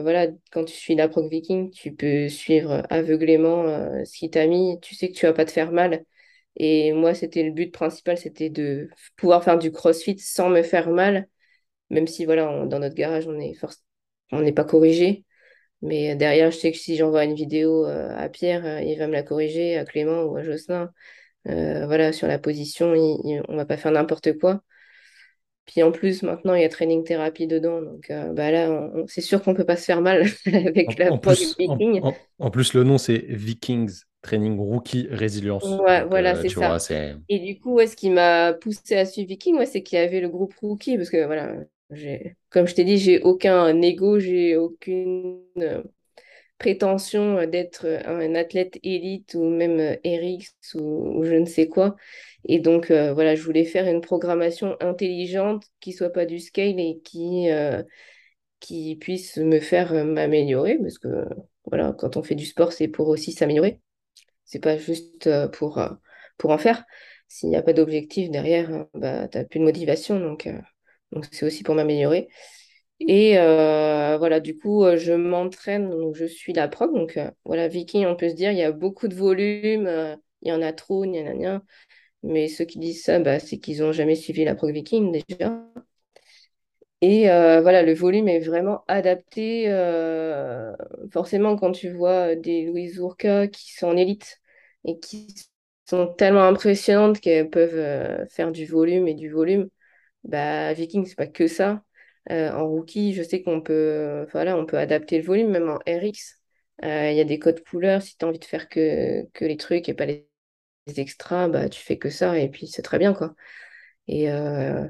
voilà, 0.01 0.27
quand 0.51 0.65
tu 0.65 0.75
suis 0.75 0.95
la 0.95 1.09
Prog 1.09 1.29
Viking, 1.31 1.71
tu 1.71 1.93
peux 1.95 2.29
suivre 2.29 2.83
aveuglément 2.89 3.65
ce 4.05 4.17
qu'il 4.17 4.29
t'a 4.31 4.47
mis. 4.47 4.79
Tu 4.81 4.95
sais 4.95 5.09
que 5.09 5.15
tu 5.15 5.25
vas 5.27 5.33
pas 5.33 5.45
te 5.45 5.51
faire 5.51 5.71
mal. 5.71 6.05
Et 6.57 6.93
moi, 6.93 7.13
c'était 7.15 7.43
le 7.43 7.51
but 7.51 7.71
principal, 7.73 8.17
c'était 8.17 8.49
de 8.49 8.89
pouvoir 9.17 9.43
faire 9.43 9.59
du 9.59 9.71
CrossFit 9.71 10.19
sans 10.19 10.49
me 10.49 10.63
faire 10.63 10.89
mal, 10.91 11.29
même 11.91 12.07
si 12.07 12.25
voilà, 12.25 12.49
on- 12.51 12.65
dans 12.67 12.79
notre 12.79 12.95
garage, 12.95 13.27
on 13.27 13.39
est 13.39 13.53
forc- 13.55 13.81
on 14.31 14.41
n'est 14.41 14.53
pas 14.53 14.65
corrigé. 14.65 15.25
Mais 15.83 16.15
derrière, 16.15 16.51
je 16.51 16.57
sais 16.57 16.71
que 16.73 16.77
si 16.77 16.97
j'envoie 16.97 17.25
une 17.25 17.35
vidéo 17.35 17.85
euh, 17.87 18.15
à 18.17 18.29
Pierre, 18.29 18.65
euh, 18.65 18.81
il 18.81 18.97
va 18.99 19.07
me 19.07 19.13
la 19.13 19.23
corriger, 19.23 19.77
à 19.77 19.85
Clément 19.85 20.23
ou 20.25 20.37
à 20.37 20.43
Jocelyn. 20.43 20.91
Euh, 21.49 21.85
voilà, 21.87 22.13
sur 22.13 22.27
la 22.27 22.39
position, 22.39 22.95
il- 22.95 23.21
il- 23.25 23.43
on 23.49 23.57
va 23.57 23.65
pas 23.65 23.77
faire 23.77 23.91
n'importe 23.93 24.37
quoi. 24.39 24.61
Puis 25.65 25.83
en 25.83 25.91
plus, 25.91 26.23
maintenant, 26.23 26.53
il 26.55 26.61
y 26.61 26.65
a 26.65 26.69
training 26.69 27.03
thérapie 27.03 27.45
dedans. 27.47 27.81
Donc 27.81 28.09
euh, 28.09 28.31
bah 28.33 28.51
là, 28.51 28.71
on- 28.71 29.01
on- 29.03 29.07
c'est 29.07 29.21
sûr 29.21 29.43
qu'on 29.43 29.53
peut 29.53 29.65
pas 29.65 29.75
se 29.77 29.83
faire 29.85 30.01
mal 30.01 30.23
avec 30.45 30.97
En, 30.97 30.97
la 30.97 31.11
en 31.11 31.17
plus, 31.17 31.57
en 32.39 32.49
plus, 32.51 32.73
le 32.73 32.83
nom, 32.83 32.97
c'est 32.97 33.17
Vikings 33.29 34.03
Training 34.21 34.57
Rookie 34.59 35.07
Résilience. 35.09 35.77
Ouais, 35.79 36.01
Donc, 36.01 36.09
voilà, 36.09 36.35
euh, 36.35 36.43
c'est 36.43 36.49
vois, 36.49 36.79
ça. 36.79 36.87
Et 37.29 37.39
du 37.39 37.59
coup, 37.59 37.73
ouais, 37.73 37.87
ce 37.87 37.95
qui 37.95 38.09
m'a 38.09 38.53
poussé 38.53 38.95
à 38.95 39.05
suivre 39.05 39.27
Viking, 39.27 39.57
ouais, 39.57 39.65
c'est 39.65 39.83
qu'il 39.83 39.97
y 39.99 40.01
avait 40.01 40.21
le 40.21 40.29
groupe 40.29 40.53
Rookie, 40.61 40.97
parce 40.97 41.09
que 41.09 41.25
voilà, 41.25 41.55
comme 42.49 42.67
je 42.67 42.75
t'ai 42.75 42.83
dit, 42.85 42.97
j'ai 42.97 43.21
aucun 43.21 43.81
ego, 43.81 44.19
j'ai 44.19 44.55
aucune 44.57 45.41
euh, 45.57 45.83
prétention 46.59 47.39
euh, 47.39 47.47
d'être 47.47 47.85
un 48.05 48.35
athlète 48.35 48.79
élite 48.83 49.35
ou 49.35 49.45
même 49.45 49.97
RX 50.05 50.55
ou, 50.75 51.19
ou 51.19 51.23
je 51.25 51.35
ne 51.35 51.45
sais 51.45 51.67
quoi. 51.67 51.95
Et 52.45 52.59
donc, 52.59 52.91
euh, 52.91 53.13
voilà, 53.13 53.35
je 53.35 53.43
voulais 53.43 53.65
faire 53.65 53.87
une 53.87 54.01
programmation 54.01 54.77
intelligente 54.81 55.65
qui 55.81 55.93
soit 55.93 56.11
pas 56.11 56.25
du 56.25 56.39
scale 56.39 56.79
et 56.79 56.99
qui, 57.03 57.49
euh, 57.51 57.83
qui 58.59 58.95
puisse 58.97 59.37
me 59.37 59.59
faire 59.59 59.93
m'améliorer, 60.05 60.77
parce 60.79 60.99
que 60.99 61.25
voilà, 61.65 61.93
quand 61.97 62.17
on 62.17 62.23
fait 62.23 62.35
du 62.35 62.45
sport, 62.45 62.73
c'est 62.73 62.87
pour 62.89 63.09
aussi 63.09 63.31
s'améliorer. 63.33 63.81
C'est 64.47 64.59
pas 64.63 64.77
juste 64.77 65.27
euh, 65.27 65.47
pour, 65.47 65.77
euh, 65.77 65.89
pour 66.39 66.51
en 66.51 66.57
faire. 66.57 66.85
S'il 67.27 67.49
n'y 67.49 67.57
a 67.57 67.61
pas 67.61 67.73
d'objectif 67.73 68.31
derrière, 68.31 68.71
euh, 68.73 68.83
bah, 68.95 69.27
tu 69.27 69.37
n'as 69.37 69.43
plus 69.45 69.59
de 69.59 69.65
motivation. 69.65 70.19
Donc, 70.19 70.49
c'est 71.31 71.45
aussi 71.45 71.63
pour 71.63 71.75
m'améliorer. 71.75 72.29
Et 73.01 73.35
voilà, 73.37 74.39
du 74.39 74.57
coup, 74.57 74.85
je 74.97 75.13
m'entraîne, 75.13 75.89
donc 75.89 76.15
je 76.15 76.25
suis 76.25 76.53
la 76.53 76.67
prog. 76.67 76.93
Donc 76.95 77.19
voilà, 77.45 77.67
Viking, 77.67 78.05
on 78.07 78.15
peut 78.15 78.29
se 78.29 78.35
dire, 78.35 78.51
il 78.51 78.57
y 78.57 78.63
a 78.63 78.71
beaucoup 78.71 79.07
de 79.07 79.15
volume, 79.15 80.17
il 80.41 80.49
y 80.49 80.51
en 80.51 80.61
a 80.61 80.73
trop, 80.73 81.05
gna. 81.05 81.61
Mais 82.23 82.47
ceux 82.49 82.65
qui 82.65 82.79
disent 82.79 83.03
ça, 83.03 83.19
bah, 83.19 83.39
c'est 83.39 83.59
qu'ils 83.59 83.79
n'ont 83.81 83.91
jamais 83.93 84.15
suivi 84.15 84.45
la 84.45 84.55
prog 84.55 84.71
Viking 84.73 85.11
déjà. 85.13 85.63
Et 87.01 87.29
euh, 87.29 87.61
voilà, 87.61 87.83
le 87.83 87.93
volume 87.93 88.27
est 88.27 88.39
vraiment 88.39 88.83
adapté. 88.87 89.65
euh, 89.69 90.73
forcément, 91.11 91.55
quand 91.55 91.71
tu 91.71 91.91
vois 91.91 92.35
des 92.35 92.65
Louise 92.65 92.99
Ourka 92.99 93.47
qui 93.47 93.73
sont 93.73 93.87
en 93.87 93.97
élite 93.97 94.39
et 94.83 94.99
qui 94.99 95.27
sont 95.85 96.07
tellement 96.13 96.43
impressionnantes 96.43 97.19
qu'elles 97.19 97.49
peuvent 97.49 97.75
euh, 97.75 98.25
faire 98.29 98.51
du 98.51 98.65
volume 98.65 99.07
et 99.07 99.13
du 99.13 99.29
volume, 99.29 99.69
bah, 100.23 100.73
Viking, 100.73 101.05
c'est 101.05 101.15
pas 101.17 101.27
que 101.27 101.47
ça. 101.47 101.83
Euh, 102.31 102.51
en 102.53 102.67
rookie, 102.67 103.13
je 103.13 103.23
sais 103.23 103.43
qu'on 103.43 103.61
peut, 103.61 104.27
voilà, 104.31 104.57
on 104.57 104.65
peut 104.65 104.77
adapter 104.77 105.19
le 105.19 105.25
volume, 105.25 105.49
même 105.51 105.69
en 105.69 105.77
RX. 105.87 106.41
Euh, 106.85 107.11
Il 107.11 107.17
y 107.17 107.21
a 107.21 107.25
des 107.25 107.39
codes 107.39 107.63
couleurs. 107.65 108.01
Si 108.03 108.17
tu 108.17 108.25
as 108.25 108.29
envie 108.29 108.39
de 108.39 108.45
faire 108.45 108.69
que, 108.69 109.25
que 109.33 109.45
les 109.45 109.57
trucs 109.57 109.89
et 109.89 109.95
pas 109.95 110.05
les, 110.05 110.27
extras, 110.97 111.47
bah, 111.49 111.69
tu 111.69 111.81
fais 111.81 111.97
que 111.97 112.09
ça 112.09 112.39
et 112.39 112.49
puis 112.49 112.67
c'est 112.67 112.81
très 112.81 112.97
bien, 112.99 113.13
quoi. 113.13 113.35
Et 114.07 114.31
euh, 114.31 114.87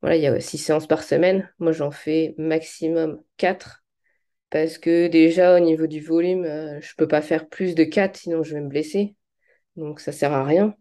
voilà, 0.00 0.16
il 0.16 0.22
y 0.22 0.26
a 0.26 0.40
six 0.40 0.58
séances 0.58 0.86
par 0.86 1.02
semaine. 1.02 1.52
Moi, 1.58 1.72
j'en 1.72 1.90
fais 1.90 2.34
maximum 2.38 3.22
quatre 3.36 3.84
parce 4.50 4.78
que 4.78 5.08
déjà, 5.08 5.56
au 5.56 5.60
niveau 5.60 5.86
du 5.86 6.00
volume, 6.00 6.44
euh, 6.44 6.80
je 6.80 6.94
peux 6.96 7.08
pas 7.08 7.22
faire 7.22 7.48
plus 7.48 7.74
de 7.74 7.84
quatre, 7.84 8.16
sinon 8.18 8.42
je 8.42 8.54
vais 8.54 8.60
me 8.60 8.68
blesser. 8.68 9.16
Donc, 9.76 10.00
ça 10.00 10.12
sert 10.12 10.32
à 10.32 10.44
rien. 10.44 10.74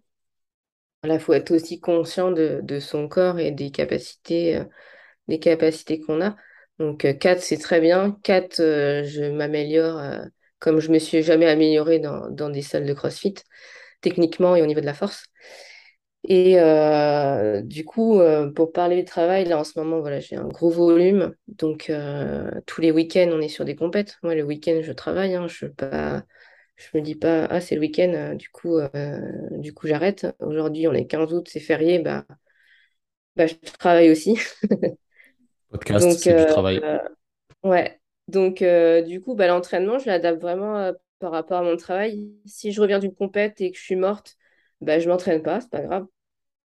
Il 1.03 1.19
faut 1.19 1.33
être 1.33 1.51
aussi 1.51 1.79
conscient 1.79 2.31
de, 2.31 2.79
son 2.79 3.07
corps 3.07 3.39
et 3.39 3.51
des 3.51 3.71
capacités, 3.71 4.57
euh, 4.57 5.37
capacités 5.37 5.99
qu'on 5.99 6.21
a. 6.21 6.35
Donc, 6.79 7.05
euh, 7.05 7.13
4, 7.13 7.41
c'est 7.41 7.57
très 7.57 7.79
bien. 7.81 8.17
4, 8.23 8.59
euh, 8.59 9.03
je 9.03 9.23
m'améliore 9.23 9.97
euh, 9.97 10.25
comme 10.59 10.79
je 10.79 10.91
me 10.91 10.99
suis 10.99 11.21
jamais 11.23 11.47
améliorée 11.47 11.99
dans 11.99 12.49
des 12.49 12.61
salles 12.63 12.85
de 12.87 12.93
CrossFit, 12.93 13.35
techniquement 14.01 14.55
et 14.55 14.61
au 14.63 14.65
niveau 14.65 14.81
de 14.81 14.85
la 14.87 14.95
force. 14.95 15.25
Et 16.29 16.59
euh, 16.59 17.61
du 17.61 17.85
coup, 17.85 18.19
euh, 18.19 18.51
pour 18.51 18.73
parler 18.73 18.97
du 18.97 19.05
travail, 19.05 19.45
là 19.45 19.57
en 19.57 19.63
ce 19.63 19.79
moment, 19.79 20.01
voilà, 20.01 20.19
j'ai 20.19 20.35
un 20.35 20.45
gros 20.45 20.69
volume. 20.69 21.33
Donc 21.47 21.89
euh, 21.89 22.51
tous 22.65 22.81
les 22.81 22.91
week-ends, 22.91 23.29
on 23.31 23.39
est 23.39 23.47
sur 23.47 23.63
des 23.63 23.77
compètes. 23.77 24.17
Moi, 24.23 24.35
le 24.35 24.43
week-end, 24.43 24.81
je 24.83 24.91
travaille. 24.91 25.35
hein, 25.35 25.47
je 25.47 25.67
pas, 25.67 26.25
je 26.75 26.97
me 26.97 27.01
dis 27.01 27.15
pas, 27.15 27.45
ah, 27.45 27.61
c'est 27.61 27.75
le 27.75 27.81
week-end, 27.81 28.35
du 28.35 28.49
coup, 28.49 28.77
du 29.51 29.73
coup, 29.73 29.87
j'arrête. 29.87 30.27
Aujourd'hui, 30.39 30.85
on 30.89 30.93
est 30.93 31.07
15 31.07 31.33
août, 31.33 31.47
c'est 31.49 31.61
férié, 31.61 31.99
bah, 31.99 32.25
bah, 33.37 33.47
je 33.47 33.55
travaille 33.79 34.11
aussi. 34.11 34.37
Podcast, 35.71 36.19
c'est 36.19 36.33
du 36.33 36.45
travail. 36.45 36.81
ouais. 37.63 38.01
Donc, 38.27 38.61
du 39.05 39.21
coup, 39.21 39.35
bah, 39.35 39.47
l'entraînement, 39.47 39.97
je 39.97 40.07
l'adapte 40.07 40.41
vraiment 40.41 40.91
par 41.19 41.31
rapport 41.31 41.59
à 41.59 41.63
mon 41.63 41.77
travail. 41.77 42.29
Si 42.45 42.73
je 42.73 42.81
reviens 42.81 42.99
d'une 42.99 43.15
compète 43.15 43.61
et 43.61 43.71
que 43.71 43.77
je 43.77 43.83
suis 43.83 43.95
morte, 43.95 44.35
bah, 44.81 44.99
je 44.99 45.07
m'entraîne 45.07 45.41
pas, 45.41 45.61
c'est 45.61 45.69
pas 45.71 45.81
grave. 45.81 46.05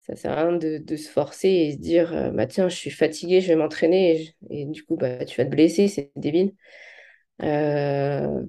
Ça 0.03 0.17
sert 0.17 0.33
à 0.33 0.45
rien 0.49 0.57
de, 0.57 0.79
de 0.79 0.97
se 0.97 1.09
forcer 1.11 1.49
et 1.49 1.73
se 1.73 1.79
dire, 1.79 2.13
euh, 2.13 2.31
bah 2.31 2.47
tiens, 2.47 2.69
je 2.69 2.77
suis 2.77 2.91
fatiguée, 2.91 3.41
je 3.41 3.49
vais 3.49 3.57
m'entraîner. 3.57 4.35
Et, 4.51 4.67
du 4.67 4.85
coup, 4.85 4.97
bah, 4.97 5.25
tu 5.25 5.37
vas 5.39 5.45
te 5.45 5.51
blesser, 5.51 5.89
c'est 5.89 6.11
débile. 6.17 6.55
Euh, 7.43 8.45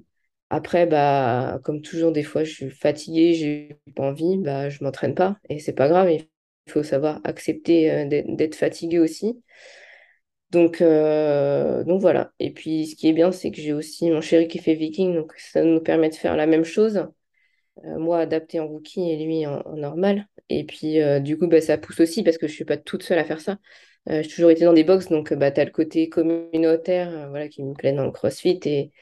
après, 0.50 0.86
bah, 0.86 1.60
comme 1.64 1.82
toujours, 1.82 2.12
des 2.12 2.22
fois, 2.24 2.44
je 2.44 2.52
suis 2.54 2.70
fatiguée, 2.70 3.34
j'ai 3.34 3.78
pas 3.96 4.04
envie, 4.04 4.38
bah, 4.38 4.68
je 4.70 4.84
m'entraîne 4.84 5.14
pas. 5.14 5.38
Et 5.48 5.60
c'est 5.60 5.72
pas 5.74 5.88
grave, 5.88 6.10
il 6.12 6.26
faut 6.72 6.82
savoir 6.84 7.20
accepter 7.24 7.90
euh, 7.92 8.06
d'être 8.08 8.56
fatigué 8.56 8.98
aussi. 9.00 9.42
Donc, 10.50 10.80
donc 10.82 12.00
voilà. 12.00 12.32
Et 12.38 12.52
puis, 12.52 12.86
ce 12.86 12.96
qui 12.96 13.08
est 13.08 13.12
bien, 13.12 13.32
c'est 13.32 13.50
que 13.50 13.60
j'ai 13.60 13.72
aussi 13.72 14.10
mon 14.10 14.20
chéri 14.20 14.48
qui 14.48 14.58
fait 14.58 14.74
Viking, 14.74 15.14
donc 15.14 15.32
ça 15.36 15.62
nous 15.64 15.80
permet 15.80 16.10
de 16.10 16.14
faire 16.14 16.36
la 16.36 16.46
même 16.46 16.64
chose. 16.64 17.06
Euh, 17.86 17.98
moi, 17.98 18.20
adapté 18.20 18.60
en 18.60 18.66
rookie 18.68 19.10
et 19.10 19.24
lui 19.24 19.46
en, 19.46 19.62
normal. 19.76 20.26
Et 20.48 20.64
puis, 20.64 21.00
euh, 21.00 21.20
du 21.20 21.38
coup, 21.38 21.46
bah, 21.48 21.60
ça 21.60 21.78
pousse 21.78 22.00
aussi 22.00 22.22
parce 22.22 22.38
que 22.38 22.46
je 22.46 22.52
suis 22.52 22.64
pas 22.64 22.76
toute 22.76 23.02
seule 23.02 23.18
à 23.18 23.24
faire 23.24 23.40
ça. 23.40 23.58
Euh, 24.08 24.22
j'ai 24.22 24.28
toujours 24.28 24.50
été 24.50 24.64
dans 24.64 24.72
des 24.72 24.84
box, 24.84 25.08
donc 25.08 25.32
bah, 25.34 25.50
tu 25.50 25.60
as 25.60 25.64
le 25.64 25.70
côté 25.70 26.08
communautaire 26.08 27.28
voilà, 27.30 27.48
qui 27.48 27.62
me 27.62 27.74
plaît 27.74 27.92
dans 27.92 28.04
le 28.04 28.12
CrossFit. 28.12 28.60
Et, 28.64 28.92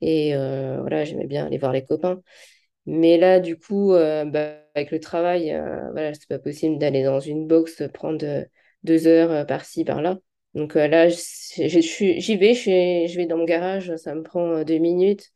et 0.00 0.34
voilà, 0.34 1.04
j'aimais 1.04 1.26
bien 1.26 1.46
aller 1.46 1.58
voir 1.58 1.72
les 1.72 1.84
copains. 1.84 2.20
Mais 2.86 3.18
là, 3.18 3.40
du 3.40 3.58
coup, 3.58 3.90
bah, 3.92 4.62
avec 4.74 4.90
le 4.90 5.00
travail, 5.00 5.52
euh, 5.52 5.90
voilà, 5.92 6.12
pas 6.28 6.38
possible 6.38 6.78
d'aller 6.78 7.02
dans 7.04 7.20
une 7.20 7.46
box, 7.46 7.82
prendre 7.92 8.46
deux 8.84 9.06
heures 9.06 9.46
par-ci, 9.46 9.84
par-là. 9.84 10.18
Donc 10.54 10.74
là, 10.74 11.08
j'y 11.08 12.36
vais, 12.36 12.54
je, 12.54 13.16
vais 13.16 13.26
dans 13.26 13.36
mon 13.36 13.44
garage, 13.44 13.94
ça 13.96 14.14
me 14.14 14.22
prend 14.22 14.64
deux 14.64 14.78
minutes. 14.78 15.30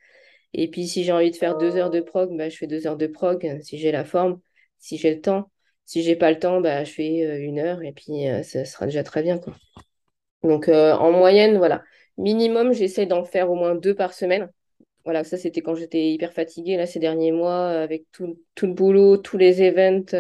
Et 0.55 0.69
puis, 0.71 0.87
si 0.89 1.05
j'ai 1.05 1.13
envie 1.13 1.31
de 1.31 1.37
faire 1.37 1.59
deux 1.59 1.77
heures 1.77 1.91
de 1.91 2.01
prog, 2.01 2.37
bah, 2.37 2.49
je 2.49 2.57
fais 2.57 2.67
deux 2.67 2.87
heures 2.87 2.97
de 2.97 3.07
prog, 3.07 3.47
euh, 3.47 3.61
si 3.63 3.79
j'ai 3.79 3.93
la 3.93 4.05
forme, 4.05 4.41
si 4.79 4.99
j'ai 4.99 5.15
le 5.15 5.21
temps. 5.21 5.51
Si 5.87 6.03
j'ai 6.03 6.17
pas 6.17 6.31
le 6.31 6.39
temps, 6.39 6.61
bah, 6.61 6.85
je 6.85 6.93
fais 6.93 7.25
euh, 7.27 7.39
une 7.41 7.59
heure 7.59 7.83
et 7.83 7.93
puis 7.93 8.29
euh, 8.29 8.43
ça 8.43 8.65
sera 8.65 8.87
déjà 8.87 9.03
très 9.03 9.23
bien, 9.23 9.39
quoi. 9.39 9.55
Donc, 10.43 10.69
euh, 10.69 10.93
en 10.95 11.13
moyenne, 11.13 11.59
voilà. 11.59 11.83
Minimum, 12.19 12.73
j'essaie 12.73 13.07
d'en 13.07 13.25
faire 13.25 13.51
au 13.51 13.55
moins 13.55 13.75
deux 13.75 13.95
par 13.95 14.15
semaine. 14.15 14.51
Voilà, 15.05 15.25
ça, 15.25 15.37
c'était 15.39 15.63
quand 15.63 15.75
j'étais 15.75 16.11
hyper 16.13 16.33
fatiguée, 16.33 16.77
là, 16.77 16.87
ces 16.87 17.01
derniers 17.01 17.33
mois, 17.33 17.69
avec 17.71 18.07
tout, 18.13 18.39
tout 18.55 18.67
le 18.67 18.75
boulot, 18.75 19.17
tous 19.19 19.39
les 19.39 19.63
events. 19.63 20.13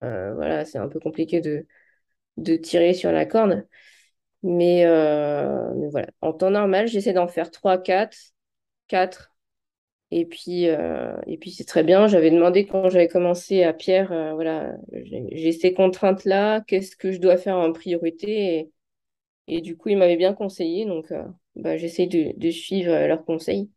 voilà, 0.00 0.64
c'est 0.64 0.78
un 0.78 0.88
peu 0.88 1.00
compliqué 1.00 1.40
de, 1.40 1.66
de 2.38 2.56
tirer 2.56 2.94
sur 2.94 3.12
la 3.12 3.26
corde. 3.26 3.66
Mais, 4.42 4.84
mais 5.76 5.88
voilà, 5.90 6.08
en 6.20 6.32
temps 6.32 6.50
normal, 6.50 6.88
j'essaie 6.88 7.12
d'en 7.12 7.28
faire 7.28 7.50
3, 7.50 7.78
4, 7.78 8.16
4. 8.92 9.32
Et 10.10 10.26
puis, 10.26 10.68
euh, 10.68 11.16
puis 11.40 11.50
c'est 11.50 11.64
très 11.64 11.82
bien. 11.82 12.06
J'avais 12.06 12.30
demandé 12.30 12.66
quand 12.66 12.90
j'avais 12.90 13.08
commencé 13.08 13.62
à 13.64 13.72
Pierre, 13.72 14.12
euh, 14.12 14.34
voilà, 14.34 14.76
j'ai 15.32 15.52
ces 15.52 15.72
contraintes-là, 15.72 16.60
qu'est-ce 16.66 16.96
que 16.96 17.12
je 17.12 17.18
dois 17.18 17.38
faire 17.38 17.56
en 17.56 17.72
priorité? 17.72 18.70
Et, 19.48 19.60
du 19.62 19.76
coup, 19.76 19.88
il 19.90 19.98
m'avait 19.98 20.16
bien 20.16 20.34
conseillé, 20.34 20.86
donc 20.86 21.10
euh, 21.12 21.24
bah, 21.56 21.76
j'essaie 21.78 22.06
de, 22.06 22.50
suivre 22.50 22.92
euh, 22.92 23.06
leurs 23.08 23.24
conseils, 23.24 23.70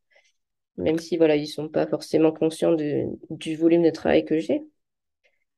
même 0.77 0.99
si 0.99 1.17
voilà, 1.17 1.37
ils 1.37 1.47
sont 1.47 1.69
pas 1.69 1.87
forcément 1.87 2.31
conscients 2.33 2.73
du 2.73 3.55
volume 3.57 3.83
de 3.83 3.91
travail 3.91 4.25
que 4.25 4.39
j'ai. 4.39 4.63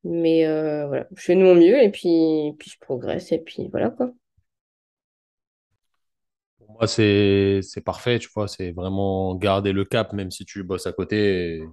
Mais 0.03 0.45
voilà, 0.87 1.07
je 1.15 1.21
fais 1.23 1.35
de 1.35 1.41
mon 1.41 1.55
mieux 1.55 1.81
et 1.83 1.89
puis, 1.89 2.53
puis 2.59 2.71
je 2.71 2.79
progresse 2.79 3.31
et 3.31 3.39
puis 3.39 3.67
voilà 3.71 3.89
quoi. 3.89 4.13
Pour 6.67 6.75
moi, 6.79 6.87
c'est 6.87 7.61
parfait, 7.85 8.19
tu 8.19 8.29
vois. 8.35 8.49
C'est 8.49 8.73
vraiment 8.73 9.35
garder 9.35 9.73
le 9.73 9.85
cap, 9.85 10.13
même 10.13 10.31
si 10.31 10.45
tu 10.45 10.63
bosses 10.63 10.87
à 10.87 10.93
côté. 10.93 11.57
et 11.59 11.63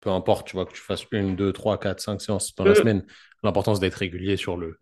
peu 0.00 0.10
importe, 0.10 0.48
tu 0.48 0.54
vois, 0.56 0.66
que 0.66 0.72
tu 0.74 0.82
fasses 0.82 1.06
une, 1.12 1.36
deux, 1.36 1.52
trois, 1.52 1.78
quatre, 1.80 2.00
cinq 2.00 2.20
séances 2.22 2.54
dans 2.56 2.66
la 2.66 2.74
Mm. 2.74 2.76
semaine. 2.76 3.04
L'important, 3.44 3.74
c'est 3.76 3.82
d'être 3.82 3.96
régulier 3.96 4.36
sur 4.38 4.56
le, 4.58 4.78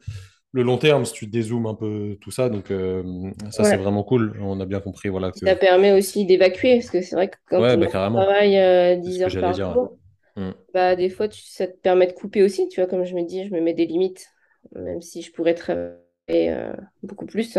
le 0.52 0.62
long 0.64 0.78
terme, 0.78 1.04
si 1.06 1.14
tu 1.14 1.26
dézoomes 1.28 1.66
un 1.66 1.74
peu 1.74 2.18
tout 2.20 2.30
ça. 2.32 2.48
Donc, 2.50 2.70
euh, 2.72 3.32
ça, 3.50 3.64
c'est 3.64 3.78
vraiment 3.78 4.04
cool. 4.04 4.36
On 4.42 4.60
a 4.60 4.66
bien 4.66 4.80
compris, 4.80 5.10
voilà, 5.10 5.32
Ça 5.32 5.56
permet 5.56 5.92
aussi 5.92 6.26
d'évacuer, 6.26 6.76
parce 6.78 6.90
que 6.90 7.02
c'est 7.02 7.16
vrai 7.16 7.28
que 7.30 7.36
quand 7.46 7.62
tu 7.62 7.76
bah, 7.76 7.86
carrément. 7.88 8.26
travailles 8.26 8.58
euh, 8.58 8.96
C'est 9.02 9.12
ce 9.12 9.18
10 9.18 9.20
que 9.20 9.28
heures 9.28 9.38
par 9.38 9.52
dire. 9.52 9.68
jour. 9.72 9.98
Mm. 10.36 10.50
bah, 10.74 10.96
des 10.96 11.10
fois, 11.10 11.28
tu- 11.28 11.42
ça 11.44 11.66
te 11.68 11.76
permet 11.78 12.06
de 12.08 12.12
couper 12.12 12.42
aussi, 12.44 12.68
tu 12.68 12.80
vois, 12.80 12.88
comme 12.90 13.04
je 13.04 13.14
me 13.16 13.22
dis, 13.24 13.46
je 13.46 13.52
me 13.54 13.60
mets 13.62 13.74
des 13.74 13.86
limites, 13.86 14.28
même 14.74 15.02
si 15.02 15.22
je 15.22 15.32
pourrais 15.32 15.54
travailler 15.54 15.98
euh, 16.30 16.74
beaucoup 17.02 17.26
plus. 17.26 17.58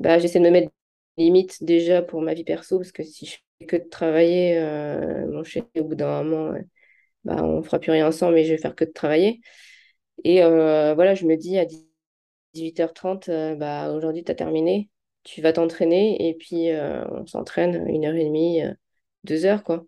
Bah, 0.00 0.18
j'essaie 0.18 0.40
de 0.40 0.44
me 0.44 0.50
mettre 0.50 0.72
des 1.18 1.24
limites 1.24 1.62
déjà 1.64 2.02
pour 2.02 2.22
ma 2.22 2.34
vie 2.34 2.44
perso, 2.44 2.78
parce 2.78 2.92
que 2.92 3.02
si 3.04 3.26
je 3.26 3.36
fais 3.60 3.66
que 3.66 3.76
de 3.76 3.88
travailler, 3.88 4.58
euh, 4.58 5.26
mon 5.30 5.44
chéri, 5.44 5.66
au 5.78 5.84
bout 5.84 5.94
d'un 5.94 6.22
moment, 6.22 6.58
bah, 7.24 7.42
on 7.44 7.62
fera 7.62 7.78
plus 7.80 7.92
rien 7.92 8.08
ensemble 8.08 8.38
et 8.38 8.44
je 8.44 8.52
vais 8.52 8.58
faire 8.58 8.74
que 8.76 8.84
de 8.84 8.92
travailler. 8.92 9.40
Et 10.24 10.42
euh, 10.44 10.94
voilà, 10.94 11.14
je 11.14 11.26
me 11.26 11.36
dis 11.36 11.58
à 11.58 11.64
18h30, 12.54 13.28
euh, 13.28 13.54
bah, 13.56 13.92
aujourd'hui, 13.92 14.24
tu 14.24 14.32
as 14.32 14.34
terminé, 14.34 14.90
tu 15.24 15.42
vas 15.42 15.52
t'entraîner 15.54 16.28
et 16.28 16.34
puis 16.34 16.70
euh, 16.70 17.04
on 17.10 17.26
s'entraîne 17.26 17.86
une 17.88 18.06
heure 18.06 18.14
et 18.16 18.24
demie, 18.26 18.62
euh, 18.64 18.72
deux 19.24 19.44
heures, 19.46 19.64
quoi. 19.64 19.86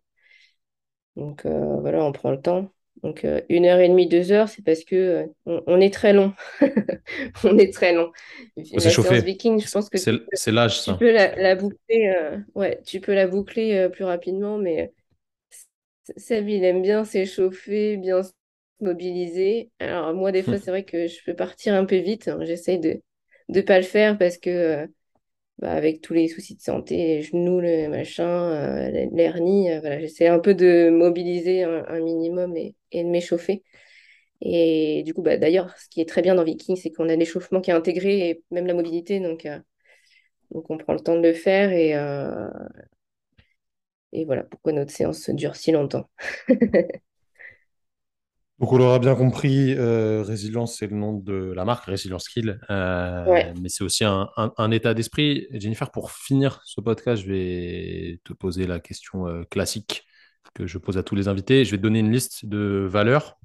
Donc 1.17 1.45
euh, 1.47 1.81
voilà, 1.81 2.03
on 2.05 2.13
prend 2.13 2.31
le 2.31 2.41
temps. 2.41 2.73
Donc 3.03 3.25
euh, 3.25 3.41
une 3.49 3.67
heure 3.67 3.79
et 3.81 3.89
demie, 3.89 4.09
deux 4.09 4.33
heures, 4.33 4.49
c'est 4.49 4.63
parce 4.65 4.85
que 4.85 4.97
euh, 4.97 5.27
on, 5.47 5.63
on 5.67 5.81
est 5.81 5.93
très 5.95 6.13
long. 6.13 6.35
On 7.45 7.59
est 7.59 7.73
très 7.73 7.93
long. 7.93 8.13
La 8.73 8.95
séance 8.95 9.23
viking, 9.23 9.61
je 9.61 9.69
C'est 9.69 9.71
pense 9.71 9.89
que 9.91 9.99
c'est- 9.99 10.53
l'âge, 10.53 10.83
tu 10.83 10.97
peux 10.97 11.13
la, 11.13 11.37
la 11.37 11.57
boucler, 11.57 12.09
euh, 12.17 12.39
ouais, 12.55 12.81
tu 12.87 13.01
peux 13.01 13.15
la 13.15 13.27
boucler 13.29 13.89
plus 13.91 14.05
rapidement, 14.05 14.59
mais 14.59 14.93
Seb, 16.17 16.49
il 16.49 16.65
aime 16.65 16.83
bien 16.83 17.05
s'échauffer, 17.05 17.97
bien 17.97 18.23
se 18.23 18.33
mobiliser. 18.81 19.71
Alors 19.79 20.15
moi, 20.15 20.33
des 20.33 20.43
fois, 20.43 20.59
c'est 20.59 20.71
vrai 20.71 20.85
que 20.85 21.07
je 21.07 21.23
peux 21.25 21.35
partir 21.35 21.75
un 21.75 21.85
peu 21.85 21.97
vite. 21.97 22.29
hein. 22.29 22.39
J'essaye 22.43 22.79
de 22.81 23.03
ne 23.49 23.61
pas 23.61 23.79
le 23.79 23.85
faire 23.85 24.17
parce 24.19 24.39
que 24.39 24.89
bah, 25.59 25.73
avec 25.73 26.01
tous 26.01 26.15
les 26.15 26.29
soucis 26.29 26.57
de 26.57 26.61
santé, 26.63 26.97
les 26.97 27.23
genoux, 27.23 27.61
machin, 27.91 28.25
euh, 28.29 29.09
l'hernie, 29.13 29.71
euh, 29.73 29.81
voilà, 29.81 29.99
j'essaie 30.01 30.29
un 30.29 30.39
peu 30.39 30.55
de 30.55 30.91
mobiliser 30.91 31.65
un, 31.65 32.01
minimum 32.01 32.57
et, 32.57 32.77
et 32.93 33.03
de 33.05 33.09
m'échauffer. 33.09 33.65
Et 34.41 35.03
du 35.05 35.15
coup, 35.15 35.23
bah, 35.23 35.37
d'ailleurs, 35.37 35.77
ce 35.79 35.89
qui 35.89 36.01
est 36.01 36.09
très 36.09 36.23
bien 36.23 36.35
dans 36.37 36.45
Viking, 36.45 36.77
c'est 36.77 36.91
qu'on 36.93 37.09
a 37.09 37.17
l'échauffement 37.17 37.61
qui 37.61 37.71
est 37.71 37.75
intégré 37.75 38.31
et 38.31 38.45
même 38.51 38.67
la 38.67 38.75
mobilité. 38.75 39.21
Donc, 39.21 39.47
euh, 39.47 39.59
donc 40.53 40.71
on 40.71 40.79
prend 40.79 40.95
le 40.95 41.01
temps 41.01 41.17
de 41.17 41.23
le 41.27 41.35
faire 41.35 41.73
et, 41.73 41.95
euh, 41.97 42.49
et 44.13 44.25
voilà 44.25 44.43
pourquoi 44.45 44.73
notre 44.73 44.91
séance 44.93 45.31
dure 45.31 45.57
si 45.57 45.73
longtemps? 45.73 46.09
Donc, 48.59 48.73
on 48.73 48.79
l'aura 48.79 48.99
bien 48.99 49.15
compris, 49.15 49.73
euh, 49.77 50.23
Résilience, 50.27 50.77
c'est 50.77 50.89
le 50.89 50.97
nom 50.97 51.13
de 51.13 51.53
la 51.55 51.65
marque, 51.65 51.85
Résilience 51.85 52.25
Skill, 52.25 52.59
Euh, 52.71 53.25
Ouais. 53.27 53.55
mais 53.61 53.69
c'est 53.69 53.85
aussi 53.85 54.05
un, 54.05 54.29
un- 54.37 54.53
un 54.57 54.71
état 54.73 54.95
d'esprit. 54.95 55.47
Jennifer, 55.53 55.91
pour 55.93 56.11
finir 56.11 56.61
ce 56.65 56.81
podcast, 56.81 57.23
je 57.23 57.29
vais 57.31 58.21
te 58.25 58.33
poser 58.33 58.67
la 58.67 58.81
question 58.81 59.29
euh, 59.29 59.45
classique 59.45 60.03
que 60.55 60.67
je 60.67 60.77
pose 60.79 60.99
à 60.99 61.05
tous 61.05 61.15
les 61.15 61.29
invités. 61.29 61.65
Je 61.65 61.71
vais 61.71 61.77
te 61.77 61.83
donner 61.83 62.01
une 62.01 62.11
liste 62.11 62.47
de 62.47 62.85
valeurs. 62.91 63.39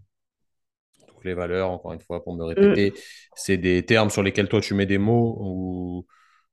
Donc, 1.08 1.24
les 1.26 1.36
valeurs, 1.36 1.70
encore 1.70 1.94
une 1.94 2.02
fois, 2.02 2.24
pour 2.24 2.36
me 2.36 2.44
Mm. 2.44 2.48
répéter, 2.48 2.94
c'est 3.36 3.58
des 3.58 3.86
termes 3.86 4.10
sur 4.10 4.24
lesquels 4.24 4.50
toi 4.50 4.62
tu 4.62 4.74
mets 4.74 4.88
des 4.88 4.98
mots 4.98 5.38
ou 5.40 6.08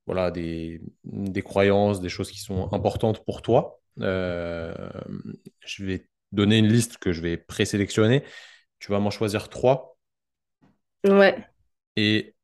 voilà, 0.05 0.29
des, 0.29 0.81
des 1.03 1.41
croyances, 1.41 1.99
des 1.99 2.09
choses 2.09 2.29
qui 2.31 2.39
sont 2.39 2.71
importantes 2.73 3.25
pour 3.25 3.41
toi. 3.41 3.79
Je 3.97 5.83
vais 5.85 6.07
donner 6.31 6.57
une 6.59 6.67
liste 6.67 6.97
que 6.97 7.11
je 7.11 7.21
vais 7.21 7.37
présélectionner. 7.37 8.23
Tu 8.81 8.91
vas 8.91 8.99
m'en 8.99 9.11
choisir 9.11 9.47
trois 9.47 9.97
Ouais, 11.03 11.47
et 11.95 12.35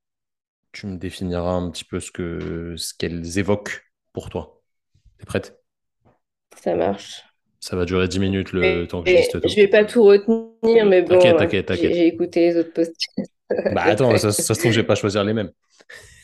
tu 0.73 0.87
me 0.87 0.97
définiras 0.97 1.51
un 1.53 1.71
petit 1.71 1.85
peu 1.85 1.99
ce 1.99 2.11
que 2.11 2.75
ce 2.77 2.93
qu'elles 2.95 3.39
évoquent 3.39 3.83
pour 4.13 4.29
toi. 4.29 4.61
T'es 5.19 5.25
prête? 5.25 5.59
ça 6.55 6.75
marche. 6.75 7.23
Ça 7.59 7.75
va 7.75 7.85
durer 7.85 8.07
10 8.07 8.17
minutes 8.17 8.51
le 8.51 8.87
temps 8.87 9.03
que 9.03 9.09
je 9.09 9.15
liste 9.15 9.39
je 9.45 9.55
tout. 9.55 9.55
vais 9.55 9.67
pas 9.67 9.85
tout 9.85 10.03
retenir, 10.03 10.85
mais 10.85 11.01
bon, 11.01 11.47
j'ai 11.69 12.07
écouté 12.07 12.41
les 12.41 12.57
autres 12.57 12.73
posts. 12.73 12.95
Bah 13.69 13.83
attends, 13.85 14.17
ça, 14.17 14.31
ça 14.31 14.53
se 14.53 14.59
trouve, 14.59 14.71
je 14.71 14.79
vais 14.81 14.87
pas 14.87 14.95
choisir 14.95 15.23
les 15.23 15.33
mêmes. 15.33 15.51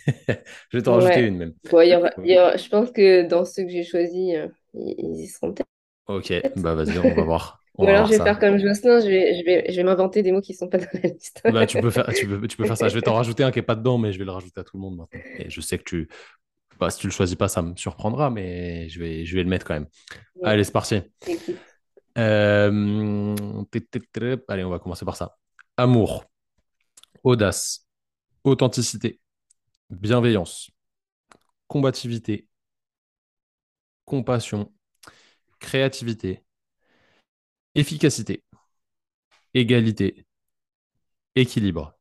Je 0.07 0.77
vais 0.77 0.83
t'en 0.83 0.93
rajouter 0.95 1.21
une 1.21 1.37
même. 1.37 1.53
Bon, 1.71 1.81
y 1.81 1.95
aura, 1.95 2.11
il 2.23 2.31
y 2.31 2.37
aura- 2.39 2.57
je 2.57 2.69
pense 2.69 2.91
que 2.91 3.23
dans 3.27 3.45
ceux 3.45 3.63
que 3.63 3.69
j'ai 3.69 3.83
choisis, 3.83 4.35
euh, 4.35 4.47
ils, 4.73 5.21
y 5.21 5.27
seront 5.27 5.53
Ok, 6.07 6.31
peut-être. 6.41 6.55
bah 6.55 6.75
vas-y, 6.75 6.97
on 6.99 7.13
va 7.13 7.23
voir. 7.23 7.62
Ou 7.77 7.87
alors 7.87 8.05
je 8.05 8.11
vais 8.11 8.19
faire 8.23 8.39
comme 8.39 8.57
Jocelyn, 8.57 8.99
je 8.99 9.07
vais, 9.07 9.39
je 9.39 9.45
vais, 9.45 9.65
je 9.69 9.75
vais 9.75 9.83
m'inventer 9.83 10.21
des 10.21 10.31
mots 10.31 10.41
qui 10.41 10.53
sont 10.53 10.67
pas 10.67 10.77
dans 10.77 10.87
la 10.93 11.09
liste. 11.09 11.41
Bah 11.45 11.65
tu 11.65 11.79
peux 11.79 11.89
faire, 11.89 12.07
tu 12.13 12.27
peux, 12.27 12.47
tu 12.47 12.57
peux 12.57 12.65
faire 12.65 12.77
ça. 12.77 12.87
Je 12.87 12.93
vais 12.93 13.01
t'en 13.01 13.15
rajouter 13.15 13.43
un 13.43 13.51
qui 13.51 13.59
est 13.59 13.63
pas 13.63 13.75
dedans, 13.75 13.97
mais 13.97 14.13
je 14.13 14.19
vais 14.19 14.25
le 14.25 14.31
rajouter 14.31 14.59
à 14.59 14.63
tout 14.63 14.77
le 14.77 14.81
monde 14.81 14.97
maintenant. 14.97 15.19
Et 15.39 15.49
je 15.49 15.61
sais 15.61 15.77
que 15.77 15.83
tu, 15.83 16.07
bah, 16.79 16.89
si 16.89 16.99
tu 16.99 17.07
le 17.07 17.13
choisis 17.13 17.35
pas, 17.35 17.47
ça 17.47 17.61
me 17.61 17.75
surprendra, 17.75 18.29
mais 18.29 18.89
je 18.89 18.99
vais, 18.99 19.25
je 19.25 19.35
vais 19.35 19.43
le 19.43 19.49
mettre 19.49 19.65
quand 19.65 19.73
même. 19.73 19.87
Ouais, 20.35 20.49
Allez, 20.49 20.63
c'est 20.63 20.71
parti. 20.71 21.01
Euh, 22.17 23.35
Allez, 24.47 24.63
on 24.63 24.69
va 24.69 24.79
commencer 24.79 25.05
par 25.05 25.15
ça. 25.15 25.37
Amour, 25.77 26.25
audace, 27.23 27.87
authenticité, 28.43 29.19
bienveillance, 29.89 30.69
combativité, 31.67 32.47
compassion, 34.05 34.71
créativité, 35.59 36.43
efficacité, 37.75 38.43
égalité, 39.53 40.25
équilibre, 41.35 41.93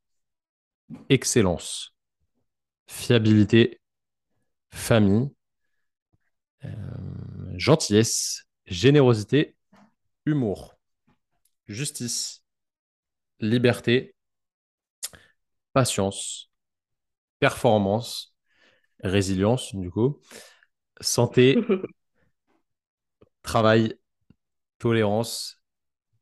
excellence, 1.09 1.95
fiabilité, 2.89 3.81
famille, 4.73 5.31
euh, 6.65 6.69
gentillesse, 7.57 8.45
générosité, 8.67 9.57
humour, 10.27 10.77
justice, 11.69 12.45
liberté, 13.41 14.15
patience, 15.73 16.51
performance, 17.41 18.35
résilience, 19.03 19.75
du 19.75 19.91
coup, 19.91 20.21
santé, 21.01 21.59
travail, 23.43 23.99
tolérance 24.79 25.62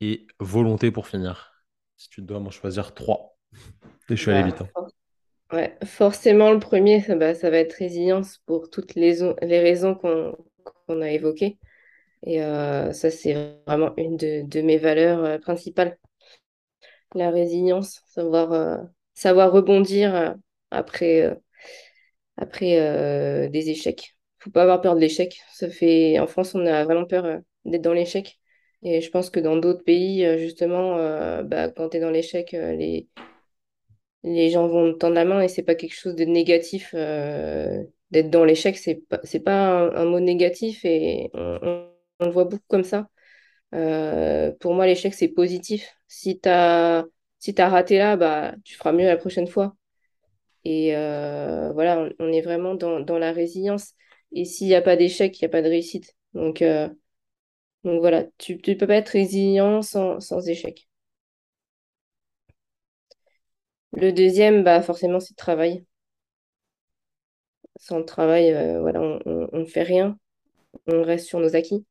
et 0.01 0.27
volonté 0.39 0.91
pour 0.91 1.07
finir. 1.07 1.65
Si 1.97 2.09
tu 2.09 2.21
dois 2.21 2.39
m'en 2.41 2.51
choisir 2.51 2.93
trois. 2.93 3.37
Et 4.09 4.15
je 4.17 4.21
suis 4.21 4.31
allé 4.31 4.43
Bah, 4.43 4.43
vite. 4.43 4.61
hein. 4.61 4.69
ouais. 5.53 5.77
Forcément, 5.85 6.51
le 6.51 6.59
premier, 6.59 7.01
ça, 7.01 7.15
bah, 7.15 7.35
ça 7.35 7.49
va 7.49 7.57
être 7.59 7.73
résilience 7.75 8.39
pour 8.47 8.69
toutes 8.69 8.95
les, 8.95 9.19
les 9.43 9.59
raisons 9.61 9.95
qu'on 9.95 11.01
a 11.01 11.11
évoquées. 11.11 11.59
Et 12.25 12.43
euh, 12.43 12.93
ça, 12.93 13.11
c'est 13.11 13.57
vraiment 13.67 13.93
une 13.97 14.17
de, 14.17 14.43
de 14.47 14.61
mes 14.61 14.77
valeurs 14.79 15.23
euh, 15.25 15.39
principales. 15.39 15.99
La 17.15 17.29
résilience, 17.29 18.01
savoir, 18.07 18.53
euh, 18.53 18.77
savoir 19.13 19.51
rebondir 19.51 20.35
après, 20.71 21.37
après 22.37 23.49
des 23.49 23.69
échecs. 23.69 24.17
Faut 24.39 24.51
pas 24.51 24.63
avoir 24.63 24.81
peur 24.81 24.95
de 24.95 25.01
l'échec. 25.01 25.39
Ça 25.53 25.69
fait... 25.69 26.19
En 26.19 26.27
France, 26.27 26.55
on 26.55 26.65
a 26.67 26.83
vraiment 26.85 27.05
peur 27.05 27.41
d'être 27.65 27.81
dans 27.83 27.93
l'échec. 27.93 28.40
Et 28.83 29.01
je 29.01 29.11
pense 29.11 29.29
que 29.29 29.39
dans 29.39 29.57
d'autres 29.57 29.83
pays, 29.83 30.25
euh, 30.25 30.37
justement, 30.37 30.97
euh, 30.97 31.43
bah, 31.43 31.69
quand 31.69 31.89
tu 31.89 31.97
es 31.97 31.99
dans 31.99 32.09
l'échec, 32.09 32.53
euh, 32.53 32.73
les, 32.75 33.07
les 34.23 34.49
gens 34.49 34.67
vont 34.67 34.91
te 34.93 34.97
tendre 34.97 35.15
la 35.15 35.25
main 35.25 35.41
et 35.41 35.47
c'est 35.47 35.63
pas 35.63 35.75
quelque 35.75 35.93
chose 35.95 36.15
de 36.15 36.25
négatif. 36.25 36.93
d'être 38.11 38.29
dans 38.29 38.43
l'échec, 38.43 38.77
c'est 38.77 38.95
pas, 38.95 39.19
pas 39.45 39.89
un, 39.95 40.05
mot 40.05 40.19
négatif 40.19 40.83
et 40.85 41.29
on, 41.33 41.87
le 42.19 42.29
voit 42.29 42.45
beaucoup 42.45 42.63
comme 42.67 42.83
ça. 42.83 43.07
Pour 44.59 44.73
moi, 44.73 44.85
l'échec, 44.85 45.13
c'est 45.13 45.29
positif. 45.29 45.95
Si 46.07 46.39
tu 46.39 46.49
as, 46.49 47.05
si 47.39 47.53
t'as 47.55 47.69
raté 47.69 47.97
là, 47.97 48.17
bah, 48.17 48.55
tu 48.63 48.75
feras 48.75 48.91
mieux 48.91 49.07
la 49.07 49.17
prochaine 49.17 49.47
fois. 49.47 49.75
Et 50.65 50.91
voilà, 50.93 52.09
on, 52.19 52.31
est 52.31 52.41
vraiment 52.41 52.75
dans, 52.75 52.99
dans 52.99 53.17
la 53.19 53.31
résilience. 53.31 53.93
Et 54.33 54.45
s'il 54.45 54.67
n'y 54.67 54.75
a 54.75 54.81
pas 54.81 54.95
d'échec, 54.95 55.39
il 55.39 55.43
n'y 55.43 55.47
a 55.47 55.49
pas 55.49 55.61
de 55.61 55.69
réussite. 55.69 56.15
Donc, 56.33 56.63
donc 57.83 57.99
voilà, 57.99 58.25
tu 58.37 58.55
ne 58.55 58.73
peux 58.75 58.87
pas 58.87 58.95
être 58.97 59.09
résilient 59.09 59.81
sans, 59.81 60.19
échec. 60.47 60.87
Le 63.93 64.11
deuxième, 64.11 64.63
bah 64.65 64.81
forcément, 64.81 65.19
c'est 65.21 65.31
le 65.31 65.35
travail. 65.37 65.85
Sans 67.77 67.97
le 67.99 68.05
travail, 68.05 68.51
euh, 68.53 68.79
voilà, 68.81 69.01
on 69.25 69.49
ne 69.59 69.65
fait 69.65 69.83
rien. 69.83 70.17
On 70.87 71.03
reste 71.03 71.27
sur 71.27 71.39
nos 71.39 71.55
acquis. 71.55 71.85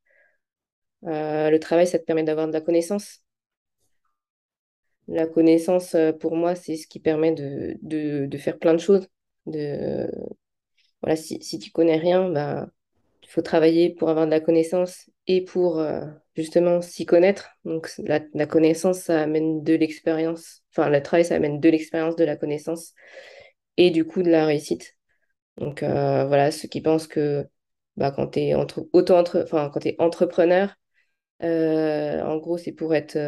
Euh, 1.04 1.50
le 1.50 1.58
travail, 1.60 1.86
ça 1.86 1.98
te 1.98 2.04
permet 2.04 2.22
d'avoir 2.24 2.46
de 2.48 2.52
la 2.52 2.60
connaissance. 2.60 3.22
La 5.08 5.26
connaissance, 5.26 5.94
euh, 5.94 6.12
pour 6.12 6.36
moi, 6.36 6.54
c'est 6.54 6.76
ce 6.76 6.86
qui 6.86 7.00
permet 7.00 7.32
de, 7.32 8.36
faire 8.38 8.58
plein 8.58 8.72
de 8.74 8.78
choses. 8.78 9.08
Voilà, 11.02 11.16
si, 11.16 11.42
si 11.42 11.58
tu 11.58 11.70
connais 11.70 11.96
rien, 11.96 12.30
bah, 12.30 12.68
il 13.31 13.35
faut 13.35 13.43
travailler 13.43 13.90
pour 13.94 14.11
avoir 14.11 14.27
de 14.27 14.32
la 14.32 14.40
connaissance 14.40 15.09
et 15.28 15.44
pour 15.44 15.78
euh, 15.81 16.02
justement 16.36 16.82
s'y 16.82 17.07
connaître. 17.07 17.51
Donc 17.65 17.90
la, 17.98 18.20
la 18.35 18.47
connaissance, 18.47 19.01
ça 19.01 19.23
amène 19.23 19.62
de 19.62 19.74
l'expérience. 19.74 20.62
Enfin, 20.73 20.90
le 20.90 21.02
travail, 21.02 21.24
ça 21.24 21.36
amène 21.36 21.61
de 21.61 21.69
l'expérience, 21.69 22.16
de 22.16 22.24
la 22.24 22.36
connaissance 22.36 22.94
et 23.77 23.90
du 23.90 24.05
coup 24.05 24.23
de 24.23 24.31
la 24.31 24.47
réussite. 24.47 24.97
Donc 25.59 25.82
euh, 25.82 26.27
voilà, 26.27 26.51
ceux 26.52 26.69
qui 26.69 26.81
pensent 26.82 27.07
que 27.09 27.47
bah, 27.97 28.12
quand 28.12 28.28
tu 28.28 28.40
es 28.40 28.55
entre, 28.55 28.89
auto 28.93 29.15
-entre, 29.15 29.43
enfin, 29.44 29.70
quand 29.73 29.86
es 29.86 29.97
entrepreneur, 30.01 30.74
euh, 31.43 32.23
en 32.23 32.39
gros, 32.39 32.59
c'est 32.59 32.73
pour 32.73 32.94
être 32.94 33.19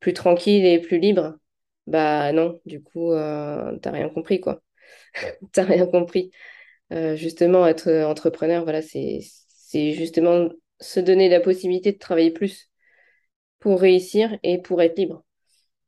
plus 0.00 0.14
tranquille 0.14 0.66
et 0.66 0.80
plus 0.80 0.98
libre. 1.00 1.36
Bah 1.88 2.32
non, 2.32 2.60
du 2.66 2.82
coup, 2.82 3.12
t'as 3.12 3.90
rien 3.92 4.08
compris, 4.10 4.40
quoi. 4.40 4.62
T'as 5.52 5.64
rien 5.64 5.86
compris. 5.86 6.32
Euh, 6.92 7.16
justement, 7.16 7.66
être 7.66 7.90
entrepreneur, 8.04 8.64
voilà, 8.64 8.82
c'est, 8.82 9.20
c'est 9.48 9.92
justement 9.94 10.48
se 10.80 11.00
donner 11.00 11.28
la 11.28 11.40
possibilité 11.40 11.92
de 11.92 11.98
travailler 11.98 12.30
plus 12.32 12.70
pour 13.60 13.80
réussir 13.80 14.38
et 14.42 14.60
pour 14.62 14.82
être 14.82 14.98
libre. 14.98 15.24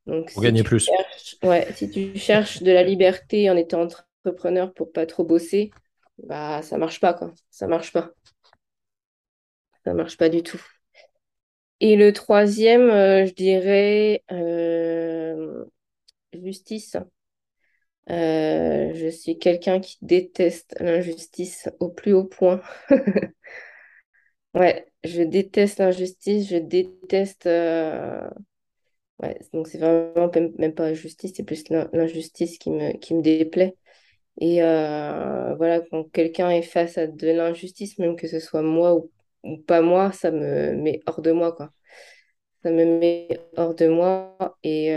Donc, 0.07 0.31
Pour 0.33 0.43
si 0.43 0.43
gagner 0.43 0.63
plus. 0.65 0.95
cherches, 0.97 1.37
ouais, 1.45 1.69
si 1.75 1.91
tu 1.91 2.17
cherches 2.19 2.63
de 2.63 2.73
la 2.73 2.83
liberté 2.85 3.51
en 3.51 3.57
étant 3.57 3.89
entrepreneur 4.25 4.73
pour 4.75 4.93
pas 4.93 5.07
trop 5.07 5.25
bosser, 5.25 5.73
bah 6.19 6.63
ça 6.63 6.79
marche 6.79 7.01
pas, 7.01 7.15
quoi. 7.15 7.33
Ça 7.51 7.67
marche 7.69 7.93
pas. 7.93 8.13
Ça 9.85 9.95
marche 9.95 10.17
pas 10.17 10.29
du 10.29 10.43
tout. 10.43 10.61
Et 11.81 11.97
le 11.97 12.13
troisième, 12.13 12.89
euh, 12.91 13.27
je 13.27 13.33
dirais 13.35 14.23
euh, 14.33 15.65
justice. 16.33 16.97
Euh, 18.11 18.93
je 18.95 19.09
suis 19.09 19.39
quelqu'un 19.39 19.81
qui 19.81 19.97
déteste 20.03 20.77
l'injustice 20.81 21.69
au 21.81 21.89
plus 21.91 22.13
haut 22.13 22.25
point. 22.25 22.61
Ouais, 24.55 24.87
je 25.03 25.23
déteste 25.23 25.79
l'injustice, 25.79 26.49
je 26.49 26.57
déteste... 26.57 27.47
euh, 27.47 28.29
Ouais, 29.23 29.39
donc 29.53 29.69
c'est 29.69 29.79
vraiment 29.79 30.31
même 30.59 30.75
pas 30.75 30.95
justice, 30.95 31.35
c'est 31.37 31.45
plus 31.45 31.69
l'in- 31.71 31.89
l'injustice 31.93 32.59
qui 32.59 32.71
me, 32.71 32.93
qui 32.99 33.15
me 33.15 33.23
déplaît. 33.23 33.77
Et 34.41 34.63
euh, 34.63 35.55
voilà, 35.57 35.81
quand 35.91 36.05
quelqu'un 36.13 36.51
est 36.51 36.63
face 36.63 36.99
à 36.99 37.07
de 37.09 37.29
l'injustice, 37.29 37.99
même 37.99 38.17
que 38.17 38.29
ce 38.29 38.41
soit 38.41 38.63
moi 38.63 38.95
ou, 38.97 39.11
ou 39.45 39.59
pas 39.59 39.83
moi, 39.83 40.13
ça 40.13 40.31
me 40.33 40.75
met 40.77 41.01
hors 41.07 41.23
de 41.23 41.33
moi, 41.33 41.53
quoi. 41.53 41.73
Ça 42.63 42.71
me 42.73 42.85
met 42.87 43.29
hors 43.57 43.75
de 43.75 43.89
moi 43.89 44.37
et 44.65 44.95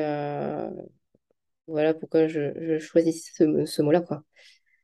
voilà 1.67 1.93
pourquoi 1.93 2.27
je, 2.27 2.53
je 2.59 2.79
choisis 2.79 3.31
ce, 3.35 3.65
ce 3.65 3.81
mot-là, 3.81 4.01
quoi. 4.01 4.23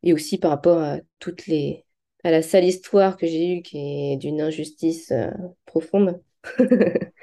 Et 0.04 0.14
aussi 0.14 0.38
par 0.38 0.52
rapport 0.52 0.80
à 0.80 1.00
toutes 1.20 1.48
les 1.48 1.86
à 2.24 2.32
la 2.32 2.42
sale 2.42 2.66
histoire 2.66 3.18
que 3.18 3.28
j'ai 3.28 3.58
eue 3.58 3.62
qui 3.62 4.14
est 4.14 4.18
d'une 4.18 4.42
injustice 4.42 5.12
euh, 5.12 5.30
profonde. 5.66 6.22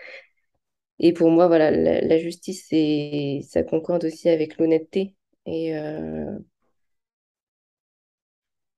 Et 0.99 1.13
pour 1.13 1.31
moi, 1.31 1.47
voilà, 1.49 1.71
la, 1.71 2.19
justice, 2.19 2.67
c'est, 2.69 3.41
ça 3.49 3.63
concorde 3.63 4.05
aussi 4.05 4.29
avec 4.29 4.59
l'honnêteté. 4.59 5.15
Et, 5.47 5.77
euh, 5.77 6.39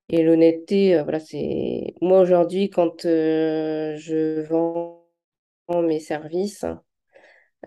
et 0.08 0.22
l'honnêteté, 0.22 0.96
euh, 0.96 1.02
voilà, 1.02 1.18
c'est 1.20 1.94
moi 2.00 2.20
aujourd'hui, 2.20 2.70
quand 2.70 3.02
je 3.02 4.42
vends 4.42 5.04
mes 5.82 6.00
services, 6.00 6.64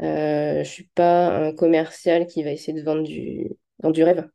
je 0.01 0.63
suis 0.65 0.85
pas 0.95 1.29
un 1.47 1.53
commercial 1.53 2.27
qui 2.27 2.43
va 2.43 2.51
essayer 2.51 2.73
de 2.79 2.83
vendre 2.85 3.03
du, 3.03 3.49
vendre 3.79 3.95
du 3.95 4.03
rêve. 4.03 4.29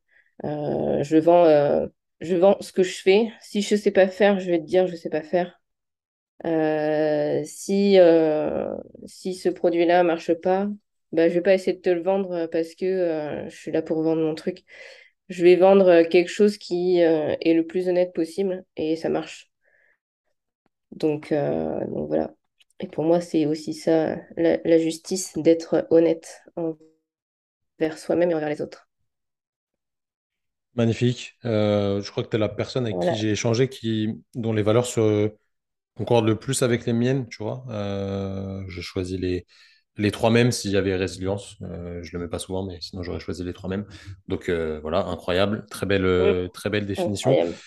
Euh, 0.45 1.03
je 1.05 1.17
vends, 1.19 1.45
euh, 1.45 1.87
je 2.21 2.37
vends 2.37 2.57
ce 2.61 2.73
que 2.73 2.83
je 2.83 3.01
fais. 3.03 3.31
Si 3.43 3.63
je 3.63 3.77
sais 3.77 3.91
pas 3.91 4.09
faire, 4.09 4.41
je 4.41 4.51
vais 4.51 4.59
te 4.59 4.65
dire 4.65 4.87
je 4.87 4.97
sais 4.97 5.11
pas 5.11 5.23
faire. 5.23 5.61
Euh, 6.47 7.43
si, 7.45 7.99
euh, 7.99 8.75
si 9.07 9.35
ce 9.35 9.49
produit-là 9.51 10.03
marche 10.03 10.33
pas, 10.35 10.69
bah, 11.13 11.29
je 11.29 11.35
vais 11.35 11.43
pas 11.43 11.55
essayer 11.55 11.75
de 11.77 11.83
te 11.83 11.91
le 11.91 12.03
vendre 12.03 12.47
parce 12.47 12.75
que 12.75 12.85
euh, 12.87 13.49
je 13.51 13.57
suis 13.57 13.73
là 13.73 13.83
pour 13.83 14.03
vendre 14.03 14.23
mon 14.23 14.35
truc. 14.35 14.65
Je 15.29 15.45
vais 15.45 15.57
vendre 15.57 16.03
quelque 16.05 16.29
chose 16.31 16.59
qui 16.59 17.03
euh, 17.03 17.37
est 17.41 17.55
le 17.55 17.67
plus 17.67 17.89
honnête 17.89 18.13
possible 18.15 18.65
et 18.77 18.97
ça 18.97 19.09
marche. 19.11 19.51
Donc, 20.93 21.33
euh, 21.33 21.85
donc 21.87 22.09
voilà. 22.09 22.35
Et 22.81 22.89
pour 22.89 23.05
moi, 23.05 23.21
c'est 23.21 23.47
aussi 23.47 23.75
ça, 23.75 24.17
la, 24.37 24.57
la 24.65 24.79
justice, 24.79 25.35
d'être 25.39 25.87
honnête 25.91 26.43
envers 26.57 27.99
soi-même 27.99 28.31
et 28.31 28.35
envers 28.35 28.49
les 28.49 28.61
autres. 28.63 28.89
Magnifique. 30.77 31.37
Euh, 31.45 32.01
je 32.01 32.11
crois 32.11 32.23
que 32.23 32.29
tu 32.29 32.37
es 32.37 32.39
la 32.39 32.49
personne 32.49 32.85
avec 32.85 33.01
qui 33.01 33.17
j'ai 33.17 33.33
échangé 33.33 33.69
qui, 33.69 34.23
dont 34.37 34.53
les 34.53 34.63
valeurs 34.63 34.87
se 34.87 35.33
concordent 35.97 36.27
le 36.27 36.39
plus 36.39 36.63
avec 36.63 36.87
les 36.87 36.93
miennes, 36.95 37.29
tu 37.29 37.43
vois. 37.43 37.65
Euh, 37.71 38.65
j'ai 38.69 38.83
choisi 38.83 39.19
les, 39.19 39.47
les 39.97 40.11
trois 40.13 40.31
mêmes 40.31 40.53
s'il 40.53 40.73
y 40.73 40.77
avait 40.79 40.97
résilience. 40.97 41.57
Euh, 41.63 42.03
je 42.03 42.13
le 42.17 42.21
mets 42.25 42.29
pas 42.29 42.39
souvent, 42.41 42.65
mais 42.67 42.79
sinon 42.81 43.03
j'aurais 43.05 43.21
choisi 43.21 43.45
les 43.45 43.53
trois 43.55 43.71
mêmes. 43.71 43.87
Donc 44.29 44.49
euh, 44.51 44.81
voilà, 44.83 45.07
incroyable. 45.07 45.67
Très 45.71 45.87
belle, 45.87 46.07
Mm, 46.19 46.35
très 46.55 46.71
belle 46.71 46.87
définition. 46.87 47.37
incroyable. 47.37 47.61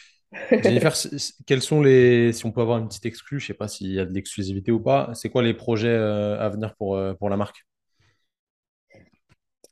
Jennifer, 0.52 0.96
sont 0.96 1.82
les, 1.82 2.34
si 2.34 2.46
on 2.46 2.52
peut 2.52 2.62
avoir 2.62 2.80
une 2.80 2.88
petite 2.88 3.06
exclue, 3.06 3.40
je 3.40 3.48
sais 3.48 3.54
pas 3.54 3.68
s'il 3.68 3.92
y 3.92 4.00
a 4.00 4.06
de 4.06 4.14
l'exclusivité 4.14 4.72
ou 4.72 4.80
pas, 4.80 5.12
c'est 5.14 5.30
quoi 5.30 5.44
les 5.44 5.54
projets 5.54 5.88
euh, 5.88 6.40
à 6.40 6.50
venir 6.50 6.76
pour, 6.76 6.96
euh, 6.96 7.14
pour 7.14 7.30
la 7.30 7.38
marque? 7.38 7.66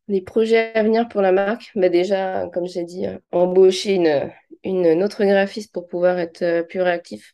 Les 0.07 0.21
projets 0.21 0.73
à 0.73 0.83
venir 0.83 1.07
pour 1.07 1.21
la 1.21 1.31
marque, 1.31 1.71
bah 1.75 1.89
déjà, 1.89 2.49
comme 2.53 2.67
j'ai 2.67 2.83
dit, 2.83 3.07
euh, 3.07 3.17
embaucher 3.31 3.95
une, 3.95 4.31
une 4.63 5.03
autre 5.03 5.23
graphiste 5.23 5.73
pour 5.73 5.87
pouvoir 5.87 6.19
être 6.19 6.65
plus 6.67 6.81
réactif. 6.81 7.33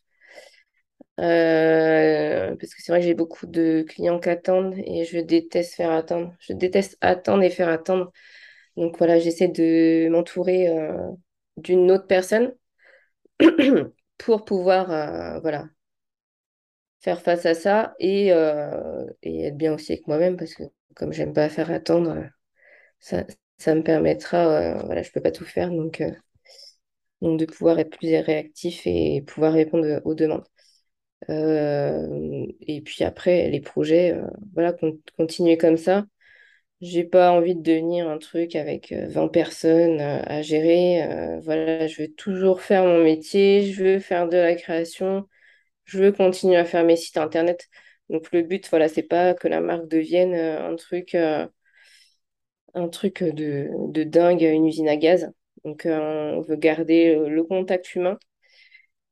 Parce 1.16 2.74
que 2.74 2.82
c'est 2.82 2.92
vrai 2.92 3.00
que 3.00 3.06
j'ai 3.06 3.14
beaucoup 3.14 3.46
de 3.46 3.84
clients 3.88 4.20
qui 4.20 4.28
attendent 4.28 4.76
et 4.78 5.04
je 5.04 5.18
déteste 5.18 5.74
faire 5.74 5.90
attendre. 5.90 6.34
Je 6.38 6.52
déteste 6.52 6.96
attendre 7.00 7.42
et 7.42 7.50
faire 7.50 7.68
attendre. 7.68 8.12
Donc 8.76 8.96
voilà, 8.98 9.18
j'essaie 9.18 9.48
de 9.48 10.08
m'entourer 10.10 10.68
d'une 11.56 11.90
autre 11.90 12.06
personne 12.06 12.52
pour 14.18 14.44
pouvoir 14.44 14.90
euh, 14.92 15.40
voilà, 15.40 15.68
faire 17.00 17.20
face 17.22 17.46
à 17.46 17.54
ça 17.54 17.94
et, 17.98 18.32
euh, 18.32 19.04
et 19.22 19.44
être 19.46 19.56
bien 19.56 19.74
aussi 19.74 19.92
avec 19.92 20.06
moi-même 20.06 20.36
parce 20.36 20.54
que 20.54 20.64
comme 20.94 21.12
j'aime 21.12 21.32
pas 21.32 21.48
faire 21.48 21.70
attendre, 21.70 22.24
ça, 23.00 23.24
ça 23.58 23.74
me 23.76 23.82
permettra, 23.84 24.38
euh, 24.78 24.82
voilà, 24.84 25.02
je 25.02 25.12
peux 25.12 25.22
pas 25.22 25.32
tout 25.32 25.44
faire, 25.46 25.70
donc, 25.70 26.00
euh, 26.02 26.12
donc 27.22 27.38
de 27.38 27.44
pouvoir 27.46 27.78
être 27.78 27.96
plus 27.96 28.08
réactif 28.16 28.82
et 28.86 29.22
pouvoir 29.22 29.52
répondre 29.52 30.00
aux 30.04 30.14
demandes. 30.14 30.44
Et 31.28 32.82
puis 32.84 33.04
après, 33.04 33.50
les 33.50 33.60
projets, 33.60 34.16
voilà, 34.54 34.72
con- 34.72 34.98
continuer 35.16 35.56
comme 35.58 35.76
ça. 35.76 36.04
J'ai 36.80 37.02
pas 37.04 37.32
envie 37.32 37.56
de 37.56 37.62
devenir 37.62 38.08
un 38.08 38.18
truc 38.18 38.54
avec 38.54 38.92
euh, 38.92 39.08
20 39.08 39.28
personnes 39.28 40.00
euh, 40.00 40.22
à 40.26 40.42
gérer. 40.42 41.02
euh, 41.02 41.40
voilà, 41.40 41.86
je 41.88 42.02
veux 42.02 42.08
toujours 42.14 42.60
faire 42.62 42.84
mon 42.84 43.02
métier, 43.02 43.72
je 43.72 43.82
veux 43.84 43.98
faire 43.98 44.28
de 44.28 44.36
la 44.36 44.54
création, 44.54 45.28
je 45.84 45.98
veux 46.00 46.12
continuer 46.12 46.56
à 46.56 46.64
faire 46.66 46.84
mes 46.84 46.96
sites 46.96 47.18
internet. 47.18 47.68
Donc 48.10 48.32
le 48.32 48.42
but, 48.42 48.68
voilà, 48.70 48.88
c'est 48.88 49.02
pas 49.04 49.34
que 49.34 49.48
la 49.48 49.60
marque 49.60 49.88
devienne 49.88 50.34
euh, 50.34 50.70
un 50.72 50.76
truc, 50.76 51.14
euh, 51.16 51.46
un 52.74 52.88
truc 52.88 53.22
de, 53.22 53.68
de 53.92 54.04
dingue, 54.04 54.42
une 54.42 54.66
usine 54.66 54.88
à 54.88 54.96
gaz. 54.96 55.30
Donc 55.64 55.86
euh, 55.86 56.32
on 56.36 56.40
veut 56.40 56.56
garder 56.56 57.14
le 57.28 57.44
contact 57.44 57.94
humain. 57.94 58.18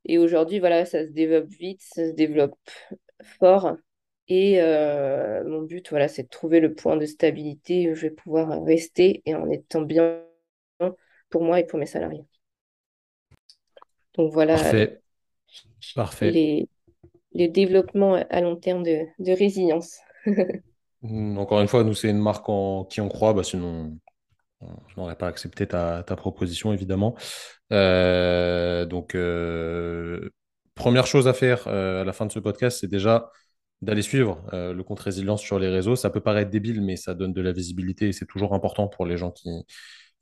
Et 0.07 0.19
aujourd'hui, 0.19 0.59
voilà, 0.61 0.85
ça 0.87 1.05
se 1.05 1.11
développe 1.11 1.49
vite, 1.49 1.83
ça 1.83 2.07
se 2.09 2.13
développe 2.15 2.59
fort. 3.39 3.77
Et 4.29 4.61
euh, 4.61 5.45
mon 5.49 5.63
but, 5.63 5.89
voilà, 5.91 6.09
c'est 6.09 6.25
de 6.25 6.29
trouver 6.29 6.61
le 6.61 6.75
point 6.75 6.97
de 6.97 7.07
stabilité 7.07 7.91
où 7.91 7.95
je 7.95 8.03
vais 8.03 8.11
pouvoir 8.11 8.65
rester 8.65 9.23
et 9.27 9.35
en 9.35 9.49
étant 9.51 9.83
bien 9.83 10.23
pour 11.31 11.45
moi 11.45 11.61
et 11.61 11.67
pour 11.67 11.79
mes 11.79 11.87
salariés. 11.87 12.25
Donc 14.15 14.33
voilà 14.33 14.57
Parfait, 14.57 15.03
parfait. 15.95 16.43
les, 16.43 16.69
les 17.33 17.49
développements 17.49 18.15
à 18.31 18.41
long 18.43 18.57
terme 18.57 18.83
de, 18.85 19.07
de 19.21 19.33
résilience. 19.33 19.99
Mm, 21.03 21.39
Encore 21.39 21.61
une 21.61 21.69
fois, 21.69 21.85
nous, 21.85 21.95
c'est 21.95 22.11
une 22.11 22.19
marque 22.19 22.49
en 22.49 22.85
qui 22.85 23.01
on 23.01 23.09
croit, 23.09 23.33
bah, 23.35 23.43
sinon. 23.45 23.99
Je 24.89 24.97
n'aurais 25.01 25.17
pas 25.17 25.29
accepté 25.29 25.69
ta, 25.69 26.03
ta 26.05 26.17
proposition, 26.17 26.73
évidemment. 26.73 27.17
Euh, 27.73 28.87
donc, 28.87 29.15
euh, 29.15 30.31
première 30.75 31.07
chose 31.07 31.29
à 31.29 31.35
faire 31.35 31.69
euh, 31.69 32.03
à 32.03 32.05
la 32.05 32.13
fin 32.15 32.27
de 32.27 32.33
ce 32.33 32.41
podcast, 32.41 32.79
c'est 32.81 32.89
déjà 32.89 33.31
d'aller 33.83 34.03
suivre 34.03 34.43
euh, 34.53 34.73
le 34.73 34.83
compte 34.83 35.01
Résilience 35.01 35.41
sur 35.41 35.59
les 35.59 35.69
réseaux. 35.69 35.97
Ça 35.97 36.11
peut 36.11 36.21
paraître 36.21 36.51
débile, 36.51 36.81
mais 36.83 36.97
ça 36.97 37.15
donne 37.15 37.33
de 37.33 37.41
la 37.41 37.53
visibilité 37.53 38.09
et 38.09 38.13
c'est 38.13 38.27
toujours 38.27 38.55
important 38.55 38.89
pour 38.89 39.07
les 39.07 39.17
gens 39.17 39.31
qui, 39.31 39.51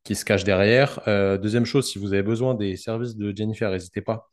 qui 0.02 0.14
se 0.14 0.24
cachent 0.24 0.44
derrière. 0.44 1.01
Euh, 1.09 1.39
deuxième 1.39 1.64
chose, 1.64 1.89
si 1.89 1.98
vous 1.98 2.12
avez 2.12 2.22
besoin 2.22 2.55
des 2.55 2.76
services 2.76 3.16
de 3.16 3.35
Jennifer, 3.35 3.70
n'hésitez 3.70 4.01
pas 4.01 4.28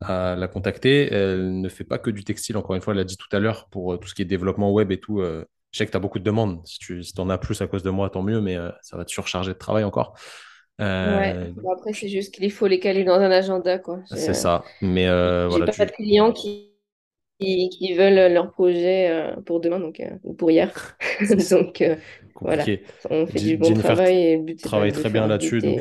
à 0.00 0.36
la 0.36 0.48
contacter. 0.48 1.12
Elle 1.12 1.60
ne 1.60 1.68
fait 1.68 1.84
pas 1.84 1.98
que 1.98 2.10
du 2.10 2.24
textile, 2.24 2.56
encore 2.56 2.76
une 2.76 2.82
fois, 2.82 2.92
elle 2.92 2.98
l'a 2.98 3.04
dit 3.04 3.16
tout 3.16 3.34
à 3.34 3.40
l'heure, 3.40 3.68
pour 3.70 3.92
euh, 3.92 3.96
tout 3.96 4.08
ce 4.08 4.14
qui 4.14 4.22
est 4.22 4.26
développement 4.26 4.72
web 4.72 4.92
et 4.92 4.98
tout. 5.00 5.20
euh, 5.20 5.44
je 5.72 5.78
sais 5.78 5.86
que 5.86 5.90
tu 5.90 5.96
as 5.96 6.00
beaucoup 6.00 6.18
de 6.18 6.24
demandes. 6.24 6.60
Si 6.66 6.78
tu 6.78 7.02
si 7.02 7.14
en 7.18 7.30
as 7.30 7.38
plus 7.38 7.60
à 7.62 7.66
cause 7.66 7.82
de 7.82 7.90
moi, 7.90 8.10
tant 8.10 8.22
mieux, 8.22 8.42
mais 8.42 8.58
ça 8.82 8.98
va 8.98 9.06
te 9.06 9.10
surcharger 9.10 9.54
de 9.54 9.58
travail 9.58 9.84
encore. 9.84 10.14
Ouais, 10.78 11.52
bon, 11.56 11.72
après, 11.72 11.92
c'est 11.92 12.08
juste 12.08 12.34
qu'il 12.34 12.50
faut 12.50 12.66
les 12.66 12.80
caler 12.80 13.04
dans 13.04 13.14
un 13.14 13.30
agenda, 13.30 13.80
c'est 14.06 14.34
ça. 14.34 14.64
Mais 14.80 15.06
euh, 15.08 15.46
voilà, 15.48 15.66
pas 15.66 15.72
tu... 15.72 15.80
de 15.80 15.90
clients 15.90 16.32
qui, 16.32 16.71
qui, 17.42 17.68
qui 17.68 17.94
veulent 17.94 18.32
leur 18.32 18.50
projet 18.50 19.10
euh, 19.10 19.40
pour 19.44 19.60
demain, 19.60 19.80
donc, 19.80 20.00
euh, 20.00 20.10
ou 20.24 20.34
pour 20.34 20.50
hier. 20.50 20.70
Donc, 21.50 21.80
euh, 21.80 21.96
voilà, 22.40 22.64
on 23.08 23.26
fait 23.26 23.38
du 23.38 23.56
bon 23.56 23.68
Jennifer 23.68 23.94
travail 23.94 24.16
et 24.16 24.36
le 24.36 24.42
but, 24.42 24.60
travaille 24.60 24.90
très 24.90 25.10
bien 25.10 25.28
là-dessus, 25.28 25.60
donc 25.60 25.80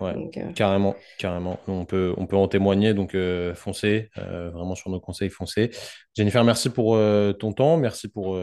ouais, 0.00 0.30
carrément, 0.56 0.96
carrément. 1.18 1.60
On 1.68 1.84
peut, 1.84 2.14
on 2.16 2.26
peut 2.26 2.36
en 2.36 2.48
témoigner, 2.48 2.94
donc 2.94 3.16
foncez, 3.54 4.10
vraiment 4.16 4.74
sur 4.74 4.90
nos 4.90 4.98
conseils, 4.98 5.28
foncez. 5.28 5.70
Jennifer, 6.16 6.42
merci 6.42 6.68
pour 6.68 6.98
ton 7.38 7.52
temps, 7.52 7.76
merci 7.76 8.08
pour 8.08 8.36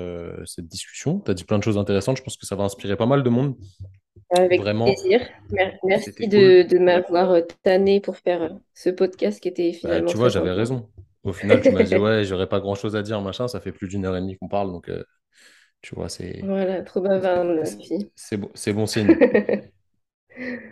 cette 0.45 0.67
discussion. 0.67 1.19
Tu 1.19 1.31
as 1.31 1.33
dit 1.33 1.43
plein 1.43 1.57
de 1.57 1.63
choses 1.63 1.77
intéressantes, 1.77 2.15
je 2.17 2.23
pense 2.23 2.37
que 2.37 2.45
ça 2.45 2.55
va 2.55 2.63
inspirer 2.63 2.95
pas 2.95 3.07
mal 3.07 3.21
de 3.21 3.29
monde. 3.29 3.55
avec 4.29 4.61
Vraiment, 4.61 4.85
plaisir. 4.85 5.27
Merci 5.83 6.13
cool. 6.13 6.29
de, 6.29 6.77
m'avoir 6.77 7.35
tanné 7.63 7.99
pour 7.99 8.15
faire 8.15 8.55
ce 8.73 8.89
podcast 8.91 9.41
qui 9.41 9.49
était 9.49 9.71
Bah, 9.71 9.77
finalement 9.79 10.09
tu 10.09 10.15
vois, 10.15 10.29
j'avais 10.29 10.51
raison. 10.51 10.87
Au 11.27 11.33
final, 11.33 11.61
tu 11.61 11.71
m'as 11.71 11.83
dit, 11.83 11.95
ouais, 11.97 12.23
j'aurais 12.23 12.47
pas 12.47 12.59
grand-chose 12.59 12.95
à 12.95 13.01
dire, 13.01 13.21
machin, 13.21 13.47
ça 13.47 13.59
fait 13.59 13.71
plus 13.71 13.87
d'une 13.87 14.05
heure 14.05 14.15
et 14.15 14.21
demie 14.21 14.37
qu'on 14.37 14.47
parle, 14.47 14.71
donc 14.71 14.89
euh, 14.89 15.03
tu 15.81 15.95
vois, 15.95 16.09
c'est 16.09 16.41
Voilà, 16.43 16.81
trop 16.81 17.01
bavarde, 17.01 17.61
c'est 18.15 18.37
bon, 18.37 18.49
c'est 18.53 18.73
bon 18.73 18.85
signe. 18.85 19.15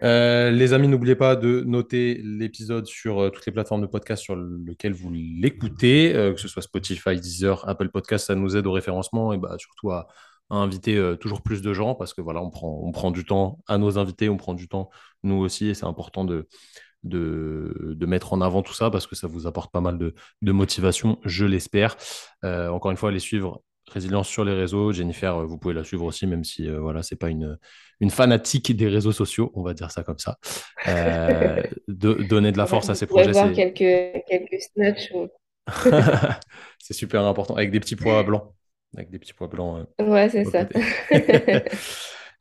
Euh, 0.03 0.51
les 0.51 0.73
amis, 0.73 0.87
n'oubliez 0.87 1.15
pas 1.15 1.35
de 1.35 1.61
noter 1.61 2.21
l'épisode 2.23 2.85
sur 2.85 3.19
euh, 3.19 3.29
toutes 3.31 3.47
les 3.47 3.51
plateformes 3.51 3.81
de 3.81 3.87
podcast 3.87 4.21
sur 4.21 4.35
lesquelles 4.35 4.93
vous 4.93 5.11
l'écoutez, 5.11 6.11
que 6.13 6.39
ce 6.39 6.47
soit 6.47 6.61
Spotify, 6.61 7.15
Deezer, 7.15 7.67
Apple 7.67 7.89
Podcast, 7.89 8.27
ça 8.27 8.35
nous 8.35 8.55
aide 8.55 8.67
au 8.67 8.71
référencement 8.71 9.33
et 9.33 9.39
bah, 9.39 9.55
surtout 9.57 9.89
à, 9.89 10.07
à 10.49 10.55
inviter 10.55 10.95
euh, 10.97 11.15
toujours 11.15 11.41
plus 11.41 11.61
de 11.61 11.73
gens 11.73 11.95
parce 11.95 12.13
que 12.13 12.21
voilà, 12.21 12.41
on 12.41 12.49
prend, 12.49 12.79
on 12.83 12.91
prend 12.91 13.11
du 13.11 13.25
temps 13.25 13.59
à 13.67 13.77
nos 13.77 13.97
invités, 13.97 14.29
on 14.29 14.37
prend 14.37 14.53
du 14.53 14.67
temps 14.67 14.89
nous 15.23 15.35
aussi 15.35 15.67
et 15.67 15.73
c'est 15.73 15.85
important 15.85 16.25
de, 16.25 16.47
de, 17.05 17.95
de 17.97 18.05
mettre 18.05 18.33
en 18.33 18.41
avant 18.41 18.61
tout 18.61 18.73
ça 18.73 18.89
parce 18.89 19.07
que 19.07 19.15
ça 19.15 19.27
vous 19.27 19.47
apporte 19.47 19.71
pas 19.71 19.81
mal 19.81 19.97
de, 19.97 20.13
de 20.41 20.51
motivation, 20.51 21.19
je 21.23 21.45
l'espère. 21.45 21.95
Euh, 22.43 22.69
encore 22.69 22.91
une 22.91 22.97
fois, 22.97 23.09
allez 23.09 23.19
suivre 23.19 23.61
Résilience 23.87 24.27
sur 24.27 24.43
les 24.43 24.53
réseaux. 24.53 24.91
Jennifer, 24.91 25.37
euh, 25.37 25.45
vous 25.45 25.57
pouvez 25.57 25.73
la 25.73 25.83
suivre 25.83 26.05
aussi, 26.05 26.25
même 26.25 26.43
si 26.43 26.67
euh, 26.67 26.79
voilà, 26.79 27.03
c'est 27.03 27.15
pas 27.15 27.29
une, 27.29 27.57
une 27.99 28.09
fanatique 28.09 28.75
des 28.75 28.87
réseaux 28.87 29.11
sociaux, 29.11 29.51
on 29.53 29.61
va 29.61 29.73
dire 29.73 29.91
ça 29.91 30.03
comme 30.03 30.17
ça. 30.17 30.37
Euh, 30.87 31.61
de, 31.87 32.13
donner 32.13 32.51
de 32.51 32.57
la 32.57 32.63
Ouais, 32.63 32.69
force 32.69 32.89
à 32.89 32.95
pourrez 33.05 33.05
projets, 33.05 33.31
voir 33.31 33.47
c'est 33.53 33.71
quelques, 33.71 34.25
quelques 34.27 34.61
snatchs. 34.61 35.13
c'est 36.79 36.93
super 36.93 37.23
important. 37.25 37.55
Avec 37.55 37.71
des 37.71 37.79
petits 37.79 37.95
pois 37.95 38.23
blancs. 38.23 38.51
Avec 38.97 39.11
des 39.11 39.19
petits 39.19 39.33
pois 39.33 39.47
blancs 39.47 39.85
euh, 40.01 40.05
Ouais, 40.05 40.29
c'est 40.29 40.45
ça. 40.45 40.67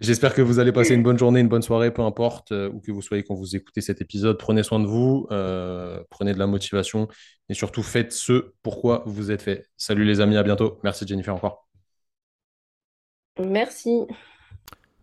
J'espère 0.01 0.35
que 0.35 0.43
vous 0.43 0.59
allez 0.59 0.73
passer 0.73 0.95
une 0.95 1.03
bonne 1.03 1.19
journée, 1.19 1.41
une 1.41 1.49
bonne 1.49 1.63
soirée, 1.63 1.93
peu 1.93 2.03
importe 2.03 2.53
euh, 2.53 2.71
où 2.71 2.81
que 2.81 2.91
vous 2.91 3.03
soyez 3.03 3.23
quand 3.23 3.35
vous 3.35 3.55
écoutez 3.55 3.81
cet 3.81 4.01
épisode. 4.01 4.39
Prenez 4.39 4.63
soin 4.63 4.81
de 4.81 4.87
vous, 4.87 5.27
euh, 5.31 6.03
prenez 6.11 6.35
de 6.35 6.39
la 6.39 6.47
motivation 6.47 7.09
et 7.49 7.55
surtout 7.55 7.83
faites 7.83 8.13
ce 8.13 8.53
pourquoi 8.63 9.05
vous 9.07 9.31
êtes 9.31 9.43
fait. 9.43 9.67
Salut 9.77 10.05
les 10.05 10.21
amis, 10.21 10.37
à 10.37 10.43
bientôt. 10.43 10.81
Merci 10.83 11.07
Jennifer 11.07 11.35
encore. 11.35 11.69
Merci. 13.39 14.07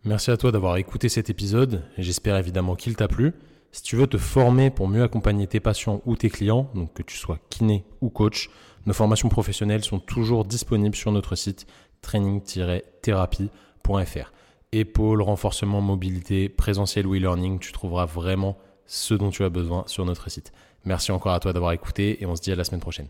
Merci 0.04 0.30
à 0.30 0.36
toi 0.36 0.52
d'avoir 0.52 0.76
écouté 0.76 1.08
cet 1.08 1.30
épisode. 1.30 1.84
J'espère 1.96 2.36
évidemment 2.36 2.76
qu'il 2.76 2.96
t'a 2.96 3.08
plu. 3.08 3.32
Si 3.70 3.82
tu 3.82 3.96
veux 3.96 4.06
te 4.06 4.18
former 4.18 4.70
pour 4.70 4.88
mieux 4.88 5.02
accompagner 5.02 5.46
tes 5.46 5.60
patients 5.60 6.02
ou 6.04 6.16
tes 6.16 6.28
clients, 6.28 6.70
donc 6.74 6.92
que 6.92 7.02
tu 7.02 7.16
sois 7.16 7.38
kiné 7.48 7.86
ou 8.02 8.10
coach, 8.10 8.50
nos 8.84 8.92
formations 8.92 9.30
professionnelles 9.30 9.84
sont 9.84 10.00
toujours 10.00 10.44
disponibles 10.44 10.96
sur 10.96 11.12
notre 11.12 11.36
site 11.36 11.66
training-thérapie.fr. 12.02 14.32
Épaule, 14.74 15.20
renforcement, 15.20 15.82
mobilité, 15.82 16.48
présentiel 16.48 17.04
e-learning, 17.04 17.58
tu 17.58 17.72
trouveras 17.72 18.06
vraiment 18.06 18.56
ce 18.86 19.12
dont 19.12 19.28
tu 19.28 19.44
as 19.44 19.50
besoin 19.50 19.84
sur 19.86 20.06
notre 20.06 20.30
site. 20.30 20.50
Merci 20.86 21.12
encore 21.12 21.32
à 21.32 21.40
toi 21.40 21.52
d'avoir 21.52 21.72
écouté 21.72 22.22
et 22.22 22.26
on 22.26 22.34
se 22.34 22.40
dit 22.40 22.52
à 22.52 22.56
la 22.56 22.64
semaine 22.64 22.80
prochaine. 22.80 23.08